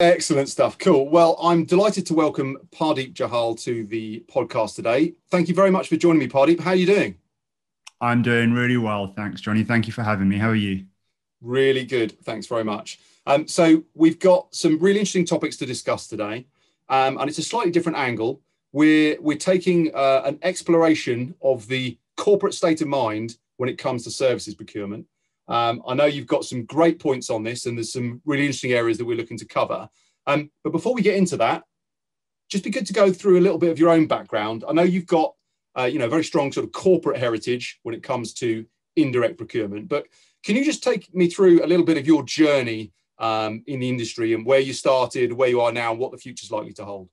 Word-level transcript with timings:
Excellent 0.00 0.48
stuff. 0.48 0.78
Cool. 0.78 1.08
Well, 1.08 1.36
I'm 1.42 1.64
delighted 1.64 2.06
to 2.06 2.14
welcome 2.14 2.56
Pardeep 2.70 3.14
Jahal 3.14 3.56
to 3.56 3.84
the 3.84 4.24
podcast 4.32 4.76
today. 4.76 5.14
Thank 5.28 5.48
you 5.48 5.56
very 5.56 5.72
much 5.72 5.88
for 5.88 5.96
joining 5.96 6.20
me, 6.20 6.28
Pardeep. 6.28 6.60
How 6.60 6.70
are 6.70 6.76
you 6.76 6.86
doing? 6.86 7.16
I'm 8.00 8.22
doing 8.22 8.52
really 8.52 8.76
well. 8.76 9.12
Thanks, 9.16 9.40
Johnny. 9.40 9.64
Thank 9.64 9.88
you 9.88 9.92
for 9.92 10.04
having 10.04 10.28
me. 10.28 10.38
How 10.38 10.50
are 10.50 10.54
you? 10.54 10.84
Really 11.40 11.84
good. 11.84 12.16
Thanks 12.22 12.46
very 12.46 12.62
much. 12.62 13.00
Um, 13.26 13.48
so, 13.48 13.82
we've 13.94 14.20
got 14.20 14.54
some 14.54 14.78
really 14.78 15.00
interesting 15.00 15.24
topics 15.24 15.56
to 15.56 15.66
discuss 15.66 16.06
today, 16.06 16.46
um, 16.88 17.18
and 17.18 17.28
it's 17.28 17.38
a 17.38 17.42
slightly 17.42 17.72
different 17.72 17.98
angle. 17.98 18.40
We're, 18.70 19.20
we're 19.20 19.36
taking 19.36 19.92
uh, 19.96 20.22
an 20.24 20.38
exploration 20.42 21.34
of 21.42 21.66
the 21.66 21.98
corporate 22.16 22.54
state 22.54 22.82
of 22.82 22.86
mind 22.86 23.36
when 23.56 23.68
it 23.68 23.78
comes 23.78 24.04
to 24.04 24.12
services 24.12 24.54
procurement. 24.54 25.06
Um, 25.48 25.82
I 25.86 25.94
know 25.94 26.04
you've 26.04 26.26
got 26.26 26.44
some 26.44 26.64
great 26.64 26.98
points 27.00 27.30
on 27.30 27.42
this, 27.42 27.66
and 27.66 27.76
there's 27.76 27.92
some 27.92 28.20
really 28.24 28.42
interesting 28.42 28.72
areas 28.72 28.98
that 28.98 29.06
we're 29.06 29.16
looking 29.16 29.38
to 29.38 29.46
cover. 29.46 29.88
Um, 30.26 30.50
but 30.62 30.70
before 30.72 30.94
we 30.94 31.02
get 31.02 31.16
into 31.16 31.38
that, 31.38 31.64
just 32.50 32.64
be 32.64 32.70
good 32.70 32.86
to 32.86 32.92
go 32.92 33.12
through 33.12 33.38
a 33.38 33.42
little 33.42 33.58
bit 33.58 33.70
of 33.70 33.78
your 33.78 33.90
own 33.90 34.06
background. 34.06 34.64
I 34.68 34.72
know 34.72 34.82
you've 34.82 35.06
got, 35.06 35.34
uh, 35.78 35.84
you 35.84 35.98
know, 35.98 36.08
very 36.08 36.24
strong 36.24 36.52
sort 36.52 36.66
of 36.66 36.72
corporate 36.72 37.18
heritage 37.18 37.78
when 37.82 37.94
it 37.94 38.02
comes 38.02 38.34
to 38.34 38.66
indirect 38.96 39.38
procurement. 39.38 39.88
But 39.88 40.06
can 40.44 40.56
you 40.56 40.64
just 40.64 40.82
take 40.82 41.14
me 41.14 41.28
through 41.28 41.64
a 41.64 41.66
little 41.66 41.84
bit 41.84 41.98
of 41.98 42.06
your 42.06 42.22
journey 42.22 42.92
um, 43.18 43.62
in 43.66 43.80
the 43.80 43.88
industry 43.88 44.34
and 44.34 44.46
where 44.46 44.60
you 44.60 44.72
started, 44.72 45.32
where 45.32 45.48
you 45.48 45.60
are 45.60 45.72
now, 45.72 45.90
and 45.90 46.00
what 46.00 46.12
the 46.12 46.18
future 46.18 46.44
is 46.44 46.50
likely 46.50 46.72
to 46.74 46.84
hold? 46.84 47.08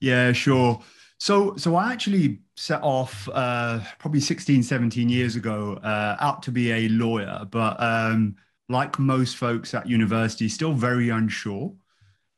Yeah, 0.00 0.32
sure. 0.32 0.80
So, 1.24 1.56
so 1.56 1.74
I 1.74 1.90
actually 1.90 2.40
set 2.54 2.82
off 2.82 3.26
uh, 3.32 3.80
probably 3.98 4.20
16, 4.20 4.62
17 4.62 5.08
years 5.08 5.36
ago 5.36 5.80
uh, 5.82 6.18
out 6.20 6.42
to 6.42 6.50
be 6.50 6.70
a 6.70 6.86
lawyer, 6.90 7.46
but 7.50 7.82
um, 7.82 8.36
like 8.68 8.98
most 8.98 9.38
folks 9.38 9.72
at 9.72 9.88
university, 9.88 10.50
still 10.50 10.74
very 10.74 11.08
unsure. 11.08 11.72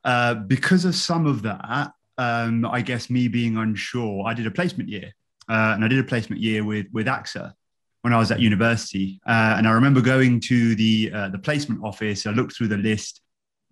Uh, 0.05 0.35
because 0.35 0.85
of 0.85 0.95
some 0.95 1.27
of 1.27 1.43
that, 1.43 1.91
um, 2.17 2.65
I 2.65 2.81
guess 2.81 3.11
me 3.11 3.27
being 3.27 3.57
unsure, 3.57 4.25
I 4.25 4.35
did 4.35 4.47
a 4.47 4.53
placement 4.53 4.89
year, 4.89 5.13
uh, 5.49 5.73
and 5.75 5.85
I 5.85 5.89
did 5.89 5.99
a 5.99 6.05
placement 6.05 6.41
year 6.41 6.63
with 6.65 6.87
with 6.93 7.09
AXA 7.09 7.55
when 8.03 8.13
I 8.13 8.19
was 8.19 8.31
at 8.31 8.39
university. 8.39 9.19
Uh, 9.27 9.57
and 9.59 9.67
I 9.67 9.73
remember 9.73 10.01
going 10.01 10.39
to 10.43 10.77
the 10.77 11.11
uh, 11.13 11.29
the 11.31 11.41
placement 11.41 11.83
office. 11.83 12.25
I 12.25 12.31
looked 12.31 12.57
through 12.57 12.69
the 12.69 12.77
list, 12.77 13.21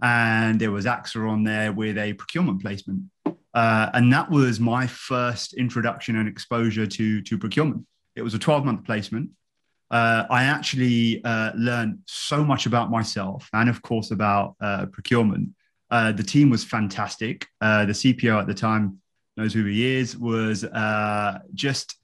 and 0.03 0.61
there 0.61 0.73
was 0.73 0.87
AXA 0.87 1.31
on 1.31 1.45
there 1.45 1.73
with 1.73 1.99
a 1.99 2.15
procurement 2.15 2.63
placement. 2.63 3.05
Uh, 3.55 3.89
and 3.95 4.13
that 4.13 4.29
was 4.31 4.59
my 4.59 4.87
first 4.87 5.55
introduction 5.55 6.17
and 6.17 6.29
exposure 6.29 6.87
to, 6.87 7.23
to 7.23 7.39
procurement. 7.39 7.87
It 8.17 8.23
was 8.23 8.35
a 8.35 8.39
12 8.39 8.65
month 8.65 8.85
placement. 8.85 9.31
Uh, 9.91 10.25
I 10.29 10.45
actually 10.45 11.23
uh, 11.25 11.53
learned 11.55 12.01
so 12.07 12.45
much 12.45 12.67
about 12.67 12.91
myself 12.91 13.49
and, 13.53 13.69
of 13.69 13.81
course, 13.83 14.11
about 14.11 14.57
uh, 14.61 14.87
procurement. 14.87 15.51
Uh, 15.91 16.11
the 16.11 16.23
team 16.23 16.51
was 16.51 16.65
fantastic. 16.65 17.47
Uh, 17.61 17.85
the 17.85 17.93
CPO 17.93 18.41
at 18.41 18.49
the 18.49 18.55
time 18.55 19.01
knows 19.37 19.55
who 19.55 19.65
he 19.65 19.85
is, 19.85 20.17
was 20.17 20.65
just, 21.55 21.97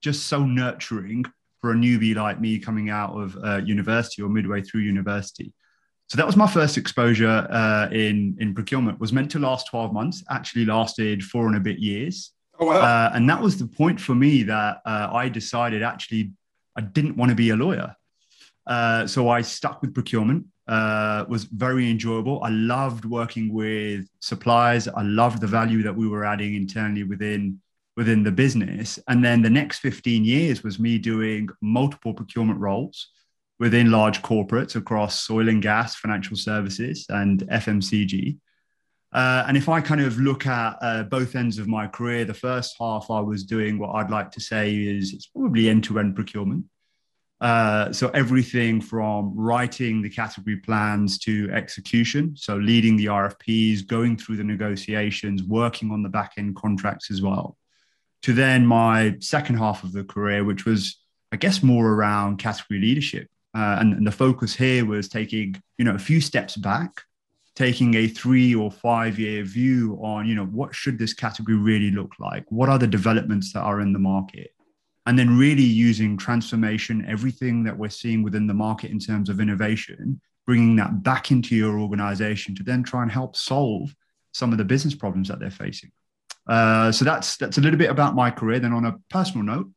just 0.00 0.26
so 0.26 0.44
nurturing 0.44 1.24
for 1.60 1.72
a 1.72 1.74
newbie 1.74 2.14
like 2.14 2.40
me 2.40 2.58
coming 2.58 2.90
out 2.90 3.10
of 3.10 3.66
university 3.66 4.22
or 4.22 4.28
midway 4.28 4.62
through 4.62 4.80
university. 4.80 5.52
So 6.08 6.16
that 6.16 6.26
was 6.26 6.36
my 6.36 6.46
first 6.46 6.78
exposure 6.78 7.46
uh, 7.50 7.88
in 7.92 8.36
in 8.40 8.54
procurement. 8.54 8.98
Was 8.98 9.12
meant 9.12 9.30
to 9.32 9.38
last 9.38 9.66
twelve 9.68 9.92
months. 9.92 10.24
Actually 10.30 10.64
lasted 10.64 11.22
four 11.22 11.46
and 11.46 11.56
a 11.56 11.60
bit 11.60 11.78
years. 11.78 12.32
Oh, 12.58 12.66
wow. 12.66 12.80
Uh, 12.80 13.10
and 13.14 13.28
that 13.28 13.40
was 13.40 13.58
the 13.58 13.66
point 13.66 14.00
for 14.00 14.14
me 14.14 14.42
that 14.44 14.80
uh, 14.84 15.10
I 15.12 15.28
decided 15.28 15.82
actually 15.82 16.32
I 16.76 16.80
didn't 16.80 17.16
want 17.16 17.30
to 17.30 17.34
be 17.34 17.50
a 17.50 17.56
lawyer. 17.56 17.94
Uh, 18.66 19.06
so 19.06 19.28
I 19.28 19.42
stuck 19.42 19.80
with 19.82 19.94
procurement. 19.94 20.46
Uh, 20.66 21.24
was 21.28 21.44
very 21.44 21.90
enjoyable. 21.90 22.42
I 22.42 22.50
loved 22.50 23.06
working 23.06 23.52
with 23.52 24.06
suppliers. 24.20 24.86
I 24.86 25.02
loved 25.02 25.40
the 25.40 25.46
value 25.46 25.82
that 25.82 25.96
we 25.96 26.06
were 26.06 26.26
adding 26.26 26.54
internally 26.54 27.04
within 27.04 27.60
within 27.96 28.22
the 28.22 28.30
business. 28.30 28.98
And 29.08 29.24
then 29.24 29.42
the 29.42 29.50
next 29.50 29.80
15 29.80 30.24
years 30.24 30.62
was 30.62 30.78
me 30.78 30.98
doing 30.98 31.48
multiple 31.60 32.14
procurement 32.14 32.60
roles 32.60 33.08
within 33.58 33.90
large 33.90 34.22
corporates 34.22 34.76
across 34.76 35.28
oil 35.30 35.48
and 35.48 35.62
gas, 35.62 35.96
financial 35.96 36.36
services, 36.36 37.06
and 37.08 37.40
FMCG. 37.48 38.38
Uh, 39.12 39.44
and 39.46 39.56
if 39.56 39.68
I 39.68 39.80
kind 39.80 40.00
of 40.00 40.18
look 40.18 40.46
at 40.46 40.76
uh, 40.82 41.02
both 41.04 41.34
ends 41.34 41.58
of 41.58 41.66
my 41.66 41.86
career, 41.86 42.24
the 42.24 42.34
first 42.34 42.76
half 42.78 43.10
I 43.10 43.20
was 43.20 43.44
doing 43.44 43.78
what 43.78 43.94
I'd 43.94 44.10
like 44.10 44.30
to 44.32 44.40
say 44.40 44.74
is 44.74 45.12
it's 45.12 45.26
probably 45.26 45.68
end 45.68 45.84
to 45.84 45.98
end 45.98 46.14
procurement. 46.14 46.66
Uh, 47.40 47.92
so 47.92 48.08
everything 48.10 48.80
from 48.80 49.32
writing 49.36 50.02
the 50.02 50.10
category 50.10 50.56
plans 50.56 51.18
to 51.20 51.48
execution, 51.52 52.36
so 52.36 52.56
leading 52.56 52.96
the 52.96 53.06
RFPs, 53.06 53.86
going 53.86 54.16
through 54.16 54.36
the 54.36 54.44
negotiations, 54.44 55.42
working 55.42 55.90
on 55.92 56.02
the 56.02 56.08
back 56.08 56.32
end 56.36 56.56
contracts 56.56 57.10
as 57.10 57.22
well, 57.22 57.56
to 58.22 58.32
then 58.32 58.66
my 58.66 59.16
second 59.20 59.56
half 59.56 59.84
of 59.84 59.92
the 59.92 60.04
career, 60.04 60.44
which 60.44 60.64
was, 60.64 61.00
I 61.30 61.36
guess, 61.36 61.62
more 61.62 61.88
around 61.88 62.38
category 62.38 62.80
leadership. 62.80 63.28
Uh, 63.54 63.78
and, 63.80 63.94
and, 63.94 64.06
the 64.06 64.12
focus 64.12 64.54
here 64.54 64.84
was 64.84 65.08
taking, 65.08 65.54
you 65.78 65.84
know, 65.84 65.94
a 65.94 65.98
few 65.98 66.20
steps 66.20 66.56
back, 66.56 67.00
taking 67.56 67.94
a 67.94 68.06
three 68.06 68.54
or 68.54 68.70
five 68.70 69.18
year 69.18 69.42
view 69.42 69.98
on, 70.02 70.26
you 70.26 70.34
know, 70.34 70.44
what 70.44 70.74
should 70.74 70.98
this 70.98 71.14
category 71.14 71.56
really 71.56 71.90
look 71.90 72.12
like? 72.18 72.44
What 72.50 72.68
are 72.68 72.78
the 72.78 72.86
developments 72.86 73.52
that 73.54 73.62
are 73.62 73.80
in 73.80 73.92
the 73.92 73.98
market? 73.98 74.50
And 75.06 75.18
then 75.18 75.38
really 75.38 75.62
using 75.62 76.18
transformation, 76.18 77.06
everything 77.08 77.64
that 77.64 77.76
we're 77.76 77.88
seeing 77.88 78.22
within 78.22 78.46
the 78.46 78.54
market 78.54 78.90
in 78.90 78.98
terms 78.98 79.30
of 79.30 79.40
innovation, 79.40 80.20
bringing 80.46 80.76
that 80.76 81.02
back 81.02 81.30
into 81.30 81.56
your 81.56 81.80
organization 81.80 82.54
to 82.56 82.62
then 82.62 82.82
try 82.82 83.02
and 83.02 83.10
help 83.10 83.34
solve 83.34 83.94
some 84.32 84.52
of 84.52 84.58
the 84.58 84.64
business 84.64 84.94
problems 84.94 85.28
that 85.28 85.40
they're 85.40 85.50
facing. 85.50 85.90
Uh, 86.46 86.90
so 86.90 87.04
that's 87.04 87.36
that's 87.36 87.58
a 87.58 87.60
little 87.60 87.78
bit 87.78 87.90
about 87.90 88.14
my 88.14 88.30
career. 88.30 88.58
Then 88.58 88.72
on 88.72 88.86
a 88.86 88.96
personal 89.10 89.44
note, 89.44 89.70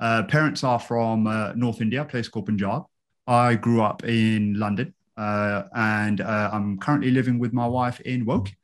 uh, 0.00 0.22
parents 0.24 0.64
are 0.64 0.80
from 0.80 1.26
uh, 1.26 1.52
North 1.54 1.80
India, 1.80 2.02
a 2.02 2.04
place 2.04 2.28
called 2.28 2.46
Punjab. 2.46 2.84
I 3.26 3.54
grew 3.54 3.82
up 3.82 4.04
in 4.04 4.58
London 4.58 4.94
uh, 5.16 5.64
and 5.74 6.20
uh, 6.20 6.50
I'm 6.52 6.78
currently 6.78 7.10
living 7.10 7.38
with 7.38 7.52
my 7.52 7.66
wife 7.66 8.00
in 8.00 8.24
Woking. 8.24 8.56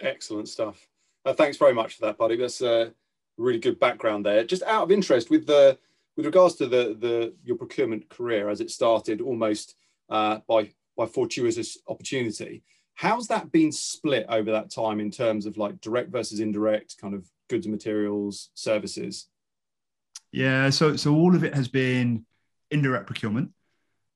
Excellent 0.00 0.48
stuff. 0.48 0.86
Uh, 1.24 1.32
thanks 1.32 1.56
very 1.56 1.74
much 1.74 1.96
for 1.96 2.06
that, 2.06 2.18
buddy. 2.18 2.36
That's 2.36 2.60
a 2.62 2.92
really 3.36 3.58
good 3.58 3.78
background 3.78 4.26
there. 4.26 4.44
Just 4.44 4.62
out 4.64 4.82
of 4.82 4.90
interest, 4.90 5.30
with 5.30 5.46
the 5.46 5.78
with 6.16 6.26
regards 6.26 6.56
to 6.56 6.66
the 6.66 6.96
the 6.98 7.34
your 7.44 7.56
procurement 7.56 8.08
career 8.08 8.48
as 8.48 8.60
it 8.60 8.70
started 8.70 9.20
almost 9.20 9.76
uh, 10.08 10.38
by 10.48 10.70
by 10.96 11.06
fortuitous 11.06 11.78
opportunity, 11.88 12.62
how's 12.94 13.28
that 13.28 13.52
been 13.52 13.72
split 13.72 14.26
over 14.28 14.50
that 14.50 14.70
time 14.70 15.00
in 15.00 15.10
terms 15.10 15.46
of 15.46 15.56
like 15.56 15.80
direct 15.80 16.10
versus 16.10 16.40
indirect 16.40 16.98
kind 17.00 17.14
of 17.14 17.28
goods 17.48 17.66
and 17.66 17.74
materials 17.74 18.50
services? 18.54 19.28
Yeah, 20.32 20.70
so 20.70 20.96
so 20.96 21.14
all 21.14 21.36
of 21.36 21.44
it 21.44 21.54
has 21.54 21.68
been 21.68 22.24
indirect 22.72 23.06
procurement. 23.06 23.50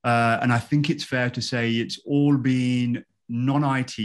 Uh, 0.03 0.39
and 0.41 0.53
I 0.53 0.59
think 0.59 0.89
it's 0.89 1.03
fair 1.03 1.29
to 1.29 1.41
say 1.41 1.71
it's 1.71 1.99
all 2.05 2.37
been 2.37 3.03
non 3.29 3.63
IT 3.63 3.97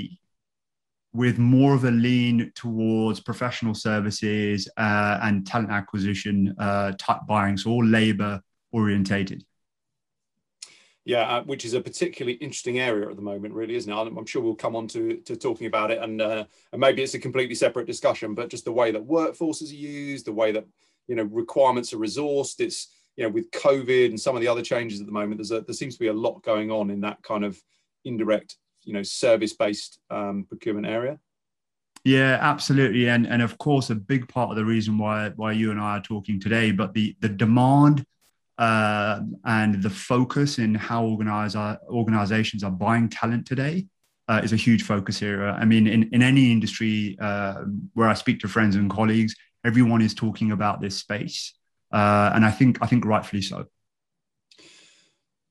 with 1.12 1.38
more 1.38 1.74
of 1.74 1.84
a 1.84 1.90
lean 1.90 2.50
towards 2.54 3.20
professional 3.20 3.74
services 3.74 4.68
uh, 4.78 5.18
and 5.22 5.46
talent 5.46 5.70
acquisition 5.70 6.54
uh, 6.58 6.92
type 6.98 7.20
buying, 7.28 7.56
so 7.56 7.70
all 7.70 7.84
labor 7.84 8.40
orientated. 8.72 9.44
Yeah, 11.04 11.22
uh, 11.22 11.42
which 11.42 11.64
is 11.64 11.74
a 11.74 11.80
particularly 11.80 12.38
interesting 12.38 12.78
area 12.78 13.08
at 13.10 13.16
the 13.16 13.22
moment, 13.22 13.54
really, 13.54 13.74
isn't 13.74 13.92
it? 13.92 13.94
I'm, 13.94 14.24
sure 14.24 14.40
we'll 14.40 14.54
come 14.54 14.76
on 14.76 14.86
to, 14.88 15.16
to 15.16 15.36
talking 15.36 15.66
about 15.66 15.90
it, 15.90 15.98
and 16.00 16.22
uh, 16.22 16.44
and 16.70 16.80
maybe 16.80 17.02
it's 17.02 17.14
a 17.14 17.18
completely 17.18 17.56
separate 17.56 17.86
discussion. 17.86 18.34
But 18.34 18.50
just 18.50 18.64
the 18.64 18.72
way 18.72 18.92
that 18.92 19.06
workforces 19.06 19.70
are 19.70 19.74
used, 19.74 20.26
the 20.26 20.32
way 20.32 20.52
that 20.52 20.64
you 21.08 21.16
know 21.16 21.24
requirements 21.24 21.92
are 21.92 21.98
resourced, 21.98 22.60
it's 22.60 22.88
you 23.16 23.24
know, 23.24 23.30
with 23.30 23.50
COVID 23.50 24.06
and 24.06 24.20
some 24.20 24.34
of 24.34 24.40
the 24.40 24.48
other 24.48 24.62
changes 24.62 25.00
at 25.00 25.06
the 25.06 25.12
moment, 25.12 25.38
there's 25.38 25.50
a, 25.50 25.60
there 25.60 25.74
seems 25.74 25.94
to 25.94 26.00
be 26.00 26.08
a 26.08 26.12
lot 26.12 26.42
going 26.42 26.70
on 26.70 26.90
in 26.90 27.00
that 27.02 27.22
kind 27.22 27.44
of 27.44 27.60
indirect, 28.04 28.56
you 28.84 28.92
know, 28.92 29.02
service-based 29.02 29.98
um, 30.10 30.46
procurement 30.48 30.86
area. 30.86 31.18
Yeah, 32.04 32.38
absolutely, 32.40 33.08
and 33.08 33.28
and 33.28 33.42
of 33.42 33.58
course, 33.58 33.90
a 33.90 33.94
big 33.94 34.28
part 34.28 34.50
of 34.50 34.56
the 34.56 34.64
reason 34.64 34.98
why 34.98 35.30
why 35.36 35.52
you 35.52 35.70
and 35.70 35.80
I 35.80 35.98
are 35.98 36.02
talking 36.02 36.40
today, 36.40 36.72
but 36.72 36.94
the 36.94 37.14
the 37.20 37.28
demand 37.28 38.04
uh, 38.58 39.20
and 39.44 39.80
the 39.80 39.90
focus 39.90 40.58
in 40.58 40.74
how 40.74 41.04
organize 41.04 41.54
organizations 41.54 42.64
are 42.64 42.72
buying 42.72 43.08
talent 43.08 43.46
today 43.46 43.86
uh, 44.26 44.40
is 44.42 44.52
a 44.52 44.56
huge 44.56 44.82
focus 44.82 45.20
here. 45.20 45.44
I 45.46 45.64
mean, 45.64 45.86
in 45.86 46.08
in 46.12 46.22
any 46.22 46.50
industry 46.50 47.16
uh, 47.20 47.62
where 47.94 48.08
I 48.08 48.14
speak 48.14 48.40
to 48.40 48.48
friends 48.48 48.74
and 48.74 48.90
colleagues, 48.90 49.36
everyone 49.64 50.02
is 50.02 50.12
talking 50.12 50.50
about 50.50 50.80
this 50.80 50.96
space 50.96 51.54
uh, 51.92 52.32
and 52.34 52.44
I 52.44 52.50
think 52.50 52.78
I 52.80 52.86
think 52.86 53.04
rightfully 53.04 53.42
so. 53.42 53.66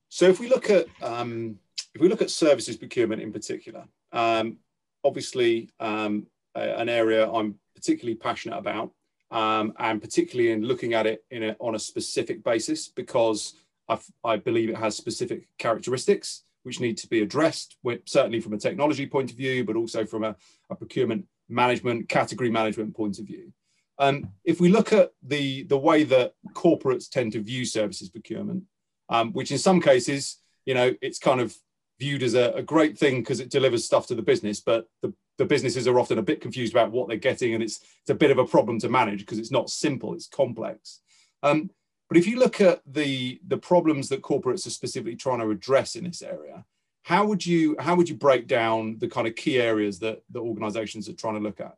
So 0.10 0.26
if 0.26 0.40
we 0.40 0.50
look 0.50 0.70
at 0.70 0.88
um, 1.02 1.58
if 1.94 2.02
we 2.02 2.10
look 2.10 2.22
at 2.22 2.30
services 2.30 2.78
procurement 2.78 3.22
in 3.22 3.32
particular, 3.32 3.86
um, 4.12 4.58
obviously 5.04 5.70
um, 5.80 6.28
an 6.56 6.90
area 6.90 7.30
I'm 7.30 7.56
particularly 7.76 8.16
passionate 8.16 8.58
about, 8.58 8.92
um, 9.32 9.74
and 9.80 10.02
particularly 10.02 10.52
in 10.52 10.64
looking 10.64 10.94
at 10.94 11.08
it 11.08 11.24
in 11.32 11.44
a, 11.44 11.56
on 11.60 11.76
a 11.76 11.80
specific 11.80 12.44
basis 12.44 12.88
because 12.88 13.56
i 13.90 13.98
I 14.24 14.38
believe 14.38 14.70
it 14.70 14.78
has 14.78 14.96
specific 14.96 15.48
characteristics 15.58 16.44
which 16.64 16.80
need 16.80 16.98
to 16.98 17.08
be 17.08 17.22
addressed, 17.22 17.78
certainly 18.06 18.40
from 18.40 18.54
a 18.54 18.58
technology 18.58 19.08
point 19.08 19.32
of 19.32 19.38
view, 19.38 19.64
but 19.64 19.76
also 19.76 20.06
from 20.06 20.24
a, 20.24 20.36
a 20.70 20.76
procurement 20.76 21.26
management, 21.50 22.08
category 22.08 22.52
management 22.52 22.96
point 22.96 23.18
of 23.18 23.26
view. 23.26 23.52
Um, 24.02 24.32
if 24.44 24.60
we 24.60 24.70
look 24.70 24.92
at 24.92 25.12
the, 25.22 25.64
the 25.64 25.78
way 25.78 26.04
that 26.06 26.34
corporates 26.54 27.08
tend 27.08 27.34
to 27.34 27.40
view 27.40 27.66
services 27.66 28.10
procurement, 28.10 28.64
um, 29.10 29.32
which 29.32 29.52
in 29.52 29.60
some 29.60 29.80
cases, 29.80 30.40
you 30.66 30.74
know, 30.74 30.96
it's 31.04 31.20
kind 31.20 31.40
of 31.40 31.56
viewed 32.00 32.24
as 32.24 32.34
a, 32.34 32.52
a 32.54 32.64
great 32.64 32.98
thing 32.98 33.20
because 33.20 33.40
it 33.40 33.52
delivers 33.52 33.86
stuff 33.86 34.08
to 34.08 34.16
the 34.16 34.24
business, 34.24 34.60
but 34.60 34.90
the, 35.04 35.14
the 35.38 35.46
businesses 35.46 35.88
are 35.88 36.00
often 36.00 36.18
a 36.18 36.24
bit 36.24 36.42
confused 36.42 36.74
about 36.74 36.92
what 36.92 37.08
they're 37.08 37.18
getting, 37.18 37.54
and 37.54 37.62
it's 37.62 37.80
it's 38.02 38.10
a 38.10 38.16
bit 38.16 38.32
of 38.32 38.40
a 38.40 38.46
problem 38.46 38.80
to 38.80 38.90
manage 38.90 39.20
because 39.20 39.38
it's 39.38 39.52
not 39.52 39.70
simple, 39.70 40.16
it's 40.16 40.28
complex. 40.28 41.02
Um, 41.44 41.70
but 42.10 42.18
if 42.18 42.26
you 42.26 42.40
look 42.40 42.60
at 42.60 42.82
the 42.88 43.40
the 43.48 43.58
problems 43.58 44.10
that 44.10 44.24
corporates 44.24 44.66
are 44.66 44.72
specifically 44.72 45.16
trying 45.16 45.40
to 45.42 45.52
address 45.52 45.96
in 45.96 46.06
this 46.06 46.24
area, 46.24 46.66
how 47.04 47.26
would 47.26 47.46
you 47.46 47.76
how 47.80 47.96
would 47.96 48.10
you 48.10 48.16
break 48.16 48.48
down 48.48 48.98
the 48.98 49.08
kind 49.08 49.28
of 49.28 49.36
key 49.36 49.62
areas 49.62 50.00
that 50.00 50.24
the 50.32 50.40
organisations 50.40 51.08
are 51.08 51.14
trying 51.14 51.36
to 51.36 51.40
look 51.40 51.60
at? 51.60 51.76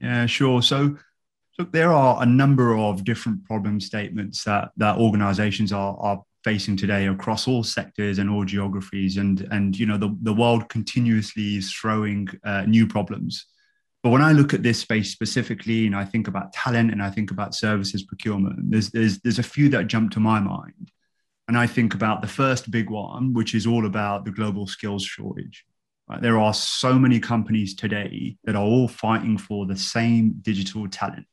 Yeah, 0.00 0.26
sure. 0.26 0.62
So 0.62 0.96
look, 1.58 1.72
there 1.72 1.92
are 1.92 2.22
a 2.22 2.26
number 2.26 2.76
of 2.76 3.04
different 3.04 3.44
problem 3.44 3.80
statements 3.80 4.44
that 4.44 4.70
that 4.76 4.98
organisations 4.98 5.72
are 5.72 5.96
are 5.98 6.22
facing 6.44 6.76
today 6.76 7.06
across 7.08 7.48
all 7.48 7.64
sectors 7.64 8.18
and 8.18 8.30
all 8.30 8.44
geographies 8.44 9.16
and 9.16 9.40
and 9.50 9.78
you 9.78 9.86
know 9.86 9.98
the, 9.98 10.16
the 10.22 10.32
world 10.32 10.68
continuously 10.68 11.56
is 11.56 11.72
throwing 11.72 12.28
uh, 12.44 12.62
new 12.62 12.86
problems. 12.86 13.46
But 14.02 14.10
when 14.10 14.22
i 14.22 14.32
look 14.32 14.54
at 14.54 14.62
this 14.62 14.78
space 14.78 15.10
specifically 15.10 15.86
and 15.86 15.96
i 15.96 16.04
think 16.04 16.28
about 16.28 16.52
talent 16.52 16.92
and 16.92 17.02
i 17.02 17.10
think 17.10 17.32
about 17.32 17.54
services 17.54 18.04
procurement 18.04 18.70
there's 18.70 18.90
there's 18.90 19.18
there's 19.20 19.40
a 19.40 19.42
few 19.54 19.68
that 19.70 19.88
jump 19.88 20.12
to 20.12 20.20
my 20.20 20.40
mind. 20.40 20.92
And 21.48 21.58
i 21.58 21.66
think 21.66 21.94
about 21.94 22.22
the 22.22 22.28
first 22.28 22.70
big 22.70 22.88
one 22.90 23.34
which 23.34 23.54
is 23.54 23.66
all 23.66 23.84
about 23.86 24.24
the 24.24 24.30
global 24.30 24.66
skills 24.66 25.04
shortage 25.04 25.64
right? 26.08 26.22
there 26.22 26.38
are 26.38 26.54
so 26.54 26.98
many 26.98 27.20
companies 27.20 27.74
today 27.74 28.36
that 28.44 28.56
are 28.56 28.64
all 28.64 28.88
fighting 28.88 29.38
for 29.38 29.66
the 29.66 29.76
same 29.76 30.34
digital 30.42 30.88
talent 30.88 31.26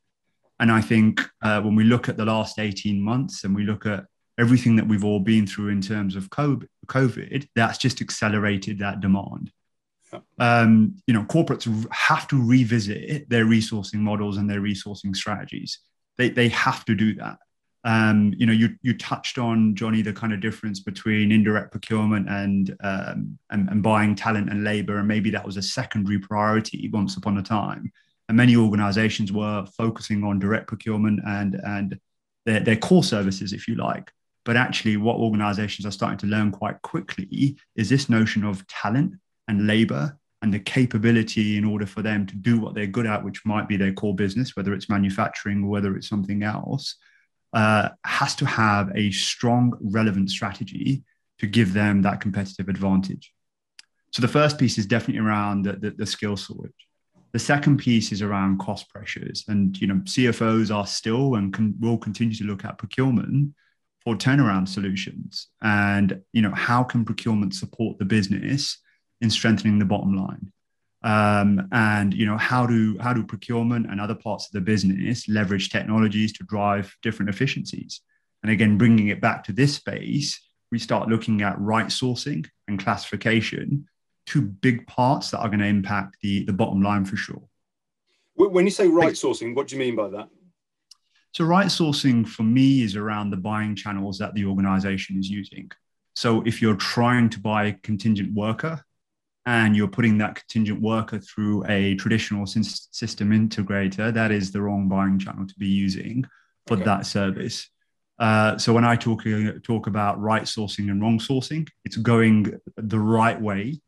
and 0.59 0.71
i 0.71 0.81
think 0.81 1.21
uh, 1.41 1.61
when 1.61 1.75
we 1.75 1.83
look 1.83 2.09
at 2.09 2.17
the 2.17 2.25
last 2.25 2.59
18 2.59 3.01
months 3.01 3.43
and 3.43 3.55
we 3.55 3.63
look 3.63 3.85
at 3.85 4.05
everything 4.37 4.75
that 4.75 4.87
we've 4.87 5.03
all 5.03 5.19
been 5.19 5.47
through 5.47 5.69
in 5.69 5.81
terms 5.81 6.15
of 6.15 6.29
COVID, 6.29 7.47
that's 7.55 7.77
just 7.77 8.01
accelerated 8.01 8.79
that 8.79 8.99
demand. 8.99 9.51
Um, 10.39 10.95
you 11.07 11.13
know, 11.13 11.23
corporates 11.23 11.87
have 11.91 12.27
to 12.29 12.41
revisit 12.41 13.29
their 13.29 13.45
resourcing 13.45 13.99
models 13.99 14.37
and 14.37 14.49
their 14.49 14.61
resourcing 14.61 15.15
strategies. 15.15 15.79
They, 16.17 16.29
they 16.29 16.49
have 16.49 16.85
to 16.85 16.95
do 16.95 17.15
that. 17.15 17.39
Um, 17.85 18.33
you 18.35 18.47
know, 18.47 18.53
you, 18.53 18.75
you 18.81 18.97
touched 18.97 19.37
on 19.37 19.75
Johnny 19.75 20.01
the 20.01 20.11
kind 20.11 20.33
of 20.33 20.41
difference 20.41 20.79
between 20.79 21.31
indirect 21.31 21.71
procurement 21.71 22.27
and, 22.27 22.75
um, 22.83 23.37
and 23.51 23.69
and 23.69 23.83
buying 23.83 24.15
talent 24.15 24.49
and 24.49 24.63
labor, 24.63 24.97
and 24.97 25.07
maybe 25.07 25.29
that 25.29 25.45
was 25.45 25.55
a 25.55 25.61
secondary 25.61 26.19
priority 26.19 26.89
once 26.91 27.15
upon 27.15 27.37
a 27.37 27.43
time. 27.43 27.91
And 28.27 28.35
many 28.35 28.55
organizations 28.55 29.31
were 29.31 29.67
focusing 29.77 30.23
on 30.23 30.39
direct 30.39 30.67
procurement 30.67 31.19
and 31.27 31.55
and 31.63 31.99
their, 32.45 32.59
their 32.59 32.75
core 32.75 33.03
services, 33.03 33.53
if 33.53 33.67
you 33.67 33.75
like. 33.75 34.11
But 34.45 34.57
actually, 34.57 34.97
what 34.97 35.17
organizations 35.17 35.85
are 35.85 35.91
starting 35.91 36.19
to 36.19 36.27
learn 36.27 36.51
quite 36.51 36.81
quickly 36.81 37.57
is 37.75 37.89
this 37.89 38.09
notion 38.09 38.43
of 38.43 38.65
talent 38.67 39.13
and 39.47 39.67
labor 39.67 40.17
and 40.41 40.53
the 40.53 40.59
capability 40.59 41.57
in 41.57 41.65
order 41.65 41.85
for 41.85 42.01
them 42.01 42.25
to 42.27 42.35
do 42.35 42.59
what 42.59 42.75
they're 42.75 42.85
good 42.85 43.07
at, 43.07 43.23
which 43.23 43.45
might 43.45 43.67
be 43.67 43.77
their 43.77 43.93
core 43.93 44.13
business, 44.13 44.55
whether 44.55 44.73
it's 44.73 44.89
manufacturing 44.89 45.63
or 45.63 45.69
whether 45.69 45.95
it's 45.95 46.09
something 46.09 46.43
else, 46.43 46.95
uh, 47.55 47.89
has 48.03 48.35
to 48.35 48.45
have 48.45 48.91
a 48.95 49.09
strong, 49.11 49.73
relevant 49.81 50.29
strategy 50.29 51.03
to 51.39 51.47
give 51.47 51.73
them 51.73 52.01
that 52.01 52.21
competitive 52.21 52.69
advantage. 52.69 53.31
So 54.11 54.21
the 54.21 54.27
first 54.27 54.59
piece 54.59 54.77
is 54.77 54.85
definitely 54.85 55.25
around 55.25 55.63
the, 55.63 55.73
the, 55.73 55.91
the 55.91 56.05
skill 56.05 56.35
shortage. 56.35 56.73
The 57.31 57.39
second 57.39 57.77
piece 57.77 58.11
is 58.11 58.21
around 58.21 58.59
cost 58.59 58.89
pressures, 58.89 59.43
and 59.47 59.75
you 59.79 59.87
know 59.87 59.95
CFOs 59.95 60.73
are 60.73 60.87
still 60.87 61.35
and 61.35 61.53
can, 61.53 61.75
will 61.79 61.97
continue 61.97 62.35
to 62.35 62.45
look 62.45 62.63
at 62.63 62.77
procurement 62.77 63.53
for 64.05 64.15
turnaround 64.15 64.69
solutions 64.69 65.47
and 65.61 66.21
you 66.31 66.41
know 66.41 66.53
how 66.53 66.83
can 66.83 67.03
procurement 67.03 67.53
support 67.55 67.97
the 67.97 68.05
business 68.05 68.77
in 69.19 69.29
strengthening 69.29 69.79
the 69.79 69.85
bottom 69.85 70.15
line 70.15 70.51
um, 71.05 71.67
and 71.71 72.13
you 72.13 72.25
know 72.25 72.37
how 72.37 72.65
do 72.65 72.97
how 72.99 73.13
do 73.13 73.23
procurement 73.23 73.89
and 73.89 74.01
other 74.01 74.15
parts 74.15 74.47
of 74.47 74.51
the 74.51 74.61
business 74.61 75.29
leverage 75.29 75.69
technologies 75.69 76.33
to 76.33 76.43
drive 76.43 76.93
different 77.01 77.29
efficiencies? 77.29 78.01
And 78.43 78.51
again 78.51 78.77
bringing 78.77 79.07
it 79.07 79.21
back 79.21 79.43
to 79.45 79.53
this 79.53 79.75
space 79.75 80.41
we 80.71 80.79
start 80.79 81.07
looking 81.07 81.41
at 81.41 81.59
right 81.59 81.87
sourcing 81.87 82.45
and 82.67 82.77
classification 82.77 83.87
two 84.25 84.41
big 84.41 84.85
parts 84.87 85.31
that 85.31 85.39
are 85.39 85.47
going 85.47 85.59
to 85.59 85.65
impact 85.65 86.17
the 86.21 86.43
the 86.45 86.53
bottom 86.53 86.81
line 86.81 87.05
for 87.05 87.15
sure. 87.15 87.43
When 88.35 88.65
you 88.65 88.71
say 88.71 88.87
right 88.87 89.13
sourcing 89.13 89.55
what 89.55 89.67
do 89.67 89.75
you 89.75 89.79
mean 89.79 89.95
by 89.95 90.09
that? 90.09 90.27
So, 91.31 91.43
right 91.43 91.67
sourcing 91.67 92.27
for 92.27 92.43
me 92.43 92.81
is 92.81 92.95
around 92.95 93.29
the 93.29 93.37
buying 93.37 93.75
channels 93.75 94.17
that 94.19 94.33
the 94.33 94.45
organization 94.45 95.19
is 95.19 95.29
using. 95.29 95.69
So, 96.15 96.41
if 96.43 96.61
you're 96.61 96.75
trying 96.75 97.29
to 97.31 97.39
buy 97.39 97.65
a 97.65 97.73
contingent 97.73 98.33
worker 98.33 98.83
and 99.45 99.75
you're 99.75 99.87
putting 99.87 100.17
that 100.17 100.35
contingent 100.35 100.81
worker 100.81 101.19
through 101.19 101.65
a 101.67 101.95
traditional 101.95 102.45
system 102.45 103.29
integrator, 103.29 104.13
that 104.13 104.31
is 104.31 104.51
the 104.51 104.61
wrong 104.61 104.87
buying 104.87 105.19
channel 105.19 105.45
to 105.45 105.53
be 105.57 105.67
using 105.67 106.25
for 106.67 106.75
okay. 106.75 106.85
that 106.85 107.05
service. 107.05 107.69
Uh, 108.17 108.57
so 108.57 108.73
when 108.73 108.85
I 108.85 108.95
talk 108.95 109.23
talk 109.63 109.87
about 109.87 110.19
right 110.19 110.43
sourcing 110.43 110.89
and 110.89 111.01
wrong 111.01 111.19
sourcing, 111.19 111.67
it's 111.83 111.97
going 111.97 112.59
the 112.77 112.99
right 112.99 113.39
way 113.39 113.81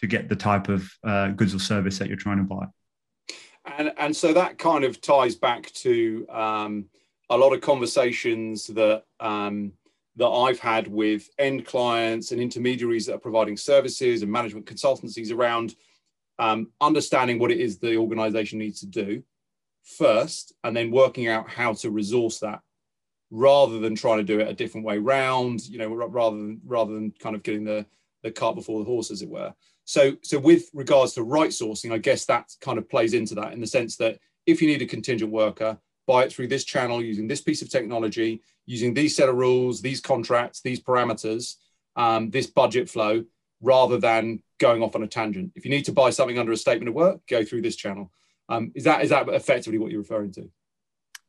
to 0.00 0.06
get 0.06 0.28
the 0.28 0.36
type 0.36 0.68
of 0.68 0.90
uh, 1.04 1.28
goods 1.28 1.54
or 1.54 1.58
service 1.58 1.98
that 1.98 2.08
you're 2.08 2.16
trying 2.16 2.38
to 2.38 2.44
buy 2.44 2.66
and 3.64 3.92
and 3.96 4.14
so 4.14 4.32
that 4.32 4.58
kind 4.58 4.84
of 4.84 5.00
ties 5.00 5.34
back 5.34 5.70
to 5.72 6.26
um, 6.28 6.86
a 7.30 7.36
lot 7.36 7.52
of 7.52 7.60
conversations 7.60 8.66
that 8.68 9.04
um, 9.20 9.72
that 10.16 10.28
I've 10.28 10.60
had 10.60 10.86
with 10.86 11.28
end 11.38 11.66
clients 11.66 12.30
and 12.30 12.40
intermediaries 12.40 13.06
that 13.06 13.14
are 13.14 13.18
providing 13.18 13.56
services 13.56 14.22
and 14.22 14.30
management 14.30 14.66
consultancies 14.66 15.32
around 15.32 15.74
um, 16.38 16.70
understanding 16.80 17.38
what 17.38 17.50
it 17.50 17.60
is 17.60 17.78
the 17.78 17.96
organization 17.96 18.58
needs 18.58 18.80
to 18.80 18.86
do 18.86 19.22
first, 19.82 20.54
and 20.64 20.76
then 20.76 20.90
working 20.90 21.28
out 21.28 21.48
how 21.48 21.72
to 21.74 21.90
resource 21.90 22.38
that 22.40 22.60
rather 23.30 23.78
than 23.78 23.94
trying 23.94 24.18
to 24.18 24.24
do 24.24 24.40
it 24.40 24.48
a 24.48 24.54
different 24.54 24.86
way 24.86 24.98
round. 24.98 25.66
You 25.66 25.78
know, 25.78 25.94
rather 25.94 26.36
than 26.36 26.60
rather 26.64 26.92
than 26.92 27.12
kind 27.18 27.36
of 27.36 27.42
getting 27.42 27.64
the 27.64 27.86
the 28.22 28.30
cart 28.30 28.56
before 28.56 28.80
the 28.80 28.86
horse, 28.86 29.10
as 29.10 29.22
it 29.22 29.28
were. 29.28 29.52
So, 29.84 30.16
so 30.22 30.38
with 30.38 30.70
regards 30.72 31.12
to 31.12 31.22
right 31.22 31.50
sourcing, 31.50 31.92
I 31.92 31.98
guess 31.98 32.24
that 32.24 32.50
kind 32.60 32.78
of 32.78 32.88
plays 32.88 33.12
into 33.12 33.34
that 33.34 33.52
in 33.52 33.60
the 33.60 33.66
sense 33.66 33.96
that 33.98 34.18
if 34.46 34.62
you 34.62 34.68
need 34.68 34.80
a 34.80 34.86
contingent 34.86 35.30
worker, 35.30 35.78
buy 36.06 36.24
it 36.24 36.32
through 36.32 36.48
this 36.48 36.64
channel 36.64 37.02
using 37.02 37.26
this 37.26 37.40
piece 37.40 37.62
of 37.62 37.70
technology, 37.70 38.42
using 38.66 38.94
these 38.94 39.16
set 39.16 39.28
of 39.28 39.36
rules, 39.36 39.80
these 39.80 40.00
contracts, 40.00 40.60
these 40.60 40.80
parameters, 40.80 41.56
um, 41.96 42.30
this 42.30 42.46
budget 42.46 42.88
flow, 42.88 43.24
rather 43.60 43.98
than 43.98 44.42
going 44.58 44.82
off 44.82 44.94
on 44.94 45.02
a 45.02 45.06
tangent. 45.06 45.52
If 45.54 45.64
you 45.64 45.70
need 45.70 45.84
to 45.86 45.92
buy 45.92 46.10
something 46.10 46.38
under 46.38 46.52
a 46.52 46.56
statement 46.56 46.88
of 46.88 46.94
work, 46.94 47.20
go 47.28 47.44
through 47.44 47.62
this 47.62 47.76
channel. 47.76 48.10
Um, 48.48 48.72
is 48.74 48.84
that 48.84 49.02
is 49.02 49.10
that 49.10 49.28
effectively 49.28 49.78
what 49.78 49.90
you're 49.90 50.02
referring 50.02 50.32
to? 50.32 50.50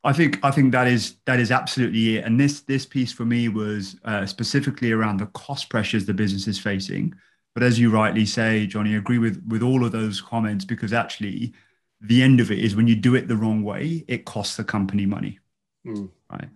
I 0.04 0.14
think 0.14 0.40
I 0.44 0.52
think 0.52 0.72
that 0.72 0.88
is 0.88 1.16
that 1.26 1.40
is 1.40 1.52
absolutely 1.52 2.18
it. 2.18 2.26
And 2.26 2.40
this 2.40 2.62
this 2.62 2.86
piece 2.86 3.12
for 3.12 3.26
me 3.26 3.50
was 3.50 3.96
uh, 4.06 4.26
specifically 4.26 4.92
around 4.92 5.20
the 5.20 5.26
cost 5.28 5.70
pressures 5.70 6.06
the 6.06 6.14
business 6.14 6.48
is 6.48 6.60
facing. 6.60 7.14
But 7.56 7.64
as 7.64 7.80
you 7.80 7.90
rightly 7.90 8.26
say, 8.26 8.68
Johnny, 8.68 8.94
I 8.94 8.98
agree 8.98 9.18
with 9.18 9.42
with 9.48 9.64
all 9.64 9.86
of 9.86 9.92
those 9.92 10.22
comments 10.22 10.66
because 10.66 10.94
actually, 10.94 11.54
the 12.02 12.22
end 12.22 12.40
of 12.40 12.52
it 12.52 12.60
is 12.60 12.76
when 12.76 12.88
you 12.88 12.96
do 12.96 13.16
it 13.16 13.28
the 13.28 13.38
wrong 13.38 13.64
way, 13.64 14.04
it 14.08 14.26
costs 14.26 14.58
the 14.58 14.64
company 14.64 15.06
money, 15.06 15.40
mm. 15.86 16.10
right? 16.32 16.50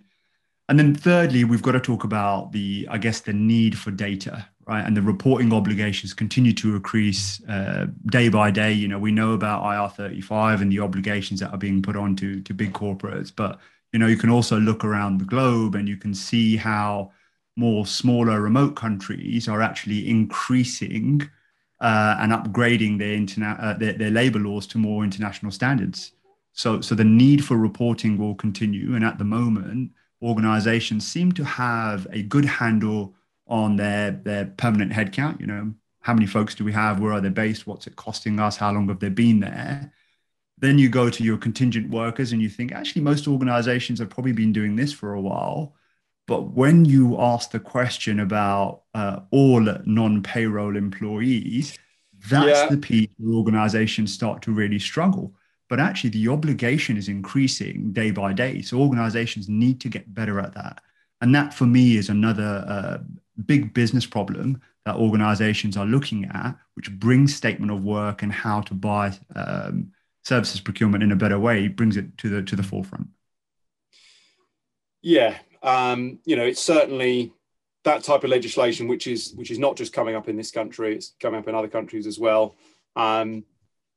And 0.68 0.78
then 0.78 0.94
thirdly, 0.94 1.44
we've 1.44 1.64
got 1.64 1.72
to 1.72 1.80
talk 1.80 2.04
about 2.04 2.52
the 2.52 2.88
I 2.92 2.98
guess 3.00 3.22
the 3.22 3.34
need 3.34 3.78
for 3.78 3.90
data, 3.90 4.48
right? 4.68 4.86
And 4.86 4.96
the 4.96 5.02
reporting 5.02 5.52
obligations 5.52 6.14
continue 6.14 6.54
to 6.54 6.76
increase 6.76 7.44
uh, 7.48 7.88
day 8.06 8.30
by 8.30 8.52
day. 8.52 8.72
You 8.72 8.88
know, 8.88 9.00
we 9.00 9.12
know 9.12 9.34
about 9.34 9.64
IR35 9.64 10.62
and 10.62 10.72
the 10.72 10.80
obligations 10.80 11.40
that 11.40 11.52
are 11.52 11.58
being 11.58 11.82
put 11.82 11.96
on 11.96 12.16
to, 12.18 12.42
to 12.42 12.54
big 12.54 12.74
corporates, 12.74 13.32
but 13.36 13.60
you 13.92 13.98
know, 13.98 14.06
you 14.06 14.18
can 14.18 14.30
also 14.30 14.60
look 14.60 14.84
around 14.84 15.18
the 15.18 15.26
globe 15.26 15.74
and 15.74 15.88
you 15.88 15.98
can 15.98 16.14
see 16.14 16.56
how 16.56 17.12
more 17.56 17.86
smaller 17.86 18.40
remote 18.40 18.76
countries 18.76 19.48
are 19.48 19.62
actually 19.62 20.08
increasing 20.08 21.28
uh, 21.82 22.18
and 22.20 22.32
upgrading 22.32 23.00
their, 23.00 23.18
interna- 23.18 23.62
uh, 23.62 23.74
their, 23.74 23.94
their 23.94 24.12
labor 24.12 24.40
laws 24.40 24.68
to 24.68 24.78
more 24.78 25.04
international 25.04 25.52
standards. 25.52 26.12
So, 26.54 26.82
so 26.82 26.96
the 26.96 27.04
need 27.04 27.46
for 27.46 27.58
reporting 27.58 28.18
will 28.18 28.36
continue. 28.36 28.96
And 28.96 29.06
at 29.06 29.18
the 29.18 29.24
moment, 29.24 29.92
organizations 30.22 31.08
seem 31.08 31.32
to 31.34 31.44
have 31.44 32.08
a 32.12 32.22
good 32.24 32.46
handle 32.46 33.16
on 33.48 33.78
their 33.78 34.12
their 34.12 34.46
permanent 34.46 34.92
headcount. 34.92 35.40
You 35.40 35.48
know, 35.48 35.74
how 36.02 36.14
many 36.14 36.28
folks 36.28 36.56
do 36.56 36.64
we 36.64 36.74
have? 36.74 37.00
Where 37.00 37.14
are 37.14 37.22
they 37.22 37.30
based? 37.30 37.66
What's 37.66 37.88
it 37.88 37.96
costing 37.96 38.40
us? 38.40 38.58
How 38.58 38.72
long 38.72 38.88
have 38.90 39.00
they 39.00 39.10
been 39.10 39.40
there? 39.40 39.92
Then 40.58 40.78
you 40.78 40.90
go 40.90 41.10
to 41.10 41.24
your 41.24 41.38
contingent 41.38 41.90
workers 41.90 42.32
and 42.32 42.42
you 42.42 42.50
think 42.50 42.72
actually 42.72 43.02
most 43.02 43.28
organizations 43.28 44.00
have 44.00 44.10
probably 44.10 44.34
been 44.34 44.52
doing 44.54 44.76
this 44.76 44.92
for 44.92 45.14
a 45.14 45.22
while. 45.22 45.76
But 46.30 46.52
when 46.52 46.86
you 46.86 47.20
ask 47.20 47.50
the 47.50 47.60
question 47.60 48.20
about 48.20 48.84
uh, 48.94 49.22
all 49.32 49.62
non 49.86 50.22
payroll 50.22 50.78
employees, 50.78 51.76
that's 52.30 52.60
yeah. 52.60 52.68
the 52.70 52.78
piece 52.78 53.10
where 53.18 53.36
organizations 53.36 54.14
start 54.14 54.44
to 54.44 54.52
really 54.52 54.78
struggle. 54.78 55.34
But 55.70 55.80
actually, 55.80 56.12
the 56.12 56.28
obligation 56.28 56.98
is 56.98 57.08
increasing 57.08 57.94
day 57.94 58.12
by 58.12 58.34
day. 58.34 58.62
So 58.62 58.78
organizations 58.78 59.50
need 59.50 59.82
to 59.82 59.90
get 59.90 60.14
better 60.14 60.40
at 60.40 60.54
that. 60.54 60.82
And 61.20 61.34
that, 61.34 61.52
for 61.52 61.66
me, 61.66 61.98
is 61.98 62.10
another 62.10 62.64
uh, 62.68 62.98
big 63.48 63.74
business 63.74 64.06
problem 64.06 64.62
that 64.86 64.98
organizations 64.98 65.78
are 65.78 65.86
looking 65.88 66.26
at, 66.26 66.56
which 66.76 66.92
brings 66.92 67.36
statement 67.36 67.72
of 67.72 67.84
work 67.84 68.22
and 68.22 68.32
how 68.32 68.62
to 68.62 68.76
buy 68.76 69.18
um, 69.36 69.92
services 70.24 70.62
procurement 70.62 71.04
in 71.04 71.12
a 71.12 71.16
better 71.16 71.40
way, 71.40 71.68
brings 71.70 71.98
it 71.98 72.16
to 72.20 72.30
the 72.30 72.44
to 72.44 72.56
the 72.56 72.62
forefront. 72.62 73.08
Yeah, 75.02 75.38
um, 75.62 76.20
you 76.26 76.36
know, 76.36 76.44
it's 76.44 76.62
certainly 76.62 77.34
that 77.84 78.04
type 78.04 78.24
of 78.24 78.30
legislation, 78.30 78.88
which 78.88 79.08
is 79.08 79.34
which 79.36 79.52
is 79.52 79.60
not 79.60 79.76
just 79.76 79.94
coming 79.94 80.16
up 80.16 80.30
in 80.30 80.36
this 80.36 80.52
country; 80.52 80.96
it's 80.96 81.16
coming 81.20 81.40
up 81.40 81.48
in 81.48 81.56
other 81.56 81.68
countries 81.68 82.08
as 82.08 82.20
well. 82.20 82.56
Um, 82.96 83.44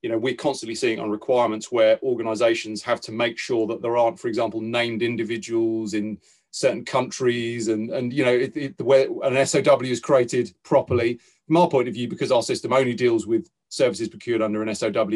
you 0.03 0.09
know, 0.11 0.19
we're 0.19 0.35
constantly 0.35 0.75
seeing 0.75 0.99
on 0.99 1.11
requirements 1.11 1.71
where 1.71 1.99
organisations 2.03 2.83
have 2.83 3.01
to 3.03 3.13
make 3.13 3.39
sure 3.39 3.67
that 3.69 3.83
there 3.83 3.97
aren't, 3.97 4.19
for 4.19 4.29
example, 4.29 4.61
named 4.61 5.03
individuals 5.03 5.95
in 5.95 6.19
certain 6.51 6.85
countries, 6.85 7.69
and 7.69 7.91
and 7.91 8.13
you 8.13 8.25
know, 8.25 8.35
it, 8.35 8.57
it, 8.57 8.79
the 8.79 8.85
way 8.85 9.09
an 9.23 9.47
SOW 9.47 9.81
is 9.83 10.01
created 10.01 10.53
properly. 10.65 11.19
From 11.47 11.57
our 11.57 11.69
point 11.69 11.89
of 11.89 11.95
view, 11.95 12.09
because 12.09 12.33
our 12.33 12.43
system 12.43 12.73
only 12.73 12.95
deals 12.95 13.27
with 13.27 13.51
services 13.69 14.09
procured 14.09 14.43
under 14.43 14.63
an 14.63 14.75
SOW, 14.75 15.09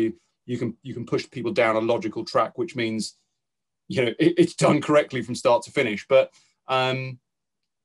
you 0.47 0.59
can 0.59 0.77
you 0.83 0.95
can 0.95 1.07
push 1.07 1.29
people 1.31 1.53
down 1.53 1.77
a 1.77 1.81
logical 1.81 2.25
track, 2.25 2.59
which 2.59 2.77
means 2.77 3.17
you 3.89 4.05
know 4.05 4.13
it, 4.19 4.35
it's 4.39 4.55
done 4.55 4.81
correctly 4.81 5.23
from 5.23 5.35
start 5.35 5.63
to 5.65 5.71
finish. 5.71 6.07
But 6.09 6.33
um, 6.69 7.19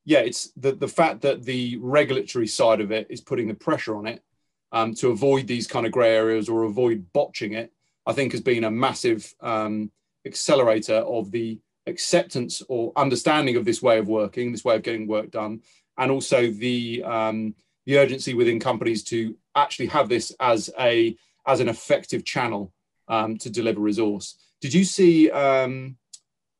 yeah, 0.05 0.19
it's 0.19 0.51
the 0.55 0.73
the 0.73 0.87
fact 0.87 1.21
that 1.21 1.43
the 1.43 1.77
regulatory 1.81 2.47
side 2.47 2.81
of 2.81 2.91
it 2.91 3.07
is 3.09 3.21
putting 3.21 3.47
the 3.47 3.53
pressure 3.53 3.95
on 3.95 4.07
it 4.07 4.23
um, 4.71 4.93
to 4.95 5.09
avoid 5.09 5.47
these 5.47 5.67
kind 5.67 5.85
of 5.85 5.91
grey 5.91 6.15
areas 6.15 6.49
or 6.49 6.63
avoid 6.63 7.05
botching 7.13 7.53
it. 7.53 7.71
I 8.05 8.13
think 8.13 8.31
has 8.31 8.41
been 8.41 8.63
a 8.63 8.71
massive 8.71 9.33
um, 9.41 9.91
accelerator 10.25 10.95
of 10.97 11.31
the 11.31 11.59
acceptance 11.87 12.61
or 12.67 12.91
understanding 12.95 13.55
of 13.55 13.65
this 13.65 13.81
way 13.81 13.97
of 13.99 14.07
working, 14.07 14.51
this 14.51 14.63
way 14.63 14.75
of 14.75 14.83
getting 14.83 15.07
work 15.07 15.31
done, 15.31 15.61
and 15.97 16.11
also 16.11 16.49
the 16.49 17.03
um, 17.03 17.55
the 17.85 17.97
urgency 17.97 18.33
within 18.33 18.59
companies 18.59 19.03
to 19.03 19.35
actually 19.55 19.87
have 19.87 20.09
this 20.09 20.31
as 20.39 20.69
a 20.79 21.15
as 21.47 21.59
an 21.59 21.69
effective 21.69 22.23
channel 22.23 22.71
um, 23.07 23.37
to 23.37 23.49
deliver 23.49 23.79
resource. 23.79 24.37
Did 24.61 24.73
you 24.73 24.83
see? 24.83 25.29
Um, 25.31 25.97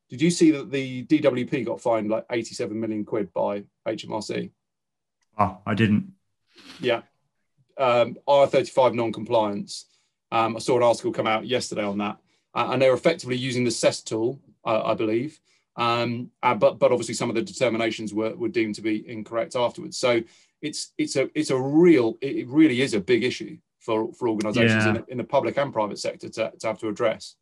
did 0.09 0.21
you 0.21 0.29
see 0.29 0.51
that 0.51 0.71
the 0.71 1.05
DWP 1.05 1.65
got 1.65 1.79
fined 1.79 2.09
like 2.09 2.25
87 2.29 2.77
million 2.77 3.05
quid 3.05 3.31
by 3.31 3.63
HMRC? 3.87 4.51
Oh, 5.39 5.57
I 5.65 5.73
didn't. 5.73 6.11
Yeah. 6.81 7.03
Um, 7.77 8.17
R35 8.27 8.93
non-compliance. 8.93 9.85
Um, 10.31 10.57
I 10.57 10.59
saw 10.59 10.75
an 10.77 10.83
article 10.83 11.13
come 11.13 11.27
out 11.27 11.45
yesterday 11.45 11.83
on 11.83 11.97
that, 11.99 12.17
uh, 12.53 12.69
and 12.71 12.81
they're 12.81 12.93
effectively 12.93 13.37
using 13.37 13.63
the 13.63 13.69
CEST 13.69 14.05
tool, 14.05 14.39
uh, 14.65 14.83
I 14.83 14.93
believe. 14.95 15.39
Um, 15.77 16.31
uh, 16.43 16.55
but 16.55 16.79
but 16.79 16.91
obviously 16.91 17.15
some 17.15 17.29
of 17.29 17.35
the 17.35 17.41
determinations 17.41 18.13
were, 18.13 18.35
were 18.35 18.49
deemed 18.49 18.75
to 18.75 18.81
be 18.81 19.07
incorrect 19.09 19.55
afterwards. 19.55 19.97
So 19.97 20.21
it's 20.61 20.91
it's 20.97 21.15
a 21.15 21.29
it's 21.33 21.49
a 21.49 21.57
real 21.57 22.17
it 22.21 22.47
really 22.47 22.81
is 22.81 22.93
a 22.93 22.99
big 22.99 23.23
issue 23.23 23.57
for 23.79 24.13
for 24.13 24.27
organisations 24.27 24.85
yeah. 24.85 24.95
in, 24.95 25.05
in 25.07 25.17
the 25.17 25.23
public 25.23 25.57
and 25.57 25.71
private 25.71 25.99
sector 25.99 26.27
to, 26.29 26.51
to 26.59 26.67
have 26.67 26.79
to 26.79 26.89
address. 26.89 27.35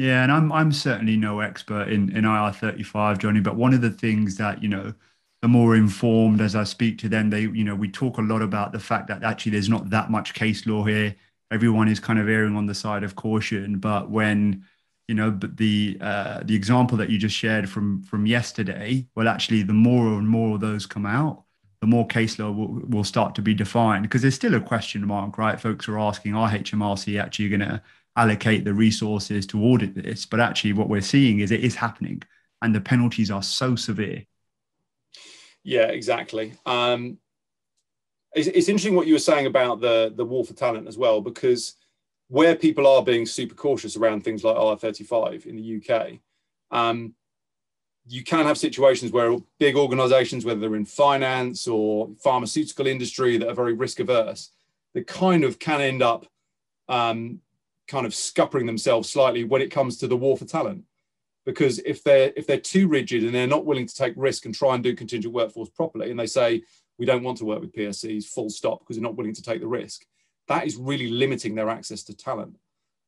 Yeah, 0.00 0.22
and 0.22 0.32
I'm 0.32 0.50
I'm 0.50 0.72
certainly 0.72 1.18
no 1.18 1.40
expert 1.40 1.88
in 1.90 2.16
in 2.16 2.24
IR35, 2.24 3.18
Johnny. 3.18 3.40
But 3.40 3.56
one 3.56 3.74
of 3.74 3.82
the 3.82 3.90
things 3.90 4.36
that 4.36 4.62
you 4.62 4.68
know, 4.68 4.94
the 5.42 5.48
more 5.48 5.76
informed 5.76 6.40
as 6.40 6.56
I 6.56 6.64
speak 6.64 6.96
to 7.00 7.08
them, 7.10 7.28
they 7.28 7.42
you 7.42 7.64
know 7.64 7.74
we 7.74 7.90
talk 7.90 8.16
a 8.16 8.22
lot 8.22 8.40
about 8.40 8.72
the 8.72 8.80
fact 8.80 9.08
that 9.08 9.22
actually 9.22 9.52
there's 9.52 9.68
not 9.68 9.90
that 9.90 10.10
much 10.10 10.32
case 10.32 10.66
law 10.66 10.84
here. 10.84 11.14
Everyone 11.50 11.86
is 11.86 12.00
kind 12.00 12.18
of 12.18 12.30
erring 12.30 12.56
on 12.56 12.64
the 12.64 12.74
side 12.74 13.04
of 13.04 13.14
caution. 13.14 13.78
But 13.78 14.10
when 14.10 14.64
you 15.06 15.14
know, 15.14 15.30
but 15.30 15.58
the 15.58 15.98
uh, 16.00 16.40
the 16.44 16.54
example 16.54 16.96
that 16.96 17.10
you 17.10 17.18
just 17.18 17.36
shared 17.36 17.68
from 17.68 18.02
from 18.04 18.24
yesterday, 18.24 19.06
well, 19.14 19.28
actually, 19.28 19.64
the 19.64 19.74
more 19.74 20.06
and 20.18 20.26
more 20.30 20.54
of 20.54 20.62
those 20.62 20.86
come 20.86 21.04
out, 21.04 21.44
the 21.82 21.86
more 21.86 22.06
case 22.06 22.38
law 22.38 22.50
will, 22.50 22.80
will 22.88 23.04
start 23.04 23.34
to 23.34 23.42
be 23.42 23.52
defined 23.52 24.04
because 24.04 24.22
there's 24.22 24.34
still 24.34 24.54
a 24.54 24.60
question 24.62 25.06
mark, 25.06 25.36
right? 25.36 25.60
Folks 25.60 25.88
are 25.88 25.98
asking, 25.98 26.34
are 26.34 26.48
HMRC 26.50 27.20
actually 27.20 27.50
going 27.50 27.60
to 27.60 27.82
allocate 28.20 28.64
the 28.64 28.74
resources 28.74 29.46
to 29.46 29.64
audit 29.64 29.94
this. 29.94 30.26
But 30.26 30.40
actually, 30.40 30.74
what 30.74 30.88
we're 30.88 31.00
seeing 31.00 31.40
is 31.40 31.50
it 31.50 31.64
is 31.64 31.74
happening, 31.74 32.22
and 32.60 32.74
the 32.74 32.80
penalties 32.80 33.30
are 33.30 33.42
so 33.42 33.74
severe. 33.76 34.24
Yeah, 35.62 35.88
exactly. 35.88 36.52
Um, 36.66 37.18
it's, 38.34 38.48
it's 38.48 38.68
interesting 38.68 38.94
what 38.94 39.06
you 39.06 39.14
were 39.14 39.18
saying 39.30 39.46
about 39.46 39.80
the 39.80 40.12
the 40.14 40.24
war 40.24 40.44
for 40.44 40.54
talent 40.54 40.86
as 40.86 40.98
well, 40.98 41.20
because 41.20 41.74
where 42.28 42.54
people 42.54 42.86
are 42.86 43.02
being 43.02 43.26
super 43.26 43.54
cautious 43.54 43.96
around 43.96 44.22
things 44.22 44.44
like 44.44 44.56
IR35 44.56 45.46
in 45.46 45.56
the 45.56 45.68
UK, 45.78 46.18
um, 46.70 47.14
you 48.06 48.22
can 48.22 48.46
have 48.46 48.56
situations 48.56 49.10
where 49.10 49.36
big 49.58 49.76
organizations, 49.76 50.44
whether 50.44 50.60
they're 50.60 50.76
in 50.76 50.84
finance 50.84 51.66
or 51.66 52.10
pharmaceutical 52.22 52.86
industry 52.86 53.36
that 53.36 53.48
are 53.48 53.54
very 53.54 53.72
risk 53.72 53.98
averse, 53.98 54.50
they 54.94 55.02
kind 55.02 55.42
of 55.42 55.58
can 55.58 55.80
end 55.80 56.02
up 56.02 56.26
um, 56.88 57.40
kind 57.90 58.06
of 58.06 58.14
scuppering 58.14 58.66
themselves 58.66 59.10
slightly 59.10 59.44
when 59.44 59.60
it 59.60 59.70
comes 59.70 59.96
to 59.98 60.06
the 60.06 60.16
war 60.16 60.36
for 60.36 60.44
talent. 60.44 60.84
Because 61.44 61.80
if 61.80 62.04
they're 62.04 62.32
if 62.36 62.46
they're 62.46 62.58
too 62.58 62.86
rigid 62.86 63.24
and 63.24 63.34
they're 63.34 63.46
not 63.46 63.66
willing 63.66 63.86
to 63.86 63.94
take 63.94 64.14
risk 64.16 64.44
and 64.46 64.54
try 64.54 64.74
and 64.74 64.84
do 64.84 64.94
contingent 64.94 65.34
workforce 65.34 65.70
properly, 65.70 66.10
and 66.10 66.18
they 66.18 66.26
say 66.26 66.62
we 66.98 67.06
don't 67.06 67.24
want 67.24 67.38
to 67.38 67.44
work 67.44 67.60
with 67.60 67.72
PSCs, 67.72 68.26
full 68.26 68.50
stop, 68.50 68.80
because 68.80 68.96
they're 68.96 69.02
not 69.02 69.16
willing 69.16 69.34
to 69.34 69.42
take 69.42 69.60
the 69.60 69.66
risk, 69.66 70.04
that 70.48 70.66
is 70.66 70.76
really 70.76 71.08
limiting 71.08 71.54
their 71.54 71.68
access 71.68 72.02
to 72.04 72.16
talent. 72.16 72.56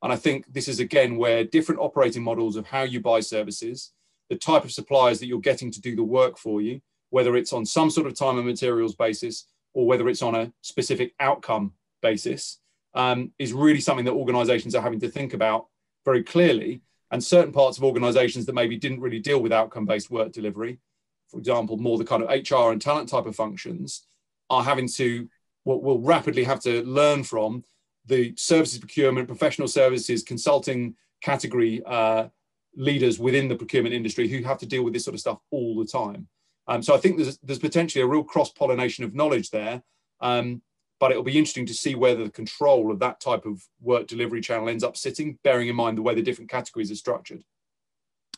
And 0.03 0.13
I 0.13 0.17
think 0.17 0.53
this 0.53 0.67
is 0.67 0.81
again 0.81 1.17
where 1.17 1.45
different 1.45 1.81
operating 1.81 2.23
models 2.23 2.57
of 2.57 2.67
how 2.67 2.83
you 2.83 3.01
buy 3.01 3.21
services, 3.21 3.93
the 4.31 4.37
type 4.37 4.65
of 4.65 4.73
suppliers 4.73 5.21
that 5.21 5.27
you're 5.27 5.41
getting 5.41 5.71
to 5.71 5.81
do 5.81 5.95
the 5.95 6.03
work 6.03 6.39
for 6.39 6.61
you, 6.61 6.81
whether 7.11 7.37
it's 7.37 7.53
on 7.53 7.65
some 7.65 7.91
sort 7.91 8.07
of 8.07 8.19
time 8.19 8.39
and 8.39 8.47
materials 8.47 8.95
basis 8.95 9.47
or 9.75 9.87
whether 9.87 10.09
it's 10.09 10.23
on 10.23 10.35
a 10.35 10.53
specific 10.63 11.15
outcome 11.21 11.73
basis, 12.01 12.59
um, 12.95 13.33
is 13.39 13.53
really 13.53 13.81
something 13.81 14.05
that 14.05 14.13
organizations 14.13 14.75
are 14.75 14.83
having 14.83 15.01
to 15.01 15.09
think 15.09 15.35
about 15.35 15.67
very 16.05 16.23
clearly. 16.23 16.83
And 17.11 17.23
certain 17.23 17.53
parts 17.53 17.77
of 17.77 17.85
organizations 17.85 18.47
that 18.47 18.55
maybe 18.55 18.77
didn't 18.77 19.01
really 19.01 19.19
deal 19.19 19.43
with 19.43 19.53
outcome 19.53 19.85
based 19.85 20.11
work 20.11 20.33
delivery, 20.33 20.79
for 21.29 21.39
example, 21.39 21.77
more 21.77 21.99
the 21.99 22.05
kind 22.05 22.23
of 22.23 22.31
HR 22.31 22.73
and 22.73 22.81
talent 22.81 23.09
type 23.09 23.27
of 23.27 23.37
functions, 23.37 24.07
are 24.49 24.63
having 24.63 24.89
to, 24.89 25.29
will, 25.65 25.81
will 25.81 26.01
rapidly 26.01 26.45
have 26.45 26.61
to 26.61 26.83
learn 26.85 27.23
from 27.23 27.65
the 28.07 28.35
services 28.37 28.79
procurement, 28.79 29.29
professional 29.29 29.69
services, 29.69 30.23
consulting 30.23 30.95
category 31.23 31.83
uh, 31.87 32.29
leaders 32.75 33.19
within 33.19 33.49
the 33.49 33.55
procurement 33.55 33.95
industry 33.95 34.29
who 34.29 34.43
have 34.43 34.59
to 34.59 34.67
deal 34.67 34.83
with 34.83 34.93
this 34.93 35.05
sort 35.05 35.15
of 35.15 35.21
stuff 35.21 35.39
all 35.51 35.79
the 35.79 35.87
time. 35.87 36.27
Um, 36.67 36.83
so 36.83 36.95
I 36.95 36.99
think 36.99 37.17
there's, 37.17 37.39
there's 37.39 37.59
potentially 37.59 38.03
a 38.03 38.07
real 38.07 38.25
cross 38.25 38.51
pollination 38.51 39.05
of 39.05 39.15
knowledge 39.15 39.51
there. 39.51 39.83
Um, 40.21 40.63
but 41.03 41.11
it'll 41.11 41.25
be 41.25 41.37
interesting 41.37 41.67
to 41.67 41.75
see 41.75 41.97
whether 41.97 42.23
the 42.23 42.31
control 42.31 42.93
of 42.93 43.01
that 43.01 43.19
type 43.19 43.45
of 43.45 43.61
work 43.81 44.07
delivery 44.07 44.41
channel 44.41 44.69
ends 44.69 44.85
up 44.85 44.97
sitting, 44.97 45.37
bearing 45.43 45.67
in 45.67 45.75
mind 45.75 45.99
the 45.99 46.03
way 46.03 46.15
the 46.15 46.23
different 46.23 46.49
categories 46.49 46.93
are 46.93 46.95
structured. 46.95 47.43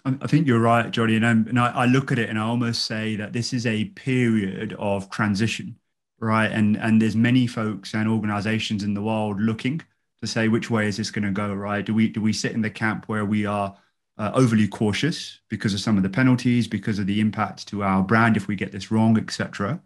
I 0.07 0.27
think 0.27 0.47
you're 0.47 0.61
right, 0.61 0.91
Johnny. 0.91 1.17
And, 1.17 1.47
and 1.47 1.61
I, 1.61 1.67
I, 1.67 1.85
look 1.85 2.11
at 2.11 2.19
it 2.19 2.31
and 2.31 2.39
I 2.39 2.43
almost 2.45 2.87
say 2.87 3.17
that 3.17 3.35
this 3.35 3.53
is 3.53 3.67
a 3.67 3.85
period 3.85 4.75
of 4.79 5.11
transition, 5.11 5.77
right? 6.21 6.51
And 6.51 6.79
and 6.79 7.03
there's 7.03 7.15
many 7.15 7.47
folks 7.47 7.93
and 7.93 8.09
organizations 8.09 8.83
in 8.83 8.95
the 8.95 9.03
world 9.03 9.43
looking 9.43 9.83
to 10.23 10.27
say 10.27 10.49
which 10.49 10.71
way 10.71 10.87
is 10.87 10.97
this 10.97 11.11
going 11.11 11.25
to 11.27 11.33
go, 11.33 11.53
right? 11.53 11.85
Do 11.85 11.93
we 11.93 12.09
do 12.09 12.23
we 12.23 12.33
sit 12.33 12.53
in 12.53 12.63
the 12.63 12.71
camp 12.71 13.05
where 13.09 13.27
we 13.27 13.45
are 13.45 13.77
uh, 14.17 14.31
overly 14.33 14.69
cautious 14.69 15.41
because 15.51 15.75
of 15.75 15.81
some 15.81 15.99
of 15.99 16.03
the 16.03 16.09
penalties, 16.09 16.67
because 16.67 16.99
of 16.99 17.07
the 17.07 17.21
impact 17.21 17.69
to 17.69 17.83
our 17.83 18.03
brand 18.03 18.39
if 18.39 18.49
we 18.49 18.57
get 18.57 18.73
this 18.73 18.91
wrong, 18.91 19.19
etc 19.19 19.83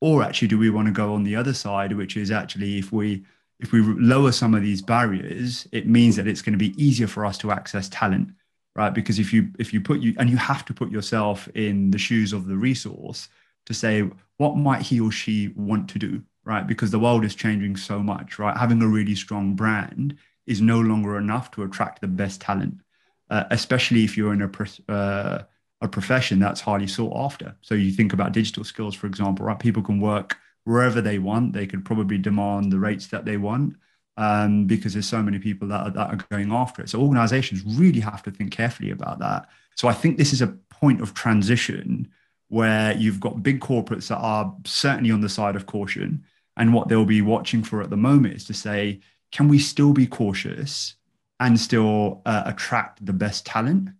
or 0.00 0.22
actually 0.22 0.48
do 0.48 0.58
we 0.58 0.70
want 0.70 0.86
to 0.86 0.92
go 0.92 1.14
on 1.14 1.22
the 1.22 1.36
other 1.36 1.54
side 1.54 1.92
which 1.96 2.16
is 2.16 2.30
actually 2.30 2.78
if 2.78 2.92
we 2.92 3.24
if 3.58 3.72
we 3.72 3.80
lower 3.82 4.32
some 4.32 4.54
of 4.54 4.62
these 4.62 4.82
barriers 4.82 5.66
it 5.72 5.86
means 5.86 6.16
that 6.16 6.26
it's 6.26 6.42
going 6.42 6.52
to 6.52 6.58
be 6.58 6.82
easier 6.82 7.06
for 7.06 7.24
us 7.24 7.38
to 7.38 7.50
access 7.50 7.88
talent 7.88 8.30
right? 8.74 8.94
Because 8.94 9.18
if 9.18 9.32
you 9.32 9.50
if 9.58 9.72
you 9.72 9.80
put 9.80 10.00
you 10.00 10.14
and 10.18 10.30
you 10.30 10.36
have 10.36 10.64
to 10.66 10.74
put 10.74 10.90
yourself 10.90 11.48
in 11.54 11.90
the 11.90 11.98
shoes 11.98 12.32
of 12.32 12.46
the 12.46 12.56
resource 12.56 13.28
to 13.66 13.74
say 13.74 14.08
what 14.36 14.56
might 14.56 14.82
he 14.82 15.00
or 15.00 15.12
she 15.12 15.48
want 15.56 15.88
to 15.90 15.98
do 15.98 16.22
right? 16.44 16.66
Because 16.66 16.90
the 16.90 16.98
world 16.98 17.24
is 17.24 17.34
changing 17.34 17.76
so 17.76 18.00
much 18.00 18.38
right? 18.38 18.56
Having 18.56 18.82
a 18.82 18.88
really 18.88 19.14
strong 19.14 19.54
brand 19.54 20.16
is 20.46 20.60
no 20.60 20.80
longer 20.80 21.18
enough 21.18 21.50
to 21.52 21.62
attract 21.62 22.00
the 22.00 22.08
best 22.08 22.40
talent 22.40 22.80
uh, 23.28 23.44
especially 23.50 24.02
if 24.02 24.16
you're 24.16 24.32
in 24.32 24.42
a 24.42 24.92
uh, 24.92 25.42
a 25.80 25.88
profession 25.88 26.38
that's 26.38 26.60
highly 26.60 26.86
sought 26.86 27.16
after. 27.16 27.56
So 27.62 27.74
you 27.74 27.90
think 27.90 28.12
about 28.12 28.32
digital 28.32 28.64
skills, 28.64 28.94
for 28.94 29.06
example, 29.06 29.46
right? 29.46 29.58
People 29.58 29.82
can 29.82 30.00
work 30.00 30.36
wherever 30.64 31.00
they 31.00 31.18
want. 31.18 31.52
They 31.52 31.66
could 31.66 31.84
probably 31.84 32.18
demand 32.18 32.70
the 32.70 32.78
rates 32.78 33.06
that 33.08 33.24
they 33.24 33.36
want 33.36 33.76
um, 34.16 34.66
because 34.66 34.92
there's 34.92 35.08
so 35.08 35.22
many 35.22 35.38
people 35.38 35.68
that 35.68 35.80
are, 35.80 35.90
that 35.90 36.10
are 36.10 36.26
going 36.30 36.52
after 36.52 36.82
it. 36.82 36.90
So 36.90 37.00
organizations 37.00 37.62
really 37.64 38.00
have 38.00 38.22
to 38.24 38.30
think 38.30 38.52
carefully 38.52 38.90
about 38.90 39.18
that. 39.20 39.48
So 39.74 39.88
I 39.88 39.94
think 39.94 40.18
this 40.18 40.32
is 40.32 40.42
a 40.42 40.48
point 40.68 41.00
of 41.00 41.14
transition 41.14 42.08
where 42.48 42.94
you've 42.96 43.20
got 43.20 43.42
big 43.42 43.60
corporates 43.60 44.08
that 44.08 44.18
are 44.18 44.54
certainly 44.66 45.10
on 45.10 45.22
the 45.22 45.28
side 45.28 45.56
of 45.56 45.66
caution. 45.66 46.24
And 46.56 46.74
what 46.74 46.88
they'll 46.88 47.06
be 47.06 47.22
watching 47.22 47.62
for 47.62 47.80
at 47.80 47.88
the 47.88 47.96
moment 47.96 48.34
is 48.34 48.44
to 48.46 48.54
say, 48.54 49.00
can 49.32 49.48
we 49.48 49.58
still 49.58 49.92
be 49.92 50.06
cautious 50.06 50.96
and 51.38 51.58
still 51.58 52.20
uh, 52.26 52.42
attract 52.44 53.04
the 53.06 53.14
best 53.14 53.46
talent? 53.46 53.90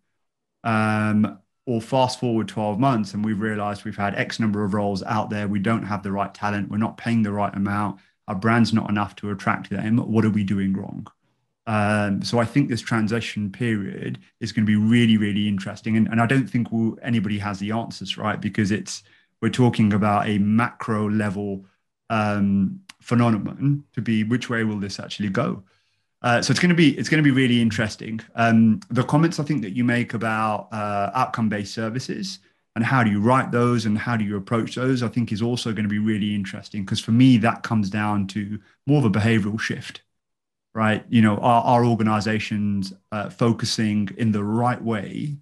Um, 0.65 1.39
or 1.71 1.81
fast 1.81 2.19
forward 2.19 2.49
12 2.49 2.81
months 2.81 3.15
and 3.15 3.25
we've 3.25 3.41
realized 3.41 3.85
we've 3.85 3.97
had 3.97 4.13
X 4.17 4.41
number 4.41 4.65
of 4.65 4.75
roles 4.75 5.05
out 5.05 5.31
there. 5.31 5.47
We 5.47 5.61
don't 5.61 5.85
have 5.85 6.03
the 6.03 6.11
right 6.11 6.35
talent. 6.35 6.69
We're 6.69 6.79
not 6.79 6.97
paying 6.97 7.23
the 7.23 7.31
right 7.31 7.55
amount. 7.55 8.01
Our 8.27 8.35
brand's 8.35 8.73
not 8.73 8.91
enough 8.91 9.15
to 9.17 9.31
attract 9.31 9.71
them. 9.71 9.99
What 9.99 10.25
are 10.25 10.31
we 10.31 10.43
doing 10.43 10.73
wrong? 10.73 11.07
Um, 11.69 12.23
so 12.23 12.41
I 12.41 12.45
think 12.45 12.69
this 12.69 12.81
transition 12.81 13.53
period 13.53 14.19
is 14.41 14.51
going 14.51 14.67
to 14.67 14.67
be 14.67 14.75
really, 14.75 15.17
really 15.17 15.47
interesting. 15.47 15.97
And, 15.97 16.09
and 16.09 16.21
I 16.21 16.27
don't 16.27 16.51
think 16.51 16.73
we'll, 16.73 16.99
anybody 17.03 17.39
has 17.39 17.61
the 17.61 17.71
answers, 17.71 18.19
right? 18.19 18.41
Because 18.41 18.73
it's 18.73 19.05
we're 19.41 19.51
talking 19.51 19.93
about 19.93 20.27
a 20.27 20.39
macro 20.39 21.09
level 21.09 21.67
um, 22.09 22.81
phenomenon 23.01 23.85
to 23.93 24.03
be 24.03 24.25
which 24.25 24.51
way 24.51 24.65
will 24.65 24.81
this 24.81 24.99
actually 24.99 25.29
go? 25.29 25.63
Uh, 26.23 26.43
so 26.43 26.51
it's 26.51 26.61
going 26.61 26.71
to 26.71 26.75
be 26.75 26.99
it's 26.99 27.09
going 27.09 27.23
to 27.23 27.29
be 27.29 27.35
really 27.35 27.63
interesting. 27.63 28.21
Um, 28.35 28.81
the 28.91 29.05
comments 29.05 29.41
I 29.41 29.45
think 29.45 29.63
that 29.63 29.75
you 29.75 29.85
make 29.85 30.13
about 30.15 30.69
uh, 30.73 31.11
outcome-based 31.15 31.73
services 31.73 32.41
and 32.77 32.85
how 32.85 33.03
do 33.03 33.11
you 33.11 33.21
write 33.21 33.51
those 33.51 33.87
and 33.87 33.99
how 33.99 34.17
do 34.17 34.25
you 34.25 34.37
approach 34.37 34.75
those, 34.75 35.03
I 35.03 35.09
think 35.09 35.33
is 35.33 35.43
also 35.43 35.73
going 35.73 35.85
to 35.85 35.89
be 35.89 35.99
really 35.99 36.35
interesting 36.35 36.85
because 36.85 37.01
for 37.01 37.13
me 37.13 37.39
that 37.39 37.63
comes 37.63 37.91
down 37.91 38.27
to 38.29 38.59
more 38.87 38.99
of 38.99 39.05
a 39.05 39.11
behavioral 39.11 39.59
shift, 39.59 40.03
right? 40.75 41.05
You 41.09 41.23
know, 41.23 41.37
are 41.39 41.63
our 41.65 41.85
organizations 41.85 42.93
uh, 43.13 43.31
focusing 43.31 44.11
in 44.19 44.33
the 44.33 44.45
right 44.45 44.81
way 44.81 45.37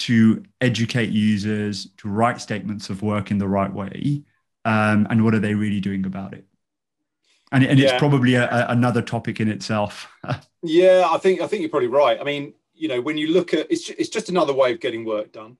to 0.00 0.42
educate 0.60 1.10
users 1.10 1.88
to 1.98 2.08
write 2.08 2.40
statements 2.40 2.88
of 2.88 3.02
work 3.02 3.30
in 3.30 3.38
the 3.38 3.48
right 3.48 3.72
way, 3.72 4.22
um, 4.64 5.06
and 5.10 5.24
what 5.24 5.34
are 5.34 5.40
they 5.40 5.54
really 5.54 5.80
doing 5.80 6.06
about 6.06 6.32
it? 6.32 6.44
And, 7.52 7.64
and 7.64 7.78
yeah. 7.78 7.90
it's 7.90 7.98
probably 7.98 8.34
a, 8.34 8.48
a, 8.48 8.66
another 8.68 9.02
topic 9.02 9.40
in 9.40 9.48
itself. 9.48 10.12
yeah, 10.62 11.08
I 11.10 11.18
think 11.18 11.40
I 11.40 11.46
think 11.46 11.60
you're 11.62 11.70
probably 11.70 11.88
right. 11.88 12.20
I 12.20 12.24
mean, 12.24 12.54
you 12.74 12.88
know, 12.88 13.00
when 13.00 13.16
you 13.16 13.28
look 13.28 13.54
at 13.54 13.70
it's 13.70 13.90
it's 13.90 14.08
just 14.08 14.28
another 14.28 14.52
way 14.52 14.72
of 14.72 14.80
getting 14.80 15.04
work 15.04 15.32
done, 15.32 15.56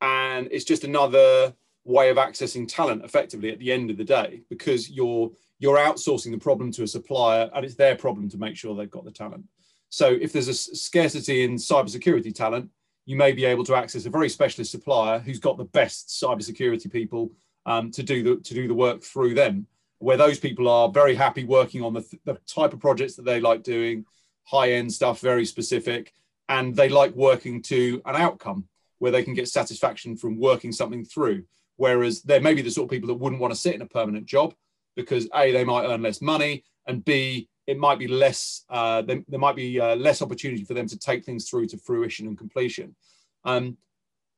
and 0.00 0.48
it's 0.50 0.64
just 0.64 0.84
another 0.84 1.54
way 1.84 2.10
of 2.10 2.16
accessing 2.16 2.66
talent 2.68 3.04
effectively 3.04 3.50
at 3.50 3.58
the 3.58 3.72
end 3.72 3.90
of 3.90 3.96
the 3.96 4.04
day 4.04 4.42
because 4.48 4.90
you're 4.90 5.30
you're 5.58 5.78
outsourcing 5.78 6.32
the 6.32 6.38
problem 6.38 6.72
to 6.72 6.82
a 6.82 6.86
supplier 6.86 7.50
and 7.54 7.64
it's 7.64 7.76
their 7.76 7.96
problem 7.96 8.28
to 8.28 8.38
make 8.38 8.56
sure 8.56 8.74
they've 8.74 8.90
got 8.90 9.04
the 9.04 9.10
talent. 9.10 9.44
So 9.90 10.06
if 10.08 10.32
there's 10.32 10.48
a 10.48 10.54
scarcity 10.54 11.44
in 11.44 11.54
cybersecurity 11.54 12.34
talent, 12.34 12.70
you 13.04 13.16
may 13.16 13.32
be 13.32 13.44
able 13.44 13.64
to 13.64 13.76
access 13.76 14.06
a 14.06 14.10
very 14.10 14.28
specialist 14.28 14.70
supplier 14.70 15.18
who's 15.18 15.38
got 15.38 15.58
the 15.58 15.64
best 15.64 16.08
cybersecurity 16.08 16.90
people 16.90 17.30
um, 17.66 17.90
to 17.92 18.02
do 18.02 18.22
the 18.22 18.42
to 18.42 18.54
do 18.54 18.66
the 18.66 18.74
work 18.74 19.02
through 19.02 19.34
them 19.34 19.66
where 20.02 20.16
those 20.16 20.40
people 20.40 20.68
are 20.68 20.88
very 20.88 21.14
happy 21.14 21.44
working 21.44 21.80
on 21.82 21.94
the, 21.94 22.04
the 22.24 22.34
type 22.46 22.72
of 22.72 22.80
projects 22.80 23.14
that 23.14 23.24
they 23.24 23.40
like 23.40 23.62
doing, 23.62 24.04
high 24.42 24.72
end 24.72 24.92
stuff, 24.92 25.20
very 25.20 25.44
specific, 25.44 26.12
and 26.48 26.74
they 26.74 26.88
like 26.88 27.14
working 27.14 27.62
to 27.62 28.02
an 28.04 28.16
outcome 28.16 28.66
where 28.98 29.12
they 29.12 29.22
can 29.22 29.32
get 29.32 29.48
satisfaction 29.48 30.16
from 30.16 30.40
working 30.40 30.72
something 30.72 31.04
through. 31.04 31.44
Whereas 31.76 32.20
there 32.22 32.40
may 32.40 32.52
be 32.52 32.62
the 32.62 32.70
sort 32.70 32.86
of 32.86 32.90
people 32.90 33.06
that 33.08 33.14
wouldn't 33.14 33.40
want 33.40 33.54
to 33.54 33.58
sit 33.58 33.76
in 33.76 33.82
a 33.82 33.86
permanent 33.86 34.26
job 34.26 34.54
because 34.96 35.28
A, 35.36 35.52
they 35.52 35.64
might 35.64 35.86
earn 35.86 36.02
less 36.02 36.20
money, 36.20 36.64
and 36.88 37.04
B, 37.04 37.48
it 37.68 37.78
might 37.78 38.00
be 38.00 38.08
less, 38.08 38.64
uh, 38.70 39.02
there, 39.02 39.22
there, 39.28 39.38
might 39.38 39.54
be 39.54 39.80
uh, 39.80 39.94
less 39.94 40.20
opportunity 40.20 40.64
for 40.64 40.74
them 40.74 40.88
to 40.88 40.98
take 40.98 41.24
things 41.24 41.48
through 41.48 41.68
to 41.68 41.78
fruition 41.78 42.26
and 42.26 42.36
completion. 42.36 42.96
Um, 43.44 43.76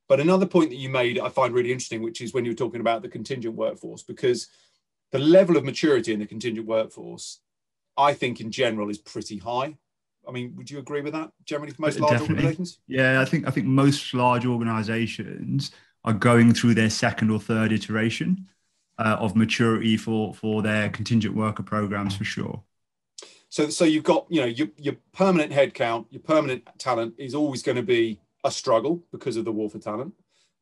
but 0.09 0.21
another 0.21 0.45
point 0.45 0.69
that 0.69 0.77
you 0.77 0.91
made 0.91 1.19
I 1.19 1.31
find 1.31 1.55
really 1.55 1.73
interesting, 1.73 2.03
which 2.03 2.21
is 2.21 2.35
when 2.35 2.45
you 2.45 2.51
were 2.51 2.57
talking 2.57 2.83
about 2.83 3.01
the 3.01 3.09
contingent 3.09 3.55
workforce, 3.55 4.03
because 4.03 4.49
the 5.15 5.21
level 5.21 5.57
of 5.57 5.63
maturity 5.63 6.13
in 6.13 6.19
the 6.19 6.27
contingent 6.27 6.67
workforce, 6.67 7.39
I 7.97 8.15
think 8.15 8.41
in 8.41 8.51
general 8.51 8.91
is 8.91 8.99
pretty 8.99 9.39
high. 9.39 9.77
I 10.27 10.33
mean, 10.33 10.57
would 10.57 10.69
you 10.69 10.81
agree 10.81 11.03
with 11.03 11.13
that 11.13 11.31
generally 11.45 11.73
for 11.73 11.83
most 11.83 12.01
large 12.01 12.11
Definitely. 12.11 12.35
organizations? 12.35 12.81
Yeah, 12.89 13.21
I 13.21 13.25
think 13.25 13.47
I 13.47 13.53
think 13.53 13.67
most 13.67 14.13
large 14.13 14.45
organizations 14.45 15.71
are 16.03 16.13
going 16.13 16.53
through 16.53 16.75
their 16.75 16.91
second 16.91 17.31
or 17.31 17.39
third 17.39 17.71
iteration 17.71 18.49
uh, 18.99 19.17
of 19.21 19.37
maturity 19.37 19.97
for 19.97 20.35
for 20.35 20.63
their 20.63 20.89
contingent 20.89 21.37
worker 21.37 21.63
programs 21.63 22.17
for 22.17 22.25
sure. 22.25 22.65
So, 23.51 23.69
so 23.69 23.85
you've 23.85 24.03
got 24.03 24.27
you 24.29 24.41
know 24.41 24.49
your, 24.49 24.67
your 24.79 24.97
permanent 25.13 25.53
headcount, 25.53 26.07
your 26.11 26.23
permanent 26.23 26.69
talent 26.79 27.15
is 27.19 27.37
always 27.37 27.63
going 27.63 27.77
to 27.77 27.85
be 27.85 28.19
a 28.43 28.51
struggle 28.51 29.01
because 29.13 29.37
of 29.37 29.45
the 29.45 29.53
war 29.53 29.71
for 29.71 29.79
talent, 29.79 30.13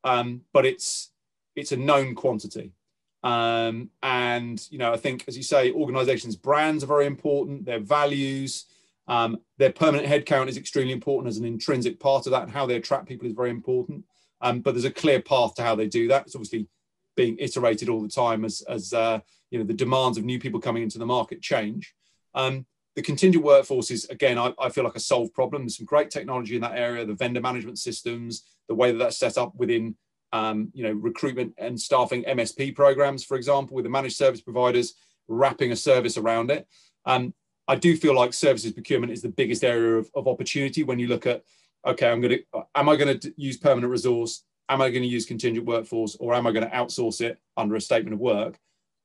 um, 0.05 0.43
but 0.53 0.67
it's 0.67 1.11
it's 1.57 1.73
a 1.73 1.77
known 1.79 2.15
quantity. 2.15 2.75
Um, 3.23 3.91
and 4.03 4.67
you 4.71 4.79
know, 4.79 4.93
I 4.93 4.97
think, 4.97 5.25
as 5.29 5.37
you 5.37 5.43
say, 5.43 5.73
organisations' 5.73 6.37
brands 6.37 6.83
are 6.83 6.89
very 6.89 7.07
important. 7.07 7.65
Their 7.65 7.81
values, 7.81 8.67
um, 9.07 9.39
their 9.59 9.73
permanent 9.73 10.09
headcount 10.09 10.49
is 10.49 10.57
extremely 10.57 10.93
important 10.93 11.29
as 11.29 11.39
an 11.39 11.45
intrinsic 11.45 12.01
part 12.01 12.27
of 12.27 12.33
that, 12.33 12.43
and 12.43 12.51
how 12.51 12.67
they 12.67 12.77
attract 12.77 13.07
people 13.07 13.27
is 13.27 13.35
very 13.35 13.51
important. 13.51 14.05
Um, 14.41 14.61
but 14.61 14.75
there's 14.75 14.85
a 14.85 14.91
clear 14.91 15.21
path 15.21 15.55
to 15.55 15.63
how 15.63 15.77
they 15.77 15.87
do 15.87 16.09
that. 16.09 16.27
It's 16.27 16.35
obviously 16.35 16.67
being 17.15 17.37
iterated 17.39 17.89
all 17.89 18.03
the 18.03 18.09
time 18.09 18.45
as, 18.45 18.63
as 18.69 18.93
uh, 18.93 19.21
you 19.51 19.59
know 19.59 19.65
the 19.65 19.75
demands 19.75 20.19
of 20.19 20.25
new 20.25 20.41
people 20.41 20.61
coming 20.61 20.83
into 20.83 20.99
the 20.99 21.07
market 21.07 21.41
change. 21.43 21.95
Um, 22.35 22.67
the 22.97 23.03
contingent 23.03 23.45
workforce 23.45 23.91
is 23.91 24.05
again, 24.07 24.39
I, 24.39 24.53
I, 24.59 24.69
feel 24.69 24.85
like 24.85 24.97
a 24.97 25.01
solved 25.01 25.33
problem. 25.33 25.63
There's 25.63 25.79
some 25.79 25.87
great 25.87 26.11
technology 26.11 26.57
in 26.57 26.63
that 26.63 26.77
area. 26.77 27.07
The 27.07 27.15
vendor 27.15 27.41
management 27.41 27.79
systems, 27.79 28.43
the 28.69 28.75
way 28.75 28.93
that 28.93 28.99
that's 28.99 29.19
set 29.19 29.39
up 29.39 29.55
within 29.55 29.95
um, 30.33 30.71
you 30.73 30.83
know, 30.83 30.93
recruitment 30.93 31.55
and 31.59 31.79
staffing 31.81 32.25
MSP 32.25 32.75
programs, 32.75 33.25
for 33.25 33.37
example, 33.37 33.75
with 33.75 33.85
the 33.85 33.91
managed 33.91 34.17
service 34.17 34.41
providers 34.41 34.95
wrapping 35.29 35.73
a 35.73 35.77
service 35.77 36.17
around 36.17 36.51
it. 36.51 36.67
Um, 37.05 37.35
I 37.69 37.77
do 37.77 37.97
feel 37.97 38.15
like 38.15 38.33
services 38.33 38.73
procurement 38.73 39.13
is 39.13 39.23
the 39.23 39.29
biggest 39.29 39.63
area 39.63 39.95
of, 39.97 40.11
of 40.15 40.27
opportunity 40.27 40.83
when 40.83 40.99
you 40.99 41.07
look 41.07 41.27
at, 41.27 41.43
okay, 41.87 42.11
I'm 42.11 42.21
going 42.21 42.39
to, 42.39 42.65
am 42.75 42.89
I 42.89 42.97
going 42.97 43.19
to 43.19 43.35
use 43.37 43.57
permanent 43.57 43.91
resource? 43.91 44.45
Am 44.69 44.81
I 44.81 44.91
going 44.91 45.03
to 45.03 45.09
use 45.09 45.27
contingent 45.27 45.67
workforce 45.67 46.17
or 46.17 46.35
am 46.35 46.47
I 46.47 46.53
going 46.53 46.69
to 46.69 46.75
outsource 46.75 47.21
it 47.21 47.39
under 47.57 47.77
a 47.77 47.81
statement 47.81 48.15
of 48.15 48.21
work? 48.21 48.59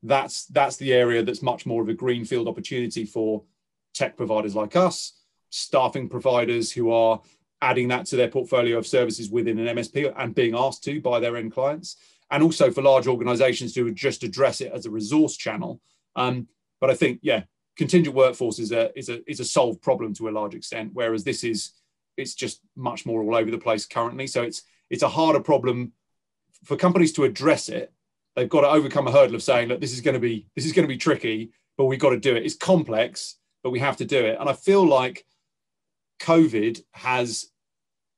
That's, 0.03 0.45
that's 0.45 0.77
the 0.77 0.93
area 0.93 1.23
that's 1.23 1.41
much 1.41 1.65
more 1.65 1.81
of 1.81 1.89
a 1.89 1.93
greenfield 1.93 2.47
opportunity 2.47 3.05
for 3.05 3.43
tech 3.93 4.15
providers 4.15 4.55
like 4.55 4.75
us, 4.75 5.13
staffing 5.49 6.07
providers 6.07 6.71
who 6.71 6.91
are 6.91 7.21
adding 7.61 7.87
that 7.87 8.05
to 8.07 8.15
their 8.15 8.27
portfolio 8.27 8.77
of 8.77 8.87
services 8.87 9.29
within 9.29 9.59
an 9.59 9.75
MSP 9.75 10.13
and 10.17 10.35
being 10.35 10.55
asked 10.55 10.83
to 10.83 11.01
by 11.01 11.19
their 11.19 11.37
end 11.37 11.51
clients, 11.51 11.97
and 12.31 12.43
also 12.43 12.71
for 12.71 12.81
large 12.81 13.07
organizations 13.07 13.73
to 13.73 13.91
just 13.91 14.23
address 14.23 14.61
it 14.61 14.71
as 14.71 14.85
a 14.85 14.91
resource 14.91 15.35
channel. 15.35 15.81
Um, 16.15 16.47
but 16.79 16.89
I 16.89 16.93
think, 16.93 17.19
yeah, 17.21 17.43
contingent 17.77 18.15
workforce 18.15 18.59
is 18.59 18.71
a 18.71 18.97
is 18.97 19.09
a 19.09 19.29
is 19.29 19.39
a 19.39 19.45
solved 19.45 19.81
problem 19.81 20.13
to 20.15 20.27
a 20.27 20.31
large 20.31 20.55
extent, 20.55 20.91
whereas 20.93 21.23
this 21.23 21.43
is 21.43 21.71
it's 22.17 22.33
just 22.33 22.61
much 22.75 23.05
more 23.05 23.21
all 23.21 23.35
over 23.35 23.51
the 23.51 23.57
place 23.57 23.85
currently. 23.85 24.27
So 24.27 24.43
it's 24.43 24.63
it's 24.89 25.03
a 25.03 25.09
harder 25.09 25.39
problem 25.39 25.93
for 26.63 26.75
companies 26.75 27.13
to 27.13 27.23
address 27.23 27.69
it. 27.69 27.93
They've 28.35 28.49
got 28.49 28.61
to 28.61 28.69
overcome 28.69 29.07
a 29.07 29.11
hurdle 29.11 29.35
of 29.35 29.43
saying, 29.43 29.69
look, 29.69 29.81
this 29.81 29.93
is 29.93 30.01
going 30.01 30.13
to 30.13 30.19
be 30.19 30.47
this 30.55 30.65
is 30.65 30.73
going 30.73 30.87
to 30.87 30.93
be 30.93 30.97
tricky, 30.97 31.51
but 31.77 31.85
we've 31.85 31.99
got 31.99 32.09
to 32.11 32.19
do 32.19 32.35
it. 32.35 32.45
It's 32.45 32.55
complex, 32.55 33.35
but 33.63 33.71
we 33.71 33.79
have 33.79 33.97
to 33.97 34.05
do 34.05 34.25
it. 34.25 34.37
And 34.39 34.49
I 34.49 34.53
feel 34.53 34.87
like 34.87 35.25
COVID 36.19 36.81
has 36.91 37.51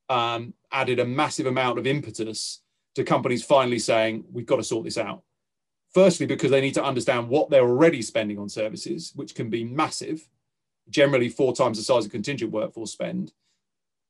um, 0.10 0.54
added 0.72 1.00
a 1.00 1.06
massive 1.06 1.46
amount 1.46 1.80
of 1.80 1.88
impetus 1.88 2.62
to 2.96 3.04
companies 3.04 3.44
finally 3.44 3.80
saying, 3.80 4.26
we've 4.32 4.46
got 4.46 4.58
to 4.58 4.64
sort 4.64 4.86
this 4.86 4.98
out. 4.98 5.24
Firstly, 5.94 6.26
because 6.26 6.52
they 6.52 6.62
need 6.62 6.76
to 6.76 6.84
understand 6.84 7.30
what 7.30 7.50
they're 7.50 7.68
already 7.68 8.02
spending 8.02 8.38
on 8.38 8.50
services, 8.50 9.12
which 9.16 9.34
can 9.34 9.50
be 9.50 9.64
massive, 9.64 10.28
generally 10.90 11.30
four 11.30 11.56
times 11.56 11.78
the 11.78 11.84
size 11.84 12.06
of 12.06 12.12
contingent 12.12 12.52
workforce 12.52 12.92
spend, 12.92 13.32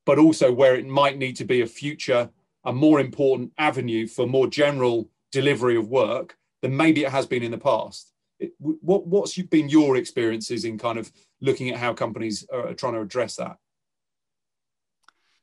but 0.06 0.19
also 0.19 0.52
where 0.52 0.75
it 0.75 0.86
might 0.86 1.17
need 1.17 1.36
to 1.38 1.45
be 1.45 1.62
a 1.62 1.67
future, 1.67 2.30
a 2.65 2.73
more 2.73 2.99
important 2.99 3.52
avenue 3.58 4.08
for 4.08 4.28
more 4.28 4.47
general 4.47 5.10
delivery 5.32 5.78
of 5.78 5.89
work 5.89 6.38
than 6.62 6.75
maybe 6.75 7.04
it 7.04 7.12
has 7.12 7.25
been 7.25 7.43
in 7.43 7.52
the 7.52 7.58
past. 7.58 8.13
It, 8.39 8.54
what, 8.60 9.06
what's 9.06 9.38
been 9.38 9.69
your 9.69 9.97
experiences 9.97 10.65
in 10.65 10.78
kind 10.78 10.97
of 10.97 11.12
looking 11.41 11.69
at 11.69 11.78
how 11.78 11.93
companies 11.93 12.45
are 12.52 12.73
trying 12.73 12.93
to 12.93 13.02
address 13.02 13.36
that? 13.38 13.58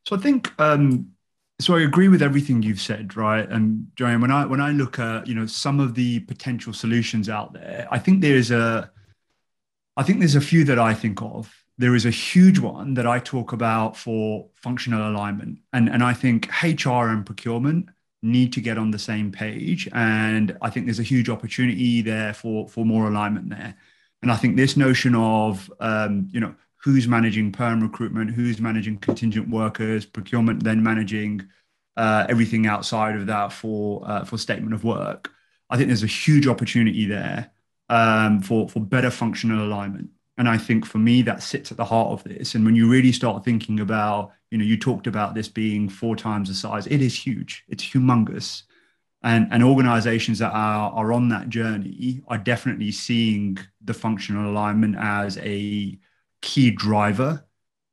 So 0.07 0.15
I 0.15 0.21
think 0.21 0.53
um, 0.61 1.09
so. 1.59 1.75
I 1.75 1.83
agree 1.83 2.09
with 2.09 2.23
everything 2.23 2.63
you've 2.63 2.81
said, 2.81 3.17
right? 3.17 3.49
And 3.49 3.91
Johnny, 3.97 4.17
when 4.17 4.31
I 4.31 4.47
when 4.47 4.61
I 4.61 4.71
look 4.71 5.01
at 5.01 5.27
you 5.27 5.35
know 5.35 5.47
some 5.47 5.81
of 5.81 5.95
the 5.95 6.21
potential 6.21 6.73
solutions 6.73 7.29
out 7.29 7.53
there, 7.53 7.89
I 7.91 7.99
think 7.99 8.21
there's 8.21 8.53
a, 8.53 8.91
I 9.97 10.05
think 10.05 10.21
there's 10.21 10.37
a 10.37 10.41
few 10.41 10.65
that 10.65 10.79
I 10.79 10.95
think 10.95 11.21
of. 11.23 11.53
There 11.79 11.95
is 11.95 12.07
a 12.07 12.11
huge 12.11 12.61
one 12.61 12.95
that 12.95 13.07
I 13.07 13.19
talk 13.19 13.53
about 13.53 13.97
for 13.97 14.49
functional 14.55 15.11
alignment, 15.11 15.59
and 15.73 15.89
and 15.89 16.05
I 16.05 16.13
think 16.15 16.49
HR 16.63 17.09
and 17.09 17.27
procurement 17.27 17.89
need 18.23 18.53
to 18.53 18.61
get 18.61 18.79
on 18.79 18.93
the 18.93 18.99
same 19.01 19.33
page, 19.33 19.89
and 19.93 20.57
I 20.63 20.71
think 20.71 20.87
there's 20.87 21.01
a 21.01 21.11
huge 21.15 21.29
opportunity 21.29 22.01
there 22.01 22.33
for 22.33 22.69
for 22.69 22.87
more 22.87 23.09
alignment 23.09 23.51
there. 23.51 23.75
And 24.23 24.31
I 24.31 24.37
think 24.37 24.57
this 24.57 24.77
notion 24.77 25.17
of 25.17 25.71
um, 25.81 26.29
you 26.31 26.39
know 26.39 26.55
who's 26.87 27.09
managing 27.09 27.51
perm 27.51 27.81
recruitment, 27.81 28.31
who's 28.31 28.61
managing 28.61 28.97
contingent 28.99 29.49
workers, 29.51 30.07
procurement, 30.07 30.63
then 30.63 30.81
managing 30.81 31.45
uh, 31.97 32.25
everything 32.29 32.69
outside 32.69 33.17
of 33.17 33.27
that 33.27 33.53
for 33.53 34.09
uh, 34.09 34.25
for 34.25 34.39
statement 34.39 34.73
of 34.73 34.85
work. 34.85 35.33
I 35.69 35.77
think 35.77 35.89
there's 35.89 36.05
a 36.05 36.07
huge 36.07 36.47
opportunity 36.47 37.05
there 37.05 37.51
um, 37.89 38.41
for 38.41 38.69
for 38.69 38.79
better 38.79 39.11
functional 39.11 39.67
alignment. 39.67 40.11
And 40.39 40.49
I 40.49 40.59
think 40.59 40.87
for 40.87 40.99
me, 40.99 41.23
that 41.23 41.43
sits 41.43 41.73
at 41.73 41.77
the 41.77 41.85
heart 41.85 42.11
of 42.13 42.23
this. 42.23 42.55
And 42.55 42.65
when 42.65 42.77
you 42.77 42.89
really 42.89 43.11
start 43.11 43.45
thinking 43.45 43.81
about, 43.81 44.31
you 44.53 44.59
know, 44.59 44.65
you 44.65 44.77
talked 44.79 45.09
about 45.09 45.35
this 45.35 45.49
being 45.49 45.89
four 45.89 46.15
times 46.15 46.49
the 46.49 46.55
size, 46.55 46.87
it 46.87 47.03
is 47.03 47.19
huge. 47.27 47.65
It's 47.69 47.83
humongous. 47.83 48.63
And, 49.25 49.49
and 49.51 49.65
organizations 49.65 50.39
that 50.39 50.53
are, 50.53 50.93
are 50.93 51.13
on 51.13 51.31
that 51.31 51.49
journey 51.49 52.23
are 52.29 52.39
definitely 52.39 52.93
seeing 52.93 53.59
the 53.83 53.95
functional 53.95 54.49
alignment 54.49 54.95
as 54.99 55.37
a 55.39 55.99
key 56.47 56.71
driver 56.71 57.45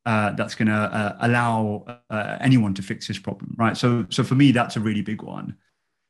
uh, 0.06 0.30
that's 0.32 0.54
going 0.54 0.68
to 0.68 0.74
uh, 0.74 1.16
allow 1.20 1.84
uh, 2.08 2.36
anyone 2.40 2.72
to 2.74 2.82
fix 2.82 3.08
this 3.08 3.18
problem, 3.18 3.54
right? 3.58 3.76
So, 3.76 4.06
so 4.10 4.22
for 4.22 4.36
me, 4.36 4.52
that's 4.52 4.76
a 4.76 4.80
really 4.80 5.02
big 5.02 5.22
one. 5.22 5.56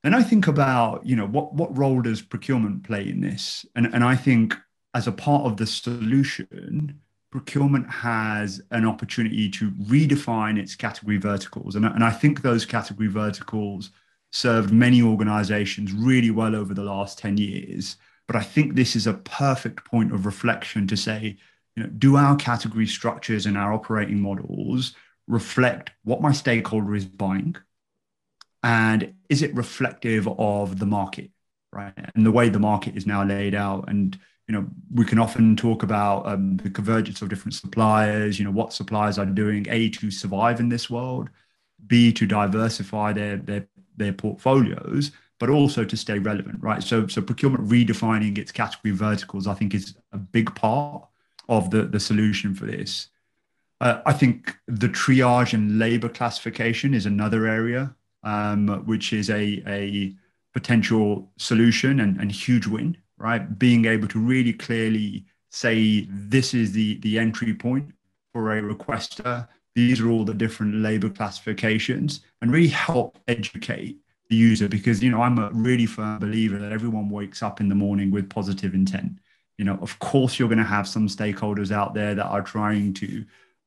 Then 0.03 0.13
I 0.13 0.23
think 0.23 0.47
about, 0.47 1.07
you 1.07 1.17
know, 1.17 1.27
what 1.27 1.55
what 1.55 1.77
role 1.77 2.03
does 2.03 2.21
procurement 2.21 2.85
play 2.85 3.09
in 3.09 3.21
this? 3.23 3.65
And 3.75 3.87
and 3.95 4.05
I 4.05 4.17
think 4.17 4.55
as 4.93 5.07
a 5.07 5.13
part 5.13 5.47
of 5.47 5.57
the 5.57 5.67
solution, 5.67 7.01
procurement 7.31 7.89
has 7.89 8.61
an 8.71 8.85
opportunity 8.85 9.49
to 9.51 9.71
redefine 9.71 10.59
its 10.59 10.75
category 10.75 11.17
verticals, 11.17 11.75
and 11.75 11.87
and 11.87 12.05
I 12.05 12.11
think 12.11 12.43
those 12.43 12.67
category 12.67 13.09
verticals 13.09 13.91
served 14.33 14.73
many 14.73 15.01
organizations 15.01 15.93
really 15.93 16.33
well 16.33 16.55
over 16.57 16.75
the 16.75 16.83
last 16.83 17.19
10 17.21 17.39
years. 17.39 17.97
But 18.27 18.35
I 18.37 18.43
think 18.43 18.75
this 18.75 18.97
is 18.97 19.07
a 19.07 19.15
perfect 19.15 19.85
point 19.85 20.13
of 20.13 20.27
reflection 20.27 20.89
to 20.89 20.97
say, 20.97 21.39
you 21.77 21.83
know, 21.83 21.89
do 21.91 22.17
our 22.17 22.37
category 22.37 22.87
structures 22.87 23.47
and 23.47 23.59
our 23.59 23.73
operating 23.73 24.21
models 24.21 24.95
reflect 25.27 25.91
what 26.05 26.21
my 26.21 26.33
stakeholder 26.33 26.95
is 26.95 27.05
buying? 27.05 27.57
And 28.63 29.15
is 29.29 29.43
it 29.43 29.55
reflective 29.55 30.29
of 30.29 30.79
the 30.79 30.87
market, 30.87 31.31
right? 31.73 31.93
And 32.15 32.25
the 32.25 32.33
way 32.33 32.49
the 32.49 32.59
market 32.59 32.97
is 32.97 33.07
now 33.07 33.25
laid 33.25 33.55
out. 33.55 33.89
And, 33.89 34.19
you 34.49 34.55
know, 34.55 34.67
we 34.93 35.05
can 35.05 35.19
often 35.19 35.57
talk 35.57 35.83
about 35.83 36.27
um, 36.27 36.57
the 36.59 36.71
convergence 36.71 37.21
of 37.21 37.29
different 37.29 37.55
suppliers, 37.55 38.39
you 38.39 38.45
know, 38.45 38.51
what 38.51 38.73
suppliers 38.73 39.19
are 39.19 39.27
doing, 39.27 39.67
A, 39.69 39.91
to 39.91 40.11
survive 40.11 40.61
in 40.61 40.69
this 40.69 40.89
world, 40.89 41.29
B, 41.87 42.13
to 42.13 42.27
diversify 42.27 43.13
their, 43.13 43.37
their, 43.37 43.67
their 43.97 44.13
portfolios, 44.13 45.11
but 45.39 45.51
also 45.51 45.85
to 45.85 45.97
stay 45.97 46.19
relevant, 46.19 46.63
right? 46.63 46.83
So, 46.83 47.07
so 47.07 47.21
procurement 47.21 47.69
redefining 47.69 48.39
its 48.39 48.53
category 48.53 48.95
verticals, 48.95 49.47
I 49.47 49.55
think, 49.55 49.75
is 49.75 49.95
a 50.13 50.19
big 50.19 50.55
part 50.55 51.07
of 51.49 51.71
the, 51.71 51.83
the 51.83 52.01
solution 52.01 52.55
for 52.55 52.67
this. 52.67 53.09
Uh, 53.81 54.01
I 54.07 54.13
think 54.13 54.57
the 54.67 54.89
triage 54.89 55.53
and 55.53 55.79
labor 55.79 56.09
classification 56.09 56.95
is 56.95 57.07
another 57.07 57.47
area, 57.47 57.95
um, 58.23 58.69
which 58.87 59.13
is 59.13 59.31
a, 59.31 59.63
a 59.67 60.15
potential 60.53 61.31
solution 61.37 62.01
and, 62.01 62.19
and 62.21 62.31
huge 62.31 62.67
win, 62.67 62.97
right? 63.19 63.59
Being 63.59 63.85
able 63.85 64.09
to 64.09 64.19
really 64.19 64.53
clearly 64.53 65.27
say 65.51 66.07
this 66.09 66.55
is 66.55 66.73
the, 66.73 66.99
the 66.99 67.19
entry 67.19 67.53
point 67.53 67.93
for 68.33 68.57
a 68.57 68.63
requester. 68.63 69.47
These 69.75 70.01
are 70.01 70.09
all 70.09 70.25
the 70.25 70.35
different 70.35 70.77
labor 70.77 71.11
classifications 71.11 72.21
and 72.41 72.53
really 72.53 72.69
help 72.69 73.19
educate 73.29 73.99
the 74.31 74.37
user 74.37 74.69
because, 74.69 75.03
you 75.03 75.11
know, 75.11 75.21
I'm 75.21 75.39
a 75.39 75.51
really 75.53 75.87
firm 75.87 76.21
believer 76.21 76.59
that 76.59 76.73
everyone 76.73 77.11
wakes 77.11 77.43
up 77.43 77.61
in 77.61 77.69
the 77.69 77.75
morning 77.75 78.11
with 78.11 78.31
positive 78.31 78.75
intent 78.75 79.19
you 79.59 79.65
know, 79.65 79.79
of 79.81 79.99
course, 79.99 80.39
you're 80.39 80.49
going 80.49 80.59
to 80.59 80.65
have 80.65 80.89
some 80.89 81.09
stakeholders 81.09 81.71
out 81.71 81.95
there 81.95 82.15
that 82.15 82.27
are 82.27 82.43
trying 82.43 82.95
to 82.95 83.25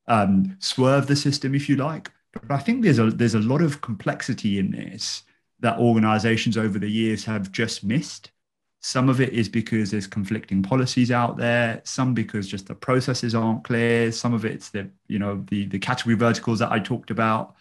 um, 0.08 0.58
swerve 0.60 1.08
the 1.08 1.16
system, 1.16 1.56
if 1.56 1.70
you 1.70 1.76
like. 1.76 2.12
But 2.34 2.52
I 2.52 2.60
think 2.60 2.84
there's 2.84 3.00
a 3.00 3.10
there's 3.10 3.36
a 3.36 3.40
lot 3.40 3.62
of 3.62 3.82
complexity 3.82 4.60
in 4.60 4.72
this 4.72 5.24
that 5.60 5.80
organizations 5.80 6.58
over 6.58 6.78
the 6.78 6.90
years 6.90 7.26
have 7.26 7.52
just 7.52 7.84
missed. 7.84 8.32
Some 8.80 9.10
of 9.10 9.20
it 9.20 9.34
is 9.34 9.50
because 9.50 9.90
there's 9.90 10.06
conflicting 10.08 10.62
policies 10.62 11.12
out 11.12 11.38
there. 11.38 11.82
Some 11.84 12.14
because 12.14 12.48
just 12.48 12.68
the 12.68 12.76
processes 12.76 13.34
aren't 13.34 13.64
clear. 13.64 14.12
Some 14.12 14.34
of 14.34 14.46
it's 14.46 14.70
the 14.70 14.90
you 15.08 15.20
know 15.20 15.44
the 15.50 15.66
the 15.68 15.80
category 15.80 16.16
verticals 16.16 16.60
that 16.60 16.72
I 16.72 16.80
talked 16.80 17.12
about. 17.12 17.56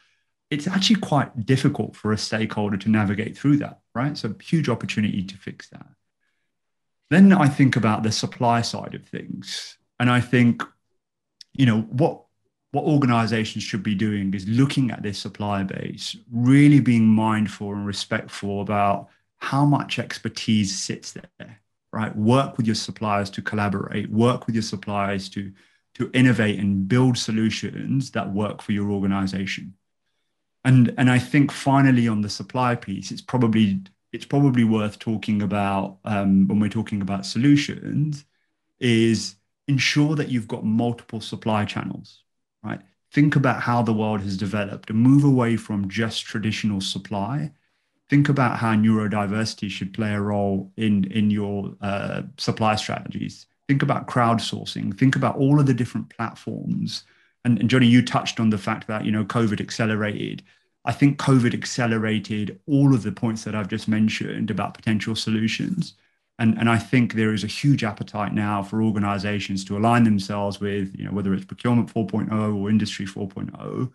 It's 0.50 0.68
actually 0.68 1.00
quite 1.00 1.44
difficult 1.46 1.96
for 1.96 2.12
a 2.12 2.18
stakeholder 2.18 2.76
to 2.76 2.88
navigate 2.88 3.36
through 3.36 3.56
that, 3.58 3.80
right? 3.94 4.16
So 4.16 4.32
huge 4.40 4.68
opportunity 4.68 5.24
to 5.24 5.36
fix 5.36 5.68
that. 5.70 5.86
Then 7.10 7.32
I 7.32 7.48
think 7.48 7.76
about 7.76 8.02
the 8.02 8.12
supply 8.12 8.62
side 8.62 8.94
of 8.94 9.04
things. 9.06 9.78
And 10.00 10.10
I 10.10 10.20
think, 10.20 10.62
you 11.54 11.66
know, 11.66 11.82
what 11.82 12.22
what 12.72 12.84
organizations 12.84 13.64
should 13.64 13.82
be 13.82 13.94
doing 13.94 14.34
is 14.34 14.46
looking 14.46 14.90
at 14.90 15.02
their 15.02 15.14
supply 15.14 15.62
base, 15.62 16.14
really 16.30 16.80
being 16.80 17.06
mindful 17.06 17.72
and 17.72 17.86
respectful 17.86 18.60
about 18.60 19.08
how 19.38 19.64
much 19.64 19.98
expertise 19.98 20.78
sits 20.78 21.12
there, 21.12 21.60
right? 21.92 22.14
Work 22.14 22.58
with 22.58 22.66
your 22.66 22.74
suppliers 22.74 23.30
to 23.30 23.40
collaborate, 23.40 24.10
work 24.10 24.46
with 24.46 24.54
your 24.54 24.62
suppliers 24.62 25.30
to, 25.30 25.52
to 25.94 26.10
innovate 26.12 26.58
and 26.58 26.86
build 26.86 27.16
solutions 27.16 28.10
that 28.10 28.32
work 28.32 28.60
for 28.60 28.72
your 28.72 28.90
organization. 28.90 29.72
And, 30.64 30.92
and 30.98 31.08
I 31.08 31.18
think 31.18 31.52
finally 31.52 32.08
on 32.08 32.20
the 32.20 32.28
supply 32.28 32.74
piece, 32.74 33.10
it's 33.10 33.22
probably 33.22 33.80
it's 34.16 34.24
probably 34.24 34.64
worth 34.64 34.98
talking 34.98 35.42
about 35.42 35.98
um, 36.06 36.48
when 36.48 36.58
we're 36.58 36.70
talking 36.70 37.02
about 37.02 37.26
solutions 37.26 38.24
is 38.80 39.36
ensure 39.68 40.14
that 40.14 40.30
you've 40.30 40.48
got 40.48 40.64
multiple 40.64 41.20
supply 41.20 41.66
channels, 41.66 42.22
right? 42.64 42.80
Think 43.12 43.36
about 43.36 43.60
how 43.60 43.82
the 43.82 43.92
world 43.92 44.22
has 44.22 44.38
developed 44.38 44.88
and 44.88 44.98
move 44.98 45.22
away 45.22 45.58
from 45.58 45.90
just 45.90 46.24
traditional 46.24 46.80
supply. 46.80 47.52
Think 48.08 48.30
about 48.30 48.56
how 48.56 48.74
neurodiversity 48.74 49.68
should 49.68 49.92
play 49.92 50.14
a 50.14 50.20
role 50.20 50.72
in, 50.78 51.04
in 51.12 51.30
your 51.30 51.74
uh, 51.82 52.22
supply 52.38 52.76
strategies. 52.76 53.44
Think 53.68 53.82
about 53.82 54.06
crowdsourcing. 54.06 54.98
Think 54.98 55.14
about 55.14 55.36
all 55.36 55.60
of 55.60 55.66
the 55.66 55.74
different 55.74 56.08
platforms. 56.08 57.04
And, 57.44 57.58
and 57.58 57.68
Johnny, 57.68 57.86
you 57.86 58.00
touched 58.00 58.40
on 58.40 58.48
the 58.48 58.58
fact 58.58 58.86
that 58.88 59.04
you 59.04 59.12
know 59.12 59.26
COVID 59.26 59.60
accelerated 59.60 60.42
I 60.86 60.92
think 60.92 61.18
COVID 61.18 61.52
accelerated 61.52 62.60
all 62.66 62.94
of 62.94 63.02
the 63.02 63.12
points 63.12 63.42
that 63.44 63.56
I've 63.56 63.68
just 63.68 63.88
mentioned 63.88 64.50
about 64.50 64.74
potential 64.74 65.16
solutions. 65.16 65.94
And, 66.38 66.56
and 66.58 66.70
I 66.70 66.78
think 66.78 67.14
there 67.14 67.34
is 67.34 67.42
a 67.42 67.48
huge 67.48 67.82
appetite 67.82 68.32
now 68.32 68.62
for 68.62 68.82
organizations 68.82 69.64
to 69.64 69.76
align 69.76 70.04
themselves 70.04 70.60
with, 70.60 70.94
you 70.96 71.04
know, 71.04 71.10
whether 71.10 71.34
it's 71.34 71.44
procurement 71.44 71.92
4.0 71.92 72.56
or 72.56 72.70
industry 72.70 73.04
4.0. 73.04 73.90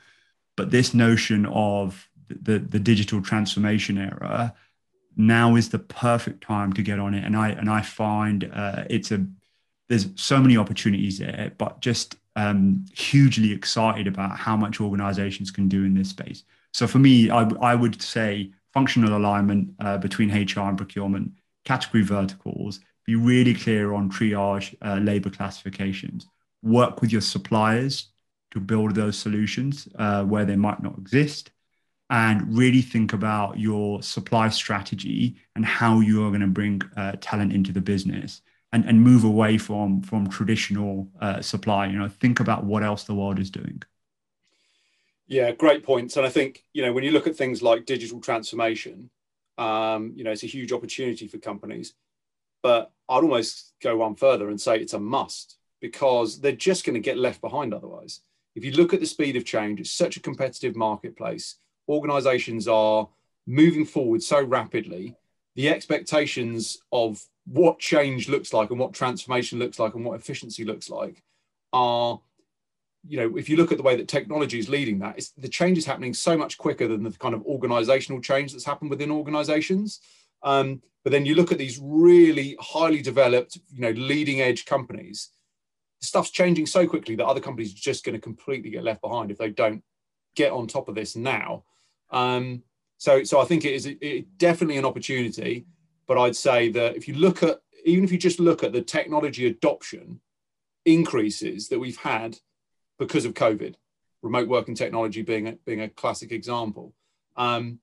But 0.57 0.71
this 0.71 0.93
notion 0.93 1.45
of 1.45 2.09
the, 2.27 2.59
the 2.59 2.79
digital 2.79 3.21
transformation 3.21 3.97
era 3.97 4.53
now 5.15 5.55
is 5.55 5.69
the 5.69 5.79
perfect 5.79 6.43
time 6.43 6.73
to 6.73 6.81
get 6.81 6.99
on 6.99 7.13
it. 7.13 7.23
And 7.23 7.37
I 7.37 7.49
and 7.49 7.69
I 7.69 7.81
find 7.81 8.49
uh, 8.53 8.83
it's 8.89 9.11
a 9.11 9.25
there's 9.87 10.07
so 10.15 10.39
many 10.39 10.57
opportunities 10.57 11.19
there, 11.19 11.51
but 11.57 11.81
just 11.81 12.15
um, 12.35 12.85
hugely 12.93 13.51
excited 13.51 14.07
about 14.07 14.37
how 14.37 14.55
much 14.55 14.79
organizations 14.79 15.51
can 15.51 15.67
do 15.67 15.83
in 15.83 15.93
this 15.93 16.09
space. 16.09 16.43
So 16.73 16.87
for 16.87 16.99
me, 16.99 17.29
I, 17.29 17.49
I 17.61 17.75
would 17.75 18.01
say 18.01 18.51
functional 18.73 19.17
alignment 19.17 19.71
uh, 19.79 19.97
between 19.97 20.29
HR 20.29 20.61
and 20.61 20.77
procurement, 20.77 21.33
category 21.65 22.03
verticals, 22.03 22.79
be 23.05 23.15
really 23.15 23.53
clear 23.53 23.93
on 23.93 24.09
triage 24.09 24.75
uh, 24.81 24.95
labor 24.95 25.29
classifications, 25.29 26.27
work 26.61 27.01
with 27.01 27.11
your 27.11 27.21
suppliers 27.21 28.07
to 28.51 28.59
build 28.59 28.95
those 28.95 29.17
solutions 29.17 29.87
uh, 29.95 30.23
where 30.23 30.45
they 30.45 30.55
might 30.55 30.81
not 30.81 30.97
exist, 30.97 31.51
and 32.09 32.55
really 32.55 32.81
think 32.81 33.13
about 33.13 33.57
your 33.57 34.03
supply 34.03 34.49
strategy 34.49 35.37
and 35.55 35.65
how 35.65 36.01
you 36.01 36.25
are 36.25 36.29
going 36.29 36.41
to 36.41 36.47
bring 36.47 36.81
uh, 36.97 37.13
talent 37.21 37.53
into 37.53 37.71
the 37.71 37.81
business. 37.81 38.41
And, 38.73 38.85
and 38.85 39.01
move 39.01 39.25
away 39.25 39.57
from 39.57 40.01
from 40.01 40.29
traditional 40.29 41.09
uh, 41.19 41.41
supply. 41.41 41.87
You 41.87 41.99
know, 41.99 42.07
think 42.07 42.39
about 42.39 42.63
what 42.63 42.83
else 42.83 43.03
the 43.03 43.13
world 43.13 43.37
is 43.37 43.49
doing. 43.49 43.83
Yeah, 45.31 45.53
great 45.53 45.81
points. 45.85 46.17
And 46.17 46.25
I 46.25 46.29
think, 46.29 46.65
you 46.73 46.81
know, 46.81 46.91
when 46.91 47.05
you 47.05 47.11
look 47.11 47.25
at 47.25 47.37
things 47.37 47.63
like 47.63 47.85
digital 47.85 48.19
transformation, 48.19 49.09
um, 49.57 50.11
you 50.13 50.25
know, 50.25 50.31
it's 50.31 50.43
a 50.43 50.47
huge 50.47 50.73
opportunity 50.73 51.25
for 51.25 51.37
companies. 51.37 51.93
But 52.61 52.91
I'd 53.07 53.23
almost 53.23 53.71
go 53.81 53.95
one 53.95 54.15
further 54.15 54.49
and 54.49 54.59
say 54.59 54.77
it's 54.77 54.91
a 54.91 54.99
must 54.99 55.55
because 55.79 56.41
they're 56.41 56.51
just 56.51 56.85
going 56.85 56.95
to 56.95 56.99
get 56.99 57.17
left 57.17 57.39
behind 57.39 57.73
otherwise. 57.73 58.19
If 58.55 58.65
you 58.65 58.73
look 58.73 58.93
at 58.93 58.99
the 58.99 59.05
speed 59.05 59.37
of 59.37 59.45
change, 59.45 59.79
it's 59.79 59.93
such 59.93 60.17
a 60.17 60.21
competitive 60.21 60.75
marketplace. 60.75 61.55
Organizations 61.87 62.67
are 62.67 63.07
moving 63.47 63.85
forward 63.85 64.21
so 64.21 64.43
rapidly. 64.43 65.15
The 65.55 65.69
expectations 65.69 66.79
of 66.91 67.23
what 67.45 67.79
change 67.79 68.27
looks 68.27 68.51
like 68.51 68.69
and 68.69 68.79
what 68.81 68.93
transformation 68.93 69.59
looks 69.59 69.79
like 69.79 69.95
and 69.95 70.03
what 70.03 70.19
efficiency 70.19 70.65
looks 70.65 70.89
like 70.89 71.23
are 71.71 72.19
you 73.07 73.17
know, 73.17 73.37
if 73.37 73.49
you 73.49 73.57
look 73.57 73.71
at 73.71 73.77
the 73.77 73.83
way 73.83 73.95
that 73.95 74.07
technology 74.07 74.59
is 74.59 74.69
leading 74.69 74.99
that, 74.99 75.19
the 75.37 75.47
change 75.47 75.77
is 75.77 75.85
happening 75.85 76.13
so 76.13 76.37
much 76.37 76.57
quicker 76.57 76.87
than 76.87 77.03
the 77.03 77.11
kind 77.11 77.33
of 77.33 77.43
organizational 77.43 78.21
change 78.21 78.51
that's 78.51 78.65
happened 78.65 78.89
within 78.89 79.11
organizations. 79.11 79.99
Um, 80.43 80.81
but 81.03 81.11
then 81.11 81.25
you 81.25 81.35
look 81.35 81.51
at 81.51 81.57
these 81.57 81.79
really 81.81 82.55
highly 82.59 83.01
developed, 83.01 83.57
you 83.73 83.81
know, 83.81 83.91
leading 83.91 84.41
edge 84.41 84.65
companies, 84.65 85.29
stuff's 86.01 86.31
changing 86.31 86.65
so 86.65 86.87
quickly 86.87 87.15
that 87.15 87.25
other 87.25 87.39
companies 87.39 87.73
are 87.73 87.77
just 87.77 88.03
going 88.03 88.13
to 88.13 88.21
completely 88.21 88.69
get 88.69 88.83
left 88.83 89.01
behind 89.01 89.31
if 89.31 89.37
they 89.37 89.49
don't 89.49 89.83
get 90.35 90.51
on 90.51 90.67
top 90.67 90.87
of 90.87 90.95
this 90.95 91.15
now. 91.15 91.63
Um, 92.11 92.63
so, 92.97 93.23
so 93.23 93.39
I 93.39 93.45
think 93.45 93.65
it 93.65 93.73
is 93.73 93.87
it, 93.87 94.37
definitely 94.37 94.77
an 94.77 94.85
opportunity. 94.85 95.65
But 96.07 96.17
I'd 96.17 96.35
say 96.35 96.69
that 96.69 96.95
if 96.95 97.07
you 97.07 97.15
look 97.15 97.41
at 97.41 97.59
even 97.83 98.03
if 98.03 98.11
you 98.11 98.17
just 98.17 98.39
look 98.39 98.63
at 98.63 98.73
the 98.73 98.81
technology 98.81 99.47
adoption 99.47 100.19
increases 100.85 101.67
that 101.69 101.79
we've 101.79 101.97
had 101.97 102.37
because 102.99 103.25
of 103.25 103.33
COVID, 103.33 103.75
remote 104.21 104.47
working 104.47 104.75
technology 104.75 105.21
being 105.21 105.47
a, 105.47 105.51
being 105.65 105.81
a 105.81 105.89
classic 105.89 106.31
example, 106.31 106.93
um, 107.35 107.79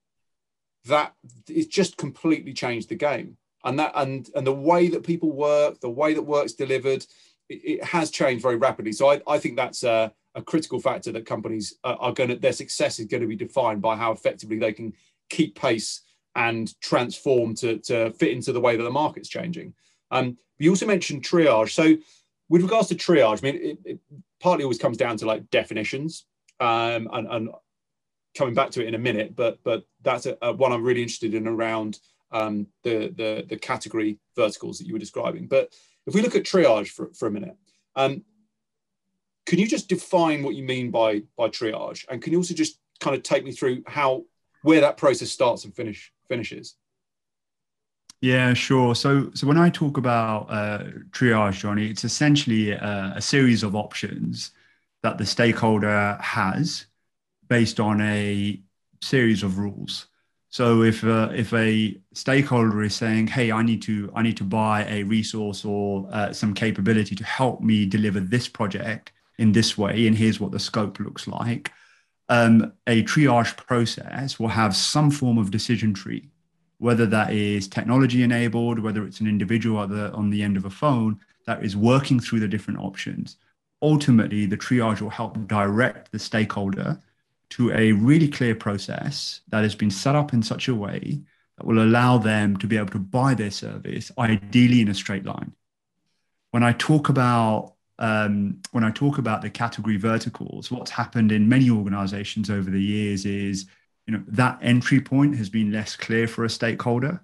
that 0.87 1.15
it's 1.49 1.67
just 1.67 1.97
completely 1.97 2.53
changed 2.53 2.89
the 2.89 2.95
game. 2.95 3.37
And 3.65 3.79
that 3.79 3.93
and 3.97 4.31
and 4.37 4.47
the 4.47 4.53
way 4.53 4.89
that 4.89 5.03
people 5.03 5.33
work, 5.33 5.81
the 5.81 5.91
way 5.91 6.15
that 6.15 6.23
work's 6.23 6.53
delivered, 6.53 7.05
it, 7.49 7.61
it 7.65 7.85
has 7.85 8.11
changed 8.11 8.43
very 8.43 8.57
rapidly. 8.57 8.93
So 8.93 9.11
I, 9.11 9.21
I 9.27 9.39
think 9.39 9.57
that's 9.57 9.83
a, 9.83 10.13
a 10.37 10.43
critical 10.43 10.79
factor 10.79 11.11
that 11.13 11.27
companies 11.27 11.75
are, 11.83 11.97
are 11.97 12.13
going 12.13 12.31
to 12.31 12.37
their 12.37 12.53
success 12.53 13.01
is 13.01 13.07
going 13.07 13.21
to 13.21 13.27
be 13.27 13.37
defined 13.37 13.83
by 13.83 13.97
how 13.97 14.13
effectively 14.13 14.59
they 14.59 14.73
can 14.73 14.93
keep 15.29 15.57
pace 15.57 16.03
and 16.37 16.81
transform 16.81 17.55
to, 17.57 17.79
to 17.79 18.13
fit 18.13 18.31
into 18.31 18.53
the 18.53 18.61
way 18.61 18.77
that 18.77 18.85
the 18.85 18.91
market's 18.91 19.29
changing. 19.29 19.75
Um, 20.13 20.39
you 20.59 20.71
also 20.71 20.87
mentioned 20.87 21.25
triage. 21.25 21.71
So 21.71 21.97
with 22.49 22.63
regards 22.63 22.89
to 22.89 22.95
triage, 22.95 23.43
I 23.43 23.51
mean, 23.51 23.61
it, 23.61 23.79
it 23.85 24.01
partly 24.41 24.65
always 24.65 24.79
comes 24.79 24.97
down 24.97 25.17
to 25.19 25.27
like 25.27 25.51
definitions 25.51 26.27
um, 26.61 27.09
and, 27.13 27.27
and, 27.29 27.49
coming 28.37 28.55
back 28.55 28.71
to 28.71 28.83
it 28.83 28.87
in 28.87 28.95
a 28.95 28.99
minute, 28.99 29.35
but 29.35 29.59
but 29.65 29.85
that's 30.03 30.27
a, 30.27 30.37
a 30.43 30.53
one 30.53 30.73
I'm 30.73 30.85
really 30.85 31.03
interested 31.03 31.35
in 31.35 31.49
around 31.49 31.99
um, 32.31 32.67
the, 32.85 33.13
the, 33.17 33.45
the 33.49 33.57
category 33.57 34.19
verticals 34.37 34.79
that 34.79 34.87
you 34.87 34.93
were 34.93 34.99
describing. 34.99 35.47
But 35.47 35.75
if 36.07 36.15
we 36.15 36.23
look 36.23 36.37
at 36.37 36.45
triage 36.45 36.89
for, 36.89 37.11
for 37.15 37.27
a 37.27 37.31
minute, 37.31 37.57
um, 37.97 38.23
can 39.47 39.59
you 39.59 39.67
just 39.67 39.89
define 39.89 40.43
what 40.43 40.55
you 40.55 40.63
mean 40.63 40.91
by 40.91 41.23
by 41.37 41.49
triage, 41.49 42.05
and 42.11 42.23
can 42.23 42.33
you 42.33 42.39
also 42.39 42.55
just 42.55 42.79
kind 43.01 43.17
of 43.17 43.23
take 43.23 43.45
me 43.45 43.53
through 43.53 43.83
how 43.87 44.25
where 44.63 44.83
that 44.83 44.97
process 44.99 45.31
starts 45.31 45.65
and 45.65 45.75
finish 45.75 46.13
finishes? 46.29 46.77
Yeah, 48.21 48.53
sure. 48.55 48.95
So, 48.95 49.31
so 49.35 49.47
when 49.47 49.59
I 49.59 49.71
talk 49.71 49.97
about 49.97 50.51
uh, 50.51 50.85
triage, 51.11 51.61
Johnny, 51.61 51.89
it's 51.89 52.05
essentially 52.05 52.73
a, 52.73 53.13
a 53.17 53.23
series 53.23 53.63
of 53.63 53.77
options 53.77 54.51
that 55.03 55.19
the 55.19 55.27
stakeholder 55.27 56.19
has 56.21 56.87
based 57.49 57.81
on 57.81 58.01
a 58.01 58.61
series 59.03 59.43
of 59.45 59.59
rules. 59.59 60.09
So, 60.51 60.83
if 60.83 61.05
uh, 61.05 61.31
if 61.35 61.53
a 61.55 62.01
stakeholder 62.15 62.83
is 62.83 62.95
saying, 62.97 63.29
"Hey, 63.29 63.53
I 63.53 63.63
need 63.63 63.83
to 63.83 64.11
I 64.17 64.23
need 64.23 64.37
to 64.39 64.45
buy 64.45 64.85
a 64.87 65.05
resource 65.05 65.65
or 65.65 66.09
uh, 66.13 66.33
some 66.33 66.55
capability 66.55 67.15
to 67.17 67.25
help 67.25 67.61
me 67.61 67.87
deliver 67.87 68.21
this 68.21 68.49
project 68.49 69.13
in 69.39 69.53
this 69.53 69.79
way, 69.79 70.07
and 70.09 70.17
here's 70.17 70.41
what 70.41 70.53
the 70.53 70.59
scope 70.59 70.99
looks 71.01 71.29
like," 71.29 71.71
um, 72.31 72.73
a 72.87 73.05
triage 73.05 73.57
process 73.57 74.41
will 74.41 74.49
have 74.49 74.75
some 74.77 75.11
form 75.11 75.39
of 75.39 75.51
decision 75.51 75.95
tree 75.95 76.31
whether 76.79 77.07
that 77.07 77.33
is 77.33 77.69
technology 77.69 78.23
enabled, 78.23 78.79
whether 78.79 79.05
it's 79.05 79.21
an 79.21 79.27
individual 79.27 79.79
on 79.79 80.31
the 80.31 80.43
end 80.43 80.57
of 80.57 80.65
a 80.65 80.71
phone 80.71 81.19
that 81.47 81.65
is 81.65 81.77
working 81.77 82.21
through 82.21 82.41
the 82.41 82.49
different 82.49 82.79
options. 82.81 83.37
Ultimately, 83.83 84.47
the 84.47 84.57
triage 84.57 85.01
will 85.01 85.11
help 85.11 85.47
direct 85.47 86.13
the 86.13 86.19
stakeholder 86.19 87.01
to 87.51 87.73
a 87.73 87.93
really 87.93 88.29
clear 88.29 88.55
process 88.55 89.41
that 89.49 89.63
has 89.63 89.75
been 89.75 89.91
set 89.91 90.15
up 90.15 90.33
in 90.33 90.43
such 90.43 90.69
a 90.69 90.75
way 90.75 91.21
that 91.57 91.67
will 91.67 91.83
allow 91.83 92.19
them 92.19 92.57
to 92.59 92.67
be 92.67 92.77
able 92.77 92.91
to 92.91 92.99
buy 92.99 93.35
their 93.35 93.51
service, 93.51 94.13
ideally 94.19 94.81
in 94.81 94.89
a 94.89 94.95
straight 94.95 95.25
line. 95.25 95.53
When 96.51 96.63
I 96.63 96.73
talk 96.73 97.09
about 97.09 97.75
um, 98.01 98.61
when 98.71 98.85
I 98.85 98.93
talk 98.93 99.19
about 99.19 99.43
the 99.43 99.51
category 99.51 99.97
verticals, 99.97 100.71
what's 100.71 100.93
happened 100.93 101.33
in 101.33 101.49
many 101.49 101.69
organizations 101.69 102.49
over 102.49 102.71
the 102.71 102.81
years 102.81 103.27
is 103.27 103.67
you 104.09 104.17
know 104.17 104.25
that 104.27 104.59
entry 104.63 105.01
point 105.03 105.37
has 105.37 105.51
been 105.51 105.71
less 105.71 105.95
clear 105.95 106.27
for 106.27 106.45
a 106.45 106.51
stakeholder. 106.51 107.23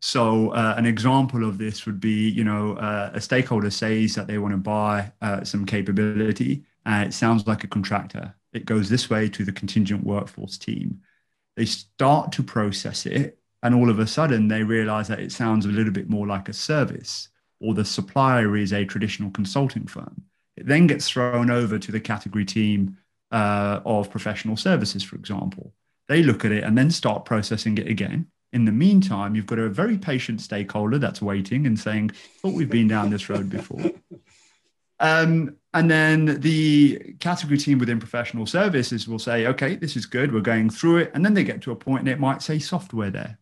So 0.00 0.50
uh, 0.50 0.74
an 0.76 0.86
example 0.86 1.46
of 1.46 1.58
this 1.58 1.84
would 1.84 2.00
be 2.00 2.30
you 2.30 2.44
know 2.44 2.72
uh, 2.76 3.10
a 3.12 3.20
stakeholder 3.20 3.70
says 3.70 4.14
that 4.14 4.26
they 4.26 4.38
want 4.38 4.52
to 4.52 4.58
buy 4.58 5.12
uh, 5.20 5.44
some 5.44 5.66
capability 5.66 6.64
and 6.86 7.06
it 7.06 7.12
sounds 7.12 7.46
like 7.46 7.62
a 7.62 7.68
contractor. 7.68 8.34
It 8.54 8.64
goes 8.64 8.88
this 8.88 9.10
way 9.10 9.28
to 9.28 9.44
the 9.44 9.52
contingent 9.52 10.02
workforce 10.02 10.56
team. 10.56 11.02
They 11.56 11.66
start 11.66 12.32
to 12.32 12.42
process 12.42 13.04
it 13.04 13.38
and 13.62 13.74
all 13.74 13.90
of 13.90 13.98
a 13.98 14.06
sudden 14.06 14.48
they 14.48 14.62
realize 14.62 15.08
that 15.08 15.20
it 15.20 15.30
sounds 15.30 15.66
a 15.66 15.70
little 15.70 15.92
bit 15.92 16.08
more 16.08 16.26
like 16.26 16.48
a 16.48 16.54
service 16.54 17.28
or 17.60 17.74
the 17.74 17.84
supplier 17.84 18.56
is 18.56 18.72
a 18.72 18.86
traditional 18.86 19.30
consulting 19.30 19.86
firm. 19.86 20.22
It 20.56 20.66
then 20.66 20.86
gets 20.86 21.08
thrown 21.08 21.50
over 21.50 21.78
to 21.78 21.92
the 21.92 22.00
category 22.00 22.46
team 22.46 22.96
uh, 23.30 23.80
of 23.84 24.10
professional 24.10 24.56
services 24.56 25.02
for 25.02 25.16
example 25.16 25.74
they 26.08 26.22
look 26.22 26.44
at 26.44 26.52
it 26.52 26.64
and 26.64 26.76
then 26.76 26.90
start 26.90 27.24
processing 27.24 27.78
it 27.78 27.88
again. 27.88 28.26
In 28.52 28.64
the 28.64 28.72
meantime, 28.72 29.34
you've 29.34 29.46
got 29.46 29.58
a 29.58 29.68
very 29.68 29.98
patient 29.98 30.40
stakeholder 30.40 30.98
that's 30.98 31.20
waiting 31.20 31.66
and 31.66 31.78
saying, 31.78 32.10
"Thought 32.40 32.54
we've 32.54 32.70
been 32.70 32.88
down 32.88 33.10
this 33.10 33.28
road 33.28 33.50
before." 33.50 33.80
Um, 35.00 35.56
and 35.74 35.90
then 35.90 36.40
the 36.40 37.16
category 37.18 37.58
team 37.58 37.78
within 37.78 37.98
professional 37.98 38.46
services 38.46 39.08
will 39.08 39.18
say, 39.18 39.48
"Okay, 39.48 39.74
this 39.74 39.96
is 39.96 40.06
good. 40.06 40.32
We're 40.32 40.40
going 40.40 40.70
through 40.70 40.98
it." 40.98 41.10
And 41.14 41.24
then 41.24 41.34
they 41.34 41.42
get 41.42 41.62
to 41.62 41.72
a 41.72 41.76
point 41.76 42.00
and 42.00 42.08
it 42.08 42.20
might 42.20 42.42
say 42.42 42.60
software 42.60 43.10
there, 43.10 43.38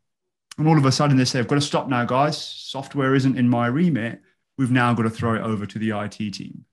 and 0.57 0.67
all 0.67 0.79
of 0.79 0.87
a 0.87 0.91
sudden 0.91 1.19
they 1.19 1.27
say, 1.27 1.39
"I've 1.39 1.49
got 1.49 1.57
to 1.57 1.61
stop 1.61 1.89
now, 1.89 2.07
guys. 2.07 2.43
Software 2.43 3.15
isn't 3.15 3.39
in 3.39 3.51
my 3.51 3.67
remit. 3.67 4.23
We've 4.57 4.71
now 4.71 4.95
got 4.95 5.03
to 5.03 5.11
throw 5.11 5.35
it 5.35 5.43
over 5.43 5.67
to 5.67 5.79
the 5.79 5.91
IT 5.91 6.33
team." 6.33 6.65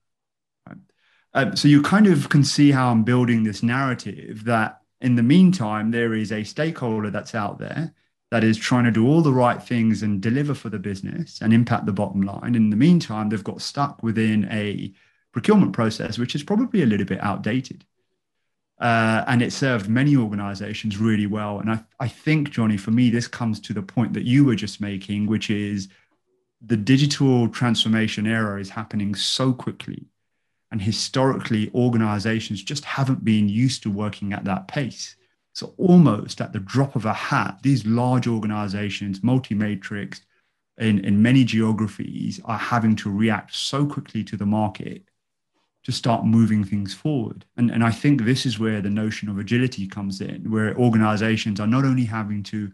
Um, 1.34 1.56
so 1.56 1.68
you 1.68 1.82
kind 1.82 2.08
of 2.08 2.30
can 2.30 2.44
see 2.44 2.72
how 2.72 2.90
I'm 2.90 3.04
building 3.04 3.44
this 3.44 3.62
narrative 3.62 4.46
that 4.46 4.79
in 5.02 5.16
the 5.16 5.24
meantime, 5.24 5.92
there 5.92 6.14
is 6.14 6.32
a 6.32 6.44
stakeholder 6.44 7.10
that's 7.10 7.36
out 7.36 7.60
there 7.60 7.94
that 8.32 8.44
is 8.44 8.58
trying 8.58 8.84
to 8.84 8.92
do 8.92 9.08
all 9.08 9.22
the 9.22 9.34
right 9.34 9.62
things 9.62 10.04
and 10.04 10.22
deliver 10.22 10.54
for 10.54 10.70
the 10.70 10.78
business 10.78 11.42
and 11.42 11.54
impact 11.54 11.86
the 11.86 11.94
bottom 11.94 12.22
line. 12.22 12.54
In 12.54 12.70
the 12.70 12.76
meantime, 12.76 13.30
they've 13.30 13.44
got 13.44 13.62
stuck 13.62 14.04
within 14.04 14.48
a 14.52 14.94
procurement 15.32 15.74
process, 15.74 16.20
which 16.20 16.36
is 16.36 16.44
probably 16.44 16.84
a 16.84 16.86
little 16.86 17.06
bit 17.06 17.24
outdated. 17.24 17.86
Uh, 18.80 19.24
and 19.28 19.42
it 19.42 19.52
served 19.52 19.90
many 19.90 20.16
organizations 20.16 20.98
really 20.98 21.28
well. 21.28 21.60
And 21.60 21.72
I, 21.72 21.84
I 22.00 22.08
think, 22.08 22.52
Johnny, 22.52 22.78
for 22.78 22.92
me, 22.92 23.10
this 23.10 23.28
comes 23.28 23.60
to 23.62 23.74
the 23.74 23.82
point 23.82 24.14
that 24.14 24.26
you 24.26 24.46
were 24.46 24.56
just 24.56 24.80
making, 24.80 25.26
which 25.26 25.50
is 25.50 25.90
the 26.62 26.78
digital 26.78 27.50
transformation 27.50 28.28
era 28.28 28.60
is 28.60 28.70
happening 28.70 29.16
so 29.16 29.54
quickly 29.54 30.06
and 30.72 30.82
historically, 30.82 31.72
organizations 31.74 32.62
just 32.62 32.86
haven't 32.86 33.26
been 33.26 33.50
used 33.50 33.84
to 33.84 33.92
working 33.92 34.34
at 34.34 34.46
that 34.46 34.68
pace. 34.68 35.16
So, 35.54 35.74
almost 35.78 36.42
at 36.42 36.54
the 36.54 36.60
drop 36.60 36.96
of 36.96 37.06
a 37.06 37.14
hat, 37.14 37.60
these 37.64 37.86
large 37.86 38.28
organizations, 38.28 39.24
multi 39.24 39.56
matrix, 39.56 40.22
in, 40.78 41.04
in 41.04 41.22
many 41.22 41.44
geographies, 41.44 42.40
are 42.46 42.58
having 42.58 42.96
to 42.98 43.12
react 43.12 43.56
so 43.56 43.86
quickly 43.86 44.24
to 44.26 44.38
the 44.38 44.46
market 44.46 45.04
to 45.84 45.92
start 45.92 46.26
moving 46.26 46.64
things 46.64 46.94
forward. 46.94 47.46
And, 47.58 47.72
and 47.72 47.84
I 47.84 47.92
think 47.92 48.22
this 48.22 48.46
is 48.46 48.60
where 48.60 48.82
the 48.82 48.90
notion 48.90 49.28
of 49.30 49.40
agility 49.40 49.88
comes 49.88 50.22
in, 50.22 50.52
where 50.52 50.78
organizations 50.78 51.60
are 51.60 51.68
not 51.68 51.86
only 51.86 52.06
having 52.06 52.44
to 52.44 52.72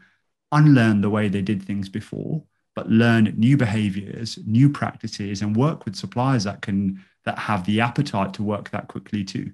unlearn 0.51 1.01
the 1.01 1.09
way 1.09 1.27
they 1.27 1.41
did 1.41 1.63
things 1.63 1.87
before, 1.87 2.43
but 2.75 2.89
learn 2.89 3.33
new 3.37 3.55
behaviors, 3.57 4.37
new 4.45 4.69
practices, 4.69 5.41
and 5.41 5.55
work 5.55 5.85
with 5.85 5.95
suppliers 5.95 6.43
that 6.43 6.61
can 6.61 7.03
that 7.25 7.37
have 7.39 7.65
the 7.65 7.81
appetite 7.81 8.33
to 8.35 8.43
work 8.43 8.69
that 8.71 8.87
quickly 8.87 9.23
too. 9.23 9.51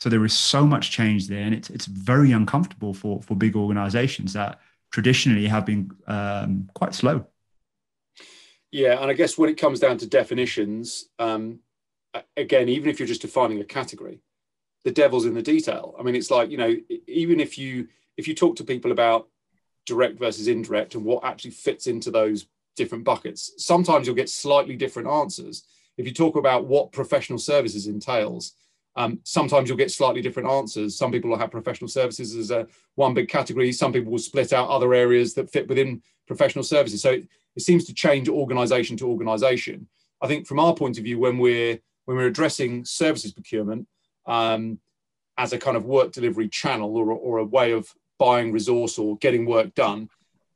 So 0.00 0.08
there 0.08 0.24
is 0.24 0.34
so 0.34 0.66
much 0.66 0.90
change 0.90 1.28
there, 1.28 1.42
and 1.42 1.54
it's 1.54 1.70
it's 1.70 1.86
very 1.86 2.32
uncomfortable 2.32 2.92
for 2.92 3.22
for 3.22 3.36
big 3.36 3.56
organisations 3.56 4.32
that 4.32 4.60
traditionally 4.90 5.46
have 5.46 5.64
been 5.64 5.90
um, 6.06 6.68
quite 6.74 6.94
slow. 6.94 7.26
Yeah, 8.70 9.00
and 9.00 9.10
I 9.10 9.14
guess 9.14 9.38
when 9.38 9.50
it 9.50 9.58
comes 9.58 9.78
down 9.78 9.98
to 9.98 10.06
definitions, 10.06 11.08
um, 11.18 11.60
again, 12.36 12.68
even 12.68 12.90
if 12.90 12.98
you're 12.98 13.06
just 13.06 13.22
defining 13.22 13.60
a 13.60 13.64
category, 13.64 14.20
the 14.84 14.90
devil's 14.90 15.26
in 15.26 15.34
the 15.34 15.42
detail. 15.42 15.94
I 15.98 16.02
mean, 16.02 16.16
it's 16.16 16.30
like 16.30 16.50
you 16.50 16.56
know, 16.56 16.74
even 17.06 17.38
if 17.40 17.56
you 17.56 17.88
if 18.16 18.26
you 18.26 18.34
talk 18.34 18.56
to 18.56 18.64
people 18.64 18.92
about 18.92 19.28
direct 19.86 20.18
versus 20.18 20.48
indirect 20.48 20.94
and 20.94 21.04
what 21.04 21.24
actually 21.24 21.50
fits 21.50 21.86
into 21.86 22.10
those 22.10 22.46
different 22.76 23.04
buckets, 23.04 23.52
sometimes 23.58 24.06
you'll 24.06 24.16
get 24.16 24.28
slightly 24.28 24.76
different 24.76 25.08
answers 25.08 25.64
if 25.96 26.06
you 26.06 26.12
talk 26.12 26.36
about 26.36 26.66
what 26.66 26.92
professional 26.92 27.38
services 27.38 27.86
entails, 27.86 28.54
um, 28.96 29.18
sometimes 29.24 29.68
you'll 29.68 29.78
get 29.78 29.90
slightly 29.90 30.22
different 30.22 30.48
answers. 30.48 30.96
Some 30.96 31.10
people 31.10 31.30
will 31.30 31.38
have 31.38 31.50
professional 31.50 31.88
services 31.88 32.34
as 32.36 32.50
a 32.50 32.66
one 32.94 33.14
big 33.14 33.28
category. 33.28 33.72
Some 33.72 33.92
people 33.92 34.12
will 34.12 34.18
split 34.18 34.52
out 34.52 34.68
other 34.68 34.94
areas 34.94 35.34
that 35.34 35.50
fit 35.50 35.68
within 35.68 36.02
professional 36.26 36.64
services. 36.64 37.02
So 37.02 37.12
it, 37.12 37.28
it 37.56 37.62
seems 37.62 37.84
to 37.86 37.94
change 37.94 38.28
organization 38.28 38.96
to 38.98 39.08
organization. 39.08 39.88
I 40.22 40.28
think 40.28 40.46
from 40.46 40.60
our 40.60 40.74
point 40.74 40.98
of 40.98 41.04
view, 41.04 41.18
when 41.18 41.38
we're 41.38 41.78
when 42.04 42.16
we're 42.16 42.26
addressing 42.26 42.84
services 42.84 43.32
procurement 43.32 43.88
um, 44.26 44.78
as 45.38 45.52
a 45.52 45.58
kind 45.58 45.76
of 45.76 45.86
work 45.86 46.12
delivery 46.12 46.48
channel 46.48 46.96
or, 46.96 47.12
or 47.12 47.38
a 47.38 47.44
way 47.44 47.72
of 47.72 47.88
buying 48.18 48.52
resource 48.52 48.98
or 48.98 49.16
getting 49.18 49.46
work 49.46 49.74
done, 49.74 50.08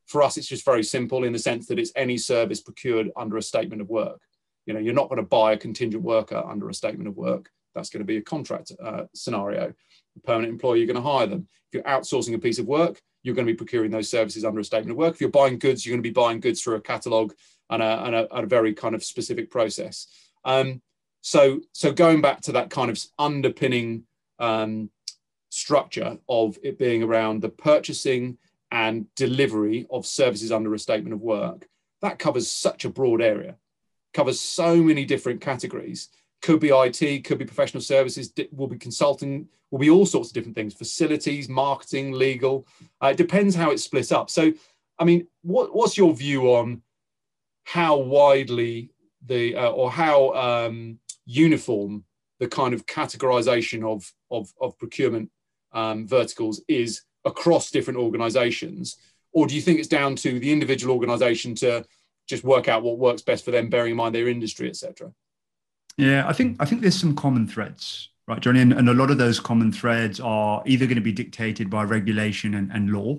for 0.06 0.22
us 0.22 0.36
it's 0.36 0.46
just 0.46 0.64
very 0.64 0.84
simple 0.84 1.24
in 1.24 1.32
the 1.32 1.38
sense 1.38 1.66
that 1.66 1.78
it's 1.78 1.92
any 1.96 2.18
service 2.18 2.60
procured 2.60 3.10
under 3.16 3.36
a 3.36 3.42
statement 3.42 3.82
of 3.82 3.88
work. 3.88 4.20
You 4.68 4.74
know, 4.74 4.80
you're 4.80 4.92
not 4.92 5.08
going 5.08 5.16
to 5.16 5.22
buy 5.22 5.54
a 5.54 5.56
contingent 5.56 6.02
worker 6.02 6.42
under 6.46 6.68
a 6.68 6.74
statement 6.74 7.08
of 7.08 7.16
work. 7.16 7.50
That's 7.74 7.88
going 7.88 8.02
to 8.02 8.04
be 8.04 8.18
a 8.18 8.22
contract 8.22 8.70
uh, 8.84 9.04
scenario. 9.14 9.72
a 10.16 10.20
permanent 10.26 10.52
employee, 10.52 10.80
you're 10.80 10.86
going 10.86 11.02
to 11.02 11.10
hire 11.10 11.26
them. 11.26 11.48
If 11.68 11.74
you're 11.74 11.82
outsourcing 11.84 12.34
a 12.34 12.38
piece 12.38 12.58
of 12.58 12.66
work, 12.66 13.00
you're 13.22 13.34
going 13.34 13.46
to 13.46 13.52
be 13.52 13.56
procuring 13.56 13.90
those 13.90 14.10
services 14.10 14.44
under 14.44 14.60
a 14.60 14.64
statement 14.64 14.90
of 14.90 14.98
work. 14.98 15.14
If 15.14 15.22
you're 15.22 15.30
buying 15.30 15.58
goods, 15.58 15.86
you're 15.86 15.94
going 15.94 16.02
to 16.02 16.08
be 16.08 16.12
buying 16.12 16.40
goods 16.40 16.60
through 16.60 16.76
a 16.76 16.82
catalogue 16.82 17.32
and 17.70 17.82
a, 17.82 18.04
and 18.04 18.14
a, 18.14 18.34
and 18.34 18.44
a 18.44 18.46
very 18.46 18.74
kind 18.74 18.94
of 18.94 19.02
specific 19.02 19.50
process. 19.50 20.06
Um, 20.44 20.82
so, 21.22 21.60
so 21.72 21.90
going 21.90 22.20
back 22.20 22.42
to 22.42 22.52
that 22.52 22.68
kind 22.68 22.90
of 22.90 23.02
underpinning 23.18 24.04
um, 24.38 24.90
structure 25.48 26.18
of 26.28 26.58
it 26.62 26.78
being 26.78 27.02
around 27.02 27.40
the 27.40 27.48
purchasing 27.48 28.36
and 28.70 29.06
delivery 29.14 29.86
of 29.90 30.04
services 30.04 30.52
under 30.52 30.74
a 30.74 30.78
statement 30.78 31.14
of 31.14 31.22
work, 31.22 31.66
that 32.02 32.18
covers 32.18 32.50
such 32.50 32.84
a 32.84 32.90
broad 32.90 33.22
area, 33.22 33.56
covers 34.14 34.40
so 34.40 34.76
many 34.76 35.04
different 35.04 35.40
categories. 35.40 36.08
Could 36.40 36.60
be 36.60 36.70
IT, 36.70 37.24
could 37.24 37.38
be 37.38 37.44
professional 37.44 37.80
services, 37.80 38.32
will 38.52 38.68
be 38.68 38.78
consulting, 38.78 39.48
will 39.70 39.78
be 39.78 39.90
all 39.90 40.06
sorts 40.06 40.30
of 40.30 40.34
different 40.34 40.54
things, 40.54 40.74
facilities, 40.74 41.48
marketing, 41.48 42.12
legal. 42.12 42.66
Uh, 43.02 43.08
it 43.08 43.16
depends 43.16 43.54
how 43.54 43.70
it's 43.70 43.84
split 43.84 44.12
up. 44.12 44.30
So, 44.30 44.52
I 44.98 45.04
mean, 45.04 45.26
what, 45.42 45.74
what's 45.74 45.96
your 45.96 46.14
view 46.14 46.54
on 46.54 46.82
how 47.64 47.96
widely 47.98 48.90
the 49.26 49.56
uh, 49.56 49.70
or 49.70 49.90
how 49.90 50.32
um, 50.34 50.98
uniform 51.26 52.04
the 52.38 52.48
kind 52.48 52.72
of 52.72 52.86
categorization 52.86 53.84
of 53.84 54.10
of, 54.30 54.52
of 54.60 54.78
procurement 54.78 55.30
um, 55.72 56.06
verticals 56.06 56.62
is 56.68 57.02
across 57.24 57.70
different 57.70 57.98
organizations 57.98 58.96
or 59.32 59.46
do 59.46 59.54
you 59.54 59.60
think 59.60 59.78
it's 59.78 59.88
down 59.88 60.16
to 60.16 60.38
the 60.38 60.50
individual 60.50 60.94
organization 60.94 61.54
to 61.56 61.84
just 62.28 62.44
work 62.44 62.68
out 62.68 62.82
what 62.82 62.98
works 62.98 63.22
best 63.22 63.44
for 63.44 63.50
them 63.50 63.68
bearing 63.68 63.92
in 63.92 63.96
mind 63.96 64.14
their 64.14 64.28
industry 64.28 64.68
etc 64.68 65.12
yeah 65.96 66.26
i 66.28 66.32
think 66.32 66.56
i 66.60 66.64
think 66.64 66.82
there's 66.82 66.98
some 66.98 67.16
common 67.16 67.46
threads 67.46 68.10
right 68.26 68.40
johnny? 68.40 68.60
And, 68.60 68.72
and 68.72 68.88
a 68.88 68.94
lot 68.94 69.10
of 69.10 69.18
those 69.18 69.40
common 69.40 69.72
threads 69.72 70.20
are 70.20 70.62
either 70.66 70.86
going 70.86 70.96
to 70.96 71.02
be 71.02 71.12
dictated 71.12 71.70
by 71.70 71.84
regulation 71.84 72.54
and, 72.54 72.70
and 72.70 72.90
law 72.90 73.18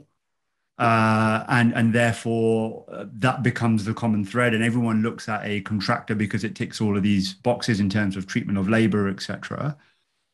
uh, 0.77 1.43
and 1.49 1.73
and 1.73 1.93
therefore 1.93 2.85
uh, 2.89 3.05
that 3.15 3.43
becomes 3.43 3.83
the 3.83 3.93
common 3.93 4.23
thread 4.23 4.53
and 4.53 4.63
everyone 4.63 5.01
looks 5.01 5.27
at 5.27 5.41
a 5.43 5.59
contractor 5.61 6.15
because 6.15 6.45
it 6.45 6.55
ticks 6.55 6.79
all 6.79 6.95
of 6.95 7.03
these 7.03 7.33
boxes 7.33 7.81
in 7.81 7.89
terms 7.89 8.15
of 8.15 8.25
treatment 8.25 8.57
of 8.57 8.69
labor 8.69 9.09
etc 9.09 9.75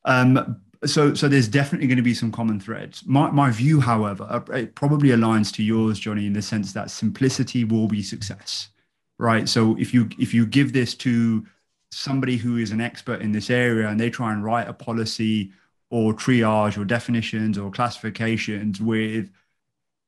um, 0.05 0.61
so 0.85 1.13
so 1.13 1.27
there's 1.27 1.47
definitely 1.47 1.87
going 1.87 1.97
to 1.97 2.03
be 2.03 2.13
some 2.13 2.31
common 2.31 2.59
threads. 2.59 3.03
My, 3.05 3.31
my 3.31 3.51
view 3.51 3.79
however 3.79 4.25
uh, 4.29 4.53
it 4.53 4.75
probably 4.75 5.09
aligns 5.09 5.53
to 5.55 5.63
yours 5.63 5.99
johnny 5.99 6.25
in 6.25 6.33
the 6.33 6.41
sense 6.41 6.73
that 6.73 6.91
simplicity 6.91 7.63
will 7.63 7.87
be 7.87 8.01
success 8.01 8.69
right? 9.17 9.47
So 9.47 9.75
if 9.77 9.93
you 9.93 10.09
if 10.19 10.33
you 10.33 10.45
give 10.45 10.73
this 10.73 10.95
to 10.95 11.45
somebody 11.91 12.37
who 12.37 12.57
is 12.57 12.71
an 12.71 12.81
expert 12.81 13.21
in 13.21 13.31
this 13.31 13.49
area 13.49 13.87
and 13.87 13.99
they 13.99 14.09
try 14.09 14.33
and 14.33 14.43
write 14.43 14.67
a 14.67 14.73
policy 14.73 15.51
or 15.89 16.13
triage 16.13 16.77
or 16.77 16.85
definitions 16.85 17.57
or 17.57 17.71
classifications 17.71 18.81
with 18.81 19.29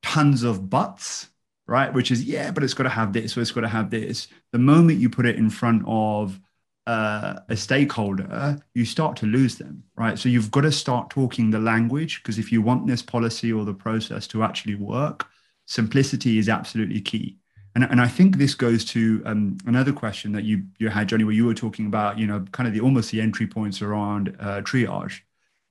tons 0.03 0.43
of 0.43 0.69
buts 0.69 1.29
right? 1.67 1.93
Which 1.93 2.11
is 2.11 2.23
yeah 2.23 2.51
but 2.51 2.63
it's 2.63 2.73
got 2.73 2.83
to 2.83 2.89
have 2.89 3.13
this 3.13 3.37
or 3.37 3.41
it's 3.41 3.51
got 3.51 3.61
to 3.61 3.67
have 3.67 3.89
this. 3.89 4.27
The 4.51 4.59
moment 4.59 4.99
you 4.99 5.09
put 5.09 5.25
it 5.25 5.35
in 5.37 5.49
front 5.49 5.83
of 5.85 6.39
uh, 6.87 7.41
a 7.49 7.57
stakeholder, 7.57 8.57
you 8.73 8.85
start 8.85 9.17
to 9.17 9.25
lose 9.25 9.57
them, 9.57 9.83
right? 9.97 10.17
So 10.17 10.29
you've 10.29 10.49
got 10.49 10.61
to 10.61 10.71
start 10.71 11.09
talking 11.09 11.51
the 11.51 11.59
language 11.59 12.23
because 12.23 12.39
if 12.39 12.49
you 12.49 12.61
want 12.61 12.87
this 12.87 13.01
policy 13.01 13.51
or 13.51 13.65
the 13.65 13.73
process 13.73 14.25
to 14.27 14.41
actually 14.41 14.75
work, 14.75 15.27
simplicity 15.65 16.37
is 16.37 16.47
absolutely 16.47 17.01
key. 17.01 17.37
And, 17.75 17.83
and 17.83 17.99
I 17.99 18.07
think 18.07 18.37
this 18.37 18.55
goes 18.55 18.85
to 18.85 19.21
um, 19.25 19.57
another 19.65 19.91
question 19.91 20.31
that 20.31 20.45
you 20.45 20.63
you 20.79 20.87
had, 20.87 21.09
Johnny, 21.09 21.25
where 21.25 21.33
you 21.33 21.45
were 21.45 21.53
talking 21.53 21.87
about, 21.87 22.17
you 22.17 22.25
know, 22.25 22.45
kind 22.53 22.67
of 22.67 22.73
the 22.73 22.79
almost 22.79 23.11
the 23.11 23.19
entry 23.19 23.47
points 23.47 23.81
around 23.81 24.35
uh, 24.39 24.61
triage. 24.61 25.19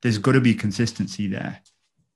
There's 0.02 0.18
got 0.18 0.32
to 0.32 0.40
be 0.40 0.54
consistency 0.54 1.26
there, 1.28 1.62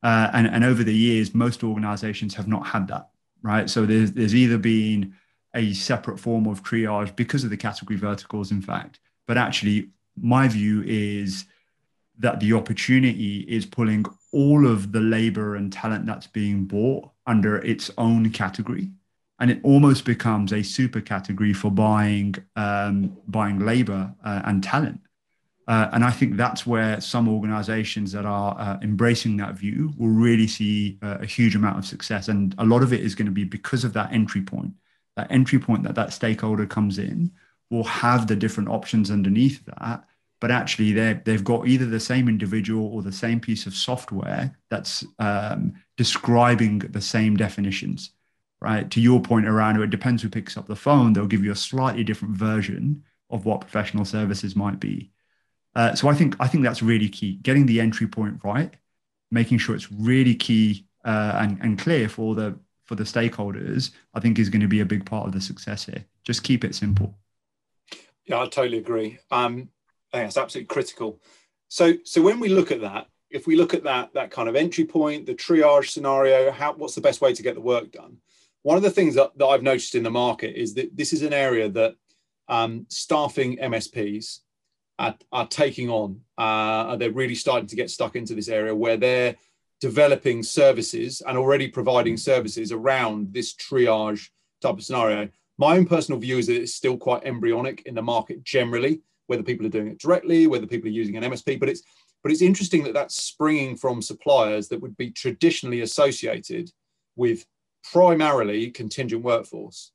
uh, 0.02 0.30
and 0.32 0.46
and 0.46 0.62
over 0.62 0.84
the 0.84 0.94
years, 0.94 1.34
most 1.34 1.64
organisations 1.64 2.34
have 2.34 2.46
not 2.46 2.66
had 2.66 2.86
that, 2.88 3.08
right? 3.42 3.68
So 3.68 3.86
there's 3.86 4.12
there's 4.12 4.34
either 4.34 4.58
been 4.58 5.16
a 5.54 5.72
separate 5.72 6.18
form 6.18 6.46
of 6.46 6.62
triage 6.62 7.14
because 7.16 7.44
of 7.44 7.50
the 7.50 7.56
category 7.56 7.98
verticals, 7.98 8.50
in 8.50 8.62
fact. 8.62 9.00
But 9.26 9.38
actually, 9.38 9.90
my 10.20 10.48
view 10.48 10.82
is 10.86 11.44
that 12.18 12.40
the 12.40 12.52
opportunity 12.52 13.40
is 13.48 13.64
pulling 13.64 14.04
all 14.32 14.66
of 14.66 14.92
the 14.92 15.00
labor 15.00 15.56
and 15.56 15.72
talent 15.72 16.06
that's 16.06 16.26
being 16.26 16.64
bought 16.66 17.10
under 17.26 17.56
its 17.58 17.90
own 17.98 18.30
category. 18.30 18.90
And 19.38 19.50
it 19.50 19.60
almost 19.62 20.04
becomes 20.04 20.52
a 20.52 20.62
super 20.62 21.00
category 21.00 21.54
for 21.54 21.70
buying 21.70 22.34
um, 22.56 23.16
buying 23.26 23.58
labor 23.60 24.14
uh, 24.22 24.42
and 24.44 24.62
talent. 24.62 25.00
Uh, 25.66 25.88
and 25.92 26.04
I 26.04 26.10
think 26.10 26.36
that's 26.36 26.66
where 26.66 27.00
some 27.00 27.28
organizations 27.28 28.12
that 28.12 28.26
are 28.26 28.56
uh, 28.58 28.78
embracing 28.82 29.36
that 29.38 29.54
view 29.54 29.92
will 29.96 30.08
really 30.08 30.46
see 30.48 30.98
uh, 31.00 31.18
a 31.20 31.26
huge 31.26 31.54
amount 31.54 31.78
of 31.78 31.86
success. 31.86 32.28
And 32.28 32.54
a 32.58 32.64
lot 32.64 32.82
of 32.82 32.92
it 32.92 33.00
is 33.00 33.14
going 33.14 33.26
to 33.26 33.32
be 33.32 33.44
because 33.44 33.84
of 33.84 33.92
that 33.92 34.12
entry 34.12 34.42
point 34.42 34.72
that 35.20 35.30
entry 35.30 35.58
point 35.58 35.82
that 35.82 35.94
that 35.94 36.12
stakeholder 36.12 36.66
comes 36.66 36.98
in 36.98 37.30
will 37.70 37.84
have 37.84 38.26
the 38.26 38.36
different 38.36 38.68
options 38.68 39.10
underneath 39.10 39.64
that 39.66 40.04
but 40.40 40.50
actually 40.50 40.92
they 40.92 41.20
they've 41.24 41.44
got 41.44 41.68
either 41.68 41.86
the 41.86 42.00
same 42.00 42.28
individual 42.28 42.86
or 42.86 43.02
the 43.02 43.12
same 43.12 43.40
piece 43.40 43.66
of 43.66 43.74
software 43.74 44.56
that's 44.70 45.04
um, 45.18 45.72
describing 45.96 46.78
the 46.78 47.00
same 47.00 47.36
definitions 47.36 48.10
right? 48.60 48.90
To 48.90 49.00
your 49.00 49.20
point 49.20 49.46
around 49.46 49.80
it 49.80 49.90
depends 49.90 50.22
who 50.22 50.28
picks 50.28 50.56
up 50.56 50.66
the 50.66 50.76
phone. 50.76 51.12
They'll 51.12 51.26
give 51.26 51.44
you 51.44 51.52
a 51.52 51.56
slightly 51.56 52.04
different 52.04 52.36
version 52.36 53.02
of 53.30 53.44
what 53.44 53.62
professional 53.62 54.04
services 54.04 54.54
might 54.54 54.80
be. 54.80 55.10
Uh, 55.74 55.94
so 55.94 56.08
i 56.08 56.14
think 56.14 56.34
i 56.40 56.48
think 56.48 56.64
that's 56.64 56.82
really 56.82 57.08
key. 57.08 57.38
Getting 57.42 57.66
the 57.66 57.80
entry 57.80 58.08
point 58.08 58.40
right 58.44 58.74
making 59.30 59.58
sure 59.58 59.76
it's 59.76 59.92
really 59.92 60.34
key 60.34 60.84
uh, 61.04 61.34
and, 61.36 61.58
and 61.62 61.78
clear 61.78 62.08
for 62.08 62.34
the 62.34 62.58
for 62.90 62.96
the 62.96 63.04
stakeholders, 63.04 63.92
I 64.14 64.18
think 64.18 64.40
is 64.40 64.48
going 64.48 64.62
to 64.62 64.66
be 64.66 64.80
a 64.80 64.84
big 64.84 65.06
part 65.06 65.24
of 65.24 65.32
the 65.32 65.40
success 65.40 65.84
here. 65.84 66.04
Just 66.24 66.42
keep 66.42 66.64
it 66.64 66.74
simple. 66.74 67.14
Yeah, 68.26 68.40
I 68.40 68.46
totally 68.46 68.78
agree. 68.78 69.20
Um, 69.30 69.68
I 70.12 70.16
think 70.16 70.26
it's 70.26 70.36
absolutely 70.36 70.66
critical. 70.66 71.20
So, 71.68 71.94
so 72.02 72.20
when 72.20 72.40
we 72.40 72.48
look 72.48 72.72
at 72.72 72.80
that, 72.80 73.06
if 73.30 73.46
we 73.46 73.54
look 73.54 73.74
at 73.74 73.84
that 73.84 74.12
that 74.14 74.32
kind 74.32 74.48
of 74.48 74.56
entry 74.56 74.84
point, 74.84 75.24
the 75.24 75.36
triage 75.36 75.90
scenario, 75.90 76.50
how 76.50 76.72
what's 76.72 76.96
the 76.96 77.00
best 77.00 77.20
way 77.20 77.32
to 77.32 77.42
get 77.44 77.54
the 77.54 77.60
work 77.60 77.92
done? 77.92 78.16
One 78.62 78.76
of 78.76 78.82
the 78.82 78.90
things 78.90 79.14
that, 79.14 79.38
that 79.38 79.46
I've 79.46 79.62
noticed 79.62 79.94
in 79.94 80.02
the 80.02 80.10
market 80.10 80.60
is 80.60 80.74
that 80.74 80.96
this 80.96 81.12
is 81.12 81.22
an 81.22 81.32
area 81.32 81.68
that 81.68 81.94
um, 82.48 82.86
staffing 82.88 83.56
MSPs 83.58 84.40
are, 84.98 85.14
are 85.30 85.46
taking 85.46 85.90
on. 85.90 86.22
Uh, 86.36 86.96
they're 86.96 87.12
really 87.12 87.36
starting 87.36 87.68
to 87.68 87.76
get 87.76 87.88
stuck 87.88 88.16
into 88.16 88.34
this 88.34 88.48
area 88.48 88.74
where 88.74 88.96
they're 88.96 89.36
developing 89.80 90.42
services 90.42 91.22
and 91.26 91.38
already 91.38 91.68
providing 91.68 92.16
services 92.16 92.72
around 92.72 93.32
this 93.32 93.54
triage 93.54 94.28
type 94.60 94.74
of 94.74 94.84
scenario. 94.84 95.28
My 95.58 95.76
own 95.76 95.86
personal 95.86 96.20
view 96.20 96.38
is 96.38 96.46
that 96.46 96.60
it's 96.60 96.74
still 96.74 96.96
quite 96.96 97.24
embryonic 97.24 97.82
in 97.86 97.94
the 97.94 98.02
market 98.02 98.44
generally, 98.44 99.02
whether 99.26 99.42
people 99.42 99.66
are 99.66 99.70
doing 99.70 99.88
it 99.88 99.98
directly, 99.98 100.46
whether 100.46 100.66
people 100.66 100.88
are 100.88 100.92
using 100.92 101.16
an 101.16 101.24
MSP, 101.24 101.58
but 101.58 101.68
it's 101.68 101.82
but 102.22 102.30
it's 102.30 102.42
interesting 102.42 102.82
that 102.84 102.92
that's 102.92 103.22
springing 103.22 103.76
from 103.76 104.02
suppliers 104.02 104.68
that 104.68 104.80
would 104.80 104.96
be 104.98 105.10
traditionally 105.10 105.80
associated 105.80 106.70
with 107.16 107.46
primarily 107.82 108.70
contingent 108.70 109.22
workforce. 109.22 109.92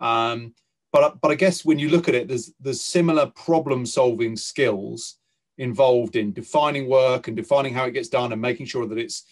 Um, 0.00 0.54
but 0.92 1.20
but 1.20 1.30
I 1.30 1.34
guess 1.34 1.64
when 1.64 1.78
you 1.78 1.88
look 1.88 2.08
at 2.08 2.14
it, 2.14 2.28
there's 2.28 2.52
there's 2.60 2.82
similar 2.82 3.26
problem 3.26 3.86
solving 3.86 4.36
skills 4.36 5.18
involved 5.58 6.16
in 6.16 6.32
defining 6.32 6.88
work 6.88 7.28
and 7.28 7.36
defining 7.36 7.74
how 7.74 7.84
it 7.84 7.92
gets 7.92 8.08
done 8.08 8.32
and 8.32 8.40
making 8.40 8.66
sure 8.66 8.86
that 8.86 8.98
it's 8.98 9.24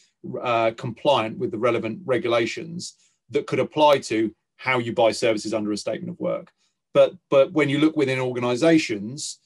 uh, 0.43 0.73
compliant 0.77 1.39
with 1.39 1.51
the 1.51 1.59
relevant 1.59 2.01
regulations 2.05 2.95
that 3.31 3.47
could 3.47 3.61
apply 3.61 3.99
to 3.99 4.35
how 4.57 4.79
you 4.79 4.93
buy 4.93 5.13
services 5.13 5.55
under 5.55 5.73
a 5.73 5.77
statement 5.77 6.11
of 6.11 6.19
work. 6.21 6.53
But, 6.93 7.15
but 7.31 7.53
when 7.53 7.69
you 7.69 7.79
look 7.79 7.97
within 7.97 8.19
organizations, 8.19 9.39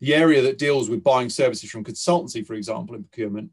the 0.00 0.14
area 0.14 0.42
that 0.42 0.58
deals 0.58 0.88
with 0.88 1.02
buying 1.02 1.28
services 1.28 1.70
from 1.70 1.84
consultancy, 1.84 2.46
for 2.46 2.54
example, 2.54 2.94
in 2.94 3.04
procurement, 3.04 3.50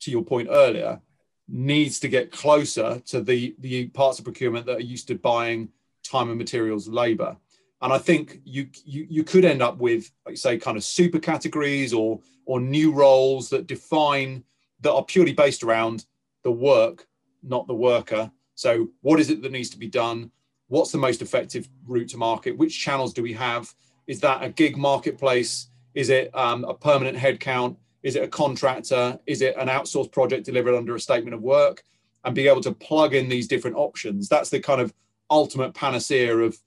to 0.00 0.10
your 0.10 0.22
point 0.22 0.48
earlier, 0.50 1.00
needs 1.48 2.00
to 2.00 2.08
get 2.08 2.32
closer 2.32 3.00
to 3.06 3.20
the, 3.20 3.54
the 3.60 3.86
parts 3.88 4.18
of 4.18 4.24
procurement 4.24 4.66
that 4.66 4.78
are 4.78 4.80
used 4.80 5.08
to 5.08 5.14
buying 5.14 5.68
time 6.04 6.28
and 6.28 6.38
materials 6.38 6.88
labor 6.88 7.36
and 7.82 7.92
I 7.92 7.98
think 7.98 8.40
you, 8.44 8.68
you 8.84 9.06
you 9.08 9.24
could 9.24 9.44
end 9.44 9.62
up 9.62 9.78
with, 9.78 10.10
like 10.24 10.36
say, 10.36 10.56
kind 10.58 10.76
of 10.76 10.84
super 10.84 11.18
categories 11.18 11.92
or 11.92 12.20
or 12.46 12.60
new 12.60 12.92
roles 12.92 13.50
that 13.50 13.66
define 13.66 14.44
that 14.80 14.92
are 14.92 15.04
purely 15.04 15.32
based 15.32 15.62
around 15.62 16.06
the 16.42 16.52
work, 16.52 17.06
not 17.42 17.66
the 17.66 17.74
worker. 17.74 18.30
So, 18.54 18.88
what 19.02 19.20
is 19.20 19.30
it 19.30 19.42
that 19.42 19.52
needs 19.52 19.70
to 19.70 19.78
be 19.78 19.88
done? 19.88 20.30
What's 20.68 20.90
the 20.90 20.98
most 20.98 21.22
effective 21.22 21.68
route 21.86 22.08
to 22.10 22.16
market? 22.16 22.56
Which 22.56 22.80
channels 22.80 23.12
do 23.12 23.22
we 23.22 23.34
have? 23.34 23.72
Is 24.06 24.20
that 24.20 24.42
a 24.42 24.48
gig 24.48 24.76
marketplace? 24.76 25.68
Is 25.94 26.08
it 26.08 26.30
um, 26.34 26.64
a 26.64 26.74
permanent 26.74 27.18
headcount? 27.18 27.76
Is 28.02 28.16
it 28.16 28.22
a 28.22 28.28
contractor? 28.28 29.18
Is 29.26 29.42
it 29.42 29.56
an 29.56 29.68
outsourced 29.68 30.12
project 30.12 30.46
delivered 30.46 30.74
under 30.74 30.94
a 30.94 31.00
statement 31.00 31.34
of 31.34 31.42
work? 31.42 31.82
And 32.24 32.34
be 32.34 32.48
able 32.48 32.62
to 32.62 32.72
plug 32.72 33.14
in 33.14 33.28
these 33.28 33.46
different 33.46 33.76
options. 33.76 34.28
That's 34.28 34.50
the 34.50 34.60
kind 34.60 34.80
of 34.80 34.92
ultimate 35.30 35.74
panacea 35.74 36.36
of 36.36 36.58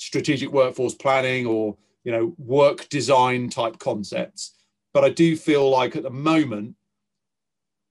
strategic 0.00 0.50
workforce 0.50 0.94
planning 0.94 1.46
or 1.46 1.76
you 2.04 2.12
know 2.12 2.34
work 2.38 2.88
design 2.88 3.48
type 3.48 3.78
concepts 3.78 4.52
but 4.94 5.04
i 5.04 5.08
do 5.08 5.36
feel 5.36 5.68
like 5.68 5.96
at 5.96 6.02
the 6.02 6.10
moment 6.10 6.74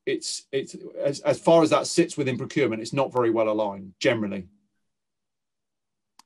it's 0.09 0.43
it's 0.51 0.75
as, 1.01 1.19
as 1.21 1.39
far 1.39 1.63
as 1.63 1.69
that 1.69 1.87
sits 1.87 2.17
within 2.17 2.37
procurement, 2.37 2.81
it's 2.81 2.93
not 2.93 3.13
very 3.13 3.29
well 3.29 3.49
aligned 3.49 3.93
generally. 3.99 4.47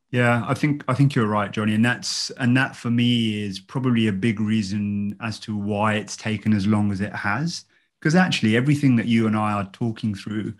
Yeah, 0.09 0.45
I 0.47 0.53
think 0.53 0.83
I 0.87 0.93
think 0.93 1.15
you're 1.15 1.27
right, 1.27 1.51
Johnny, 1.51 1.73
and 1.73 1.83
that's 1.83 2.29
and 2.31 2.55
that 2.55 2.75
for 2.75 2.89
me 2.89 3.43
is 3.43 3.59
probably 3.59 4.07
a 4.07 4.13
big 4.13 4.39
reason 4.39 5.15
as 5.21 5.39
to 5.41 5.57
why 5.57 5.95
it's 5.95 6.15
taken 6.15 6.53
as 6.53 6.67
long 6.67 6.91
as 6.91 7.01
it 7.01 7.13
has. 7.13 7.65
Because 7.99 8.15
actually, 8.15 8.55
everything 8.55 8.95
that 8.97 9.07
you 9.07 9.27
and 9.27 9.35
I 9.35 9.53
are 9.53 9.69
talking 9.71 10.13
through, 10.13 10.53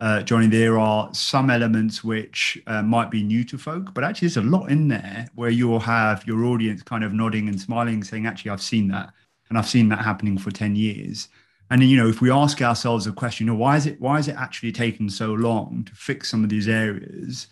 uh, 0.00 0.22
Johnny, 0.22 0.46
there 0.46 0.78
are 0.78 1.12
some 1.14 1.48
elements 1.48 2.04
which 2.04 2.62
uh, 2.66 2.82
might 2.82 3.10
be 3.10 3.22
new 3.22 3.44
to 3.44 3.56
folk, 3.56 3.94
but 3.94 4.04
actually, 4.04 4.28
there's 4.28 4.36
a 4.36 4.42
lot 4.42 4.70
in 4.70 4.88
there 4.88 5.26
where 5.34 5.50
you'll 5.50 5.80
have 5.80 6.26
your 6.26 6.44
audience 6.44 6.82
kind 6.82 7.02
of 7.02 7.14
nodding 7.14 7.48
and 7.48 7.60
smiling, 7.60 8.04
saying, 8.04 8.26
"Actually, 8.26 8.50
I've 8.50 8.62
seen 8.62 8.88
that, 8.88 9.12
and 9.48 9.56
I've 9.56 9.68
seen 9.68 9.88
that 9.88 10.04
happening 10.04 10.36
for 10.36 10.50
ten 10.50 10.76
years." 10.76 11.28
And 11.70 11.82
then, 11.82 11.88
you 11.88 11.96
know, 11.96 12.08
if 12.08 12.20
we 12.20 12.30
ask 12.30 12.62
ourselves 12.62 13.06
a 13.06 13.12
question, 13.12 13.46
you 13.46 13.52
know, 13.52 13.58
why 13.58 13.76
is 13.76 13.86
it 13.86 14.00
why 14.00 14.18
is 14.18 14.28
it 14.28 14.36
actually 14.36 14.72
taken 14.72 15.08
so 15.08 15.32
long 15.32 15.84
to 15.86 15.94
fix 15.94 16.28
some 16.30 16.44
of 16.44 16.50
these 16.50 16.68
areas? 16.68 17.48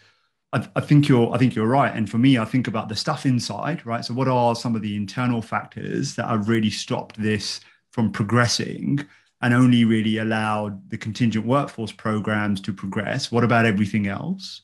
I, 0.52 0.68
I, 0.76 0.80
think 0.80 1.08
you're 1.08 1.34
I 1.34 1.38
think 1.38 1.54
you're 1.54 1.66
right. 1.66 1.94
And 1.94 2.08
for 2.08 2.18
me, 2.18 2.38
I 2.38 2.44
think 2.44 2.68
about 2.68 2.88
the 2.88 2.96
stuff 2.96 3.26
inside, 3.26 3.84
right? 3.86 4.04
So 4.04 4.14
what 4.14 4.28
are 4.28 4.54
some 4.54 4.76
of 4.76 4.82
the 4.82 4.96
internal 4.96 5.42
factors 5.42 6.14
that 6.16 6.28
have 6.28 6.48
really 6.48 6.70
stopped 6.70 7.20
this 7.20 7.60
from 7.90 8.12
progressing 8.12 9.04
and 9.40 9.52
only 9.52 9.84
really 9.84 10.18
allowed 10.18 10.90
the 10.90 10.96
contingent 10.96 11.46
workforce 11.46 11.92
programs 11.92 12.60
to 12.62 12.72
progress? 12.72 13.30
What 13.30 13.44
about 13.44 13.66
everything 13.66 14.06
else? 14.06 14.62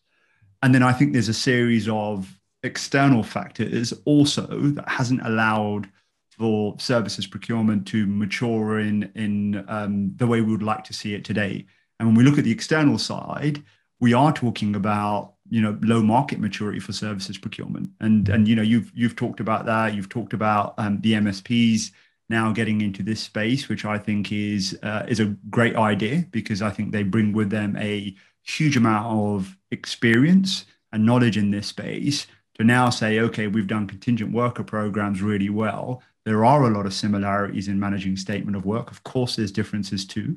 And 0.62 0.74
then 0.74 0.82
I 0.82 0.92
think 0.92 1.12
there's 1.12 1.28
a 1.28 1.34
series 1.34 1.88
of 1.88 2.38
external 2.62 3.22
factors 3.22 3.92
also 4.04 4.46
that 4.46 4.88
hasn't 4.88 5.26
allowed 5.26 5.88
for 6.30 6.78
services 6.78 7.26
procurement 7.26 7.86
to 7.88 8.06
mature 8.06 8.80
in 8.80 9.10
in 9.14 9.64
um, 9.68 10.12
the 10.16 10.26
way 10.26 10.40
we 10.40 10.52
would 10.52 10.62
like 10.62 10.84
to 10.84 10.92
see 10.92 11.14
it 11.14 11.24
today. 11.24 11.66
And 11.98 12.08
when 12.08 12.16
we 12.16 12.24
look 12.24 12.38
at 12.38 12.44
the 12.44 12.52
external 12.52 12.98
side, 12.98 13.62
we 14.00 14.14
are 14.14 14.32
talking 14.32 14.74
about 14.74 15.34
you 15.48 15.60
know 15.60 15.78
low 15.82 16.02
market 16.02 16.40
maturity 16.40 16.80
for 16.80 16.92
services 16.92 17.36
procurement 17.36 17.90
and 18.00 18.28
and 18.28 18.48
you 18.48 18.56
know 18.56 18.62
you've 18.62 18.90
you've 18.94 19.16
talked 19.16 19.40
about 19.40 19.66
that 19.66 19.94
you've 19.94 20.08
talked 20.08 20.32
about 20.32 20.74
um, 20.78 21.00
the 21.00 21.12
msps 21.14 21.90
now 22.30 22.52
getting 22.52 22.80
into 22.80 23.02
this 23.02 23.20
space 23.20 23.68
which 23.68 23.84
i 23.84 23.98
think 23.98 24.32
is 24.32 24.78
uh, 24.82 25.04
is 25.08 25.20
a 25.20 25.36
great 25.50 25.76
idea 25.76 26.24
because 26.30 26.62
i 26.62 26.70
think 26.70 26.92
they 26.92 27.02
bring 27.02 27.32
with 27.32 27.50
them 27.50 27.76
a 27.76 28.14
huge 28.42 28.76
amount 28.76 29.06
of 29.06 29.56
experience 29.70 30.64
and 30.92 31.04
knowledge 31.04 31.36
in 31.36 31.50
this 31.50 31.66
space 31.66 32.26
to 32.54 32.64
now 32.64 32.88
say 32.88 33.20
okay 33.20 33.46
we've 33.46 33.66
done 33.66 33.86
contingent 33.86 34.32
worker 34.32 34.64
programs 34.64 35.20
really 35.20 35.50
well 35.50 36.02
there 36.24 36.44
are 36.44 36.64
a 36.64 36.70
lot 36.70 36.86
of 36.86 36.94
similarities 36.94 37.68
in 37.68 37.78
managing 37.78 38.16
statement 38.16 38.56
of 38.56 38.64
work 38.64 38.90
of 38.90 39.02
course 39.04 39.36
there's 39.36 39.52
differences 39.52 40.06
too 40.06 40.36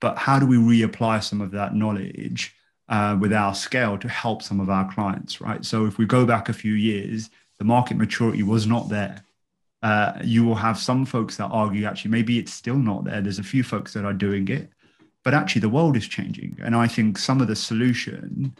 but 0.00 0.18
how 0.18 0.38
do 0.38 0.46
we 0.46 0.56
reapply 0.56 1.22
some 1.22 1.40
of 1.40 1.50
that 1.52 1.74
knowledge 1.74 2.54
uh, 2.88 3.16
with 3.20 3.32
our 3.32 3.54
scale 3.54 3.98
to 3.98 4.08
help 4.08 4.42
some 4.42 4.60
of 4.60 4.70
our 4.70 4.90
clients, 4.92 5.40
right? 5.40 5.64
So 5.64 5.86
if 5.86 5.98
we 5.98 6.06
go 6.06 6.24
back 6.24 6.48
a 6.48 6.54
few 6.54 6.72
years, 6.72 7.30
the 7.58 7.64
market 7.64 7.96
maturity 7.96 8.42
was 8.42 8.66
not 8.66 8.88
there. 8.88 9.24
Uh, 9.82 10.14
you 10.24 10.44
will 10.44 10.56
have 10.56 10.76
some 10.78 11.06
folks 11.06 11.36
that 11.36 11.46
argue 11.46 11.84
actually 11.84 12.10
maybe 12.10 12.38
it's 12.38 12.52
still 12.52 12.76
not 12.76 13.04
there. 13.04 13.20
There's 13.20 13.38
a 13.38 13.44
few 13.44 13.62
folks 13.62 13.92
that 13.94 14.04
are 14.04 14.12
doing 14.12 14.48
it, 14.48 14.70
but 15.24 15.34
actually 15.34 15.60
the 15.60 15.68
world 15.68 15.96
is 15.96 16.08
changing, 16.08 16.58
and 16.62 16.74
I 16.74 16.88
think 16.88 17.18
some 17.18 17.40
of 17.40 17.48
the 17.48 17.56
solution 17.56 18.56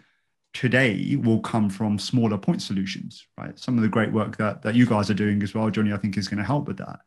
today 0.54 1.16
will 1.16 1.40
come 1.40 1.68
from 1.70 1.98
smaller 1.98 2.38
point 2.38 2.62
solutions, 2.62 3.26
right? 3.36 3.58
Some 3.58 3.76
of 3.76 3.82
the 3.82 3.88
great 3.88 4.12
work 4.12 4.36
that 4.38 4.62
that 4.62 4.74
you 4.74 4.86
guys 4.86 5.10
are 5.10 5.14
doing 5.14 5.42
as 5.42 5.54
well, 5.54 5.70
Johnny, 5.70 5.92
I 5.92 5.96
think 5.96 6.16
is 6.16 6.28
going 6.28 6.38
to 6.38 6.44
help 6.44 6.66
with 6.66 6.78
that. 6.78 7.00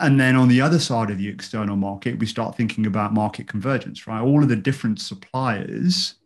And 0.00 0.18
then 0.18 0.36
on 0.36 0.48
the 0.48 0.60
other 0.60 0.78
side 0.78 1.10
of 1.10 1.18
the 1.18 1.28
external 1.28 1.76
market, 1.76 2.18
we 2.18 2.26
start 2.26 2.56
thinking 2.56 2.86
about 2.86 3.14
market 3.14 3.46
convergence, 3.46 4.06
right? 4.06 4.20
All 4.20 4.42
of 4.42 4.48
the 4.48 4.56
different 4.56 5.00
suppliers 5.00 6.16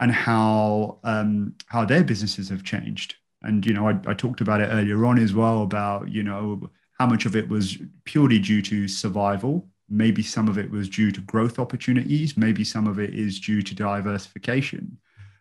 and 0.00 0.12
how 0.12 0.98
um, 1.02 1.54
how 1.66 1.84
their 1.84 2.04
businesses 2.04 2.50
have 2.50 2.62
changed. 2.62 3.16
And 3.46 3.64
you 3.64 3.72
know, 3.72 3.88
I, 3.88 3.98
I 4.06 4.14
talked 4.14 4.40
about 4.40 4.60
it 4.60 4.66
earlier 4.66 5.04
on 5.06 5.18
as 5.18 5.34
well 5.34 5.62
about 5.62 6.10
you 6.10 6.22
know 6.22 6.70
how 6.98 7.06
much 7.06 7.26
of 7.26 7.36
it 7.36 7.48
was 7.48 7.78
purely 8.04 8.38
due 8.38 8.62
to 8.62 8.88
survival. 8.88 9.68
Maybe 9.88 10.22
some 10.22 10.48
of 10.48 10.58
it 10.58 10.70
was 10.70 10.88
due 10.88 11.12
to 11.12 11.20
growth 11.20 11.58
opportunities. 11.58 12.36
Maybe 12.36 12.64
some 12.64 12.86
of 12.86 12.98
it 12.98 13.14
is 13.14 13.40
due 13.40 13.62
to 13.62 13.74
diversification. 13.74 14.98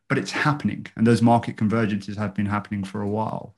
But 0.08 0.20
it's 0.20 0.32
happening, 0.32 0.86
and 0.96 1.08
those 1.08 1.24
market 1.24 1.58
convergences 1.58 2.16
have 2.16 2.36
been 2.36 2.46
happening 2.46 2.84
for 2.84 3.02
a 3.02 3.08
while. 3.08 3.56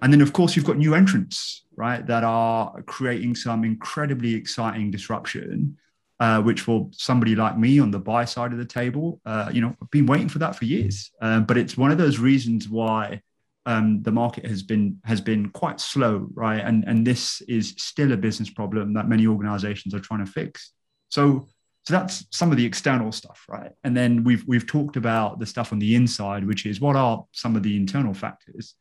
And 0.00 0.12
then, 0.12 0.20
of 0.20 0.32
course, 0.32 0.54
you've 0.54 0.64
got 0.64 0.76
new 0.76 0.94
entrants, 0.94 1.64
right, 1.76 2.06
that 2.06 2.22
are 2.22 2.82
creating 2.82 3.34
some 3.34 3.64
incredibly 3.64 4.34
exciting 4.36 4.92
disruption 4.92 5.76
uh, 6.20 6.42
which 6.42 6.62
for 6.62 6.88
somebody 6.92 7.36
like 7.36 7.56
me 7.56 7.78
on 7.78 7.90
the 7.90 7.98
buy 7.98 8.24
side 8.24 8.52
of 8.52 8.58
the 8.58 8.64
table, 8.64 9.20
uh, 9.24 9.50
you 9.52 9.60
know, 9.60 9.74
I've 9.80 9.90
been 9.90 10.06
waiting 10.06 10.28
for 10.28 10.38
that 10.40 10.56
for 10.56 10.64
years. 10.64 11.10
Um, 11.20 11.44
but 11.44 11.56
it's 11.56 11.76
one 11.76 11.92
of 11.92 11.98
those 11.98 12.18
reasons 12.18 12.68
why 12.68 13.22
um, 13.68 14.02
the 14.02 14.10
market 14.10 14.46
has 14.46 14.62
been 14.62 14.98
has 15.04 15.20
been 15.20 15.50
quite 15.50 15.78
slow, 15.78 16.26
right? 16.32 16.60
And 16.64 16.84
and 16.86 17.06
this 17.06 17.42
is 17.42 17.74
still 17.76 18.12
a 18.12 18.16
business 18.16 18.48
problem 18.48 18.94
that 18.94 19.08
many 19.08 19.26
organisations 19.26 19.92
are 19.94 20.00
trying 20.00 20.24
to 20.24 20.32
fix. 20.32 20.72
So 21.10 21.46
so 21.84 21.92
that's 21.92 22.26
some 22.30 22.50
of 22.50 22.56
the 22.56 22.64
external 22.64 23.12
stuff, 23.12 23.44
right? 23.46 23.72
And 23.84 23.94
then 23.94 24.24
we've 24.24 24.42
we've 24.46 24.66
talked 24.66 24.96
about 24.96 25.38
the 25.38 25.44
stuff 25.44 25.70
on 25.70 25.78
the 25.78 25.94
inside, 25.94 26.46
which 26.46 26.64
is 26.64 26.80
what 26.80 26.96
are 26.96 27.26
some 27.32 27.56
of 27.56 27.62
the 27.62 27.76
internal 27.76 28.14
factors. 28.14 28.74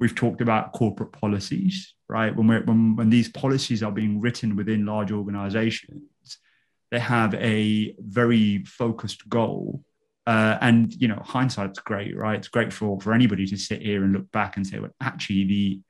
We've 0.00 0.16
talked 0.16 0.40
about 0.40 0.72
corporate 0.72 1.12
policies, 1.12 1.94
right? 2.08 2.34
When 2.34 2.48
when, 2.48 2.96
when 2.96 3.10
these 3.10 3.28
policies 3.28 3.84
are 3.84 3.92
being 3.92 4.20
written 4.20 4.56
within 4.56 4.84
large 4.84 5.12
organizations, 5.12 6.38
they 6.90 6.98
have 6.98 7.34
a 7.34 7.94
very 8.00 8.64
focused 8.64 9.28
goal. 9.28 9.84
Uh, 10.26 10.56
and 10.60 10.94
you 10.94 11.08
know, 11.08 11.20
hindsight's 11.22 11.78
great, 11.80 12.16
right? 12.16 12.38
It's 12.38 12.48
great 12.48 12.72
for 12.72 13.00
for 13.00 13.12
anybody 13.12 13.46
to 13.46 13.56
sit 13.56 13.82
here 13.82 14.04
and 14.04 14.12
look 14.12 14.30
back 14.32 14.56
and 14.56 14.66
say, 14.66 14.78
well, 14.78 14.90
actually, 15.00 15.44
the 15.44 15.80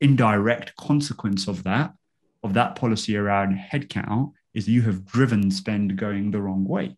indirect 0.00 0.76
consequence 0.76 1.48
of 1.48 1.64
that 1.64 1.92
of 2.42 2.54
that 2.54 2.76
policy 2.76 3.16
around 3.16 3.58
headcount 3.58 4.32
is 4.54 4.68
you 4.68 4.82
have 4.82 5.04
driven 5.04 5.50
spend 5.50 5.96
going 5.96 6.30
the 6.30 6.40
wrong 6.40 6.64
way. 6.64 6.96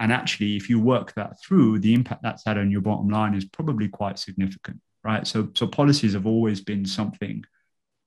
And 0.00 0.12
actually, 0.12 0.56
if 0.56 0.68
you 0.68 0.80
work 0.80 1.14
that 1.14 1.40
through, 1.40 1.78
the 1.78 1.94
impact 1.94 2.22
that's 2.22 2.44
had 2.44 2.58
on 2.58 2.70
your 2.70 2.82
bottom 2.82 3.08
line 3.08 3.34
is 3.34 3.44
probably 3.44 3.88
quite 3.88 4.18
significant, 4.18 4.80
right? 5.02 5.26
So, 5.26 5.48
so 5.54 5.66
policies 5.66 6.12
have 6.12 6.26
always 6.26 6.60
been 6.60 6.84
something 6.84 7.44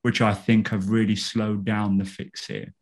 which 0.02 0.20
I 0.20 0.34
think 0.34 0.68
have 0.68 0.90
really 0.90 1.16
slowed 1.16 1.64
down 1.64 1.98
the 1.98 2.04
fix 2.04 2.46
here 2.46 2.72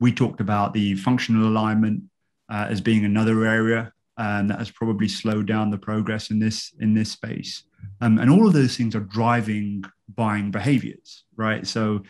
we 0.00 0.12
talked 0.12 0.40
about 0.40 0.72
the 0.72 0.94
functional 0.96 1.48
alignment 1.48 2.04
uh, 2.48 2.66
as 2.68 2.80
being 2.80 3.04
another 3.04 3.44
area 3.44 3.92
and 4.18 4.50
that 4.50 4.58
has 4.58 4.70
probably 4.70 5.08
slowed 5.08 5.46
down 5.46 5.70
the 5.70 5.78
progress 5.78 6.30
in 6.30 6.38
this 6.38 6.72
in 6.80 6.92
this 6.92 7.12
space. 7.12 7.62
Um, 8.00 8.18
and 8.18 8.30
all 8.30 8.46
of 8.46 8.52
those 8.52 8.76
things 8.76 8.94
are 8.94 9.00
driving 9.00 9.84
buying 10.14 10.50
behaviors, 10.50 11.24
right? 11.36 11.66
So 11.66 12.02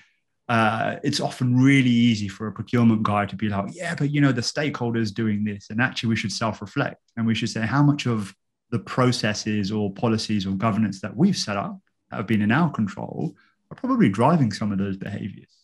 uh, 0.48 0.96
it's 1.04 1.20
often 1.20 1.60
really 1.60 1.90
easy 1.90 2.26
for 2.26 2.46
a 2.46 2.52
procurement 2.52 3.02
guy 3.02 3.26
to 3.26 3.36
be 3.36 3.50
like, 3.50 3.66
yeah, 3.74 3.94
but 3.94 4.10
you 4.10 4.22
know 4.22 4.32
the 4.32 4.40
stakeholders 4.40 5.12
doing 5.12 5.44
this, 5.44 5.68
and 5.68 5.80
actually 5.80 6.08
we 6.08 6.16
should 6.16 6.32
self-reflect 6.32 7.02
and 7.16 7.26
we 7.26 7.34
should 7.34 7.50
say 7.50 7.60
how 7.60 7.82
much 7.82 8.06
of 8.06 8.34
the 8.70 8.78
processes 8.78 9.70
or 9.70 9.92
policies 9.92 10.46
or 10.46 10.52
governance 10.52 11.00
that 11.00 11.14
we've 11.14 11.36
set 11.36 11.56
up 11.56 11.78
that 12.10 12.16
have 12.16 12.26
been 12.26 12.42
in 12.42 12.52
our 12.52 12.70
control 12.70 13.34
are 13.70 13.76
probably 13.76 14.08
driving 14.08 14.50
some 14.50 14.72
of 14.72 14.78
those 14.78 14.96
behaviors, 14.96 15.54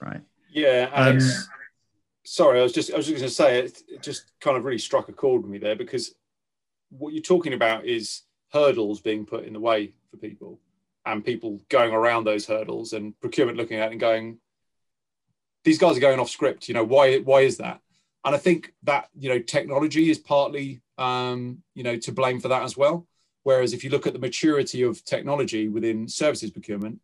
right? 0.00 0.20
Yeah, 0.50 0.90
Alex. 0.92 1.48
Um, 1.48 1.52
sorry, 2.26 2.60
I 2.60 2.62
was 2.62 2.72
just 2.72 2.92
I 2.92 2.96
was 2.96 3.06
just 3.06 3.18
going 3.18 3.28
to 3.28 3.34
say 3.34 3.60
it, 3.60 3.82
it 3.88 4.02
just 4.02 4.32
kind 4.40 4.56
of 4.56 4.64
really 4.64 4.78
struck 4.78 5.08
a 5.08 5.12
chord 5.12 5.42
with 5.42 5.50
me 5.50 5.58
there 5.58 5.76
because 5.76 6.14
what 6.90 7.12
you're 7.12 7.22
talking 7.22 7.52
about 7.52 7.84
is 7.84 8.22
hurdles 8.52 9.00
being 9.00 9.26
put 9.26 9.44
in 9.44 9.52
the 9.52 9.60
way 9.60 9.92
for 10.10 10.16
people 10.16 10.60
and 11.04 11.24
people 11.24 11.60
going 11.68 11.92
around 11.92 12.24
those 12.24 12.46
hurdles 12.46 12.92
and 12.92 13.18
procurement 13.20 13.58
looking 13.58 13.78
at 13.78 13.88
it 13.88 13.92
and 13.92 14.00
going 14.00 14.38
these 15.64 15.78
guys 15.78 15.96
are 15.96 16.00
going 16.00 16.20
off 16.20 16.30
script 16.30 16.68
you 16.68 16.74
know 16.74 16.84
why 16.84 17.18
why 17.18 17.40
is 17.40 17.56
that 17.56 17.80
and 18.24 18.36
i 18.36 18.38
think 18.38 18.72
that 18.84 19.08
you 19.18 19.28
know 19.28 19.40
technology 19.40 20.10
is 20.10 20.18
partly 20.18 20.80
um, 20.96 21.58
you 21.74 21.82
know 21.82 21.96
to 21.96 22.12
blame 22.12 22.40
for 22.40 22.48
that 22.48 22.62
as 22.62 22.76
well 22.76 23.06
whereas 23.42 23.72
if 23.72 23.82
you 23.82 23.90
look 23.90 24.06
at 24.06 24.12
the 24.12 24.18
maturity 24.18 24.82
of 24.82 25.04
technology 25.04 25.68
within 25.68 26.06
services 26.06 26.52
procurement 26.52 27.00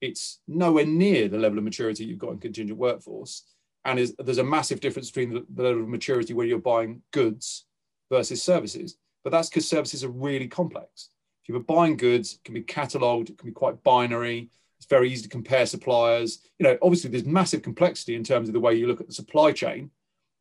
it's 0.00 0.40
nowhere 0.46 0.86
near 0.86 1.28
the 1.28 1.38
level 1.38 1.58
of 1.58 1.64
maturity 1.64 2.04
you've 2.04 2.18
got 2.18 2.32
in 2.32 2.38
contingent 2.38 2.78
workforce. 2.78 3.44
And 3.86 3.98
is, 3.98 4.14
there's 4.18 4.38
a 4.38 4.44
massive 4.44 4.80
difference 4.80 5.10
between 5.10 5.32
the, 5.32 5.62
level 5.62 5.82
of 5.82 5.88
maturity 5.88 6.34
where 6.34 6.46
you're 6.46 6.58
buying 6.58 7.02
goods 7.12 7.64
versus 8.10 8.42
services. 8.42 8.98
But 9.24 9.30
that's 9.30 9.48
because 9.48 9.68
services 9.68 10.04
are 10.04 10.10
really 10.10 10.48
complex. 10.48 11.10
If 11.42 11.48
you're 11.48 11.60
buying 11.60 11.96
goods, 11.96 12.34
it 12.34 12.44
can 12.44 12.54
be 12.54 12.62
catalogued, 12.62 13.30
it 13.30 13.38
can 13.38 13.48
be 13.48 13.54
quite 13.54 13.82
binary. 13.84 14.50
It's 14.78 14.86
very 14.86 15.10
easy 15.10 15.22
to 15.22 15.28
compare 15.28 15.64
suppliers. 15.64 16.40
You 16.58 16.64
know, 16.64 16.76
obviously 16.82 17.10
there's 17.10 17.24
massive 17.24 17.62
complexity 17.62 18.14
in 18.16 18.24
terms 18.24 18.48
of 18.48 18.52
the 18.52 18.60
way 18.60 18.74
you 18.74 18.88
look 18.88 19.00
at 19.00 19.06
the 19.06 19.14
supply 19.14 19.52
chain, 19.52 19.90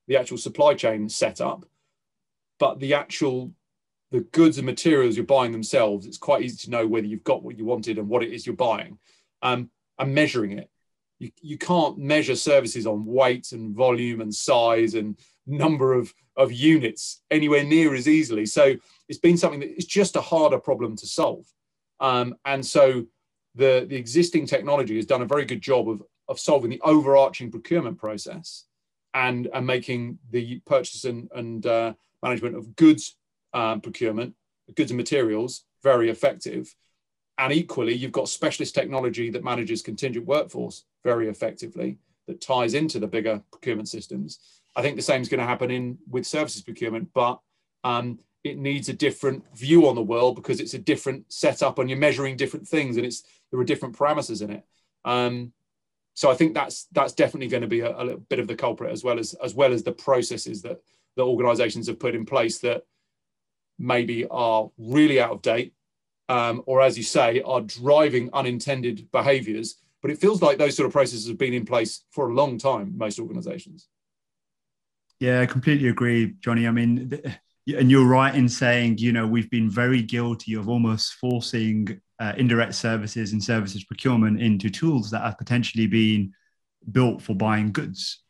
the 0.08 0.18
actual 0.18 0.38
supply 0.38 0.74
chain 0.74 1.08
setup, 1.08 1.66
but 2.60 2.80
the 2.80 2.96
actual 2.96 3.54
the 4.12 4.22
goods 4.22 4.58
and 4.58 4.66
materials 4.66 5.16
you're 5.16 5.26
buying 5.26 5.52
themselves, 5.52 6.06
it's 6.06 6.18
quite 6.18 6.41
easy 6.43 6.58
to 6.58 6.70
know 6.72 6.88
whether 6.88 7.08
you've 7.08 7.24
got 7.24 7.43
what 7.43 7.58
you 7.58 7.66
wanted 7.66 7.98
and 7.98 8.08
what 8.08 8.24
it 8.24 8.32
is 8.32 8.46
you're 8.46 8.56
buying 8.56 8.98
um, 9.41 9.70
and 10.00 10.14
measuring 10.14 10.58
it. 10.58 10.70
You, 11.20 11.32
you 11.41 11.57
can't 11.57 11.97
measure 11.97 12.36
services 12.36 12.86
on 12.86 13.05
weight 13.05 13.51
and 13.51 13.76
volume 13.76 14.22
and 14.22 14.34
size 14.34 14.93
and 14.95 15.18
number 15.47 15.93
of, 15.93 16.13
of 16.36 16.51
units 16.51 17.22
anywhere 17.32 17.63
near 17.63 17.93
as 17.93 18.07
easily. 18.07 18.45
So 18.45 18.76
it's 19.07 19.20
been 19.20 19.38
something 19.38 19.59
that 19.59 19.78
is 19.78 19.86
just 19.86 20.16
a 20.16 20.22
harder 20.22 20.59
problem 20.59 20.95
to 20.97 21.07
solve. 21.07 21.45
Um, 21.99 22.36
and 22.45 22.66
so 22.66 23.05
the, 23.53 23.86
the 23.88 23.95
existing 23.95 24.45
technology 24.45 24.95
has 24.97 25.05
done 25.05 25.22
a 25.22 25.28
very 25.28 25.45
good 25.45 25.61
job 25.61 25.89
of, 25.89 26.03
of 26.28 26.39
solving 26.39 26.70
the 26.70 26.82
overarching 26.82 27.51
procurement 27.51 27.97
process 27.97 28.66
and, 29.13 29.47
and 29.53 29.66
making 29.66 30.20
the 30.32 30.59
purchase 30.66 31.05
and, 31.05 31.30
and 31.34 31.66
uh, 31.66 31.93
management 32.22 32.55
of 32.55 32.76
goods 32.76 33.16
um, 33.53 33.80
procurement, 33.80 34.34
goods 34.76 34.91
and 34.91 34.97
materials, 34.97 35.63
very 35.82 36.09
effective. 36.09 36.76
And 37.38 37.52
equally, 37.52 37.94
you've 37.94 38.12
got 38.12 38.30
specialist 38.30 38.74
technology 38.74 39.30
that 39.30 39.44
manages 39.44 39.82
contingent 39.82 40.26
workforce 40.26 40.86
very 41.04 41.28
effectively, 41.28 41.98
that 42.28 42.42
ties 42.42 42.74
into 42.74 43.00
the 43.00 43.08
bigger 43.08 43.42
procurement 43.52 43.90
systems. 43.90 44.40
I 44.76 44.82
think 44.82 44.96
the 44.96 45.02
same 45.02 45.22
is 45.22 45.30
going 45.30 45.40
to 45.40 45.46
happen 45.46 45.72
in 45.72 45.98
with 46.10 46.26
services 46.26 46.62
procurement, 46.62 47.10
but 47.14 47.40
um, 47.84 48.20
it 48.44 48.58
needs 48.58 48.90
a 48.90 48.94
different 48.94 49.44
view 49.58 49.88
on 49.88 49.96
the 49.96 50.02
world 50.02 50.36
because 50.36 50.60
it's 50.60 50.74
a 50.74 50.80
different 50.80 51.32
setup 51.32 51.80
and 51.80 51.90
you're 51.90 52.00
measuring 52.00 52.38
different 52.38 52.68
things 52.68 52.98
and 52.98 53.06
it's 53.06 53.24
there 53.52 53.60
are 53.60 53.66
different 53.66 53.98
parameters 53.98 54.42
in 54.42 54.52
it. 54.52 54.64
Um, 55.04 55.54
so 56.14 56.32
I 56.32 56.36
think 56.36 56.54
that's 56.54 56.88
that's 56.92 57.14
definitely 57.14 57.48
going 57.48 57.62
to 57.62 57.68
be 57.68 57.82
a, 57.82 57.92
a 57.96 58.04
little 58.04 58.22
bit 58.30 58.40
of 58.40 58.48
the 58.48 58.56
culprit 58.56 58.92
as 58.92 59.04
well 59.04 59.20
as 59.20 59.34
as 59.44 59.54
well 59.54 59.74
as 59.74 59.84
the 59.84 59.92
processes 59.92 60.62
that 60.62 60.80
that 61.16 61.24
organisations 61.24 61.88
have 61.88 62.00
put 62.00 62.16
in 62.16 62.26
place 62.26 62.60
that 62.60 62.84
maybe 63.78 64.26
are 64.28 64.70
really 64.78 65.20
out 65.20 65.32
of 65.32 65.42
date, 65.42 65.74
um, 66.30 66.63
or 66.65 66.82
as 66.82 66.97
you 66.97 67.03
say, 67.03 67.41
are 67.41 67.61
driving 67.61 68.30
unintended 68.34 69.09
behaviours. 69.11 69.76
But 70.01 70.11
it 70.11 70.19
feels 70.19 70.41
like 70.41 70.57
those 70.57 70.76
sort 70.76 70.86
of 70.86 70.93
processes 70.93 71.28
have 71.28 71.38
been 71.38 71.53
in 71.53 71.65
place 71.65 72.03
for 72.11 72.30
a 72.30 72.34
long 72.34 72.57
time. 72.57 72.93
Most 72.95 73.19
organisations. 73.19 73.88
Yeah, 75.19 75.41
I 75.41 75.45
completely 75.45 75.88
agree, 75.88 76.36
Johnny. 76.41 76.67
I 76.67 76.71
mean, 76.71 77.21
and 77.67 77.89
you're 77.89 78.05
right 78.07 78.36
in 78.36 78.47
saying, 78.47 78.99
you 78.99 79.11
know, 79.11 79.26
we've 79.26 79.49
been 79.49 79.69
very 79.69 80.01
guilty 80.01 80.53
of 80.53 80.69
almost 80.69 81.13
forcing 81.13 81.99
uh, 82.19 82.34
indirect 82.38 82.76
services 82.76 83.32
and 83.34 83.43
services 83.43 83.84
procurement 83.84 84.41
into 84.41 84.69
tools 84.69 85.09
that 85.11 85.21
have 85.21 85.38
potentially 85.38 85.88
been 85.88 86.34
built 86.91 87.21
for 87.21 87.34
buying 87.34 87.71
goods. 87.71 88.21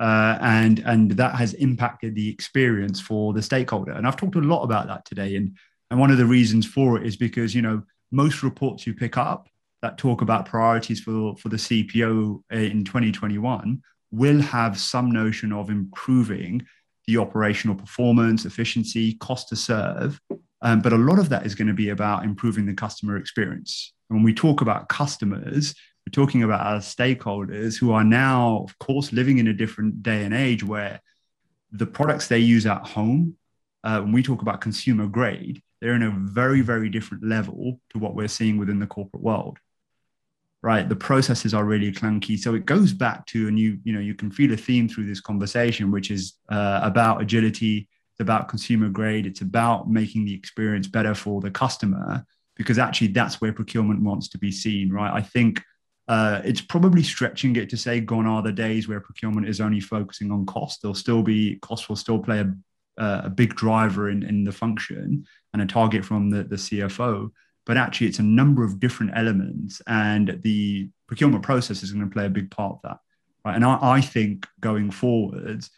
Uh, 0.00 0.38
and 0.40 0.78
and 0.86 1.10
that 1.12 1.34
has 1.34 1.54
impacted 1.54 2.14
the 2.14 2.30
experience 2.30 3.00
for 3.00 3.32
the 3.32 3.42
stakeholder. 3.42 3.90
And 3.90 4.06
I've 4.06 4.16
talked 4.16 4.36
a 4.36 4.40
lot 4.40 4.62
about 4.62 4.86
that 4.86 5.04
today. 5.04 5.34
And 5.34 5.56
and 5.90 5.98
one 5.98 6.10
of 6.10 6.18
the 6.18 6.26
reasons 6.26 6.66
for 6.66 6.98
it 6.98 7.06
is 7.06 7.16
because 7.16 7.54
you 7.54 7.62
know 7.62 7.82
most 8.10 8.42
reports 8.42 8.86
you 8.86 8.94
pick 8.94 9.16
up 9.16 9.48
that 9.82 9.98
talk 9.98 10.22
about 10.22 10.46
priorities 10.46 11.00
for 11.00 11.36
for 11.36 11.48
the 11.48 11.56
CPO 11.56 12.42
in 12.50 12.84
2021 12.84 13.80
will 14.10 14.40
have 14.40 14.78
some 14.78 15.10
notion 15.10 15.52
of 15.52 15.70
improving 15.70 16.66
the 17.06 17.16
operational 17.16 17.74
performance, 17.74 18.44
efficiency, 18.44 19.14
cost 19.14 19.48
to 19.48 19.56
serve. 19.56 20.20
Um, 20.60 20.80
but 20.80 20.92
a 20.92 20.98
lot 20.98 21.18
of 21.18 21.28
that 21.28 21.46
is 21.46 21.54
going 21.54 21.68
to 21.68 21.74
be 21.74 21.90
about 21.90 22.24
improving 22.24 22.66
the 22.66 22.74
customer 22.74 23.16
experience. 23.16 23.92
And 24.08 24.18
when 24.18 24.24
we 24.24 24.34
talk 24.34 24.60
about 24.60 24.88
customers, 24.88 25.74
we're 26.06 26.24
talking 26.24 26.42
about 26.42 26.66
our 26.66 26.78
stakeholders 26.78 27.78
who 27.78 27.92
are 27.92 28.04
now, 28.04 28.64
of 28.64 28.78
course, 28.78 29.12
living 29.12 29.38
in 29.38 29.48
a 29.48 29.52
different 29.52 30.02
day 30.02 30.24
and 30.24 30.34
age 30.34 30.64
where 30.64 31.00
the 31.70 31.86
products 31.86 32.28
they 32.28 32.38
use 32.38 32.66
at 32.66 32.86
home, 32.86 33.36
uh, 33.84 34.00
when 34.00 34.12
we 34.12 34.22
talk 34.22 34.42
about 34.42 34.60
consumer 34.60 35.06
grade, 35.06 35.62
they're 35.80 35.94
in 35.94 36.02
a 36.02 36.10
very, 36.10 36.60
very 36.60 36.88
different 36.88 37.24
level 37.24 37.80
to 37.90 37.98
what 37.98 38.14
we're 38.14 38.28
seeing 38.28 38.58
within 38.58 38.78
the 38.78 38.86
corporate 38.86 39.22
world 39.22 39.58
right? 40.62 40.88
The 40.88 40.96
processes 40.96 41.54
are 41.54 41.64
really 41.64 41.92
clunky. 41.92 42.38
So 42.38 42.54
it 42.54 42.66
goes 42.66 42.92
back 42.92 43.26
to 43.26 43.48
and 43.48 43.58
you 43.58 43.78
you 43.84 43.92
know 43.92 44.00
you 44.00 44.14
can 44.14 44.30
feel 44.30 44.52
a 44.52 44.56
theme 44.56 44.88
through 44.88 45.06
this 45.06 45.20
conversation 45.20 45.90
which 45.90 46.10
is 46.10 46.34
uh, 46.48 46.80
about 46.82 47.22
agility 47.22 47.88
it's 48.12 48.20
about 48.20 48.48
consumer 48.48 48.88
grade 48.88 49.26
it's 49.26 49.40
about 49.40 49.88
making 49.88 50.24
the 50.24 50.34
experience 50.34 50.88
better 50.88 51.14
for 51.14 51.40
the 51.40 51.50
customer 51.50 52.24
because 52.56 52.78
actually 52.78 53.08
that's 53.08 53.40
where 53.40 53.52
procurement 53.52 54.02
wants 54.02 54.28
to 54.28 54.38
be 54.38 54.50
seen 54.50 54.90
right? 54.92 55.12
I 55.12 55.22
think 55.22 55.62
uh, 56.08 56.40
it's 56.42 56.62
probably 56.62 57.02
stretching 57.02 57.54
it 57.56 57.68
to 57.68 57.76
say 57.76 58.00
gone 58.00 58.26
are 58.26 58.42
the 58.42 58.50
days 58.50 58.88
where 58.88 58.98
procurement 58.98 59.46
is 59.46 59.60
only 59.60 59.78
focusing 59.78 60.32
on 60.32 60.46
cost. 60.46 60.80
There'll 60.80 60.94
still 60.94 61.22
be 61.22 61.56
cost 61.56 61.90
will 61.90 61.96
still 61.96 62.18
play 62.18 62.40
a, 62.40 62.54
a 63.26 63.30
big 63.30 63.54
driver 63.54 64.08
in, 64.08 64.22
in 64.22 64.42
the 64.42 64.50
function 64.50 65.26
and 65.52 65.62
a 65.62 65.66
target 65.66 66.04
from 66.04 66.30
the, 66.30 66.44
the 66.44 66.56
cfo 66.56 67.30
but 67.66 67.76
actually 67.76 68.06
it's 68.06 68.18
a 68.18 68.22
number 68.22 68.64
of 68.64 68.80
different 68.80 69.12
elements 69.14 69.82
and 69.86 70.38
the 70.42 70.88
procurement 71.06 71.42
process 71.42 71.82
is 71.82 71.92
going 71.92 72.04
to 72.04 72.12
play 72.12 72.26
a 72.26 72.30
big 72.30 72.50
part 72.50 72.72
of 72.72 72.80
that 72.82 72.98
right? 73.44 73.56
And 73.56 73.64
i, 73.64 73.78
I 73.80 74.00
think 74.00 74.46
going 74.60 74.90
forwards 74.90 75.70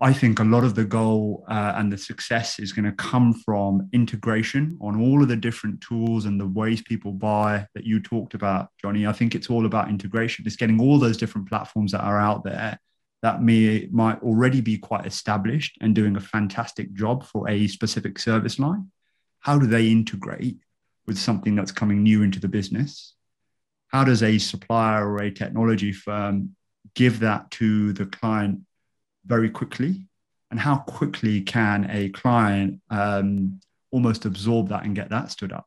i 0.00 0.12
think 0.12 0.38
a 0.38 0.44
lot 0.44 0.64
of 0.64 0.74
the 0.74 0.84
goal 0.84 1.44
uh, 1.48 1.74
and 1.76 1.92
the 1.92 1.98
success 1.98 2.58
is 2.58 2.72
going 2.72 2.86
to 2.86 2.92
come 2.92 3.34
from 3.34 3.88
integration 3.92 4.78
on 4.80 5.00
all 5.00 5.22
of 5.22 5.28
the 5.28 5.36
different 5.36 5.80
tools 5.80 6.24
and 6.24 6.40
the 6.40 6.46
ways 6.46 6.82
people 6.82 7.12
buy 7.12 7.66
that 7.74 7.84
you 7.84 8.00
talked 8.00 8.34
about 8.34 8.68
johnny. 8.80 9.06
I 9.06 9.12
think 9.12 9.34
it's 9.34 9.50
all 9.50 9.66
about 9.66 9.88
integration. 9.88 10.46
It's 10.46 10.56
getting 10.56 10.80
all 10.80 10.98
those 10.98 11.16
different 11.16 11.48
platforms 11.48 11.92
that 11.92 12.02
are 12.02 12.18
out 12.18 12.44
there 12.44 12.78
that 13.22 13.42
may 13.42 13.88
might 13.90 14.22
already 14.22 14.60
be 14.60 14.78
quite 14.78 15.06
established 15.06 15.76
and 15.80 15.94
doing 15.94 16.16
a 16.16 16.20
fantastic 16.20 16.92
job 16.94 17.24
for 17.24 17.48
a 17.48 17.66
specific 17.66 18.18
service 18.18 18.58
line 18.58 18.90
how 19.40 19.58
do 19.58 19.66
they 19.66 19.88
integrate 19.88 20.58
with 21.06 21.18
something 21.18 21.56
that's 21.56 21.72
coming 21.72 22.02
new 22.02 22.22
into 22.22 22.38
the 22.38 22.48
business? 22.48 23.14
How 23.88 24.04
does 24.04 24.22
a 24.22 24.38
supplier 24.38 25.08
or 25.08 25.22
a 25.22 25.30
technology 25.30 25.92
firm 25.92 26.54
give 26.94 27.20
that 27.20 27.50
to 27.52 27.92
the 27.94 28.06
client 28.06 28.60
very 29.26 29.50
quickly? 29.50 30.06
And 30.50 30.60
how 30.60 30.78
quickly 30.78 31.40
can 31.40 31.88
a 31.90 32.10
client 32.10 32.80
um, 32.90 33.60
almost 33.90 34.24
absorb 34.24 34.68
that 34.68 34.84
and 34.84 34.94
get 34.94 35.10
that 35.10 35.30
stood 35.30 35.52
up? 35.52 35.66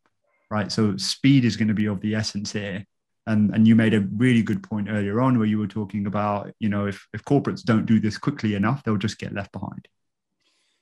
Right. 0.50 0.72
So 0.72 0.96
speed 0.98 1.46
is 1.46 1.58
going 1.58 1.70
to 1.70 1.74
be 1.74 1.88
of 1.88 2.00
the 2.00 2.16
essence 2.16 2.52
here. 2.52 2.86
And, 3.26 3.54
and 3.56 3.68
you 3.68 3.76
made 3.76 3.94
a 3.94 4.02
really 4.02 4.42
good 4.42 4.62
point 4.64 4.90
earlier 4.90 5.22
on 5.22 5.38
where 5.38 5.48
you 5.48 5.58
were 5.58 5.68
talking 5.68 6.08
about, 6.08 6.54
you 6.60 6.68
know, 6.68 6.88
if, 6.88 7.08
if 7.14 7.24
corporates 7.24 7.64
don't 7.64 7.86
do 7.86 8.00
this 8.00 8.18
quickly 8.18 8.56
enough, 8.56 8.84
they'll 8.84 8.98
just 8.98 9.18
get 9.18 9.34
left 9.34 9.54
behind. 9.54 9.88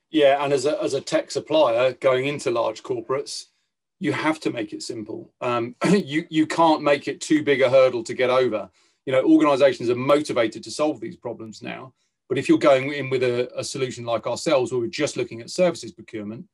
Yeah, 0.10 0.44
and 0.44 0.52
as 0.52 0.66
a, 0.66 0.82
as 0.82 0.94
a 0.94 1.02
tech 1.02 1.32
supplier 1.32 1.94
going 1.94 2.26
into 2.26 2.52
large 2.52 2.84
corporates, 2.84 3.46
you 4.00 4.12
have 4.12 4.40
to 4.42 4.52
make 4.52 4.74
it 4.74 4.84
simple. 4.84 5.32
Um, 5.40 5.76
you 5.90 6.26
you 6.30 6.48
can't 6.48 6.82
make 6.82 7.08
it 7.08 7.22
too 7.22 7.44
big 7.44 7.62
a 7.62 7.70
hurdle 7.70 8.04
to 8.04 8.14
get 8.14 8.30
over. 8.30 8.70
You 9.06 9.14
know, 9.14 9.24
organisations 9.24 9.90
are 9.90 9.96
motivated 9.96 10.64
to 10.64 10.72
solve 10.72 11.00
these 11.00 11.16
problems 11.16 11.62
now. 11.62 11.94
But 12.28 12.38
if 12.38 12.50
you're 12.50 12.58
going 12.58 12.92
in 12.94 13.10
with 13.10 13.24
a, 13.24 13.52
a 13.58 13.64
solution 13.64 14.06
like 14.06 14.26
ourselves, 14.26 14.72
where 14.72 14.82
we're 14.82 14.88
just 14.88 15.18
looking 15.18 15.42
at 15.42 15.50
services 15.50 15.92
procurement, 15.92 16.46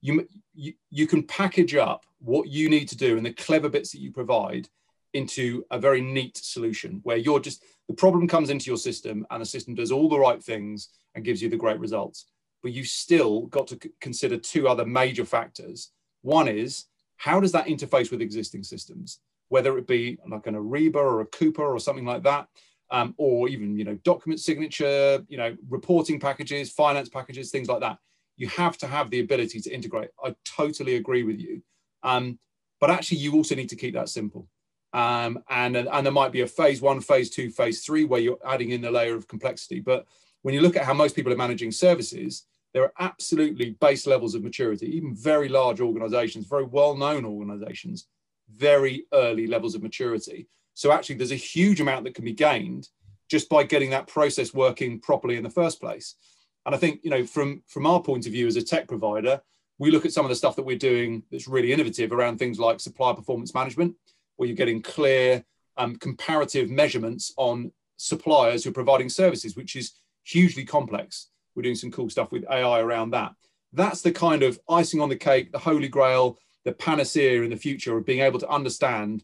you, 0.00 0.28
you 0.54 0.74
you 0.90 1.06
can 1.06 1.22
package 1.22 1.74
up 1.74 2.06
what 2.20 2.48
you 2.48 2.70
need 2.70 2.88
to 2.88 2.96
do 2.96 3.16
and 3.16 3.26
the 3.26 3.32
clever 3.32 3.68
bits 3.68 3.92
that 3.92 4.00
you 4.00 4.12
provide 4.12 4.68
into 5.14 5.64
a 5.70 5.78
very 5.78 6.00
neat 6.00 6.36
solution 6.36 7.00
where 7.02 7.16
you're 7.16 7.40
just 7.40 7.64
the 7.88 7.94
problem 7.94 8.26
comes 8.26 8.50
into 8.50 8.66
your 8.70 8.76
system 8.76 9.26
and 9.30 9.42
the 9.42 9.46
system 9.46 9.74
does 9.74 9.92
all 9.92 10.08
the 10.08 10.18
right 10.18 10.42
things 10.42 10.88
and 11.14 11.24
gives 11.24 11.42
you 11.42 11.48
the 11.48 11.56
great 11.56 11.78
results. 11.78 12.26
But 12.62 12.72
you 12.72 12.84
still 12.84 13.42
got 13.46 13.66
to 13.68 13.78
consider 14.00 14.38
two 14.38 14.68
other 14.68 14.86
major 14.86 15.24
factors. 15.24 15.90
One 16.22 16.48
is 16.48 16.86
how 17.16 17.40
does 17.40 17.52
that 17.52 17.66
interface 17.66 18.10
with 18.10 18.20
existing 18.20 18.62
systems, 18.62 19.20
whether 19.48 19.76
it 19.78 19.86
be 19.86 20.18
like 20.28 20.46
an 20.46 20.54
Ariba 20.54 20.96
or 20.96 21.20
a 21.20 21.26
Coupa 21.26 21.60
or 21.60 21.78
something 21.78 22.04
like 22.04 22.22
that, 22.22 22.48
um, 22.90 23.14
or 23.16 23.48
even 23.48 23.76
you 23.76 23.84
know 23.84 23.94
document 24.04 24.40
signature, 24.40 25.24
you 25.28 25.36
know 25.36 25.56
reporting 25.68 26.20
packages, 26.20 26.70
finance 26.70 27.08
packages, 27.08 27.50
things 27.50 27.68
like 27.68 27.80
that. 27.80 27.98
You 28.36 28.48
have 28.48 28.78
to 28.78 28.86
have 28.86 29.10
the 29.10 29.20
ability 29.20 29.60
to 29.60 29.70
integrate. 29.70 30.10
I 30.24 30.34
totally 30.44 30.96
agree 30.96 31.22
with 31.22 31.38
you, 31.38 31.62
um, 32.02 32.38
but 32.80 32.90
actually 32.90 33.18
you 33.18 33.34
also 33.34 33.54
need 33.54 33.68
to 33.68 33.76
keep 33.76 33.94
that 33.94 34.08
simple. 34.08 34.48
Um, 34.92 35.42
and 35.48 35.76
and 35.76 36.04
there 36.04 36.12
might 36.12 36.32
be 36.32 36.42
a 36.42 36.46
phase 36.46 36.82
one, 36.82 37.00
phase 37.00 37.30
two, 37.30 37.50
phase 37.50 37.84
three 37.84 38.04
where 38.04 38.20
you're 38.20 38.38
adding 38.44 38.70
in 38.70 38.84
a 38.84 38.90
layer 38.90 39.14
of 39.14 39.26
complexity. 39.26 39.80
But 39.80 40.06
when 40.42 40.54
you 40.54 40.60
look 40.60 40.76
at 40.76 40.84
how 40.84 40.94
most 40.94 41.16
people 41.16 41.32
are 41.32 41.36
managing 41.36 41.70
services, 41.70 42.46
there 42.74 42.82
are 42.82 42.92
absolutely 42.98 43.70
base 43.80 44.06
levels 44.06 44.34
of 44.34 44.42
maturity, 44.42 44.86
even 44.96 45.14
very 45.14 45.48
large 45.48 45.80
organizations, 45.80 46.46
very 46.46 46.64
well 46.64 46.96
known 46.96 47.24
organizations, 47.24 48.06
very 48.54 49.06
early 49.12 49.46
levels 49.46 49.74
of 49.74 49.82
maturity. 49.82 50.48
So 50.74 50.92
actually, 50.92 51.16
there's 51.16 51.32
a 51.32 51.36
huge 51.36 51.80
amount 51.80 52.04
that 52.04 52.14
can 52.14 52.24
be 52.24 52.32
gained 52.32 52.88
just 53.30 53.48
by 53.48 53.62
getting 53.62 53.90
that 53.90 54.08
process 54.08 54.52
working 54.52 55.00
properly 55.00 55.36
in 55.36 55.42
the 55.42 55.50
first 55.50 55.80
place. 55.80 56.16
And 56.64 56.74
I 56.74 56.78
think, 56.78 57.00
you 57.02 57.10
know, 57.10 57.24
from, 57.24 57.62
from 57.66 57.86
our 57.86 58.00
point 58.00 58.26
of 58.26 58.32
view 58.32 58.46
as 58.46 58.56
a 58.56 58.62
tech 58.62 58.88
provider, 58.88 59.40
we 59.78 59.90
look 59.90 60.04
at 60.04 60.12
some 60.12 60.24
of 60.24 60.28
the 60.28 60.36
stuff 60.36 60.56
that 60.56 60.64
we're 60.64 60.76
doing 60.76 61.22
that's 61.30 61.48
really 61.48 61.72
innovative 61.72 62.12
around 62.12 62.38
things 62.38 62.58
like 62.58 62.78
supplier 62.78 63.14
performance 63.14 63.54
management, 63.54 63.94
where 64.42 64.48
you're 64.48 64.56
getting 64.56 64.82
clear 64.82 65.44
um, 65.76 65.94
comparative 65.94 66.68
measurements 66.68 67.32
on 67.36 67.70
suppliers 67.96 68.64
who 68.64 68.70
are 68.70 68.72
providing 68.72 69.08
services, 69.08 69.54
which 69.54 69.76
is 69.76 69.92
hugely 70.24 70.64
complex. 70.64 71.28
We're 71.54 71.62
doing 71.62 71.76
some 71.76 71.92
cool 71.92 72.10
stuff 72.10 72.32
with 72.32 72.44
AI 72.50 72.80
around 72.80 73.12
that. 73.12 73.34
That's 73.72 74.02
the 74.02 74.10
kind 74.10 74.42
of 74.42 74.58
icing 74.68 75.00
on 75.00 75.08
the 75.08 75.14
cake, 75.14 75.52
the 75.52 75.60
holy 75.60 75.86
grail, 75.86 76.40
the 76.64 76.72
panacea 76.72 77.42
in 77.42 77.50
the 77.50 77.56
future 77.56 77.96
of 77.96 78.04
being 78.04 78.18
able 78.18 78.40
to 78.40 78.48
understand 78.48 79.22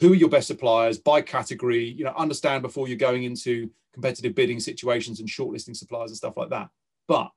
who 0.00 0.12
are 0.12 0.16
your 0.16 0.30
best 0.30 0.46
suppliers 0.46 0.96
by 0.96 1.20
category, 1.20 1.84
you 1.84 2.04
know, 2.04 2.14
understand 2.16 2.62
before 2.62 2.88
you're 2.88 2.96
going 2.96 3.24
into 3.24 3.70
competitive 3.92 4.34
bidding 4.34 4.60
situations 4.60 5.20
and 5.20 5.28
shortlisting 5.28 5.76
suppliers 5.76 6.10
and 6.10 6.16
stuff 6.16 6.38
like 6.38 6.48
that. 6.48 6.70
But 7.06 7.32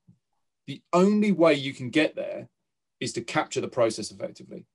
the 0.66 0.82
only 0.93 1.34
way 1.34 1.55
you 1.55 1.74
can 1.74 1.89
get 1.89 2.16
there 2.16 2.47
is 3.01 3.12
to 3.14 3.22
capture 3.22 3.59
the 3.59 3.68
process 3.68 4.12
effectively. 4.12 4.66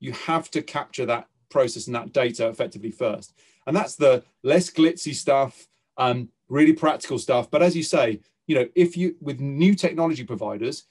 You 0.00 0.12
have 0.12 0.50
to 0.52 0.62
capture 0.62 1.04
that 1.04 1.28
process 1.52 1.86
and 1.86 1.94
that 1.94 2.12
data 2.12 2.48
effectively 2.48 2.90
first. 2.90 3.34
And 3.66 3.76
that's 3.76 3.96
the 3.96 4.24
less 4.42 4.70
glitzy 4.70 5.14
stuff, 5.14 5.68
um, 5.96 6.28
really 6.48 6.72
practical 6.72 7.18
stuff. 7.18 7.50
But 7.50 7.62
as 7.62 7.76
you 7.76 7.82
say, 7.82 8.20
you 8.46 8.56
know, 8.56 8.68
if 8.74 8.96
you 8.96 9.14
with 9.20 9.40
new 9.40 9.74
technology 9.74 10.24
providers, 10.24 10.84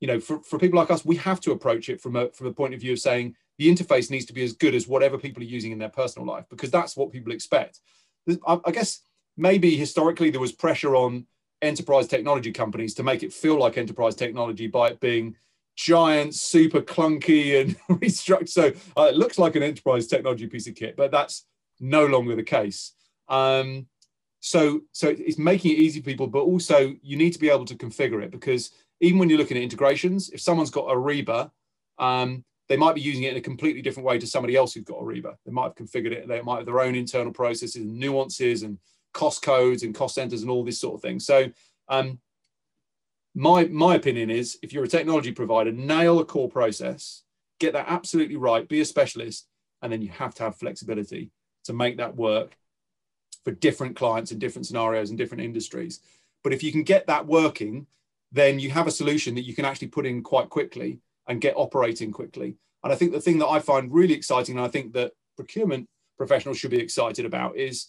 you 0.00 0.06
know, 0.06 0.20
for, 0.20 0.40
for 0.40 0.58
people 0.58 0.78
like 0.78 0.90
us, 0.90 1.04
we 1.04 1.16
have 1.16 1.40
to 1.40 1.52
approach 1.52 1.88
it 1.88 2.00
from 2.00 2.16
a 2.16 2.28
from 2.30 2.46
a 2.48 2.52
point 2.52 2.74
of 2.74 2.80
view 2.80 2.92
of 2.92 2.98
saying 2.98 3.34
the 3.58 3.68
interface 3.68 4.10
needs 4.10 4.26
to 4.26 4.32
be 4.32 4.44
as 4.44 4.52
good 4.52 4.74
as 4.74 4.86
whatever 4.86 5.18
people 5.18 5.42
are 5.42 5.46
using 5.46 5.72
in 5.72 5.78
their 5.78 5.88
personal 5.88 6.26
life 6.26 6.44
because 6.48 6.70
that's 6.70 6.96
what 6.96 7.10
people 7.10 7.32
expect. 7.32 7.80
I, 8.46 8.58
I 8.64 8.70
guess 8.70 9.00
maybe 9.36 9.76
historically 9.76 10.30
there 10.30 10.40
was 10.40 10.52
pressure 10.52 10.94
on 10.94 11.26
enterprise 11.62 12.06
technology 12.06 12.52
companies 12.52 12.94
to 12.94 13.02
make 13.02 13.22
it 13.22 13.32
feel 13.32 13.58
like 13.58 13.76
enterprise 13.76 14.14
technology 14.14 14.66
by 14.66 14.88
it 14.88 15.00
being 15.00 15.34
giant, 15.78 16.34
super 16.34 16.80
clunky 16.80 17.60
and 17.60 17.78
restructured. 18.00 18.48
So 18.48 18.72
uh, 18.96 19.06
it 19.06 19.14
looks 19.14 19.38
like 19.38 19.54
an 19.54 19.62
enterprise 19.62 20.08
technology 20.08 20.48
piece 20.48 20.66
of 20.66 20.74
kit, 20.74 20.96
but 20.96 21.12
that's 21.12 21.46
no 21.78 22.04
longer 22.04 22.34
the 22.34 22.42
case. 22.42 22.94
Um, 23.28 23.86
so, 24.40 24.80
so 24.90 25.14
it's 25.16 25.38
making 25.38 25.72
it 25.72 25.78
easy 25.78 26.00
for 26.00 26.06
people, 26.06 26.26
but 26.26 26.40
also 26.40 26.96
you 27.00 27.16
need 27.16 27.32
to 27.32 27.38
be 27.38 27.48
able 27.48 27.64
to 27.66 27.76
configure 27.76 28.20
it 28.22 28.32
because 28.32 28.72
even 29.00 29.20
when 29.20 29.30
you're 29.30 29.38
looking 29.38 29.56
at 29.56 29.62
integrations, 29.62 30.30
if 30.30 30.40
someone's 30.40 30.70
got 30.70 30.86
Ariba, 30.86 31.50
um, 32.00 32.44
they 32.68 32.76
might 32.76 32.96
be 32.96 33.00
using 33.00 33.22
it 33.22 33.32
in 33.32 33.38
a 33.38 33.40
completely 33.40 33.80
different 33.80 34.06
way 34.06 34.18
to 34.18 34.26
somebody 34.26 34.56
else 34.56 34.74
who's 34.74 34.84
got 34.84 34.98
Ariba. 34.98 35.36
They 35.46 35.52
might 35.52 35.64
have 35.64 35.74
configured 35.76 36.12
it. 36.12 36.26
They 36.26 36.42
might 36.42 36.56
have 36.56 36.66
their 36.66 36.80
own 36.80 36.96
internal 36.96 37.32
processes 37.32 37.76
and 37.76 37.96
nuances 37.96 38.64
and 38.64 38.78
cost 39.14 39.42
codes 39.42 39.84
and 39.84 39.94
cost 39.94 40.16
centers 40.16 40.42
and 40.42 40.50
all 40.50 40.64
this 40.64 40.80
sort 40.80 40.96
of 40.96 41.02
thing. 41.02 41.20
So, 41.20 41.50
um, 41.88 42.18
my 43.34 43.64
my 43.66 43.94
opinion 43.94 44.30
is, 44.30 44.58
if 44.62 44.72
you're 44.72 44.84
a 44.84 44.88
technology 44.88 45.32
provider, 45.32 45.72
nail 45.72 46.18
a 46.18 46.24
core 46.24 46.48
process, 46.48 47.22
get 47.60 47.72
that 47.74 47.86
absolutely 47.88 48.36
right, 48.36 48.68
be 48.68 48.80
a 48.80 48.84
specialist, 48.84 49.46
and 49.82 49.92
then 49.92 50.02
you 50.02 50.08
have 50.08 50.34
to 50.36 50.44
have 50.44 50.56
flexibility 50.56 51.30
to 51.64 51.72
make 51.72 51.98
that 51.98 52.16
work 52.16 52.56
for 53.44 53.52
different 53.52 53.96
clients 53.96 54.32
in 54.32 54.38
different 54.38 54.66
scenarios 54.66 55.10
and 55.10 55.18
different 55.18 55.44
industries. 55.44 56.00
But 56.42 56.52
if 56.52 56.62
you 56.62 56.72
can 56.72 56.82
get 56.82 57.06
that 57.06 57.26
working, 57.26 57.86
then 58.32 58.58
you 58.58 58.70
have 58.70 58.86
a 58.86 58.92
solution 58.92 59.34
that 59.34 59.44
you 59.44 59.54
can 59.54 59.64
actually 59.64 59.88
put 59.88 60.06
in 60.06 60.22
quite 60.22 60.48
quickly 60.48 61.00
and 61.26 61.40
get 61.40 61.54
operating 61.56 62.12
quickly. 62.12 62.56
And 62.82 62.92
I 62.92 62.96
think 62.96 63.12
the 63.12 63.20
thing 63.20 63.38
that 63.38 63.48
I 63.48 63.60
find 63.60 63.92
really 63.92 64.14
exciting, 64.14 64.56
and 64.56 64.64
I 64.64 64.68
think 64.68 64.92
that 64.94 65.12
procurement 65.36 65.88
professionals 66.16 66.58
should 66.58 66.70
be 66.70 66.80
excited 66.80 67.24
about, 67.24 67.56
is 67.56 67.88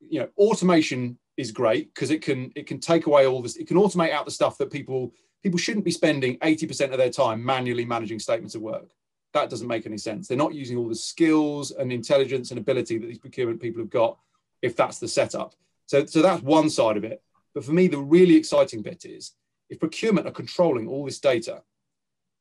you 0.00 0.20
know 0.20 0.28
automation 0.36 1.18
is 1.36 1.50
great 1.50 1.94
because 1.94 2.10
it 2.10 2.22
can 2.22 2.52
it 2.54 2.66
can 2.66 2.78
take 2.78 3.06
away 3.06 3.26
all 3.26 3.42
this. 3.42 3.56
It 3.56 3.66
can 3.66 3.76
automate 3.76 4.12
out 4.12 4.24
the 4.24 4.30
stuff 4.30 4.58
that 4.58 4.70
people 4.70 5.12
people 5.42 5.58
shouldn't 5.58 5.84
be 5.84 5.90
spending 5.90 6.38
80% 6.38 6.92
of 6.92 6.98
their 6.98 7.10
time 7.10 7.44
manually 7.44 7.84
managing 7.84 8.18
statements 8.18 8.54
of 8.54 8.62
work. 8.62 8.88
That 9.34 9.50
doesn't 9.50 9.66
make 9.66 9.86
any 9.86 9.98
sense. 9.98 10.28
They're 10.28 10.36
not 10.36 10.54
using 10.54 10.76
all 10.76 10.88
the 10.88 10.94
skills 10.94 11.72
and 11.72 11.92
intelligence 11.92 12.50
and 12.50 12.60
ability 12.60 12.98
that 12.98 13.06
these 13.06 13.18
procurement 13.18 13.60
people 13.60 13.82
have 13.82 13.90
got 13.90 14.18
if 14.60 14.76
that's 14.76 14.98
the 14.98 15.08
setup. 15.08 15.54
So, 15.86 16.06
so 16.06 16.22
that's 16.22 16.42
one 16.42 16.70
side 16.70 16.96
of 16.96 17.04
it. 17.04 17.22
But 17.54 17.64
for 17.64 17.72
me, 17.72 17.88
the 17.88 17.98
really 17.98 18.36
exciting 18.36 18.82
bit 18.82 19.04
is 19.04 19.32
if 19.68 19.80
procurement 19.80 20.26
are 20.26 20.32
controlling 20.32 20.86
all 20.86 21.04
this 21.04 21.18
data, 21.18 21.62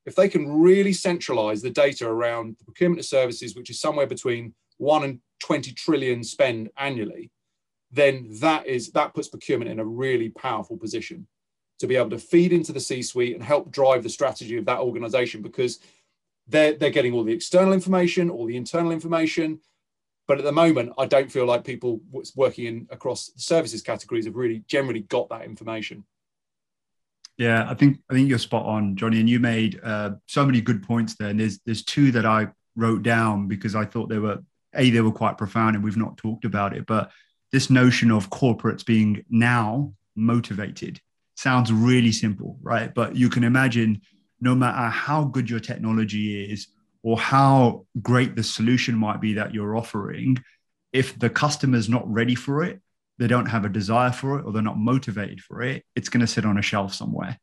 if 0.05 0.15
they 0.15 0.29
can 0.29 0.59
really 0.61 0.93
centralize 0.93 1.61
the 1.61 1.69
data 1.69 2.07
around 2.07 2.55
the 2.59 2.65
procurement 2.65 2.99
of 2.99 3.05
services, 3.05 3.55
which 3.55 3.69
is 3.69 3.79
somewhere 3.79 4.07
between 4.07 4.53
one 4.77 5.03
and 5.03 5.19
20 5.39 5.71
trillion 5.73 6.23
spend 6.23 6.69
annually, 6.77 7.31
then 7.91 8.27
that 8.39 8.65
is 8.65 8.91
that 8.91 9.13
puts 9.13 9.27
procurement 9.27 9.69
in 9.69 9.79
a 9.79 9.85
really 9.85 10.29
powerful 10.29 10.77
position 10.77 11.27
to 11.79 11.87
be 11.87 11.95
able 11.95 12.11
to 12.11 12.19
feed 12.19 12.53
into 12.53 12.71
the 12.71 12.79
C-suite 12.79 13.33
and 13.33 13.43
help 13.43 13.71
drive 13.71 14.03
the 14.03 14.09
strategy 14.09 14.55
of 14.55 14.65
that 14.65 14.79
organization 14.79 15.41
because 15.41 15.79
they're, 16.47 16.73
they're 16.73 16.91
getting 16.91 17.13
all 17.13 17.23
the 17.23 17.33
external 17.33 17.73
information, 17.73 18.29
all 18.29 18.45
the 18.45 18.55
internal 18.55 18.91
information. 18.91 19.59
But 20.27 20.37
at 20.37 20.43
the 20.43 20.51
moment, 20.51 20.93
I 20.99 21.07
don't 21.07 21.31
feel 21.31 21.45
like 21.45 21.63
people 21.63 21.99
working 22.35 22.65
in 22.65 22.87
across 22.91 23.31
services 23.35 23.81
categories 23.81 24.25
have 24.25 24.35
really 24.35 24.63
generally 24.67 25.01
got 25.01 25.29
that 25.29 25.43
information. 25.43 26.05
Yeah, 27.37 27.67
I 27.67 27.73
think 27.73 27.99
I 28.09 28.13
think 28.13 28.29
you're 28.29 28.37
spot 28.37 28.65
on, 28.65 28.95
Johnny, 28.95 29.19
and 29.19 29.27
you 29.27 29.39
made 29.39 29.79
uh, 29.83 30.11
so 30.27 30.45
many 30.45 30.61
good 30.61 30.83
points 30.83 31.15
there. 31.15 31.29
And 31.29 31.39
there's 31.39 31.59
there's 31.65 31.83
two 31.83 32.11
that 32.11 32.25
I 32.25 32.49
wrote 32.75 33.01
down 33.01 33.47
because 33.47 33.75
I 33.75 33.83
thought 33.83 34.09
they 34.09 34.19
were 34.19 34.43
a 34.75 34.89
they 34.89 35.01
were 35.01 35.11
quite 35.11 35.39
profound, 35.39 35.75
and 35.75 35.83
we've 35.83 35.97
not 35.97 36.17
talked 36.17 36.45
about 36.45 36.77
it. 36.77 36.85
But 36.85 37.11
this 37.51 37.69
notion 37.69 38.11
of 38.11 38.29
corporates 38.29 38.85
being 38.85 39.23
now 39.29 39.93
motivated 40.15 40.99
sounds 41.35 41.71
really 41.71 42.11
simple, 42.11 42.57
right? 42.61 42.93
But 42.93 43.15
you 43.15 43.29
can 43.29 43.43
imagine 43.43 44.01
no 44.39 44.55
matter 44.55 44.89
how 44.89 45.23
good 45.25 45.49
your 45.49 45.59
technology 45.59 46.51
is 46.51 46.67
or 47.03 47.17
how 47.17 47.85
great 48.01 48.35
the 48.35 48.43
solution 48.43 48.95
might 48.95 49.21
be 49.21 49.33
that 49.33 49.53
you're 49.53 49.75
offering, 49.75 50.37
if 50.93 51.17
the 51.17 51.29
customer's 51.29 51.89
not 51.89 52.07
ready 52.11 52.35
for 52.35 52.63
it, 52.63 52.81
they 53.17 53.27
don't 53.27 53.47
have 53.47 53.65
a 53.65 53.69
desire 53.69 54.11
for 54.11 54.39
it, 54.39 54.45
or 54.45 54.51
they're 54.51 54.61
not 54.61 54.77
motivated 54.77 55.41
for 55.41 55.61
it, 55.61 55.83
it's 55.95 56.09
going 56.09 56.21
to 56.21 56.27
sit 56.27 56.45
on 56.45 56.57
a 56.57 56.61
shelf 56.61 56.93
somewhere. 56.93 57.37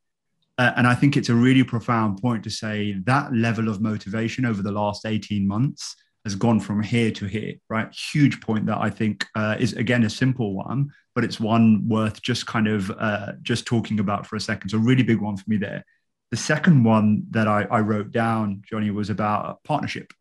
Uh, 0.58 0.72
and 0.76 0.86
I 0.86 0.94
think 0.94 1.16
it's 1.16 1.28
a 1.28 1.34
really 1.34 1.62
profound 1.62 2.20
point 2.20 2.42
to 2.44 2.50
say 2.50 2.96
that 3.04 3.32
level 3.32 3.68
of 3.68 3.80
motivation 3.80 4.44
over 4.44 4.60
the 4.60 4.72
last 4.72 5.06
18 5.06 5.46
months 5.46 5.94
has 6.28 6.34
gone 6.34 6.60
from 6.60 6.82
here 6.82 7.10
to 7.10 7.24
here, 7.24 7.54
right? 7.70 7.90
Huge 8.12 8.40
point 8.42 8.66
that 8.66 8.76
I 8.78 8.90
think 8.90 9.26
uh, 9.34 9.56
is, 9.58 9.72
again, 9.72 10.04
a 10.04 10.10
simple 10.10 10.52
one, 10.54 10.90
but 11.14 11.24
it's 11.24 11.40
one 11.40 11.88
worth 11.88 12.20
just 12.20 12.46
kind 12.46 12.68
of 12.68 12.90
uh, 12.90 13.32
just 13.40 13.64
talking 13.64 13.98
about 13.98 14.26
for 14.26 14.36
a 14.36 14.40
second. 14.40 14.68
So, 14.68 14.78
really 14.78 15.02
big 15.02 15.20
one 15.20 15.38
for 15.38 15.48
me 15.48 15.56
there. 15.56 15.84
The 16.30 16.36
second 16.36 16.84
one 16.84 17.24
that 17.30 17.48
I, 17.48 17.62
I 17.70 17.80
wrote 17.80 18.12
down, 18.12 18.62
Johnny, 18.68 18.90
was 18.90 19.08
about 19.08 19.64
partnership. 19.64 20.12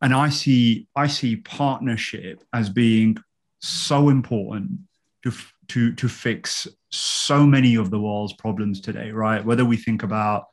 And 0.00 0.14
I 0.14 0.30
see, 0.30 0.88
I 0.96 1.06
see 1.06 1.36
partnership 1.36 2.42
as 2.54 2.70
being 2.70 3.18
so 3.60 4.08
important 4.08 4.70
to, 5.24 5.32
to, 5.68 5.92
to 5.92 6.08
fix 6.08 6.66
so 6.90 7.46
many 7.46 7.74
of 7.74 7.90
the 7.90 8.00
world's 8.00 8.32
problems 8.32 8.80
today, 8.80 9.10
right? 9.10 9.44
Whether 9.44 9.66
we 9.66 9.76
think 9.76 10.02
about 10.02 10.46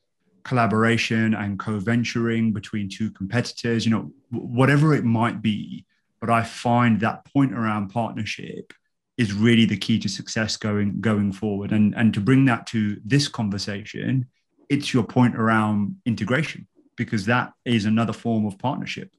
collaboration 0.48 1.34
and 1.34 1.60
co-venturing 1.60 2.54
between 2.54 2.90
two 2.90 3.12
competitors, 3.12 3.86
you 3.86 3.92
know, 3.92 4.12
whatever 4.32 4.94
it 4.94 5.04
might 5.04 5.42
be. 5.42 5.86
But 6.20 6.30
I 6.30 6.44
find 6.44 7.00
that 7.00 7.26
point 7.26 7.54
around 7.54 7.90
partnership 7.90 8.74
is 9.18 9.34
really 9.34 9.66
the 9.66 9.78
key 9.78 10.00
to 10.00 10.10
success 10.10 10.58
going 10.58 11.02
going 11.02 11.32
forward. 11.32 11.72
And 11.72 11.94
and 11.96 12.14
to 12.14 12.20
bring 12.20 12.46
that 12.46 12.66
to 12.68 12.98
this 13.06 13.28
conversation, 13.28 14.28
it's 14.70 14.94
your 14.94 15.04
point 15.04 15.36
around 15.36 15.98
integration 16.06 16.68
because 16.96 17.26
that 17.26 17.54
is 17.66 17.86
another 17.86 18.14
form 18.14 18.46
of 18.46 18.58
partnership 18.58 19.12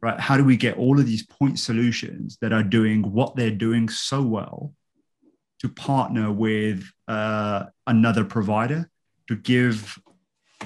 right 0.00 0.18
how 0.20 0.36
do 0.36 0.44
we 0.44 0.56
get 0.56 0.76
all 0.76 0.98
of 0.98 1.06
these 1.06 1.24
point 1.26 1.58
solutions 1.58 2.38
that 2.40 2.52
are 2.52 2.62
doing 2.62 3.02
what 3.12 3.34
they're 3.36 3.50
doing 3.50 3.88
so 3.88 4.22
well 4.22 4.72
to 5.58 5.68
partner 5.68 6.30
with 6.30 6.84
uh, 7.08 7.64
another 7.86 8.24
provider 8.24 8.90
to 9.28 9.36
give 9.36 9.98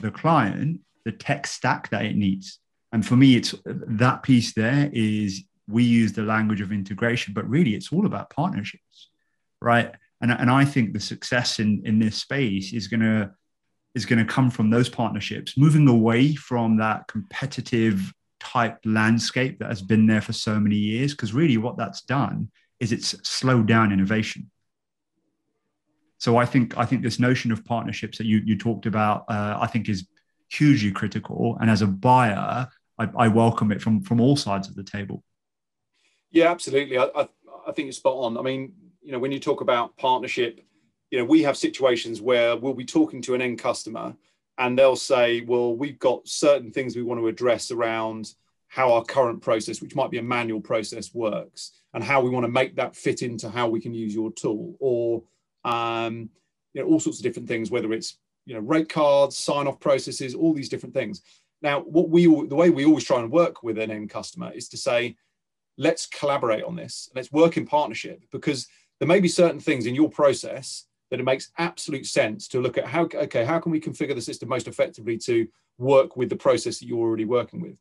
the 0.01 0.11
client 0.11 0.81
the 1.05 1.13
tech 1.13 1.47
stack 1.47 1.89
that 1.91 2.05
it 2.05 2.17
needs 2.17 2.59
and 2.93 3.07
for 3.07 3.17
me 3.17 3.37
it's 3.37 3.55
that 3.65 4.23
piece 4.23 4.53
there 4.55 4.91
is 4.93 5.45
we 5.69 5.85
use 5.85 6.13
the 6.13 6.23
language 6.23 6.61
of 6.61 6.73
integration 6.73 7.33
but 7.33 7.49
really 7.49 7.75
it's 7.75 7.93
all 7.93 8.07
about 8.07 8.31
partnerships 8.31 9.11
right 9.61 9.95
and, 10.21 10.31
and 10.33 10.51
i 10.51 10.65
think 10.65 10.93
the 10.93 11.01
success 11.01 11.59
in 11.59 11.83
in 11.85 11.99
this 11.99 12.17
space 12.17 12.73
is 12.73 12.89
to 12.89 13.31
is 13.95 14.07
going 14.07 14.25
to 14.25 14.33
come 14.33 14.51
from 14.51 14.71
those 14.71 14.89
partnerships, 14.89 15.57
moving 15.57 15.89
away 15.89 16.35
from 16.35 16.77
that 16.77 17.07
competitive 17.09 18.13
type 18.39 18.79
landscape 18.85 19.59
that 19.59 19.69
has 19.69 19.83
been 19.83 20.07
there 20.07 20.21
for 20.21 20.33
so 20.33 20.61
many 20.61 20.77
years. 20.77 21.13
Because 21.13 21.33
really, 21.33 21.57
what 21.57 21.77
that's 21.77 22.03
done 22.03 22.51
is 22.79 22.93
it's 22.93 23.15
slowed 23.29 23.67
down 23.67 23.93
innovation. 23.93 24.51
So 26.21 26.37
I 26.37 26.47
think 26.47 26.79
I 26.79 26.85
think 26.85 27.03
this 27.03 27.19
notion 27.19 27.51
of 27.51 27.65
partnerships 27.65 28.19
that 28.19 28.27
you 28.27 28.41
you 28.45 28.57
talked 28.57 28.87
about, 28.87 29.25
uh, 29.29 29.59
I 29.61 29.67
think 29.67 29.89
is 29.89 30.07
hugely 30.49 30.93
critical. 30.93 31.59
And 31.61 31.69
as 31.69 31.83
a 31.83 31.87
buyer, 31.89 32.69
I, 32.99 33.09
I, 33.17 33.29
welcome 33.29 33.73
it 33.73 33.83
from 33.83 34.03
from 34.03 34.21
all 34.21 34.37
sides 34.37 34.69
of 34.69 34.77
the 34.77 34.85
table. 34.85 35.25
Yeah, 36.31 36.51
absolutely. 36.51 36.97
I, 36.99 37.05
I, 37.05 37.29
I 37.67 37.73
think 37.73 37.87
you're 37.87 37.93
spot 37.93 38.15
on. 38.15 38.39
I 38.39 38.43
mean, 38.43 38.73
you 39.03 39.11
know, 39.11 39.19
when 39.19 39.33
you 39.33 39.41
talk 39.41 39.61
about 39.61 39.97
partnership 39.97 40.61
you 41.11 41.19
know, 41.19 41.25
we 41.25 41.43
have 41.43 41.57
situations 41.57 42.21
where 42.21 42.57
we'll 42.57 42.75
be 42.75 42.85
talking 42.85 43.21
to 43.23 43.35
an 43.35 43.43
end 43.43 43.59
customer 43.59 44.15
and 44.59 44.79
they'll 44.79 44.97
say, 44.97 45.41
well, 45.43 45.75
we've 45.75 45.99
got 45.99 46.27
certain 46.27 46.71
things 46.71 46.95
we 46.95 47.03
want 47.03 47.21
to 47.21 47.27
address 47.29 47.71
around 47.71 48.35
how 48.69 48.93
our 48.93 49.03
current 49.03 49.43
process, 49.43 49.83
which 49.83 49.97
might 49.97 50.11
be 50.11 50.19
a 50.19 50.23
manual 50.23 50.61
process, 50.61 51.13
works 51.13 51.73
and 51.93 52.05
how 52.05 52.21
we 52.21 52.31
want 52.31 52.45
to 52.45 52.51
make 52.51 52.77
that 52.77 52.95
fit 52.95 53.23
into 53.23 53.51
how 53.51 53.69
we 53.69 53.81
can 53.81 53.93
use 53.93 54.15
your 54.15 54.31
tool 54.33 54.77
or, 54.79 55.23
um, 55.65 56.31
you 56.73 56.83
know, 56.83 56.89
all 56.89 57.01
sorts 57.01 57.19
of 57.19 57.23
different 57.23 57.49
things, 57.49 57.71
whether 57.71 57.93
it's, 57.93 58.17
you 58.47 58.55
know, 58.55 58.61
rate 58.61 58.89
cards, 58.89 59.37
sign 59.37 59.67
off 59.67 59.81
processes, 59.81 60.35
all 60.35 60.53
these 60.53 60.69
different 60.69 60.95
things. 60.95 61.23
Now, 61.63 61.81
what 61.81 62.09
we, 62.09 62.25
the 62.25 62.55
way 62.55 62.71
we 62.71 62.85
always 62.85 63.05
try 63.05 63.21
and 63.21 63.31
work 63.31 63.63
with 63.63 63.79
an 63.79 63.91
end 63.91 64.11
customer 64.11 64.51
is 64.53 64.69
to 64.71 64.77
say, 64.77 65.17
let's 65.77 66.07
collaborate 66.07 66.65
on 66.65 66.77
this. 66.77 67.11
Let's 67.15 67.33
work 67.33 67.57
in 67.57 67.67
partnership 67.67 68.23
because 68.31 68.67
there 68.99 69.09
may 69.09 69.21
be 69.21 69.29
certain 69.29 69.61
things 69.61 69.87
in 69.87 69.95
your 69.95 70.11
process 70.11 70.87
that 71.11 71.19
it 71.19 71.25
makes 71.25 71.51
absolute 71.59 72.07
sense 72.07 72.47
to 72.49 72.61
look 72.61 72.79
at 72.79 72.87
how 72.87 73.09
okay 73.15 73.45
how 73.45 73.59
can 73.59 73.73
we 73.73 73.81
configure 73.81 74.15
the 74.15 74.21
system 74.21 74.49
most 74.49 74.69
effectively 74.69 75.19
to 75.19 75.47
work 75.79 76.17
with 76.17 76.29
the 76.29 76.37
process 76.37 76.79
that 76.79 76.87
you're 76.87 76.99
already 76.99 77.25
working 77.25 77.61
with 77.61 77.79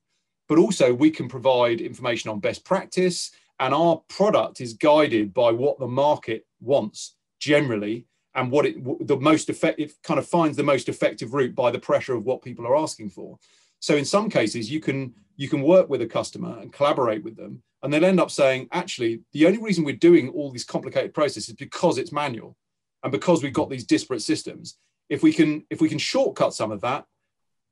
but 0.47 0.57
also 0.57 0.93
we 0.93 1.11
can 1.11 1.27
provide 1.27 1.82
information 1.82 2.30
on 2.30 2.39
best 2.39 2.65
practice 2.65 3.32
and 3.59 3.73
our 3.73 4.01
product 4.07 4.61
is 4.61 4.73
guided 4.73 5.34
by 5.34 5.51
what 5.51 5.77
the 5.80 5.88
market 5.88 6.45
wants 6.59 7.15
generally 7.39 8.05
and 8.35 8.51
what 8.51 8.65
it 8.65 9.07
the 9.07 9.17
most 9.17 9.49
effective 9.49 9.93
kind 10.03 10.19
of 10.19 10.27
finds 10.27 10.55
the 10.55 10.63
most 10.63 10.89
effective 10.89 11.33
route 11.33 11.55
by 11.55 11.71
the 11.71 11.79
pressure 11.79 12.13
of 12.13 12.25
what 12.25 12.41
people 12.41 12.65
are 12.67 12.77
asking 12.77 13.09
for. 13.09 13.37
So 13.79 13.95
in 13.95 14.05
some 14.05 14.29
cases 14.29 14.69
you 14.71 14.79
can 14.79 15.13
you 15.35 15.49
can 15.49 15.61
work 15.61 15.89
with 15.89 16.01
a 16.01 16.07
customer 16.07 16.59
and 16.59 16.71
collaborate 16.71 17.23
with 17.23 17.35
them 17.35 17.63
and 17.81 17.91
they'll 17.91 18.05
end 18.05 18.19
up 18.19 18.31
saying 18.31 18.67
actually 18.71 19.21
the 19.33 19.47
only 19.47 19.61
reason 19.61 19.83
we're 19.83 19.95
doing 19.95 20.29
all 20.29 20.51
these 20.51 20.65
complicated 20.65 21.13
processes 21.13 21.49
is 21.49 21.55
because 21.55 21.97
it's 21.97 22.11
manual 22.11 22.55
and 23.03 23.11
because 23.11 23.41
we've 23.41 23.53
got 23.53 23.69
these 23.69 23.85
disparate 23.85 24.21
systems. 24.21 24.77
If 25.09 25.23
we 25.23 25.33
can 25.33 25.65
if 25.69 25.81
we 25.81 25.89
can 25.89 25.97
shortcut 25.97 26.53
some 26.53 26.71
of 26.71 26.81
that 26.81 27.05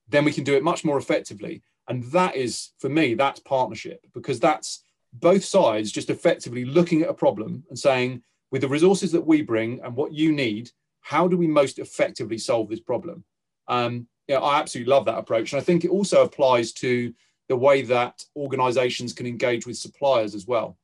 then 0.10 0.24
we 0.24 0.32
can 0.32 0.44
do 0.44 0.56
it 0.56 0.64
much 0.64 0.86
more 0.86 0.98
effectively. 0.98 1.62
And 1.90 2.04
that 2.06 2.36
is 2.36 2.72
for 2.80 2.90
me 2.90 3.14
that's 3.14 3.40
partnership 3.42 4.06
because 4.14 4.40
that's 4.40 4.84
both 5.14 5.44
sides 5.44 5.92
just 5.92 6.10
effectively 6.10 6.66
looking 6.66 7.02
at 7.02 7.10
a 7.10 7.14
problem 7.14 7.64
and 7.70 7.78
saying 7.78 8.24
with 8.52 8.62
the 8.62 8.68
resources 8.68 9.12
that 9.12 9.26
we 9.26 9.42
bring 9.42 9.80
and 9.84 9.96
what 9.96 10.14
you 10.14 10.32
need 10.32 10.70
how 11.02 11.28
do 11.28 11.38
we 11.38 11.48
most 11.48 11.80
effectively 11.80 12.38
solve 12.38 12.70
this 12.70 12.82
problem 12.82 13.24
um, 13.68 14.08
yeah, 14.28 14.40
I 14.40 14.60
absolutely 14.60 14.92
love 14.92 15.06
that 15.06 15.18
approach. 15.18 15.54
And 15.54 15.62
I 15.62 15.64
think 15.64 15.86
it 15.86 15.92
also 15.92 16.24
applies 16.24 16.74
to 16.74 17.14
the 17.48 17.56
way 17.56 17.82
that 17.84 18.24
organizations 18.36 19.14
can 19.14 19.26
engage 19.26 19.66
with 19.66 19.78
suppliers 19.78 20.36
as 20.36 20.46
well, 20.46 20.78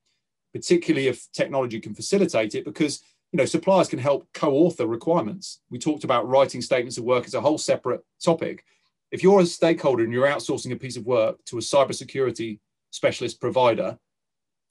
particularly 0.53 1.07
if 1.07 1.29
technology 1.33 1.79
can 1.79 1.93
facilitate 1.93 2.55
it, 2.55 2.63
because 2.63 3.01
you 3.31 3.37
know 3.37 3.45
suppliers 3.45 3.89
can 3.89 3.99
help 3.99 4.27
co-author 4.33 4.87
requirements. 4.87 5.61
We 5.69 5.79
talked 5.79 6.05
about 6.05 6.27
writing 6.27 6.61
statements 6.61 6.97
of 6.97 7.03
work 7.03 7.25
as 7.25 7.33
a 7.33 7.41
whole 7.41 7.57
separate 7.57 8.01
topic. 8.23 8.63
If 9.11 9.21
you're 9.21 9.41
a 9.41 9.45
stakeholder 9.45 10.03
and 10.03 10.13
you're 10.13 10.27
outsourcing 10.27 10.71
a 10.71 10.77
piece 10.77 10.97
of 10.97 11.05
work 11.05 11.43
to 11.45 11.57
a 11.57 11.61
cybersecurity 11.61 12.59
specialist 12.91 13.41
provider, 13.41 13.97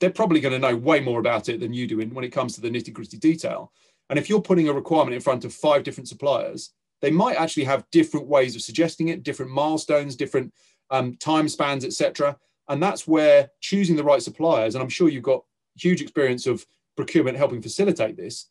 they're 0.03 0.11
probably 0.11 0.41
going 0.41 0.53
to 0.53 0.59
know 0.59 0.75
way 0.75 0.99
more 0.99 1.21
about 1.21 1.49
it 1.49 1.61
than 1.61 1.73
you 1.73 1.87
do 1.87 1.97
when 1.97 2.25
it 2.25 2.33
comes 2.33 2.55
to 2.55 2.61
the 2.61 2.69
nitty-gritty 2.69 3.19
detail. 3.19 3.71
And 4.11 4.19
if 4.19 4.29
you're 4.29 4.43
putting 4.43 4.69
a 4.69 4.73
requirement 4.73 5.15
in 5.15 5.21
front 5.21 5.45
of 5.45 5.55
five 5.55 5.85
different 5.85 6.09
suppliers, 6.09 6.73
they 7.01 7.13
might 7.13 7.37
actually 7.37 7.63
have 7.65 7.89
different 7.93 8.27
ways 8.27 8.57
of 8.57 8.63
suggesting 8.63 9.09
it, 9.09 9.23
different 9.23 9.53
milestones, 9.53 10.17
different 10.17 10.53
um, 10.91 11.15
time 11.19 11.49
spans, 11.49 11.85
etc. 11.85 12.37
And 12.69 12.83
that's 12.83 13.07
where 13.07 13.49
choosing 13.61 13.95
the 13.95 14.03
right 14.03 14.21
suppliers, 14.21 14.75
and 14.75 14.83
I'm 14.83 14.89
sure 14.89 15.09
you've 15.09 15.23
got 15.23 15.45
huge 15.77 16.03
experience 16.03 16.49
of 16.49 16.67
procurement 16.97 17.37
helping 17.37 17.63
facilitate 17.63 18.17
this, 18.17 18.49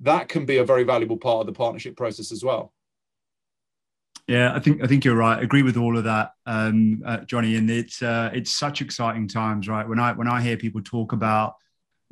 that 0.00 0.28
can 0.28 0.44
be 0.44 0.58
a 0.58 0.64
very 0.64 0.84
valuable 0.84 1.16
part 1.16 1.40
of 1.40 1.46
the 1.46 1.52
partnership 1.54 1.96
process 1.96 2.30
as 2.30 2.44
well. 2.44 2.74
Yeah, 4.30 4.54
I 4.54 4.60
think 4.60 4.80
I 4.80 4.86
think 4.86 5.04
you're 5.04 5.16
right. 5.16 5.40
I 5.40 5.42
agree 5.42 5.64
with 5.64 5.76
all 5.76 5.98
of 5.98 6.04
that, 6.04 6.34
um, 6.46 7.02
uh, 7.04 7.16
Johnny. 7.24 7.56
And 7.56 7.68
it's 7.68 8.00
uh, 8.00 8.30
it's 8.32 8.54
such 8.54 8.80
exciting 8.80 9.26
times, 9.26 9.66
right? 9.66 9.86
When 9.86 9.98
I 9.98 10.12
when 10.12 10.28
I 10.28 10.40
hear 10.40 10.56
people 10.56 10.80
talk 10.82 11.12
about 11.12 11.56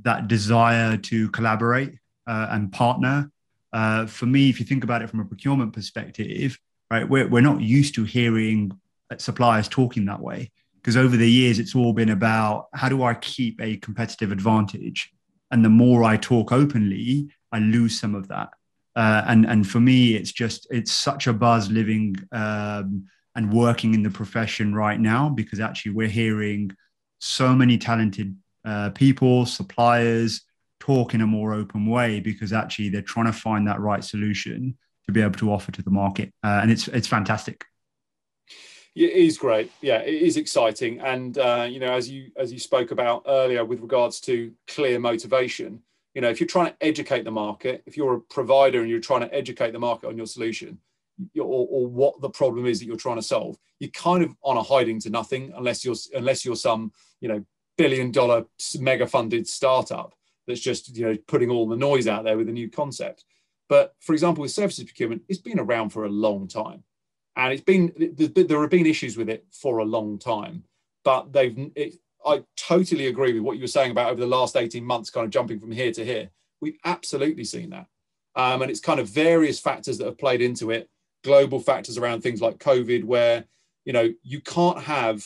that 0.02 0.26
desire 0.26 0.96
to 0.96 1.30
collaborate 1.30 1.92
uh, 2.26 2.48
and 2.50 2.72
partner, 2.72 3.30
uh, 3.72 4.06
for 4.06 4.26
me, 4.26 4.50
if 4.50 4.58
you 4.58 4.66
think 4.66 4.82
about 4.82 5.00
it 5.00 5.08
from 5.08 5.20
a 5.20 5.24
procurement 5.24 5.72
perspective, 5.72 6.58
right, 6.90 7.08
we're, 7.08 7.28
we're 7.28 7.40
not 7.40 7.60
used 7.60 7.94
to 7.94 8.02
hearing 8.02 8.72
suppliers 9.18 9.68
talking 9.68 10.04
that 10.06 10.20
way 10.20 10.50
because 10.74 10.96
over 10.96 11.16
the 11.16 11.30
years 11.30 11.60
it's 11.60 11.76
all 11.76 11.92
been 11.92 12.10
about 12.10 12.66
how 12.74 12.88
do 12.88 13.04
I 13.04 13.14
keep 13.14 13.60
a 13.60 13.76
competitive 13.76 14.32
advantage, 14.32 15.12
and 15.52 15.64
the 15.64 15.68
more 15.68 16.02
I 16.02 16.16
talk 16.16 16.50
openly, 16.50 17.28
I 17.52 17.60
lose 17.60 17.96
some 18.00 18.16
of 18.16 18.26
that. 18.26 18.48
Uh, 18.98 19.22
and 19.28 19.46
and 19.46 19.68
for 19.68 19.78
me, 19.78 20.16
it's 20.16 20.32
just 20.32 20.66
it's 20.72 20.90
such 20.90 21.28
a 21.28 21.32
buzz 21.32 21.70
living 21.70 22.16
um, 22.32 23.06
and 23.36 23.52
working 23.52 23.94
in 23.94 24.02
the 24.02 24.10
profession 24.10 24.74
right 24.74 24.98
now 24.98 25.28
because 25.28 25.60
actually 25.60 25.92
we're 25.92 26.08
hearing 26.08 26.68
so 27.20 27.54
many 27.54 27.78
talented 27.78 28.36
uh, 28.64 28.90
people, 28.90 29.46
suppliers, 29.46 30.42
talk 30.80 31.14
in 31.14 31.20
a 31.20 31.26
more 31.28 31.54
open 31.54 31.86
way 31.86 32.18
because 32.18 32.52
actually 32.52 32.88
they're 32.88 33.00
trying 33.00 33.26
to 33.26 33.32
find 33.32 33.68
that 33.68 33.78
right 33.78 34.02
solution 34.02 34.76
to 35.06 35.12
be 35.12 35.22
able 35.22 35.38
to 35.38 35.52
offer 35.52 35.70
to 35.70 35.82
the 35.82 35.92
market, 35.92 36.32
uh, 36.42 36.58
and 36.60 36.72
it's 36.72 36.88
it's 36.88 37.06
fantastic. 37.06 37.64
It 38.96 39.12
is 39.12 39.38
great. 39.38 39.70
Yeah, 39.80 39.98
it 39.98 40.22
is 40.22 40.36
exciting, 40.36 40.98
and 40.98 41.38
uh, 41.38 41.68
you 41.70 41.78
know, 41.78 41.92
as 41.92 42.10
you 42.10 42.32
as 42.36 42.52
you 42.52 42.58
spoke 42.58 42.90
about 42.90 43.22
earlier 43.28 43.64
with 43.64 43.78
regards 43.78 44.20
to 44.22 44.52
clear 44.66 44.98
motivation, 44.98 45.84
you 46.18 46.22
know, 46.22 46.30
if 46.30 46.40
you're 46.40 46.48
trying 46.48 46.72
to 46.72 46.76
educate 46.80 47.22
the 47.22 47.30
market, 47.30 47.84
if 47.86 47.96
you're 47.96 48.14
a 48.14 48.20
provider 48.20 48.80
and 48.80 48.90
you're 48.90 48.98
trying 48.98 49.20
to 49.20 49.32
educate 49.32 49.70
the 49.70 49.78
market 49.78 50.08
on 50.08 50.16
your 50.16 50.26
solution, 50.26 50.76
or, 51.38 51.44
or, 51.70 51.86
what 51.86 52.20
the 52.20 52.28
problem 52.28 52.66
is 52.66 52.80
that 52.80 52.86
you're 52.86 52.96
trying 52.96 53.18
to 53.18 53.22
solve, 53.22 53.56
you're 53.78 53.90
kind 53.90 54.24
of 54.24 54.34
on 54.42 54.56
a 54.56 54.62
hiding 54.64 54.98
to 55.02 55.10
nothing 55.10 55.52
unless 55.54 55.84
you're 55.84 55.94
unless 56.16 56.44
you're 56.44 56.56
some 56.56 56.90
you 57.20 57.28
know 57.28 57.44
billion 57.76 58.10
dollar 58.10 58.44
mega 58.80 59.06
funded 59.06 59.46
startup 59.46 60.12
that's 60.48 60.58
just 60.58 60.96
you 60.96 61.06
know 61.06 61.16
putting 61.28 61.50
all 61.50 61.68
the 61.68 61.76
noise 61.76 62.08
out 62.08 62.24
there 62.24 62.36
with 62.36 62.48
a 62.48 62.52
new 62.52 62.68
concept. 62.68 63.24
But 63.68 63.94
for 64.00 64.12
example, 64.12 64.42
with 64.42 64.50
services 64.50 64.86
procurement, 64.86 65.22
it's 65.28 65.38
been 65.38 65.60
around 65.60 65.90
for 65.90 66.04
a 66.04 66.08
long 66.08 66.48
time, 66.48 66.82
and 67.36 67.52
it's 67.52 67.62
been 67.62 67.92
there 68.34 68.60
have 68.60 68.70
been 68.70 68.86
issues 68.86 69.16
with 69.16 69.28
it 69.28 69.46
for 69.52 69.78
a 69.78 69.84
long 69.84 70.18
time. 70.18 70.64
But 71.04 71.32
they've 71.32 71.70
it, 71.76 71.94
I 72.24 72.42
totally 72.56 73.06
agree 73.06 73.32
with 73.32 73.42
what 73.42 73.56
you 73.56 73.62
were 73.62 73.68
saying 73.68 73.90
about 73.90 74.10
over 74.10 74.20
the 74.20 74.26
last 74.26 74.56
18 74.56 74.84
months, 74.84 75.10
kind 75.10 75.24
of 75.24 75.30
jumping 75.30 75.60
from 75.60 75.72
here 75.72 75.92
to 75.92 76.04
here. 76.04 76.30
We've 76.60 76.78
absolutely 76.84 77.44
seen 77.44 77.70
that. 77.70 77.86
Um, 78.34 78.62
and 78.62 78.70
it's 78.70 78.80
kind 78.80 79.00
of 79.00 79.08
various 79.08 79.58
factors 79.58 79.98
that 79.98 80.06
have 80.06 80.18
played 80.18 80.40
into 80.40 80.70
it, 80.70 80.88
global 81.24 81.60
factors 81.60 81.98
around 81.98 82.22
things 82.22 82.40
like 82.40 82.58
COVID, 82.58 83.04
where, 83.04 83.44
you 83.84 83.92
know, 83.92 84.12
you 84.22 84.40
can't 84.40 84.80
have, 84.82 85.24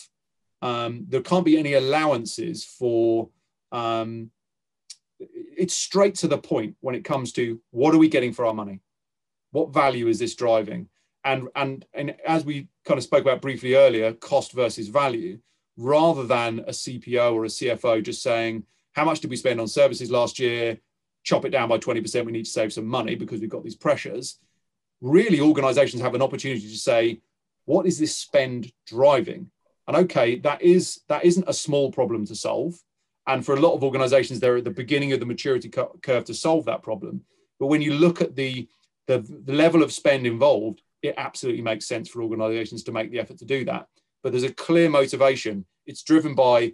um, 0.61 1.07
there 1.09 1.21
can't 1.21 1.45
be 1.45 1.59
any 1.59 1.75
allowances 1.75 2.65
for 2.65 3.29
um, 3.73 4.31
it's 5.19 5.75
straight 5.75 6.15
to 6.17 6.29
the 6.29 6.39
point 6.39 6.77
when 6.81 6.95
it 6.95 7.05
comes 7.05 7.33
to 7.33 7.61
what 7.71 7.95
are 7.95 7.99
we 7.99 8.09
getting 8.09 8.33
for 8.33 8.45
our 8.45 8.55
money 8.55 8.81
what 9.53 9.73
value 9.73 10.09
is 10.09 10.19
this 10.19 10.35
driving 10.35 10.89
and 11.25 11.49
and 11.55 11.85
and 11.95 12.17
as 12.27 12.45
we 12.45 12.69
kind 12.85 12.99
of 12.99 13.05
spoke 13.05 13.23
about 13.23 13.41
briefly 13.41 13.75
earlier 13.75 14.13
cost 14.15 14.53
versus 14.53 14.89
value 14.89 15.39
rather 15.77 16.25
than 16.25 16.61
a 16.61 16.71
cpo 16.71 17.33
or 17.33 17.45
a 17.45 17.49
cfo 17.49 18.03
just 18.03 18.23
saying 18.23 18.65
how 18.93 19.05
much 19.05 19.21
did 19.21 19.31
we 19.31 19.37
spend 19.37 19.61
on 19.61 19.69
services 19.69 20.11
last 20.11 20.39
year? 20.39 20.79
Chop 21.25 21.45
it 21.45 21.51
down 21.51 21.69
by 21.69 21.79
20% 21.79 22.25
we 22.25 22.33
need 22.33 22.45
to 22.45 22.51
save 22.51 22.73
some 22.73 22.87
money 22.87 23.15
because 23.15 23.41
we've 23.41 23.51
got 23.51 23.65
these 23.65 23.77
pressures. 23.77 24.39
Really 25.01 25.41
organizations 25.41 26.03
have 26.03 26.15
an 26.15 26.23
opportunity 26.23 26.69
to 26.69 26.79
say 26.79 27.21
what 27.65 27.87
is 27.87 27.99
this 27.99 28.17
spend 28.17 28.73
driving? 28.87 29.51
And 29.89 29.97
okay 29.97 30.39
that 30.41 30.63
is 30.63 31.01
that 31.09 31.25
isn't 31.25 31.49
a 31.49 31.55
small 31.55 31.91
problem 31.91 32.27
to 32.27 32.35
solve. 32.35 32.75
And 33.27 33.45
for 33.47 33.55
a 33.55 33.61
lot 33.61 33.75
of 33.75 33.85
organizations, 33.85 34.41
they're 34.41 34.57
at 34.57 34.65
the 34.65 34.71
beginning 34.71 35.13
of 35.13 35.21
the 35.21 35.27
maturity 35.27 35.69
curve 35.69 36.25
to 36.25 36.35
solve 36.35 36.65
that 36.65 36.83
problem. 36.83 37.23
But 37.61 37.69
when 37.69 37.81
you 37.81 37.95
look 37.95 38.21
at 38.21 38.35
the, 38.35 38.69
the, 39.07 39.19
the 39.45 39.53
level 39.53 39.85
of 39.85 39.93
spend 39.93 40.27
involved, 40.27 40.83
it 41.03 41.15
absolutely 41.17 41.63
makes 41.63 41.87
sense 41.87 42.09
for 42.09 42.21
organizations 42.21 42.83
to 42.83 42.93
make 42.93 43.13
the 43.13 43.21
effort 43.21 43.39
to 43.39 43.45
do 43.45 43.65
that. 43.67 43.87
But 44.23 44.33
there's 44.33 44.45
a 44.45 44.53
clear 44.53 44.89
motivation. 44.89 45.65
It's 45.87 46.03
driven 46.03 46.35
by 46.35 46.73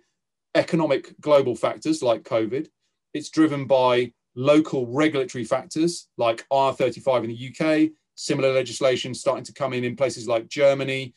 economic 0.55 1.14
global 1.20 1.55
factors 1.55 2.03
like 2.03 2.22
COVID. 2.22 2.68
It's 3.14 3.30
driven 3.30 3.66
by 3.66 4.12
local 4.34 4.86
regulatory 4.86 5.44
factors 5.44 6.09
like 6.16 6.46
IR35 6.53 7.24
in 7.24 7.30
the 7.30 7.86
UK, 7.86 7.90
similar 8.14 8.53
legislation 8.53 9.14
starting 9.14 9.44
to 9.44 9.53
come 9.53 9.72
in 9.72 9.84
in 9.84 9.96
places 9.96 10.28
like 10.28 10.49
Germany, 10.49 11.14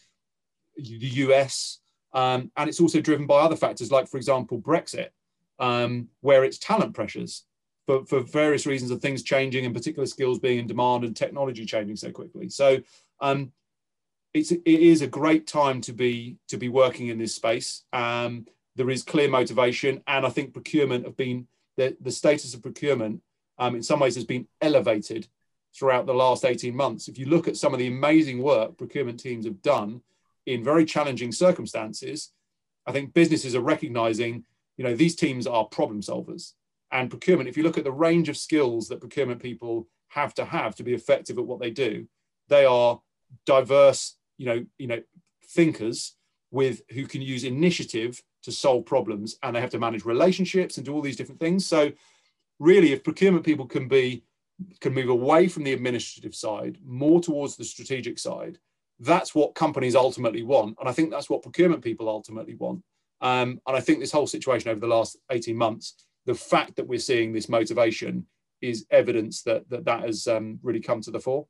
the 0.77 1.09
US, 1.25 1.79
um, 2.13 2.51
and 2.57 2.69
it's 2.69 2.79
also 2.79 2.99
driven 2.99 3.25
by 3.25 3.41
other 3.41 3.55
factors 3.55 3.91
like, 3.91 4.07
for 4.07 4.17
example, 4.17 4.59
Brexit 4.59 5.09
um, 5.59 6.09
where 6.21 6.43
it's 6.43 6.57
talent 6.57 6.93
pressures 6.93 7.45
for, 7.85 8.05
for 8.05 8.21
various 8.21 8.65
reasons 8.65 8.91
of 8.91 9.01
things 9.01 9.23
changing 9.23 9.65
and 9.65 9.75
particular 9.75 10.05
skills 10.05 10.39
being 10.39 10.59
in 10.59 10.67
demand 10.67 11.03
and 11.03 11.15
technology 11.15 11.65
changing 11.65 11.95
so 11.95 12.11
quickly. 12.11 12.49
So 12.49 12.79
um, 13.21 13.51
it's 14.33 14.51
it 14.51 14.61
is 14.65 15.01
a 15.01 15.07
great 15.07 15.47
time 15.47 15.81
to 15.81 15.93
be 15.93 16.37
to 16.47 16.57
be 16.57 16.69
working 16.69 17.07
in 17.07 17.17
this 17.17 17.35
space. 17.35 17.83
Um, 17.91 18.45
there 18.75 18.89
is 18.89 19.03
clear 19.03 19.29
motivation, 19.29 20.01
and 20.07 20.25
I 20.25 20.29
think 20.29 20.53
procurement 20.53 21.05
have 21.05 21.17
been 21.17 21.47
the, 21.77 21.95
the 21.99 22.11
status 22.11 22.53
of 22.53 22.61
procurement 22.61 23.21
um, 23.57 23.75
in 23.75 23.83
some 23.83 23.99
ways 23.99 24.15
has 24.15 24.23
been 24.23 24.47
elevated 24.61 25.27
throughout 25.77 26.05
the 26.05 26.13
last 26.13 26.45
18 26.45 26.75
months. 26.75 27.07
If 27.07 27.17
you 27.17 27.25
look 27.25 27.47
at 27.47 27.57
some 27.57 27.73
of 27.73 27.79
the 27.79 27.87
amazing 27.87 28.41
work 28.41 28.77
procurement 28.77 29.19
teams 29.19 29.45
have 29.45 29.61
done 29.61 30.01
in 30.45 30.63
very 30.63 30.85
challenging 30.85 31.31
circumstances, 31.31 32.31
I 32.85 32.91
think 32.91 33.13
businesses 33.13 33.55
are 33.55 33.61
recognizing 33.61 34.45
you 34.77 34.83
know 34.83 34.95
these 34.95 35.15
teams 35.15 35.45
are 35.45 35.65
problem 35.65 36.01
solvers 36.01 36.53
and 36.91 37.09
procurement 37.09 37.49
if 37.49 37.57
you 37.57 37.63
look 37.63 37.77
at 37.77 37.83
the 37.83 37.91
range 37.91 38.29
of 38.29 38.37
skills 38.37 38.87
that 38.87 38.99
procurement 38.99 39.41
people 39.41 39.87
have 40.07 40.33
to 40.33 40.45
have 40.45 40.75
to 40.75 40.83
be 40.83 40.93
effective 40.93 41.37
at 41.37 41.45
what 41.45 41.59
they 41.59 41.69
do 41.69 42.07
they 42.47 42.65
are 42.65 42.99
diverse 43.45 44.15
you 44.41 44.47
know 44.47 44.65
you 44.79 44.87
know 44.87 45.01
thinkers 45.49 46.15
with 46.49 46.81
who 46.91 47.05
can 47.05 47.21
use 47.21 47.43
initiative 47.43 48.21
to 48.43 48.51
solve 48.51 48.85
problems 48.85 49.37
and 49.43 49.55
they 49.55 49.61
have 49.61 49.69
to 49.69 49.79
manage 49.79 50.03
relationships 50.03 50.77
and 50.77 50.85
do 50.85 50.93
all 50.93 51.01
these 51.01 51.15
different 51.15 51.39
things. 51.39 51.65
So 51.65 51.91
really, 52.59 52.91
if 52.91 53.03
procurement 53.03 53.45
people 53.45 53.67
can 53.67 53.87
be 53.87 54.23
can 54.79 54.93
move 54.93 55.09
away 55.09 55.47
from 55.47 55.63
the 55.63 55.73
administrative 55.73 56.35
side 56.35 56.77
more 56.83 57.21
towards 57.21 57.55
the 57.55 57.63
strategic 57.63 58.17
side, 58.17 58.57
that's 58.99 59.33
what 59.33 59.55
companies 59.55 59.95
ultimately 59.95 60.43
want. 60.43 60.75
And 60.79 60.89
I 60.89 60.91
think 60.91 61.11
that's 61.11 61.29
what 61.29 61.43
procurement 61.43 61.83
people 61.83 62.09
ultimately 62.09 62.55
want. 62.55 62.83
Um, 63.21 63.59
and 63.67 63.77
I 63.77 63.79
think 63.79 63.99
this 63.99 64.11
whole 64.11 64.27
situation 64.27 64.69
over 64.71 64.79
the 64.79 64.87
last 64.87 65.17
18 65.31 65.55
months, 65.55 65.95
the 66.25 66.35
fact 66.35 66.75
that 66.75 66.87
we're 66.87 66.99
seeing 66.99 67.31
this 67.31 67.49
motivation 67.49 68.25
is 68.61 68.85
evidence 68.89 69.43
that 69.43 69.69
that, 69.69 69.85
that 69.85 70.01
has 70.01 70.27
um, 70.27 70.59
really 70.63 70.79
come 70.79 71.01
to 71.01 71.11
the 71.11 71.19
fore. 71.19 71.45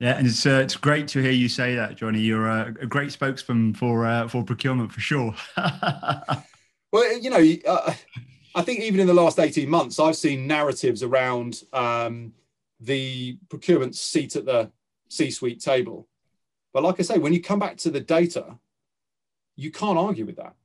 Yeah, 0.00 0.18
and 0.18 0.26
it's 0.26 0.44
uh, 0.44 0.60
it's 0.62 0.76
great 0.76 1.06
to 1.08 1.22
hear 1.22 1.30
you 1.30 1.48
say 1.48 1.76
that, 1.76 1.96
Johnny. 1.96 2.20
You're 2.20 2.46
a, 2.46 2.74
a 2.80 2.86
great 2.86 3.12
spokesman 3.12 3.74
for 3.74 4.06
uh, 4.06 4.28
for 4.28 4.42
procurement 4.42 4.92
for 4.92 5.00
sure. 5.00 5.34
well, 5.56 7.18
you 7.18 7.30
know, 7.30 7.42
uh, 7.66 7.94
I 8.54 8.62
think 8.62 8.80
even 8.80 9.00
in 9.00 9.06
the 9.06 9.14
last 9.14 9.38
eighteen 9.38 9.70
months, 9.70 10.00
I've 10.00 10.16
seen 10.16 10.48
narratives 10.48 11.04
around 11.04 11.62
um, 11.72 12.32
the 12.80 13.38
procurement 13.48 13.94
seat 13.94 14.34
at 14.34 14.44
the 14.44 14.70
C-suite 15.08 15.60
table. 15.60 16.08
But 16.72 16.82
like 16.82 16.98
I 16.98 17.04
say, 17.04 17.18
when 17.18 17.32
you 17.32 17.40
come 17.40 17.60
back 17.60 17.76
to 17.78 17.90
the 17.90 18.00
data, 18.00 18.58
you 19.54 19.70
can't 19.70 19.96
argue 19.96 20.26
with 20.26 20.36
that. 20.36 20.56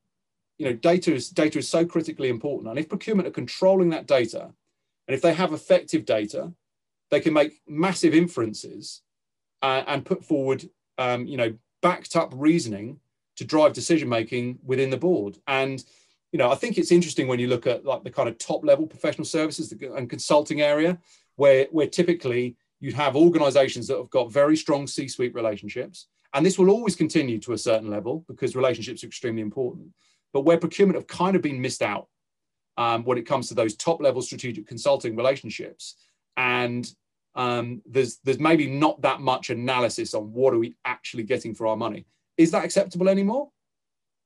You 0.58 0.66
know, 0.66 0.74
data 0.74 1.14
is 1.14 1.30
data 1.30 1.60
is 1.60 1.70
so 1.70 1.86
critically 1.86 2.30
important, 2.30 2.68
and 2.68 2.80
if 2.80 2.90
procurement 2.90 3.28
are 3.28 3.32
controlling 3.32 3.90
that 3.92 4.08
data, 4.08 4.50
and 5.08 5.16
if 5.16 5.22
they 5.22 5.36
have 5.36 5.54
effective 5.54 6.04
data, 6.06 6.52
they 7.12 7.20
can 7.20 7.34
make 7.34 7.62
massive 7.68 8.16
inferences 8.16 9.02
uh, 9.62 9.84
and 9.88 10.06
put 10.06 10.24
forward, 10.24 10.70
um, 10.98 11.26
you 11.26 11.38
know, 11.38 11.54
backed 11.82 12.16
up 12.16 12.32
reasoning 12.36 13.00
to 13.38 13.46
drive 13.46 13.74
decision 13.74 14.10
making 14.10 14.60
within 14.64 14.90
the 14.90 14.98
board. 14.98 15.38
And 15.48 15.84
you 16.32 16.38
know, 16.38 16.52
I 16.52 16.56
think 16.56 16.78
it's 16.78 16.92
interesting 16.92 17.28
when 17.28 17.40
you 17.40 17.48
look 17.48 17.66
at 17.66 17.86
like 17.86 18.04
the 18.04 18.12
kind 18.12 18.30
of 18.30 18.38
top 18.38 18.64
level 18.64 18.86
professional 18.86 19.26
services 19.26 19.72
and 19.72 20.10
consulting 20.10 20.62
area, 20.62 21.00
where 21.36 21.68
where 21.72 21.88
typically 21.88 22.56
you'd 22.80 22.94
have 22.94 23.16
organizations 23.16 23.88
that 23.88 23.98
have 23.98 24.10
got 24.10 24.32
very 24.32 24.56
strong 24.56 24.88
C-suite 24.88 25.34
relationships, 25.34 26.08
and 26.34 26.46
this 26.46 26.60
will 26.60 26.70
always 26.70 26.96
continue 26.96 27.40
to 27.40 27.54
a 27.54 27.58
certain 27.58 27.90
level 27.90 28.26
because 28.28 28.56
relationships 28.56 29.04
are 29.04 29.08
extremely 29.08 29.42
important. 29.42 29.88
But 30.34 30.42
where 30.42 30.58
procurement 30.58 30.98
have 30.98 31.08
kind 31.08 31.36
of 31.36 31.42
been 31.42 31.60
missed 31.60 31.82
out 31.82 32.08
um, 32.78 33.04
when 33.04 33.18
it 33.18 33.26
comes 33.26 33.48
to 33.48 33.56
those 33.56 33.76
top 33.76 34.00
level 34.00 34.22
strategic 34.22 34.68
consulting 34.68 35.16
relationships, 35.16 35.96
and 36.38 36.88
um, 37.40 37.82
there's 37.86 38.18
there's 38.18 38.38
maybe 38.38 38.68
not 38.68 39.02
that 39.02 39.22
much 39.22 39.50
analysis 39.50 40.14
on 40.14 40.34
what 40.34 40.54
are 40.54 40.60
we 40.60 40.76
actually 40.84 41.24
getting 41.24 41.56
for 41.56 41.68
our 41.68 41.78
money. 41.78 42.06
Is 42.36 42.52
that 42.52 42.66
acceptable 42.66 43.08
anymore? 43.08 43.50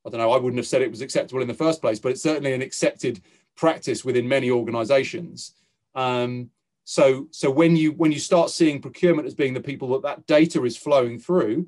I 0.04 0.10
don't 0.10 0.20
know. 0.20 0.32
I 0.32 0.38
wouldn't 0.38 0.58
have 0.58 0.66
said 0.66 0.82
it 0.82 0.90
was 0.90 1.02
acceptable 1.02 1.44
in 1.44 1.48
the 1.48 1.54
first 1.54 1.80
place, 1.80 2.00
but 2.00 2.12
it's 2.12 2.24
certainly 2.24 2.54
an 2.54 2.64
accepted 2.64 3.22
practice 3.56 4.04
within 4.04 4.28
many 4.28 4.50
organisations. 4.50 5.54
Um, 5.94 6.50
so 6.86 7.28
so 7.30 7.52
when 7.52 7.76
you 7.76 7.92
when 7.92 8.12
you 8.12 8.18
start 8.18 8.50
seeing 8.50 8.82
procurement 8.82 9.28
as 9.28 9.36
being 9.36 9.54
the 9.54 9.62
people 9.62 9.90
that 9.90 10.02
that 10.02 10.26
data 10.26 10.64
is 10.64 10.76
flowing 10.76 11.20
through, 11.20 11.68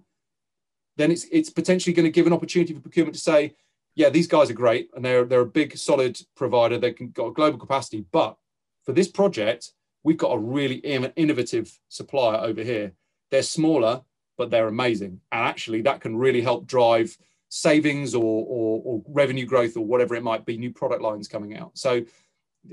then 0.98 1.12
it's 1.12 1.28
it's 1.32 1.52
potentially 1.52 1.94
going 1.94 2.08
to 2.08 2.12
give 2.12 2.26
an 2.26 2.34
opportunity 2.34 2.74
for 2.74 2.80
procurement 2.80 3.14
to 3.14 3.22
say, 3.22 3.54
yeah, 3.94 4.10
these 4.10 4.28
guys 4.28 4.50
are 4.50 4.56
great 4.56 4.90
and 4.96 5.06
they're 5.06 5.26
they're 5.26 5.42
a 5.42 5.46
big 5.62 5.78
solid 5.78 6.20
provider. 6.36 6.80
They 6.80 6.94
can 6.94 7.12
got 7.12 7.36
global 7.36 7.60
capacity, 7.60 8.04
but 8.12 8.36
for 8.84 8.94
this 8.94 9.08
project, 9.08 9.74
we've 10.06 10.18
got 10.18 10.36
a 10.36 10.38
really 10.38 10.76
innovative 10.76 11.78
supplier 11.90 12.38
over 12.38 12.62
here. 12.62 12.94
They're 13.32 13.42
smaller, 13.42 14.04
but 14.38 14.52
they're 14.52 14.68
amazing. 14.68 15.20
And 15.32 15.48
actually, 15.48 15.82
that 15.82 16.00
can 16.00 16.16
really 16.16 16.42
help 16.42 16.68
drive 16.68 17.18
savings 17.50 18.14
or, 18.14 18.46
or, 18.48 18.82
or, 18.86 19.04
revenue 19.08 19.46
growth 19.46 19.76
or 19.78 19.86
whatever 19.86 20.16
it 20.16 20.24
might 20.24 20.46
be, 20.46 20.58
new 20.58 20.72
product 20.72 21.02
lines 21.02 21.28
coming 21.28 21.58
out. 21.58 21.78
So 21.78 22.06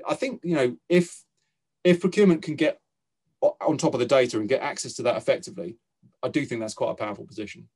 I 0.06 0.14
think, 0.14 0.42
you 0.44 0.54
know, 0.54 0.76
if 0.88 1.24
if 1.84 2.00
procurement 2.00 2.42
can 2.42 2.54
get 2.54 2.78
on 3.40 3.76
top 3.78 3.94
of 3.94 4.00
the 4.00 4.06
data 4.06 4.38
and 4.38 4.48
get 4.48 4.60
access 4.60 4.94
to 4.94 5.02
that 5.04 5.16
effectively, 5.16 5.76
I 6.22 6.28
do 6.28 6.44
think 6.44 6.60
that's 6.60 6.74
quite 6.74 6.90
a 6.90 6.94
powerful 6.94 7.26
position. 7.26 7.68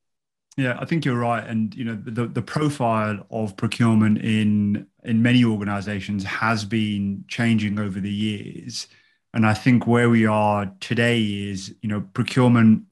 Yeah, 0.56 0.76
I 0.78 0.84
think 0.84 1.04
you're 1.04 1.18
right, 1.18 1.46
and 1.46 1.74
you 1.74 1.84
know 1.84 1.98
the 2.02 2.26
the 2.26 2.42
profile 2.42 3.26
of 3.30 3.56
procurement 3.56 4.18
in 4.18 4.86
in 5.04 5.22
many 5.22 5.44
organisations 5.44 6.24
has 6.24 6.64
been 6.64 7.24
changing 7.28 7.78
over 7.78 8.00
the 8.00 8.12
years. 8.12 8.88
And 9.36 9.44
I 9.46 9.52
think 9.52 9.86
where 9.86 10.08
we 10.08 10.24
are 10.24 10.72
today 10.80 11.20
is, 11.20 11.74
you 11.82 11.90
know, 11.90 12.00
procurement 12.14 12.84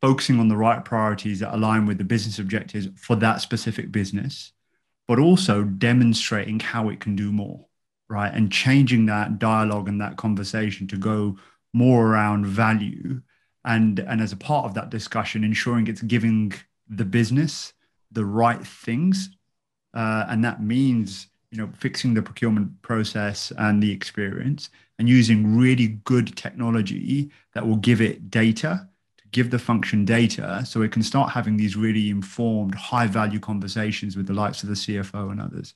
focusing 0.00 0.38
on 0.38 0.46
the 0.46 0.56
right 0.56 0.84
priorities 0.84 1.40
that 1.40 1.52
align 1.52 1.84
with 1.84 1.98
the 1.98 2.04
business 2.04 2.38
objectives 2.38 2.86
for 2.96 3.16
that 3.16 3.40
specific 3.40 3.90
business, 3.90 4.52
but 5.08 5.18
also 5.18 5.64
demonstrating 5.64 6.60
how 6.60 6.90
it 6.90 7.00
can 7.00 7.16
do 7.16 7.32
more, 7.32 7.66
right? 8.08 8.32
And 8.32 8.52
changing 8.52 9.06
that 9.06 9.40
dialogue 9.40 9.88
and 9.88 10.00
that 10.00 10.16
conversation 10.16 10.86
to 10.86 10.96
go 10.96 11.36
more 11.72 12.06
around 12.06 12.46
value. 12.46 13.20
And, 13.64 13.98
and 13.98 14.20
as 14.20 14.30
a 14.30 14.36
part 14.36 14.66
of 14.66 14.74
that 14.74 14.90
discussion, 14.90 15.42
ensuring 15.42 15.88
it's 15.88 16.02
giving 16.02 16.52
the 16.88 17.04
business 17.04 17.72
the 18.12 18.24
right 18.24 18.64
things. 18.64 19.30
Uh, 19.92 20.24
and 20.28 20.44
that 20.44 20.62
means 20.62 21.26
you 21.50 21.58
know 21.58 21.68
fixing 21.78 22.14
the 22.14 22.22
procurement 22.22 22.80
process 22.82 23.52
and 23.58 23.82
the 23.82 23.90
experience 23.90 24.70
and 25.00 25.08
using 25.08 25.56
really 25.56 25.88
good 26.04 26.36
technology 26.36 27.30
that 27.54 27.66
will 27.66 27.76
give 27.76 28.02
it 28.02 28.30
data 28.30 28.86
to 29.16 29.24
give 29.32 29.50
the 29.50 29.58
function 29.58 30.04
data 30.04 30.62
so 30.66 30.82
it 30.82 30.92
can 30.92 31.02
start 31.02 31.30
having 31.30 31.56
these 31.56 31.74
really 31.74 32.10
informed 32.10 32.74
high 32.74 33.06
value 33.06 33.40
conversations 33.40 34.14
with 34.14 34.26
the 34.26 34.34
likes 34.34 34.62
of 34.62 34.68
the 34.68 34.74
cfo 34.74 35.32
and 35.32 35.40
others. 35.40 35.72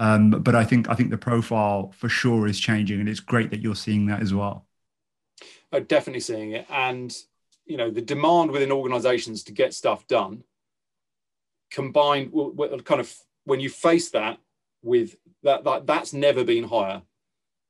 Um, 0.00 0.30
but 0.30 0.56
i 0.56 0.64
think 0.64 0.90
i 0.90 0.94
think 0.94 1.10
the 1.10 1.16
profile 1.16 1.92
for 1.96 2.08
sure 2.08 2.48
is 2.48 2.58
changing 2.58 2.98
and 2.98 3.08
it's 3.08 3.20
great 3.20 3.50
that 3.50 3.60
you're 3.60 3.76
seeing 3.76 4.06
that 4.06 4.20
as 4.20 4.34
well. 4.34 4.66
I'm 5.70 5.82
oh, 5.82 5.84
definitely 5.84 6.20
seeing 6.20 6.50
it. 6.50 6.66
And 6.68 7.16
you 7.64 7.76
know 7.76 7.90
the 7.92 8.02
demand 8.02 8.50
within 8.50 8.72
organizations 8.72 9.44
to 9.44 9.52
get 9.52 9.72
stuff 9.72 10.04
done 10.08 10.42
combined 11.70 12.32
kind 12.84 13.00
of 13.00 13.16
when 13.44 13.60
you 13.60 13.70
face 13.70 14.10
that 14.10 14.38
with 14.82 15.16
that, 15.44 15.62
that 15.62 15.86
that's 15.86 16.12
never 16.12 16.42
been 16.42 16.64
higher. 16.64 17.02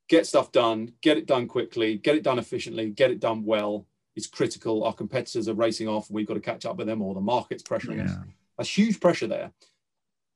Get 0.08 0.26
stuff 0.26 0.52
done, 0.52 0.92
get 1.00 1.16
it 1.16 1.26
done 1.26 1.46
quickly, 1.46 1.96
get 1.96 2.14
it 2.14 2.22
done 2.22 2.38
efficiently, 2.38 2.90
get 2.90 3.10
it 3.10 3.20
done 3.20 3.44
well. 3.44 3.86
It's 4.16 4.26
critical. 4.26 4.84
Our 4.84 4.92
competitors 4.92 5.48
are 5.48 5.54
racing 5.54 5.88
off, 5.88 6.08
and 6.08 6.16
we've 6.16 6.26
got 6.26 6.34
to 6.34 6.40
catch 6.40 6.66
up 6.66 6.76
with 6.76 6.86
them, 6.86 7.02
or 7.02 7.14
the 7.14 7.20
market's 7.20 7.62
pressuring 7.62 7.96
yeah. 7.96 8.04
us. 8.04 8.16
A 8.58 8.64
huge 8.64 9.00
pressure 9.00 9.26
there. 9.26 9.52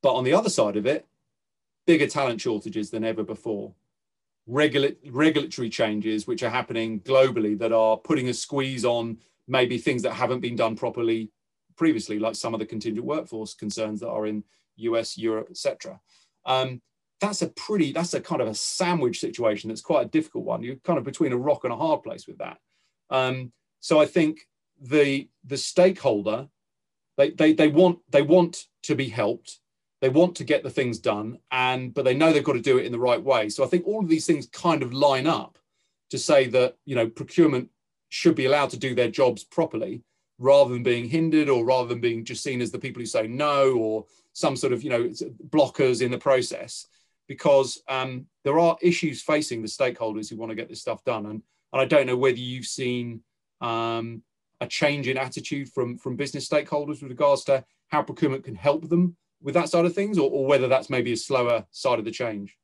But 0.03 0.15
on 0.15 0.25
the 0.25 0.33
other 0.33 0.51
side 0.51 0.77
of 0.77 0.87
it, 0.87 1.07
bigger 1.87 2.07
talent 2.07 2.41
shortages 2.41 2.91
than 2.91 3.05
ever 3.05 3.23
before. 3.23 3.75
Regula- 4.47 4.97
regulatory 5.11 5.69
changes 5.69 6.27
which 6.27 6.43
are 6.43 6.51
happening 6.51 7.01
globally 7.01 7.59
that 7.59 7.73
are 7.73 7.97
putting 7.99 8.29
a 8.31 8.35
squeeze 8.35 8.85
on 8.85 9.19
maybe 9.47 9.79
things 9.79 10.03
that 10.03 10.13
haven't 10.13 10.41
been 10.41 10.57
done 10.57 10.75
properly 10.75 11.31
previously, 11.77 12.19
like 12.19 12.35
some 12.35 12.55
of 12.55 12.61
the 12.61 12.67
contingent 12.67 13.07
workforce 13.07 13.55
concerns 13.55 14.01
that 14.01 14.09
are 14.09 14.27
in 14.27 14.43
US, 14.77 15.17
Europe, 15.19 15.49
etc 15.51 16.01
um, 16.49 16.81
that's 17.21 17.43
a 17.43 17.49
pretty, 17.49 17.93
that's 17.93 18.15
a 18.15 18.21
kind 18.21 18.41
of 18.41 18.49
a 18.49 18.55
sandwich 18.55 19.21
situation. 19.21 19.69
That's 19.69 19.81
quite 19.81 20.07
a 20.07 20.11
difficult 20.11 20.45
one. 20.45 20.63
You're 20.63 20.77
kind 20.77 20.99
of 20.99 21.05
between 21.05 21.33
a 21.33 21.37
rock 21.37 21.65
and 21.65 21.73
a 21.73 21.77
hard 21.77 22.03
place 22.03 22.27
with 22.27 22.39
that. 22.39 22.59
Um, 23.11 23.53
so 23.81 24.01
I 24.01 24.07
think 24.07 24.41
the 24.81 25.29
the 25.45 25.57
stakeholder, 25.57 26.49
they, 27.17 27.31
they 27.31 27.53
they 27.53 27.69
want 27.69 27.99
they 28.11 28.23
want 28.23 28.65
to 28.85 28.95
be 28.95 29.09
helped. 29.09 29.59
They 30.01 30.09
want 30.09 30.37
to 30.37 30.45
get 30.45 30.63
the 30.63 30.71
things 30.71 30.99
done, 30.99 31.39
and 31.51 31.93
but 31.93 32.05
they 32.05 32.15
know 32.15 32.33
they've 32.33 32.45
got 32.45 32.53
to 32.53 32.61
do 32.61 32.79
it 32.79 32.87
in 32.87 32.93
the 32.93 32.99
right 32.99 33.23
way. 33.23 33.49
So 33.49 33.65
I 33.65 33.67
think 33.67 33.87
all 33.87 34.03
of 34.03 34.09
these 34.09 34.27
things 34.27 34.47
kind 34.47 34.83
of 34.83 34.93
line 34.93 35.27
up 35.27 35.59
to 36.11 36.19
say 36.19 36.47
that 36.49 36.77
you 36.85 36.95
know 36.95 37.09
procurement 37.09 37.69
should 38.11 38.35
be 38.35 38.47
allowed 38.47 38.71
to 38.71 38.79
do 38.79 38.95
their 38.95 39.11
jobs 39.11 39.45
properly 39.45 40.03
rather 40.39 40.73
than 40.73 40.83
being 40.83 41.09
hindered 41.09 41.49
or 41.49 41.65
rather 41.65 41.89
than 41.89 42.01
being 42.01 42.25
just 42.25 42.43
seen 42.43 42.61
as 42.61 42.71
the 42.71 42.79
people 42.79 43.01
who 43.01 43.07
say 43.07 43.27
no 43.27 43.73
or 43.73 44.05
some 44.33 44.57
sort 44.57 44.73
of 44.73 44.83
you 44.83 44.91
know 44.91 45.11
blockers 45.51 46.01
in 46.01 46.11
the 46.11 46.19
process 46.19 46.87
because 47.29 47.81
um, 47.89 48.27
there 48.43 48.59
are 48.59 48.77
issues 48.83 49.23
facing 49.23 49.63
the 49.63 49.69
stakeholders 49.69 50.29
who 50.29 50.37
want 50.37 50.51
to 50.51 50.57
get 50.57 50.69
this 50.69 50.81
stuff 50.81 51.05
done. 51.05 51.27
And, 51.27 51.43
and 51.73 51.83
i 51.83 51.85
don't 51.85 52.07
know 52.07 52.17
whether 52.17 52.39
you've 52.39 52.67
seen 52.67 53.23
um, 53.61 54.23
a 54.61 54.67
change 54.67 55.07
in 55.09 55.17
attitude 55.17 55.69
from 55.69 55.99
from 55.99 56.17
business 56.17 56.49
stakeholders 56.49 57.03
with 57.03 57.11
regards 57.11 57.45
to 57.45 57.65
how 57.89 58.03
procurement 58.03 58.45
can 58.45 58.55
help 58.55 58.89
them 58.89 59.17
with 59.41 59.55
that 59.55 59.69
side 59.69 59.85
of 59.85 59.95
things 59.95 60.19
or, 60.19 60.31
or 60.31 60.47
whether 60.47 60.69
that's 60.69 60.91
maybe 60.91 61.13
a 61.13 61.17
slower 61.17 61.65
side 61.71 61.99
of 61.99 62.05
the 62.05 62.11
change. 62.11 62.57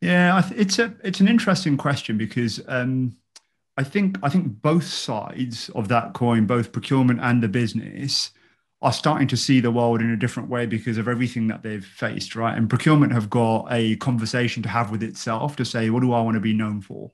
Yeah 0.00 0.42
it's 0.54 0.78
a 0.78 0.94
it's 1.04 1.20
an 1.20 1.28
interesting 1.28 1.76
question 1.76 2.18
because 2.18 2.60
um, 2.66 3.16
I 3.76 3.84
think 3.84 4.18
I 4.22 4.28
think 4.28 4.60
both 4.60 4.84
sides 4.84 5.68
of 5.70 5.88
that 5.88 6.12
coin, 6.12 6.46
both 6.46 6.72
procurement 6.72 7.20
and 7.22 7.42
the 7.42 7.48
business, 7.48 8.32
are 8.82 8.92
starting 8.92 9.28
to 9.28 9.36
see 9.36 9.60
the 9.60 9.70
world 9.70 10.00
in 10.00 10.10
a 10.10 10.16
different 10.16 10.48
way 10.48 10.66
because 10.66 10.98
of 10.98 11.06
everything 11.06 11.46
that 11.46 11.62
they've 11.62 11.84
faced, 11.84 12.34
right? 12.34 12.58
And 12.58 12.68
procurement 12.68 13.12
have 13.12 13.30
got 13.30 13.68
a 13.70 13.94
conversation 13.96 14.62
to 14.64 14.68
have 14.68 14.90
with 14.90 15.04
itself 15.04 15.54
to 15.56 15.64
say, 15.64 15.88
what 15.88 16.00
do 16.00 16.12
I 16.12 16.20
want 16.20 16.34
to 16.34 16.40
be 16.40 16.52
known 16.52 16.80
for, 16.80 17.12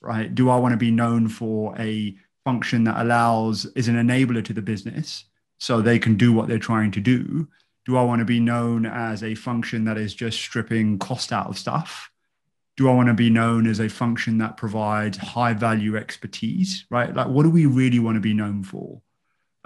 right? 0.00 0.32
Do 0.32 0.48
I 0.48 0.56
want 0.56 0.74
to 0.74 0.78
be 0.78 0.92
known 0.92 1.28
for 1.28 1.74
a 1.76 2.16
function 2.44 2.84
that 2.84 3.02
allows 3.02 3.66
is 3.74 3.88
an 3.88 3.96
enabler 3.96 4.44
to 4.44 4.52
the 4.52 4.62
business 4.62 5.24
so 5.58 5.80
they 5.80 5.98
can 5.98 6.16
do 6.16 6.32
what 6.32 6.46
they're 6.46 6.58
trying 6.58 6.92
to 6.92 7.00
do? 7.00 7.48
Do 7.84 7.96
I 7.96 8.04
want 8.04 8.20
to 8.20 8.24
be 8.24 8.38
known 8.38 8.86
as 8.86 9.24
a 9.24 9.34
function 9.34 9.84
that 9.86 9.98
is 9.98 10.14
just 10.14 10.38
stripping 10.38 11.00
cost 11.00 11.32
out 11.32 11.48
of 11.48 11.58
stuff? 11.58 12.12
Do 12.76 12.88
I 12.88 12.94
want 12.94 13.08
to 13.08 13.14
be 13.14 13.28
known 13.28 13.66
as 13.66 13.80
a 13.80 13.88
function 13.88 14.38
that 14.38 14.56
provides 14.56 15.18
high 15.18 15.52
value 15.52 15.96
expertise, 15.96 16.86
right? 16.90 17.12
Like, 17.12 17.26
what 17.26 17.42
do 17.42 17.50
we 17.50 17.66
really 17.66 17.98
want 17.98 18.14
to 18.14 18.20
be 18.20 18.34
known 18.34 18.62
for? 18.62 19.02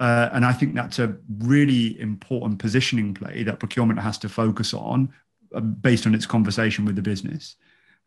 Uh, 0.03 0.29
and 0.33 0.45
I 0.45 0.53
think 0.53 0.75
that's 0.75 0.99
a 0.99 1.17
really 1.39 2.01
important 2.01 2.59
positioning 2.59 3.15
play 3.15 3.45
that 3.45 3.61
procurement 3.61 4.01
has 4.01 4.19
to 4.19 4.29
focus 4.29 4.75
on 4.75 4.99
uh, 5.55 5.61
based 5.61 6.07
on 6.09 6.15
its 6.15 6.27
conversation 6.27 6.85
with 6.85 6.97
the 6.97 7.03
business. 7.03 7.55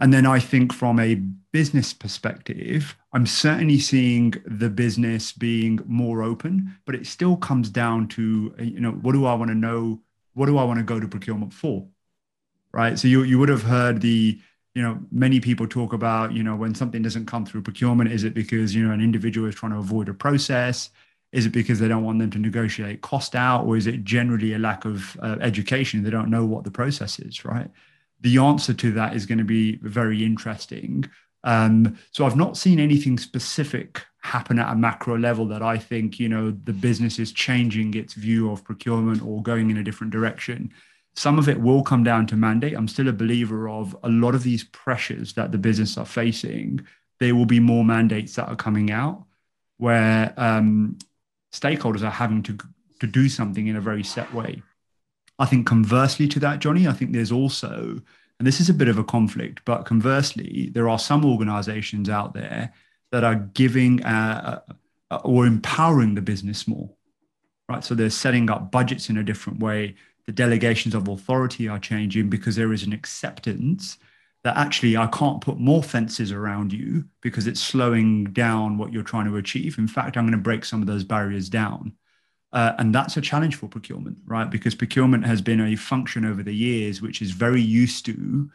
And 0.02 0.12
then 0.12 0.26
I 0.26 0.40
think 0.40 0.74
from 0.74 1.00
a 1.00 1.16
business 1.54 1.94
perspective, 1.94 2.98
I'm 3.14 3.26
certainly 3.26 3.80
seeing 3.80 4.34
the 4.46 4.70
business 4.70 5.32
being 5.32 5.80
more 5.86 6.22
open, 6.22 6.76
but 6.86 6.96
it 6.96 7.08
still 7.08 7.38
comes 7.38 7.70
down 7.70 8.10
to, 8.10 8.54
you 8.60 8.82
know, 8.82 8.92
what 8.92 9.14
do 9.14 9.26
I 9.26 9.34
want 9.36 9.52
to 9.52 9.56
know? 9.56 10.02
What 10.34 10.48
do 10.48 10.58
I 10.58 10.66
want 10.66 10.80
to 10.80 10.84
go 10.84 11.00
to 11.00 11.08
procurement 11.08 11.54
for? 11.54 11.88
Right. 12.74 13.00
So 13.00 13.08
you, 13.08 13.24
you 13.24 13.40
would 13.40 13.48
have 13.48 13.64
heard 13.64 14.02
the, 14.02 14.38
you 14.74 14.82
know, 14.82 15.00
many 15.14 15.40
people 15.40 15.66
talk 15.66 15.94
about, 15.94 16.34
you 16.34 16.44
know, 16.44 16.58
when 16.58 16.76
something 16.76 17.02
doesn't 17.02 17.28
come 17.28 17.46
through 17.46 17.62
procurement, 17.62 18.12
is 18.12 18.26
it 18.26 18.34
because, 18.34 18.76
you 18.76 18.86
know, 18.86 18.94
an 18.94 19.00
individual 19.00 19.48
is 19.48 19.56
trying 19.56 19.72
to 19.72 19.78
avoid 19.78 20.10
a 20.10 20.14
process? 20.14 20.90
Is 21.36 21.46
it 21.46 21.52
because 21.52 21.80
they 21.80 21.88
don't 21.88 22.04
want 22.04 22.20
them 22.20 22.32
to 22.32 22.40
negotiate 22.40 23.02
cost 23.02 23.36
out? 23.36 23.66
Or 23.66 23.78
is 23.78 23.88
it 23.88 24.04
generally 24.04 24.54
a 24.54 24.60
lack 24.60 24.86
of 24.86 25.18
uh, 25.22 25.38
education? 25.42 26.04
They 26.04 26.10
don't 26.10 26.30
know 26.30 26.46
what 26.46 26.64
the 26.64 26.72
process 26.72 27.20
is, 27.20 27.46
right? 27.46 27.70
the 28.26 28.38
answer 28.40 28.74
to 28.74 28.92
that 28.94 29.16
is 29.16 29.26
going 29.26 29.38
to 29.38 29.44
be 29.44 29.78
very 29.78 30.26
interesting. 30.26 31.06
Um, 31.44 31.98
so 32.12 32.26
I've 32.26 32.36
not 32.36 32.58
seen 32.58 32.80
anything 32.80 33.20
specific 33.20 34.04
happen 34.24 34.58
at 34.58 34.72
a 34.72 34.76
macro 34.76 35.16
level 35.16 35.46
that 35.46 35.62
I 35.62 35.78
think 35.78 36.20
you 36.20 36.28
know 36.28 36.50
the 36.50 36.74
business 36.74 37.20
is 37.20 37.32
changing 37.32 37.94
its 37.94 38.14
view 38.14 38.52
of 38.52 38.64
procurement 38.64 39.22
or 39.22 39.44
going 39.44 39.70
in 39.70 39.78
a 39.78 39.84
different 39.84 40.12
direction. 40.12 40.74
Some 41.16 41.38
of 41.38 41.48
it 41.48 41.62
will 41.62 41.84
come 41.84 42.04
down 42.04 42.26
to 42.28 42.36
mandate. 42.36 42.74
I'm 42.74 42.88
still 42.88 43.08
a 43.08 43.14
believer 43.14 43.70
of 43.70 43.96
a 44.04 44.10
lot 44.10 44.34
of 44.34 44.42
these 44.42 44.64
pressures 44.64 45.34
that 45.34 45.52
the 45.52 45.60
business 45.60 45.98
are 45.98 46.06
facing. 46.06 46.86
There 47.20 47.36
will 47.36 47.46
be 47.46 47.60
more 47.60 47.86
mandates 47.86 48.36
that 48.36 48.50
are 48.50 48.56
coming 48.56 48.92
out 48.92 49.24
where 49.78 50.34
um, 50.36 50.98
stakeholders 51.56 52.04
are 52.04 52.12
having 52.12 52.44
to 52.44 52.58
to 53.00 53.08
do 53.08 53.28
something 53.28 53.68
in 53.68 53.76
a 53.76 53.82
very 53.82 54.04
set 54.04 54.34
way. 54.34 54.62
I 55.38 55.46
think 55.46 55.68
conversely 55.68 56.28
to 56.30 56.40
that, 56.40 56.60
Johnny, 56.60 56.88
I 56.88 56.94
think 56.94 57.12
there's 57.12 57.32
also, 57.32 58.00
and 58.40 58.48
this 58.48 58.62
is 58.62 58.70
a 58.70 58.74
bit 58.74 58.88
of 58.88 58.98
a 58.98 59.04
conflict, 59.04 59.62
but 59.66 59.86
conversely, 59.86 60.72
there 60.74 60.88
are 60.88 61.00
some 61.00 61.26
organizations 61.26 62.10
out 62.10 62.34
there 62.34 62.74
that 63.12 63.24
are 63.24 63.36
giving 63.36 64.04
uh, 64.04 64.62
uh, 65.12 65.18
or 65.24 65.46
empowering 65.46 66.16
the 66.16 66.22
business 66.22 66.68
more, 66.68 66.90
right? 67.68 67.84
So 67.84 67.96
they're 67.96 68.10
setting 68.10 68.50
up 68.50 68.72
budgets 68.72 69.10
in 69.10 69.18
a 69.18 69.24
different 69.24 69.60
way. 69.60 69.96
The 70.26 70.32
delegations 70.32 70.96
of 70.96 71.08
authority 71.08 71.68
are 71.68 71.80
changing 71.80 72.30
because 72.30 72.56
there 72.56 72.74
is 72.74 72.84
an 72.84 72.94
acceptance 72.94 73.98
that 74.46 74.58
actually 74.58 74.96
I 74.96 75.08
can't 75.08 75.42
put 75.42 75.58
more 75.58 75.82
fences 75.82 76.32
around 76.32 76.72
you 76.72 77.06
because 77.22 77.48
it's 77.48 77.60
slowing 77.60 78.26
down 78.26 78.78
what 78.78 78.94
you're 78.94 79.02
trying 79.02 79.26
to 79.26 79.38
achieve. 79.38 79.80
In 79.80 79.88
fact, 79.88 80.16
I'm 80.16 80.26
going 80.26 80.34
to 80.34 80.38
break 80.38 80.64
some 80.66 80.82
of 80.82 80.88
those 80.88 81.04
barriers 81.04 81.50
down. 81.50 81.94
Uh, 82.54 82.74
and 82.78 82.94
that's 82.94 83.18
a 83.18 83.22
challenge 83.22 83.56
for 83.56 83.68
procurement, 83.68 84.20
right? 84.28 84.48
Because 84.48 84.76
procurement 84.76 85.26
has 85.26 85.42
been 85.42 85.60
a 85.60 85.76
function 85.76 86.26
over 86.26 86.44
the 86.44 86.54
years 86.54 87.02
which 87.02 87.24
is 87.24 87.32
very 87.32 87.60
used 87.60 88.06
to 88.06 88.52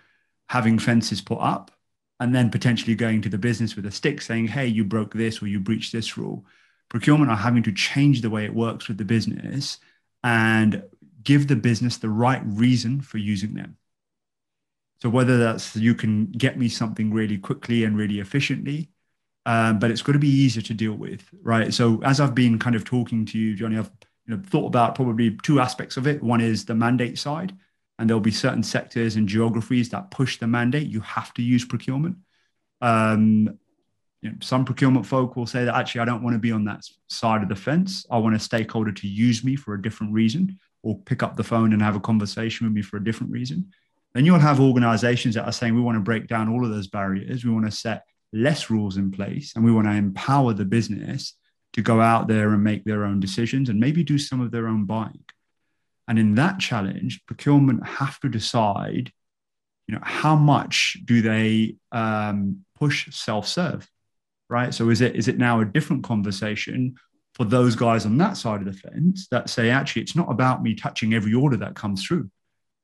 having 0.48 0.78
fences 0.78 1.20
put 1.20 1.40
up 1.40 1.72
and 2.20 2.32
then 2.32 2.50
potentially 2.50 2.94
going 2.94 3.20
to 3.22 3.28
the 3.28 3.36
business 3.36 3.74
with 3.74 3.84
a 3.84 3.90
stick 3.90 4.22
saying, 4.22 4.46
hey, 4.46 4.68
you 4.68 4.84
broke 4.84 5.12
this 5.12 5.42
or 5.42 5.48
you 5.48 5.58
breached 5.58 5.92
this 5.92 6.16
rule. 6.16 6.46
Procurement 6.88 7.32
are 7.32 7.36
having 7.36 7.64
to 7.64 7.72
change 7.72 8.20
the 8.20 8.30
way 8.30 8.44
it 8.44 8.54
works 8.54 8.86
with 8.86 8.96
the 8.96 9.04
business 9.04 9.78
and 10.22 10.84
give 11.24 11.48
the 11.48 11.56
business 11.56 11.96
the 11.96 12.08
right 12.08 12.42
reason 12.44 13.00
for 13.00 13.18
using 13.18 13.54
them. 13.54 13.76
So 15.02 15.08
whether 15.08 15.38
that's 15.38 15.76
you 15.76 15.94
can 15.94 16.26
get 16.26 16.58
me 16.58 16.68
something 16.68 17.12
really 17.12 17.38
quickly 17.38 17.84
and 17.84 17.96
really 17.96 18.20
efficiently, 18.20 18.90
um, 19.46 19.78
but 19.78 19.90
it's 19.90 20.02
got 20.02 20.12
to 20.12 20.18
be 20.18 20.28
easier 20.28 20.62
to 20.62 20.74
deal 20.74 20.92
with, 20.92 21.28
right? 21.42 21.72
So 21.72 22.02
as 22.02 22.20
I've 22.20 22.34
been 22.34 22.58
kind 22.58 22.76
of 22.76 22.84
talking 22.84 23.24
to 23.26 23.38
you, 23.38 23.56
Johnny, 23.56 23.78
I've 23.78 23.90
you 24.26 24.36
know 24.36 24.42
thought 24.46 24.66
about 24.66 24.94
probably 24.94 25.36
two 25.42 25.60
aspects 25.60 25.96
of 25.96 26.06
it. 26.06 26.22
One 26.22 26.40
is 26.42 26.64
the 26.64 26.74
mandate 26.74 27.18
side, 27.18 27.54
and 27.98 28.08
there'll 28.08 28.20
be 28.20 28.30
certain 28.30 28.62
sectors 28.62 29.16
and 29.16 29.26
geographies 29.26 29.88
that 29.90 30.10
push 30.10 30.38
the 30.38 30.46
mandate. 30.46 30.88
You 30.88 31.00
have 31.00 31.32
to 31.34 31.42
use 31.42 31.64
procurement. 31.64 32.16
Um, 32.82 33.58
you 34.20 34.30
know, 34.30 34.36
some 34.42 34.66
procurement 34.66 35.06
folk 35.06 35.34
will 35.34 35.46
say 35.46 35.64
that 35.64 35.74
actually 35.74 36.02
I 36.02 36.04
don't 36.04 36.22
want 36.22 36.34
to 36.34 36.38
be 36.38 36.52
on 36.52 36.64
that 36.66 36.84
side 37.08 37.42
of 37.42 37.48
the 37.48 37.56
fence. 37.56 38.04
I 38.10 38.18
want 38.18 38.36
a 38.36 38.38
stakeholder 38.38 38.92
to 38.92 39.08
use 39.08 39.42
me 39.42 39.56
for 39.56 39.72
a 39.72 39.80
different 39.80 40.12
reason, 40.12 40.58
or 40.82 40.98
pick 40.98 41.22
up 41.22 41.36
the 41.36 41.44
phone 41.44 41.72
and 41.72 41.80
have 41.80 41.96
a 41.96 42.00
conversation 42.00 42.66
with 42.66 42.74
me 42.74 42.82
for 42.82 42.98
a 42.98 43.04
different 43.04 43.32
reason. 43.32 43.72
Then 44.14 44.24
you'll 44.24 44.38
have 44.38 44.60
organizations 44.60 45.36
that 45.36 45.44
are 45.44 45.52
saying 45.52 45.74
we 45.74 45.80
want 45.80 45.96
to 45.96 46.00
break 46.00 46.26
down 46.26 46.48
all 46.48 46.64
of 46.64 46.70
those 46.70 46.88
barriers. 46.88 47.44
We 47.44 47.52
want 47.52 47.66
to 47.66 47.70
set 47.70 48.04
less 48.32 48.70
rules 48.70 48.96
in 48.96 49.10
place 49.10 49.54
and 49.54 49.64
we 49.64 49.72
want 49.72 49.86
to 49.86 49.92
empower 49.92 50.52
the 50.52 50.64
business 50.64 51.34
to 51.72 51.82
go 51.82 52.00
out 52.00 52.26
there 52.26 52.52
and 52.52 52.64
make 52.64 52.84
their 52.84 53.04
own 53.04 53.20
decisions 53.20 53.68
and 53.68 53.78
maybe 53.78 54.02
do 54.02 54.18
some 54.18 54.40
of 54.40 54.50
their 54.50 54.66
own 54.66 54.84
buying. 54.84 55.24
And 56.08 56.18
in 56.18 56.34
that 56.34 56.58
challenge, 56.58 57.24
procurement 57.26 57.86
have 57.86 58.18
to 58.20 58.28
decide, 58.28 59.12
you 59.86 59.94
know, 59.94 60.00
how 60.02 60.34
much 60.34 60.98
do 61.04 61.22
they 61.22 61.76
um, 61.92 62.64
push 62.76 63.14
self-serve, 63.14 63.88
right? 64.48 64.74
So 64.74 64.90
is 64.90 65.00
it 65.00 65.14
is 65.14 65.28
it 65.28 65.38
now 65.38 65.60
a 65.60 65.64
different 65.64 66.02
conversation 66.02 66.96
for 67.34 67.44
those 67.44 67.76
guys 67.76 68.06
on 68.06 68.18
that 68.18 68.36
side 68.36 68.60
of 68.60 68.66
the 68.66 68.72
fence 68.72 69.28
that 69.30 69.48
say, 69.48 69.70
actually, 69.70 70.02
it's 70.02 70.16
not 70.16 70.30
about 70.30 70.62
me 70.64 70.74
touching 70.74 71.14
every 71.14 71.32
order 71.32 71.56
that 71.58 71.76
comes 71.76 72.04
through. 72.04 72.28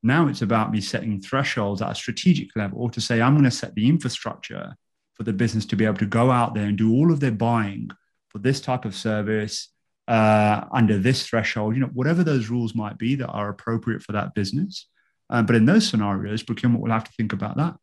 Now 0.07 0.29
it's 0.29 0.43
about 0.43 0.71
me 0.71 0.81
setting 0.81 1.21
thresholds 1.21 1.83
at 1.83 1.91
a 1.91 1.95
strategic 1.95 2.55
level 2.55 2.89
to 2.91 3.01
say, 3.01 3.21
I'm 3.21 3.35
going 3.35 3.45
to 3.45 3.51
set 3.51 3.75
the 3.75 3.89
infrastructure 3.89 4.77
for 5.15 5.25
the 5.25 5.33
business 5.33 5.67
to 5.67 5.77
be 5.77 5.85
able 5.85 5.99
to 5.99 6.07
go 6.07 6.31
out 6.31 6.55
there 6.55 6.67
and 6.67 6.79
do 6.79 6.93
all 6.93 7.13
of 7.13 7.19
their 7.19 7.33
buying 7.33 7.91
for 8.29 8.39
this 8.39 8.61
type 8.61 8.85
of 8.85 8.95
service 8.95 9.69
uh, 10.07 10.65
under 10.71 10.97
this 10.97 11.27
threshold, 11.27 11.75
you 11.75 11.81
know, 11.81 11.91
whatever 11.93 12.23
those 12.23 12.49
rules 12.49 12.75
might 12.75 12.99
be 12.99 13.17
that 13.17 13.27
are 13.27 13.49
appropriate 13.49 14.01
for 14.01 14.13
that 14.13 14.33
business. 14.35 14.87
Um, 15.29 15.45
but 15.45 15.57
in 15.57 15.65
those 15.65 15.89
scenarios, 15.89 16.45
procurement 16.45 16.85
will 16.85 16.93
have 16.93 17.05
to 17.05 17.13
think 17.13 17.33
about 17.33 17.57
that. 17.57 17.75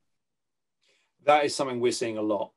That 1.26 1.43
is 1.43 1.53
something 1.53 1.82
we're 1.82 1.91
seeing 1.91 2.17
a 2.17 2.21
lot. 2.21 2.51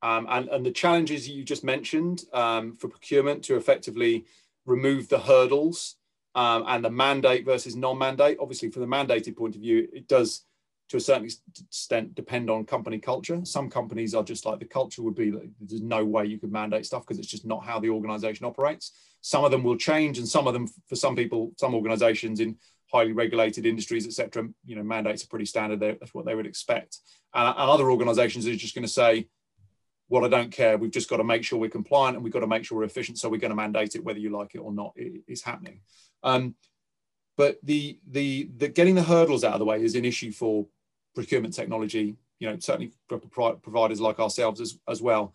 Um, 0.00 0.26
and, 0.30 0.48
and 0.48 0.64
the 0.64 0.70
challenges 0.70 1.28
you 1.28 1.44
just 1.44 1.62
mentioned 1.62 2.24
um, 2.32 2.74
for 2.76 2.88
procurement 2.88 3.44
to 3.44 3.56
effectively 3.56 4.24
remove 4.64 5.10
the 5.10 5.18
hurdles 5.18 5.96
um, 6.34 6.64
and 6.68 6.84
the 6.84 6.90
mandate 6.90 7.44
versus 7.44 7.76
non-mandate. 7.76 8.38
Obviously, 8.40 8.70
from 8.70 8.82
the 8.82 8.88
mandated 8.88 9.36
point 9.36 9.54
of 9.54 9.60
view, 9.60 9.88
it 9.92 10.08
does 10.08 10.44
to 10.90 10.96
a 10.96 11.00
certain 11.00 11.24
extent 11.24 12.14
depend 12.16 12.50
on 12.50 12.64
company 12.64 12.98
culture. 12.98 13.40
Some 13.44 13.70
companies 13.70 14.12
are 14.12 14.24
just 14.24 14.44
like 14.44 14.58
the 14.58 14.64
culture 14.64 15.02
would 15.02 15.14
be 15.14 15.30
like, 15.30 15.48
there's 15.60 15.82
no 15.82 16.04
way 16.04 16.26
you 16.26 16.38
could 16.38 16.50
mandate 16.50 16.84
stuff 16.84 17.06
because 17.06 17.20
it's 17.20 17.28
just 17.28 17.46
not 17.46 17.64
how 17.64 17.78
the 17.78 17.90
organization 17.90 18.44
operates. 18.44 18.92
Some 19.20 19.44
of 19.44 19.52
them 19.52 19.62
will 19.62 19.76
change, 19.76 20.18
and 20.18 20.26
some 20.26 20.46
of 20.46 20.52
them, 20.52 20.66
for 20.88 20.96
some 20.96 21.14
people, 21.14 21.52
some 21.56 21.74
organizations 21.74 22.40
in 22.40 22.56
highly 22.92 23.12
regulated 23.12 23.66
industries, 23.66 24.06
etc., 24.06 24.48
you 24.64 24.74
know, 24.74 24.82
mandates 24.82 25.22
are 25.22 25.28
pretty 25.28 25.44
standard. 25.44 25.80
That's 25.80 26.12
what 26.12 26.26
they 26.26 26.34
would 26.34 26.46
expect. 26.46 26.98
And, 27.34 27.46
and 27.46 27.70
other 27.70 27.90
organizations 27.90 28.46
are 28.46 28.54
just 28.56 28.74
going 28.74 28.86
to 28.86 28.92
say, 28.92 29.28
well, 30.08 30.24
I 30.24 30.28
don't 30.28 30.50
care. 30.50 30.76
We've 30.76 30.90
just 30.90 31.08
got 31.08 31.18
to 31.18 31.24
make 31.24 31.44
sure 31.44 31.58
we're 31.58 31.70
compliant 31.70 32.16
and 32.16 32.24
we've 32.24 32.32
got 32.32 32.40
to 32.40 32.48
make 32.48 32.64
sure 32.64 32.78
we're 32.78 32.84
efficient. 32.84 33.18
So 33.18 33.28
we're 33.28 33.38
going 33.38 33.52
to 33.52 33.56
mandate 33.56 33.94
it, 33.94 34.02
whether 34.02 34.18
you 34.18 34.30
like 34.30 34.56
it 34.56 34.58
or 34.58 34.72
not. 34.72 34.92
It 34.96 35.22
is 35.28 35.42
happening. 35.42 35.82
Um, 36.22 36.54
but 37.36 37.58
the, 37.62 37.98
the 38.10 38.50
the 38.56 38.68
getting 38.68 38.94
the 38.94 39.02
hurdles 39.02 39.44
out 39.44 39.54
of 39.54 39.58
the 39.60 39.64
way 39.64 39.82
is 39.82 39.94
an 39.94 40.04
issue 40.04 40.30
for 40.30 40.66
procurement 41.14 41.54
technology, 41.54 42.16
you 42.38 42.48
know, 42.48 42.58
certainly 42.58 42.92
for 43.08 43.18
providers 43.18 44.00
like 44.00 44.20
ourselves 44.20 44.60
as, 44.60 44.78
as 44.88 45.00
well, 45.00 45.34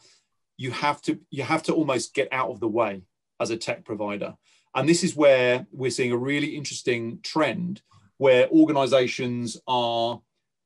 you 0.58 0.72
have 0.72 1.02
to 1.04 1.20
you 1.32 1.44
have 1.44 1.64
to 1.64 1.74
almost 1.74 2.14
get 2.14 2.28
out 2.32 2.50
of 2.50 2.60
the 2.60 2.68
way 2.68 3.02
as 3.40 3.50
a 3.50 3.58
tech 3.58 3.84
provider. 3.84 4.36
And 4.76 4.88
this 4.88 5.04
is 5.04 5.16
where 5.16 5.66
we're 5.72 5.90
seeing 5.90 6.12
a 6.12 6.18
really 6.18 6.56
interesting 6.56 7.20
trend 7.24 7.82
where 8.18 8.50
organizations 8.50 9.58
are 9.68 10.22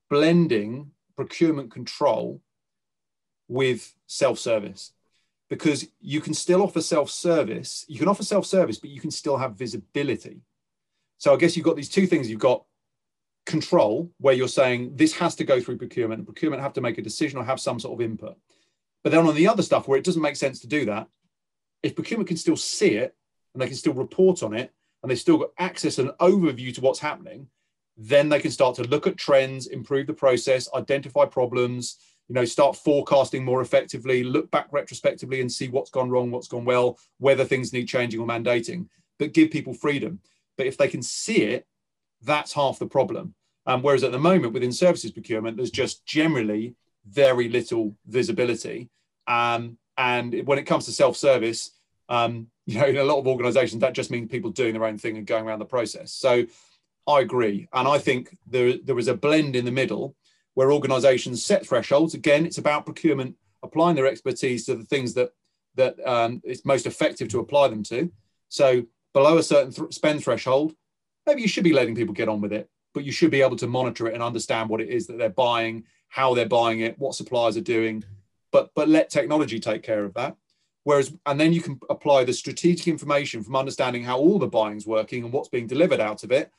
blending 0.09 0.91
procurement 1.15 1.71
control 1.71 2.41
with 3.47 3.95
self-service 4.07 4.93
because 5.49 5.87
you 5.99 6.21
can 6.21 6.33
still 6.33 6.61
offer 6.61 6.81
self-service 6.81 7.85
you 7.87 7.99
can 7.99 8.07
offer 8.07 8.23
self-service 8.23 8.77
but 8.77 8.89
you 8.89 9.01
can 9.01 9.11
still 9.11 9.37
have 9.37 9.55
visibility 9.55 10.41
so 11.17 11.33
i 11.33 11.37
guess 11.37 11.55
you've 11.55 11.65
got 11.65 11.75
these 11.75 11.89
two 11.89 12.07
things 12.07 12.29
you've 12.29 12.39
got 12.39 12.63
control 13.49 14.11
where 14.19 14.35
you're 14.35 14.47
saying 14.47 14.95
this 14.95 15.13
has 15.13 15.35
to 15.35 15.43
go 15.43 15.59
through 15.59 15.77
procurement 15.77 16.19
and 16.19 16.27
procurement 16.27 16.61
have 16.61 16.73
to 16.73 16.81
make 16.81 16.99
a 16.99 17.01
decision 17.01 17.39
or 17.39 17.43
have 17.43 17.59
some 17.59 17.79
sort 17.79 17.99
of 17.99 18.05
input. 18.05 18.37
But 19.03 19.11
then 19.11 19.25
on 19.25 19.35
the 19.35 19.47
other 19.47 19.63
stuff 19.63 19.87
where 19.87 19.97
it 19.97 20.05
doesn't 20.05 20.21
make 20.21 20.35
sense 20.35 20.59
to 20.59 20.67
do 20.67 20.85
that, 20.85 21.07
if 21.81 21.95
procurement 21.95 22.27
can 22.27 22.37
still 22.37 22.55
see 22.55 22.95
it 22.95 23.15
and 23.53 23.61
they 23.61 23.67
can 23.67 23.75
still 23.75 23.93
report 23.93 24.43
on 24.43 24.53
it 24.53 24.71
and 25.01 25.09
they've 25.09 25.19
still 25.19 25.37
got 25.37 25.51
access 25.57 25.97
and 25.97 26.09
overview 26.19 26.73
to 26.75 26.81
what's 26.81 26.99
happening, 26.99 27.47
then 27.97 28.29
they 28.29 28.39
can 28.39 28.51
start 28.51 28.75
to 28.75 28.83
look 28.83 29.07
at 29.07 29.17
trends, 29.17 29.67
improve 29.67 30.05
the 30.05 30.13
process, 30.13 30.69
identify 30.75 31.25
problems, 31.25 31.97
you 32.29 32.35
know, 32.35 32.45
start 32.45 32.77
forecasting 32.77 33.43
more 33.43 33.61
effectively, 33.61 34.23
look 34.23 34.49
back 34.51 34.67
retrospectively 34.71 35.41
and 35.41 35.51
see 35.51 35.67
what's 35.67 35.89
gone 35.89 36.09
wrong, 36.09 36.31
what's 36.31 36.47
gone 36.47 36.63
well, 36.63 36.97
whether 37.17 37.43
things 37.43 37.73
need 37.73 37.87
changing 37.87 38.21
or 38.21 38.27
mandating, 38.27 38.87
but 39.17 39.33
give 39.33 39.51
people 39.51 39.73
freedom. 39.73 40.19
But 40.57 40.67
if 40.67 40.77
they 40.77 40.87
can 40.87 41.01
see 41.01 41.41
it 41.43 41.65
that's 42.21 42.53
half 42.53 42.79
the 42.79 42.87
problem. 42.87 43.33
Um, 43.65 43.81
whereas 43.81 44.03
at 44.03 44.11
the 44.11 44.19
moment 44.19 44.53
within 44.53 44.71
services 44.71 45.11
procurement, 45.11 45.57
there's 45.57 45.71
just 45.71 46.05
generally 46.05 46.75
very 47.07 47.49
little 47.49 47.95
visibility. 48.07 48.89
Um, 49.27 49.77
and 49.97 50.45
when 50.45 50.57
it 50.57 50.63
comes 50.63 50.85
to 50.85 50.91
self-service, 50.91 51.71
um, 52.07 52.47
you 52.65 52.79
know, 52.79 52.85
in 52.85 52.97
a 52.97 53.03
lot 53.03 53.19
of 53.19 53.27
organizations, 53.27 53.81
that 53.81 53.93
just 53.93 54.11
means 54.11 54.29
people 54.29 54.51
doing 54.51 54.73
their 54.73 54.85
own 54.85 54.97
thing 54.97 55.17
and 55.17 55.25
going 55.25 55.45
around 55.45 55.59
the 55.59 55.65
process. 55.65 56.11
So 56.13 56.45
I 57.07 57.21
agree. 57.21 57.67
And 57.73 57.87
I 57.87 57.97
think 57.97 58.35
there, 58.45 58.75
there 58.83 58.99
is 58.99 59.07
a 59.07 59.15
blend 59.15 59.55
in 59.55 59.65
the 59.65 59.71
middle 59.71 60.15
where 60.53 60.71
organizations 60.71 61.45
set 61.45 61.65
thresholds. 61.65 62.13
Again, 62.13 62.45
it's 62.45 62.57
about 62.57 62.85
procurement 62.85 63.35
applying 63.63 63.95
their 63.95 64.07
expertise 64.07 64.65
to 64.65 64.75
the 64.75 64.85
things 64.85 65.13
that 65.13 65.31
that 65.75 65.95
um, 66.05 66.41
it's 66.43 66.65
most 66.65 66.85
effective 66.85 67.29
to 67.29 67.39
apply 67.39 67.67
them 67.67 67.83
to. 67.83 68.11
So 68.49 68.83
below 69.13 69.37
a 69.37 69.43
certain 69.43 69.71
th- 69.71 69.93
spend 69.93 70.23
threshold, 70.23 70.73
maybe 71.25 71.41
you 71.41 71.47
should 71.47 71.63
be 71.63 71.73
letting 71.73 71.95
people 71.95 72.13
get 72.13 72.27
on 72.27 72.41
with 72.41 72.51
it, 72.51 72.69
but 72.93 73.03
you 73.03 73.11
should 73.11 73.31
be 73.31 73.41
able 73.41 73.55
to 73.57 73.67
monitor 73.67 74.07
it 74.07 74.13
and 74.13 74.23
understand 74.23 74.69
what 74.69 74.81
it 74.81 74.89
is 74.89 75.07
that 75.07 75.17
they're 75.17 75.29
buying, 75.29 75.85
how 76.07 76.33
they're 76.33 76.47
buying 76.47 76.81
it, 76.81 76.97
what 76.97 77.15
suppliers 77.15 77.55
are 77.55 77.61
doing, 77.61 78.03
but 78.51 78.71
but 78.75 78.89
let 78.89 79.09
technology 79.09 79.59
take 79.59 79.83
care 79.83 80.03
of 80.03 80.13
that. 80.15 80.35
Whereas, 80.83 81.13
and 81.25 81.39
then 81.39 81.53
you 81.53 81.61
can 81.61 81.79
apply 81.89 82.23
the 82.23 82.33
strategic 82.33 82.87
information 82.87 83.43
from 83.43 83.55
understanding 83.55 84.03
how 84.03 84.17
all 84.17 84.39
the 84.39 84.47
buying's 84.47 84.87
working 84.87 85.23
and 85.23 85.31
what's 85.31 85.49
being 85.49 85.67
delivered 85.67 85.99
out 85.99 86.23
of 86.23 86.31
it. 86.31 86.51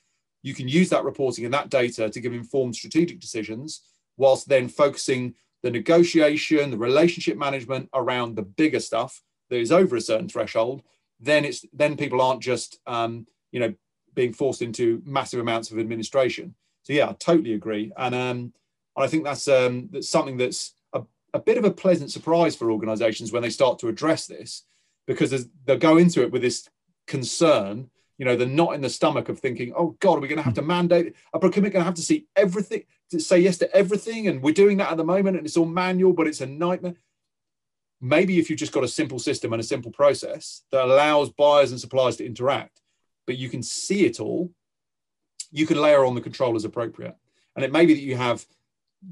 You 0.42 0.54
can 0.54 0.68
use 0.68 0.88
that 0.90 1.04
reporting 1.04 1.44
and 1.44 1.54
that 1.54 1.70
data 1.70 2.08
to 2.10 2.20
give 2.20 2.32
informed 2.32 2.76
strategic 2.76 3.20
decisions, 3.20 3.82
whilst 4.16 4.48
then 4.48 4.68
focusing 4.68 5.34
the 5.62 5.70
negotiation, 5.70 6.70
the 6.70 6.78
relationship 6.78 7.36
management 7.36 7.88
around 7.94 8.34
the 8.34 8.42
bigger 8.42 8.80
stuff 8.80 9.22
that 9.50 9.58
is 9.58 9.72
over 9.72 9.96
a 9.96 10.00
certain 10.00 10.28
threshold. 10.28 10.82
Then 11.18 11.44
it's 11.44 11.64
then 11.72 11.96
people 11.96 12.20
aren't 12.22 12.42
just 12.42 12.78
um, 12.86 13.26
you 13.52 13.60
know 13.60 13.74
being 14.14 14.32
forced 14.32 14.62
into 14.62 15.02
massive 15.04 15.40
amounts 15.40 15.70
of 15.70 15.78
administration. 15.78 16.54
So 16.82 16.92
yeah, 16.94 17.10
I 17.10 17.12
totally 17.12 17.52
agree, 17.52 17.92
and 17.96 18.14
um, 18.14 18.52
I 18.96 19.06
think 19.06 19.24
that's 19.24 19.46
um, 19.48 19.90
that's 19.92 20.08
something 20.08 20.38
that's 20.38 20.74
a, 20.94 21.02
a 21.34 21.38
bit 21.38 21.58
of 21.58 21.64
a 21.64 21.70
pleasant 21.70 22.10
surprise 22.10 22.56
for 22.56 22.70
organisations 22.70 23.32
when 23.32 23.42
they 23.42 23.50
start 23.50 23.78
to 23.80 23.88
address 23.88 24.26
this, 24.26 24.64
because 25.06 25.46
they'll 25.64 25.76
go 25.76 25.98
into 25.98 26.22
it 26.22 26.32
with 26.32 26.42
this 26.42 26.68
concern. 27.06 27.90
You 28.20 28.26
know, 28.26 28.36
the 28.36 28.44
knot 28.44 28.74
in 28.74 28.82
the 28.82 28.90
stomach 28.90 29.30
of 29.30 29.38
thinking, 29.38 29.72
"Oh 29.74 29.96
God, 29.98 30.18
are 30.18 30.20
we 30.20 30.28
going 30.28 30.36
to 30.36 30.44
have 30.44 30.52
to 30.54 30.62
mandate? 30.62 31.14
A 31.32 31.38
procurement 31.38 31.72
going 31.72 31.80
to 31.80 31.86
have 31.86 31.94
to 31.94 32.02
see 32.02 32.26
everything, 32.36 32.84
to 33.12 33.18
say 33.18 33.38
yes 33.38 33.56
to 33.58 33.74
everything?" 33.74 34.28
And 34.28 34.42
we're 34.42 34.52
doing 34.52 34.76
that 34.76 34.90
at 34.90 34.98
the 34.98 35.04
moment, 35.04 35.38
and 35.38 35.46
it's 35.46 35.56
all 35.56 35.64
manual, 35.64 36.12
but 36.12 36.26
it's 36.26 36.42
a 36.42 36.46
nightmare. 36.46 36.96
Maybe 37.98 38.38
if 38.38 38.50
you've 38.50 38.58
just 38.58 38.74
got 38.74 38.84
a 38.84 38.88
simple 38.88 39.18
system 39.18 39.54
and 39.54 39.60
a 39.60 39.64
simple 39.64 39.90
process 39.90 40.64
that 40.70 40.84
allows 40.84 41.30
buyers 41.30 41.70
and 41.70 41.80
suppliers 41.80 42.18
to 42.18 42.26
interact, 42.26 42.82
but 43.26 43.38
you 43.38 43.48
can 43.48 43.62
see 43.62 44.04
it 44.04 44.20
all, 44.20 44.50
you 45.50 45.66
can 45.66 45.80
layer 45.80 46.04
on 46.04 46.14
the 46.14 46.20
control 46.20 46.56
as 46.56 46.66
appropriate. 46.66 47.16
And 47.56 47.64
it 47.64 47.72
may 47.72 47.86
be 47.86 47.94
that 47.94 48.02
you 48.02 48.16
have 48.16 48.44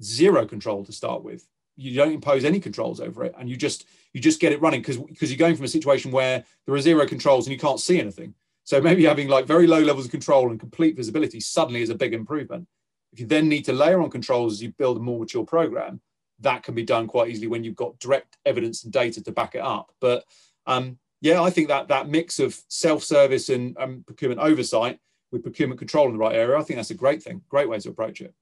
zero 0.03 0.45
control 0.45 0.85
to 0.85 0.93
start 0.93 1.25
with. 1.25 1.49
You 1.77 1.95
don't 1.95 2.13
impose 2.13 2.45
any 2.45 2.61
controls 2.61 3.01
over 3.01 3.25
it, 3.25 3.35
and 3.39 3.49
you 3.49 3.57
just 3.57 3.87
you 4.13 4.21
just 4.21 4.39
get 4.39 4.53
it 4.53 4.61
running 4.61 4.83
because 4.83 4.99
because 4.99 5.31
you're 5.31 5.39
going 5.39 5.57
from 5.57 5.65
a 5.65 5.69
situation 5.77 6.11
where 6.11 6.45
there 6.67 6.75
are 6.75 6.81
zero 6.83 7.07
controls 7.07 7.47
and 7.47 7.55
you 7.55 7.59
can't 7.59 7.81
see 7.81 7.99
anything. 7.99 8.35
So 8.69 8.83
maybe 8.83 9.07
having 9.07 9.29
like 9.29 9.47
very 9.47 9.67
low 9.67 9.81
levels 9.81 10.05
of 10.05 10.11
control 10.11 10.51
and 10.51 10.61
complete 10.61 10.95
visibility 10.95 11.41
suddenly 11.41 11.81
is 11.81 11.89
a 11.89 11.95
big 11.95 12.13
improvement. 12.13 12.69
If 13.15 13.21
you 13.21 13.25
then 13.25 13.49
need 13.49 13.65
to 13.65 13.73
layer 13.73 14.03
on 14.03 14.11
controls 14.11 14.53
as 14.53 14.63
you 14.63 14.75
build 14.77 14.99
a 14.99 15.01
more 15.01 15.19
mature 15.19 15.43
program, 15.43 16.03
that 16.41 16.65
can 16.65 16.75
be 16.75 16.83
done 16.83 17.07
quite 17.07 17.31
easily 17.31 17.47
when 17.47 17.65
you've 17.65 17.77
got 17.77 17.99
direct 17.99 18.37
evidence 18.45 18.85
and 18.85 18.93
data 18.93 19.23
to 19.23 19.33
back 19.33 19.55
it 19.55 19.63
up. 19.63 19.91
But 20.03 20.25
um, 20.67 20.99
yeah, 21.23 21.41
I 21.41 21.49
think 21.49 21.69
that 21.69 21.89
that 21.89 22.11
mix 22.11 22.41
of 22.41 22.61
self-service 22.69 23.49
and 23.49 23.75
um, 23.79 24.05
procurement 24.07 24.43
oversight 24.43 24.99
with 25.33 25.45
procurement 25.45 25.79
control 25.79 26.09
in 26.09 26.13
the 26.13 26.19
right 26.19 26.37
area, 26.37 26.59
I 26.59 26.63
think 26.63 26.77
that's 26.77 26.91
a 26.91 26.95
great 26.95 27.23
thing, 27.23 27.41
great 27.49 27.71
way 27.71 27.79
to 27.79 27.89
approach 27.89 28.21
it. 28.21 28.35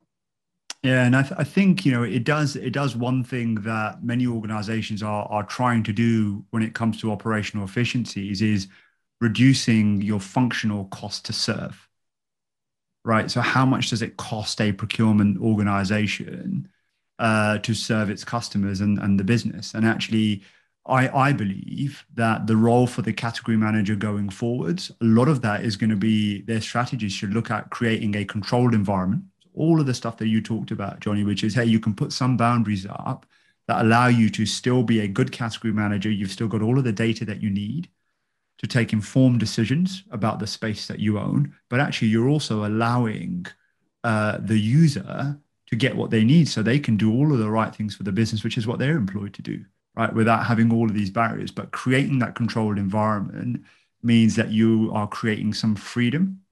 Yeah, 0.83 1.05
and 1.05 1.14
I, 1.14 1.22
th- 1.22 1.35
I 1.39 1.45
think 1.45 1.87
you 1.87 1.93
know 1.93 2.03
it 2.03 2.24
does 2.24 2.57
it 2.57 2.70
does 2.70 2.97
one 2.97 3.22
thing 3.22 3.55
that 3.62 4.03
many 4.03 4.27
organisations 4.27 5.05
are 5.05 5.27
are 5.31 5.45
trying 5.45 5.85
to 5.85 5.93
do 5.93 6.45
when 6.51 6.64
it 6.64 6.74
comes 6.74 7.01
to 7.03 7.12
operational 7.12 7.64
efficiencies 7.64 8.43
is 8.43 8.66
reducing 9.21 10.03
your 10.03 10.21
functional 10.21 10.87
cost 10.87 11.25
to 11.27 11.33
serve. 11.33 11.89
Right. 13.05 13.31
So 13.31 13.41
how 13.41 13.64
much 13.64 13.91
does 13.91 14.03
it 14.03 14.17
cost 14.17 14.61
a 14.61 14.73
procurement 14.73 15.39
organisation 15.41 16.69
uh, 17.19 17.59
to 17.59 17.73
serve 17.73 18.11
its 18.11 18.25
customers 18.25 18.81
and, 18.81 18.99
and 18.99 19.19
the 19.19 19.25
business? 19.25 19.75
And 19.75 19.87
actually, 19.87 20.43
I, 20.87 21.09
I 21.09 21.33
believe 21.33 22.05
that 22.14 22.47
the 22.47 22.57
role 22.57 22.87
for 22.87 23.03
the 23.03 23.12
category 23.12 23.57
manager 23.57 23.95
going 23.95 24.29
forwards, 24.31 24.91
a 25.01 25.05
lot 25.05 25.29
of 25.29 25.41
that 25.43 25.64
is 25.64 25.77
going 25.77 25.91
to 25.91 25.97
be 25.97 26.43
their 26.43 26.61
strategies 26.61 27.12
should 27.12 27.33
look 27.33 27.51
at 27.51 27.71
creating 27.71 28.17
a 28.17 28.25
controlled 28.25 28.75
environment. 28.75 29.25
All 29.55 29.81
of 29.81 29.87
the 29.87 29.95
stuff 29.95 30.19
that 30.19 30.29
you 30.29 30.43
talked 30.43 30.71
about, 30.71 31.01
Johnny, 31.01 31.25
which 31.25 31.45
is, 31.45 31.55
hey, 31.55 31.64
you 31.64 31.81
can 31.81 31.95
put 31.95 32.12
some 32.12 32.37
boundaries 32.37 32.87
up 32.87 33.25
that 33.69 33.85
allow 33.85 34.09
you 34.09 34.31
to 34.31 34.47
still 34.47 34.83
be 34.83 35.01
a 35.01 35.09
good 35.09 35.33
category 35.33 35.73
manager. 35.73 36.11
You've 36.11 36.31
still 36.31 36.49
got 36.49 36.62
all 36.62 36.79
of 36.79 36.85
the 36.85 36.93
data 36.93 37.25
that 37.25 37.43
you 37.43 37.51
need 37.51 37.89
to 38.59 38.66
take 38.66 38.92
informed 38.92 39.40
decisions 39.40 40.04
about 40.11 40.38
the 40.38 40.46
space 40.46 40.86
that 40.86 41.00
you 41.00 41.18
own, 41.18 41.54
but 41.68 41.80
actually 41.80 42.09
you're 42.09 42.28
also 42.28 42.64
allowing 42.64 43.46
uh, 44.04 44.38
the 44.40 44.59
user 44.59 45.38
to 45.66 45.76
get 45.76 45.96
what 45.96 46.11
they 46.11 46.24
need 46.24 46.48
so 46.48 46.62
they 46.62 46.78
can 46.78 46.96
do 46.96 47.12
all 47.12 47.32
of 47.32 47.38
the 47.38 47.50
right 47.50 47.74
things 47.74 47.94
for 47.94 48.04
the 48.04 48.12
business, 48.12 48.44
which 48.44 48.57
is 48.57 48.66
what 48.66 48.78
they're 48.78 48.96
employed 48.96 49.34
to 49.34 49.42
do 49.42 49.64
right? 49.96 50.12
Without 50.12 50.46
having 50.46 50.72
all 50.72 50.86
of 50.86 50.94
these 50.94 51.11
barriers. 51.11 51.50
But 51.50 51.72
creating 51.72 52.18
that 52.20 52.34
controlled 52.34 52.78
environment 52.78 53.64
means 54.02 54.36
that 54.36 54.50
you 54.50 54.90
are 54.94 55.09
creating 55.09 55.54
some 55.54 55.74
freedom 55.74 56.42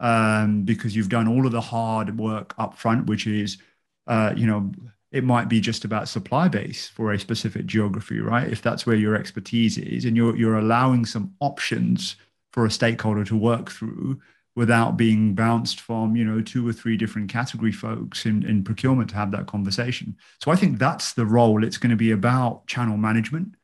um, 0.00 0.62
because 0.62 0.96
you've 0.96 1.10
done 1.10 1.28
all 1.28 1.46
of 1.46 1.52
the 1.52 1.60
hard 1.60 2.18
work 2.18 2.54
up 2.58 2.76
front, 2.76 3.06
which 3.06 3.26
is, 3.26 3.58
uh, 4.06 4.32
you 4.34 4.46
know, 4.46 4.72
it 5.12 5.24
might 5.24 5.48
be 5.48 5.60
just 5.60 5.84
about 5.84 6.08
supply 6.08 6.48
base 6.48 6.88
for 6.88 7.12
a 7.12 7.18
specific 7.18 7.66
geography, 7.66 8.20
right? 8.20 8.48
If 8.48 8.62
that's 8.62 8.86
where 8.86 8.96
your 8.96 9.16
expertise 9.16 9.76
is, 9.78 10.04
and 10.04 10.16
you're 10.16 10.36
you're 10.36 10.58
allowing 10.58 11.04
some 11.04 11.34
options 11.40 12.16
for 12.52 12.64
a 12.64 12.70
stakeholder 12.70 13.24
to 13.24 13.36
work 13.36 13.70
through 13.70 14.20
without 14.56 14.96
being 14.96 15.34
bounced 15.34 15.80
from 15.80 16.16
you 16.16 16.24
know 16.24 16.40
two 16.40 16.66
or 16.68 16.72
three 16.72 16.96
different 16.96 17.30
category 17.30 17.72
folks 17.72 18.26
in, 18.26 18.44
in 18.44 18.64
procurement 18.64 19.10
to 19.10 19.16
have 19.16 19.30
that 19.30 19.46
conversation. 19.46 20.16
So 20.42 20.50
i 20.50 20.56
think 20.56 20.78
that's 20.78 21.14
the 21.14 21.26
role. 21.26 21.64
It's 21.64 21.78
going 21.78 21.90
to 21.90 21.96
be 21.96 22.12
about 22.12 22.66
channel 22.66 22.96
management 22.96 23.54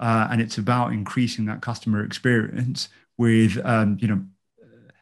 uh, 0.00 0.28
and 0.30 0.40
it's 0.40 0.58
about 0.58 0.92
increasing 0.92 1.46
that 1.46 1.62
customer 1.62 2.04
experience 2.04 2.88
with 3.16 3.58
um, 3.64 3.96
you 4.00 4.08
know 4.08 4.24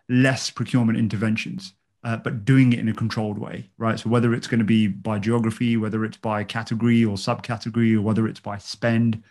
less 0.08 0.50
procurement 0.50 0.98
interventions 0.98 1.74
uh, 2.04 2.16
but 2.16 2.44
doing 2.44 2.72
it 2.72 2.78
in 2.78 2.88
a 2.88 2.94
controlled 2.94 3.38
way 3.38 3.70
right? 3.78 3.98
So 3.98 4.08
whether 4.10 4.34
it's 4.34 4.46
going 4.46 4.60
to 4.60 4.64
be 4.64 4.86
by 4.86 5.18
geography 5.18 5.76
whether 5.76 6.04
it's 6.04 6.16
by 6.16 6.44
category 6.44 7.04
or 7.04 7.16
subcategory 7.16 7.96
or 7.96 8.02
whether 8.02 8.26
it's 8.26 8.40
by 8.40 8.58
spend 8.58 9.22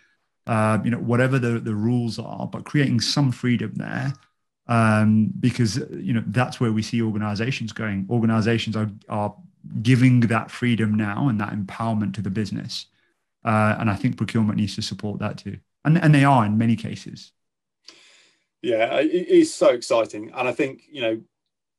uh, 0.46 0.78
you 0.84 0.90
know 0.90 0.98
whatever 0.98 1.38
the, 1.38 1.60
the 1.60 1.74
rules 1.74 2.18
are 2.18 2.46
but 2.46 2.64
creating 2.64 3.00
some 3.00 3.30
freedom 3.30 3.72
there 3.76 4.12
um, 4.68 5.32
because 5.38 5.76
you 5.90 6.12
know 6.12 6.22
that's 6.28 6.60
where 6.60 6.72
we 6.72 6.82
see 6.82 7.02
organizations 7.02 7.72
going. 7.72 8.06
Organizations 8.08 8.76
are, 8.76 8.90
are 9.08 9.34
giving 9.82 10.20
that 10.20 10.50
freedom 10.50 10.94
now 10.94 11.28
and 11.28 11.40
that 11.40 11.52
empowerment 11.52 12.14
to 12.14 12.22
the 12.22 12.30
business. 12.30 12.86
Uh, 13.44 13.76
and 13.80 13.90
i 13.90 13.96
think 13.96 14.16
procurement 14.16 14.56
needs 14.56 14.76
to 14.76 14.82
support 14.82 15.18
that 15.18 15.36
too. 15.36 15.58
And, 15.84 15.98
and 15.98 16.14
they 16.14 16.24
are 16.24 16.46
in 16.46 16.58
many 16.58 16.76
cases. 16.76 17.32
Yeah 18.62 19.00
it 19.00 19.28
is 19.28 19.52
so 19.52 19.68
exciting. 19.68 20.30
And 20.34 20.48
i 20.48 20.52
think 20.52 20.82
you 20.88 21.02
know 21.02 21.20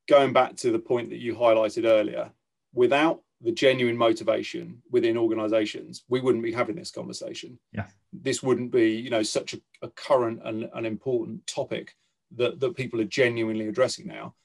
going 0.07 0.33
back 0.33 0.55
to 0.55 0.71
the 0.71 0.79
point 0.79 1.09
that 1.09 1.19
you 1.19 1.35
highlighted 1.35 1.85
earlier 1.85 2.31
without 2.73 3.21
the 3.41 3.51
genuine 3.51 3.97
motivation 3.97 4.81
within 4.89 5.17
organizations 5.17 6.03
we 6.07 6.21
wouldn't 6.21 6.43
be 6.43 6.51
having 6.51 6.75
this 6.75 6.91
conversation 6.91 7.59
yeah 7.71 7.85
this 8.13 8.41
wouldn't 8.41 8.71
be 8.71 8.91
you 8.91 9.09
know 9.09 9.23
such 9.23 9.53
a, 9.53 9.61
a 9.81 9.89
current 9.89 10.39
and 10.43 10.69
an 10.73 10.85
important 10.85 11.45
topic 11.47 11.95
that, 12.35 12.59
that 12.59 12.75
people 12.75 12.99
are 13.01 13.05
genuinely 13.05 13.67
addressing 13.67 14.07
now. 14.07 14.35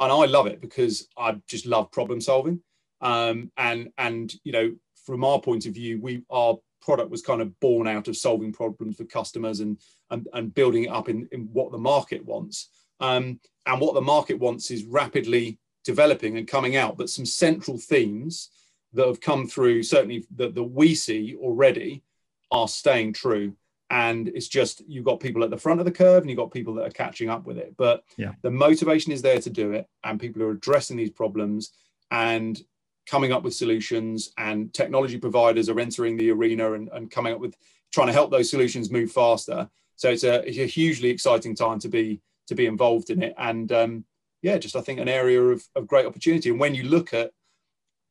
And 0.00 0.12
I 0.12 0.26
love 0.26 0.46
it 0.46 0.60
because 0.60 1.08
I 1.16 1.40
just 1.48 1.66
love 1.66 1.90
problem 1.90 2.20
solving. 2.20 2.60
Um, 3.00 3.50
and 3.56 3.90
and 3.98 4.32
you 4.44 4.52
know, 4.52 4.74
from 5.04 5.24
our 5.24 5.40
point 5.40 5.66
of 5.66 5.74
view, 5.74 6.00
we 6.00 6.22
our 6.30 6.58
product 6.80 7.10
was 7.10 7.22
kind 7.22 7.42
of 7.42 7.58
born 7.60 7.88
out 7.88 8.08
of 8.08 8.16
solving 8.16 8.52
problems 8.52 8.96
for 8.96 9.04
customers 9.04 9.60
and 9.60 9.78
and, 10.10 10.28
and 10.32 10.54
building 10.54 10.84
it 10.84 10.90
up 10.90 11.08
in, 11.08 11.28
in 11.32 11.48
what 11.52 11.72
the 11.72 11.78
market 11.78 12.24
wants. 12.24 12.70
Um, 13.00 13.40
and 13.66 13.80
what 13.80 13.94
the 13.94 14.00
market 14.00 14.38
wants 14.38 14.70
is 14.70 14.84
rapidly 14.84 15.58
developing 15.84 16.36
and 16.36 16.46
coming 16.46 16.76
out, 16.76 16.96
but 16.96 17.10
some 17.10 17.26
central 17.26 17.78
themes 17.78 18.50
that 18.92 19.06
have 19.06 19.20
come 19.20 19.46
through, 19.46 19.82
certainly 19.82 20.26
that, 20.36 20.54
that 20.54 20.62
we 20.62 20.94
see 20.94 21.36
already, 21.36 22.02
are 22.50 22.68
staying 22.68 23.12
true. 23.12 23.54
And 23.90 24.28
it's 24.28 24.48
just 24.48 24.82
you've 24.86 25.04
got 25.04 25.20
people 25.20 25.44
at 25.44 25.50
the 25.50 25.56
front 25.56 25.80
of 25.80 25.86
the 25.86 25.92
curve 25.92 26.22
and 26.22 26.30
you've 26.30 26.38
got 26.38 26.50
people 26.50 26.74
that 26.74 26.86
are 26.86 26.90
catching 26.90 27.30
up 27.30 27.46
with 27.46 27.56
it. 27.56 27.74
But 27.76 28.04
yeah. 28.16 28.32
the 28.42 28.50
motivation 28.50 29.12
is 29.12 29.22
there 29.22 29.40
to 29.40 29.50
do 29.50 29.72
it 29.72 29.86
and 30.04 30.20
people 30.20 30.42
are 30.42 30.50
addressing 30.50 30.96
these 30.96 31.10
problems 31.10 31.72
and 32.10 32.60
coming 33.06 33.32
up 33.32 33.42
with 33.42 33.54
solutions 33.54 34.32
and 34.36 34.72
technology 34.74 35.16
providers 35.16 35.70
are 35.70 35.80
entering 35.80 36.16
the 36.16 36.30
arena 36.30 36.72
and, 36.74 36.90
and 36.92 37.10
coming 37.10 37.32
up 37.32 37.40
with 37.40 37.56
trying 37.92 38.08
to 38.08 38.12
help 38.12 38.30
those 38.30 38.50
solutions 38.50 38.90
move 38.90 39.10
faster. 39.10 39.68
So 39.96 40.10
it's 40.10 40.24
a, 40.24 40.46
it's 40.46 40.58
a 40.58 40.66
hugely 40.66 41.08
exciting 41.08 41.54
time 41.54 41.78
to 41.80 41.88
be 41.88 42.20
to 42.48 42.54
be 42.54 42.66
involved 42.66 43.10
in 43.10 43.22
it 43.22 43.34
and 43.38 43.70
um, 43.72 44.04
yeah, 44.42 44.58
just 44.58 44.76
I 44.76 44.80
think 44.80 45.00
an 45.00 45.08
area 45.08 45.42
of, 45.42 45.64
of 45.74 45.86
great 45.86 46.06
opportunity. 46.06 46.50
And 46.50 46.60
when 46.60 46.74
you 46.74 46.84
look 46.84 47.12
at 47.12 47.32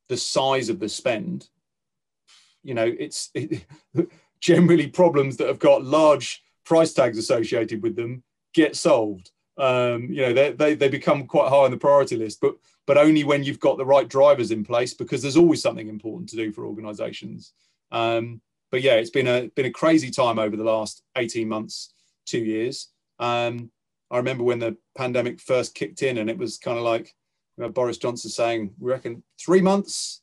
the 0.09 0.17
size 0.17 0.69
of 0.69 0.79
the 0.79 0.89
spend, 0.89 1.47
you 2.63 2.73
know, 2.73 2.85
it's 2.99 3.29
it, 3.33 3.65
generally 4.41 4.87
problems 4.87 5.37
that 5.37 5.47
have 5.47 5.59
got 5.59 5.83
large 5.83 6.43
price 6.65 6.93
tags 6.93 7.17
associated 7.17 7.81
with 7.81 7.95
them 7.95 8.23
get 8.53 8.75
solved. 8.75 9.31
Um, 9.57 10.03
you 10.11 10.21
know, 10.21 10.33
they, 10.33 10.51
they, 10.51 10.75
they 10.75 10.89
become 10.89 11.25
quite 11.25 11.49
high 11.49 11.63
on 11.63 11.71
the 11.71 11.77
priority 11.77 12.15
list, 12.15 12.39
but 12.41 12.55
but 12.85 12.97
only 12.97 13.25
when 13.25 13.43
you've 13.43 13.59
got 13.59 13.77
the 13.77 13.85
right 13.85 14.07
drivers 14.07 14.51
in 14.51 14.63
place, 14.63 14.93
because 14.93 15.21
there's 15.21 15.35
always 15.35 15.61
something 15.61 15.89
important 15.89 16.29
to 16.29 16.37
do 16.37 16.53
for 16.53 16.65
organisations. 16.65 17.51
Um, 17.91 18.39
but 18.71 18.81
yeah, 18.81 18.93
it's 18.93 19.09
been 19.09 19.27
a 19.27 19.47
been 19.55 19.65
a 19.65 19.71
crazy 19.71 20.11
time 20.11 20.39
over 20.39 20.55
the 20.55 20.63
last 20.63 21.01
18 21.17 21.49
months, 21.49 21.93
two 22.25 22.39
years. 22.39 22.89
Um, 23.19 23.71
I 24.09 24.17
remember 24.17 24.43
when 24.43 24.59
the 24.59 24.77
pandemic 24.95 25.39
first 25.39 25.75
kicked 25.75 26.01
in, 26.01 26.17
and 26.17 26.29
it 26.29 26.37
was 26.37 26.57
kind 26.57 26.77
of 26.77 26.83
like 26.83 27.13
you 27.57 27.63
know, 27.63 27.69
Boris 27.69 27.97
Johnson 27.97 28.29
saying, 28.29 28.73
"We 28.79 28.91
reckon 28.91 29.23
three 29.39 29.61
months." 29.61 30.21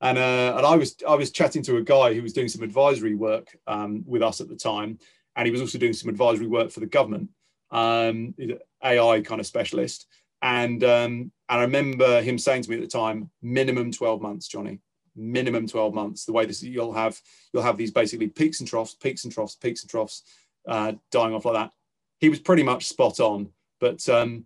And 0.00 0.18
uh, 0.18 0.54
and 0.56 0.66
I 0.66 0.76
was 0.76 0.96
I 1.06 1.14
was 1.14 1.30
chatting 1.30 1.62
to 1.64 1.76
a 1.76 1.82
guy 1.82 2.14
who 2.14 2.22
was 2.22 2.32
doing 2.32 2.48
some 2.48 2.62
advisory 2.62 3.14
work 3.14 3.56
um, 3.66 4.02
with 4.06 4.22
us 4.22 4.40
at 4.40 4.48
the 4.48 4.56
time, 4.56 4.98
and 5.36 5.46
he 5.46 5.52
was 5.52 5.60
also 5.60 5.78
doing 5.78 5.92
some 5.92 6.08
advisory 6.08 6.46
work 6.46 6.70
for 6.70 6.80
the 6.80 6.86
government, 6.86 7.28
um, 7.70 8.34
AI 8.82 9.20
kind 9.20 9.40
of 9.40 9.46
specialist. 9.46 10.06
And 10.42 10.82
um, 10.82 11.32
and 11.48 11.60
I 11.60 11.62
remember 11.62 12.22
him 12.22 12.38
saying 12.38 12.62
to 12.62 12.70
me 12.70 12.76
at 12.76 12.82
the 12.82 12.88
time, 12.88 13.30
minimum 13.42 13.92
twelve 13.92 14.22
months, 14.22 14.48
Johnny, 14.48 14.80
minimum 15.14 15.68
twelve 15.68 15.92
months. 15.94 16.24
The 16.24 16.32
way 16.32 16.46
this 16.46 16.62
you'll 16.62 16.94
have 16.94 17.20
you'll 17.52 17.62
have 17.62 17.76
these 17.76 17.92
basically 17.92 18.28
peaks 18.28 18.60
and 18.60 18.68
troughs, 18.68 18.94
peaks 18.94 19.24
and 19.24 19.32
troughs, 19.32 19.54
peaks 19.54 19.82
and 19.82 19.90
troughs, 19.90 20.22
uh, 20.66 20.94
dying 21.10 21.34
off 21.34 21.44
like 21.44 21.54
that 21.54 21.72
he 22.20 22.28
was 22.28 22.38
pretty 22.38 22.62
much 22.62 22.86
spot 22.86 23.18
on. 23.18 23.50
But 23.80 24.06
um, 24.08 24.44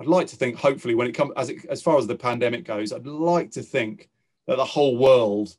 I'd 0.00 0.06
like 0.06 0.28
to 0.28 0.36
think, 0.36 0.56
hopefully, 0.56 0.94
when 0.94 1.08
it 1.08 1.12
comes 1.12 1.32
as 1.36 1.50
it, 1.50 1.64
as 1.66 1.82
far 1.82 1.98
as 1.98 2.06
the 2.06 2.14
pandemic 2.14 2.64
goes, 2.64 2.92
I'd 2.92 3.06
like 3.06 3.50
to 3.52 3.62
think 3.62 4.08
that 4.46 4.56
the 4.56 4.64
whole 4.64 4.96
world 4.96 5.56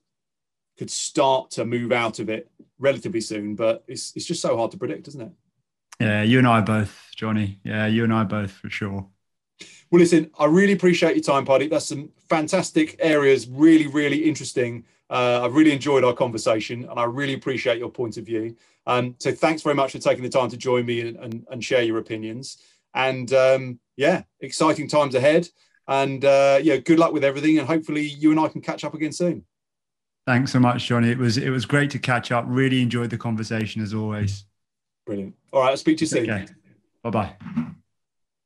could 0.77 0.89
start 0.89 1.51
to 1.51 1.65
move 1.65 1.91
out 1.91 2.19
of 2.19 2.29
it 2.29 2.49
relatively 2.79 3.21
soon. 3.21 3.55
But 3.55 3.83
it's 3.87 4.13
it's 4.15 4.25
just 4.25 4.41
so 4.41 4.57
hard 4.57 4.71
to 4.71 4.77
predict, 4.77 5.07
isn't 5.09 5.21
it? 5.21 5.31
Yeah, 5.99 6.23
you 6.23 6.39
and 6.39 6.47
I 6.47 6.61
both, 6.61 7.09
Johnny. 7.15 7.59
Yeah, 7.63 7.85
you 7.85 8.03
and 8.03 8.13
I 8.13 8.23
both 8.23 8.51
for 8.51 8.69
sure. 8.69 9.07
Well, 9.91 9.99
listen, 9.99 10.31
I 10.39 10.45
really 10.45 10.73
appreciate 10.73 11.15
your 11.15 11.23
time, 11.23 11.45
Paddy. 11.45 11.67
That's 11.67 11.85
some 11.85 12.09
fantastic 12.27 12.95
areas, 12.99 13.47
really, 13.47 13.85
really 13.85 14.23
interesting. 14.23 14.85
Uh, 15.09 15.41
I've 15.43 15.53
really 15.53 15.71
enjoyed 15.71 16.03
our 16.03 16.13
conversation 16.13 16.85
and 16.89 16.99
I 16.99 17.03
really 17.03 17.35
appreciate 17.35 17.77
your 17.77 17.91
point 17.91 18.17
of 18.17 18.25
view. 18.25 18.55
Um, 18.85 19.15
so 19.19 19.31
thanks 19.31 19.61
very 19.61 19.75
much 19.75 19.91
for 19.93 19.99
taking 19.99 20.23
the 20.23 20.29
time 20.29 20.49
to 20.49 20.57
join 20.57 20.85
me 20.85 21.01
and, 21.01 21.17
and, 21.17 21.45
and 21.49 21.63
share 21.63 21.83
your 21.83 21.97
opinions. 21.97 22.57
And 22.93 23.31
um, 23.33 23.79
yeah, 23.95 24.23
exciting 24.41 24.87
times 24.87 25.15
ahead. 25.15 25.47
And 25.87 26.23
uh, 26.23 26.59
yeah, 26.61 26.77
good 26.77 26.99
luck 26.99 27.13
with 27.13 27.23
everything. 27.23 27.59
And 27.59 27.67
hopefully 27.67 28.03
you 28.03 28.31
and 28.31 28.39
I 28.39 28.47
can 28.47 28.61
catch 28.61 28.83
up 28.83 28.93
again 28.93 29.11
soon. 29.11 29.45
Thanks 30.25 30.53
so 30.53 30.59
much, 30.59 30.87
Johnny. 30.87 31.09
It 31.09 31.17
was 31.17 31.37
it 31.37 31.49
was 31.49 31.65
great 31.65 31.91
to 31.91 31.99
catch 31.99 32.31
up. 32.31 32.45
Really 32.47 32.81
enjoyed 32.81 33.09
the 33.09 33.17
conversation 33.17 33.81
as 33.81 33.93
always. 33.93 34.45
Brilliant. 35.05 35.35
All 35.51 35.61
right, 35.61 35.71
I'll 35.71 35.77
speak 35.77 35.97
to 35.97 36.03
you 36.03 36.07
soon. 36.07 36.29
Okay. 36.29 36.45
Bye 37.03 37.09
bye. 37.09 37.73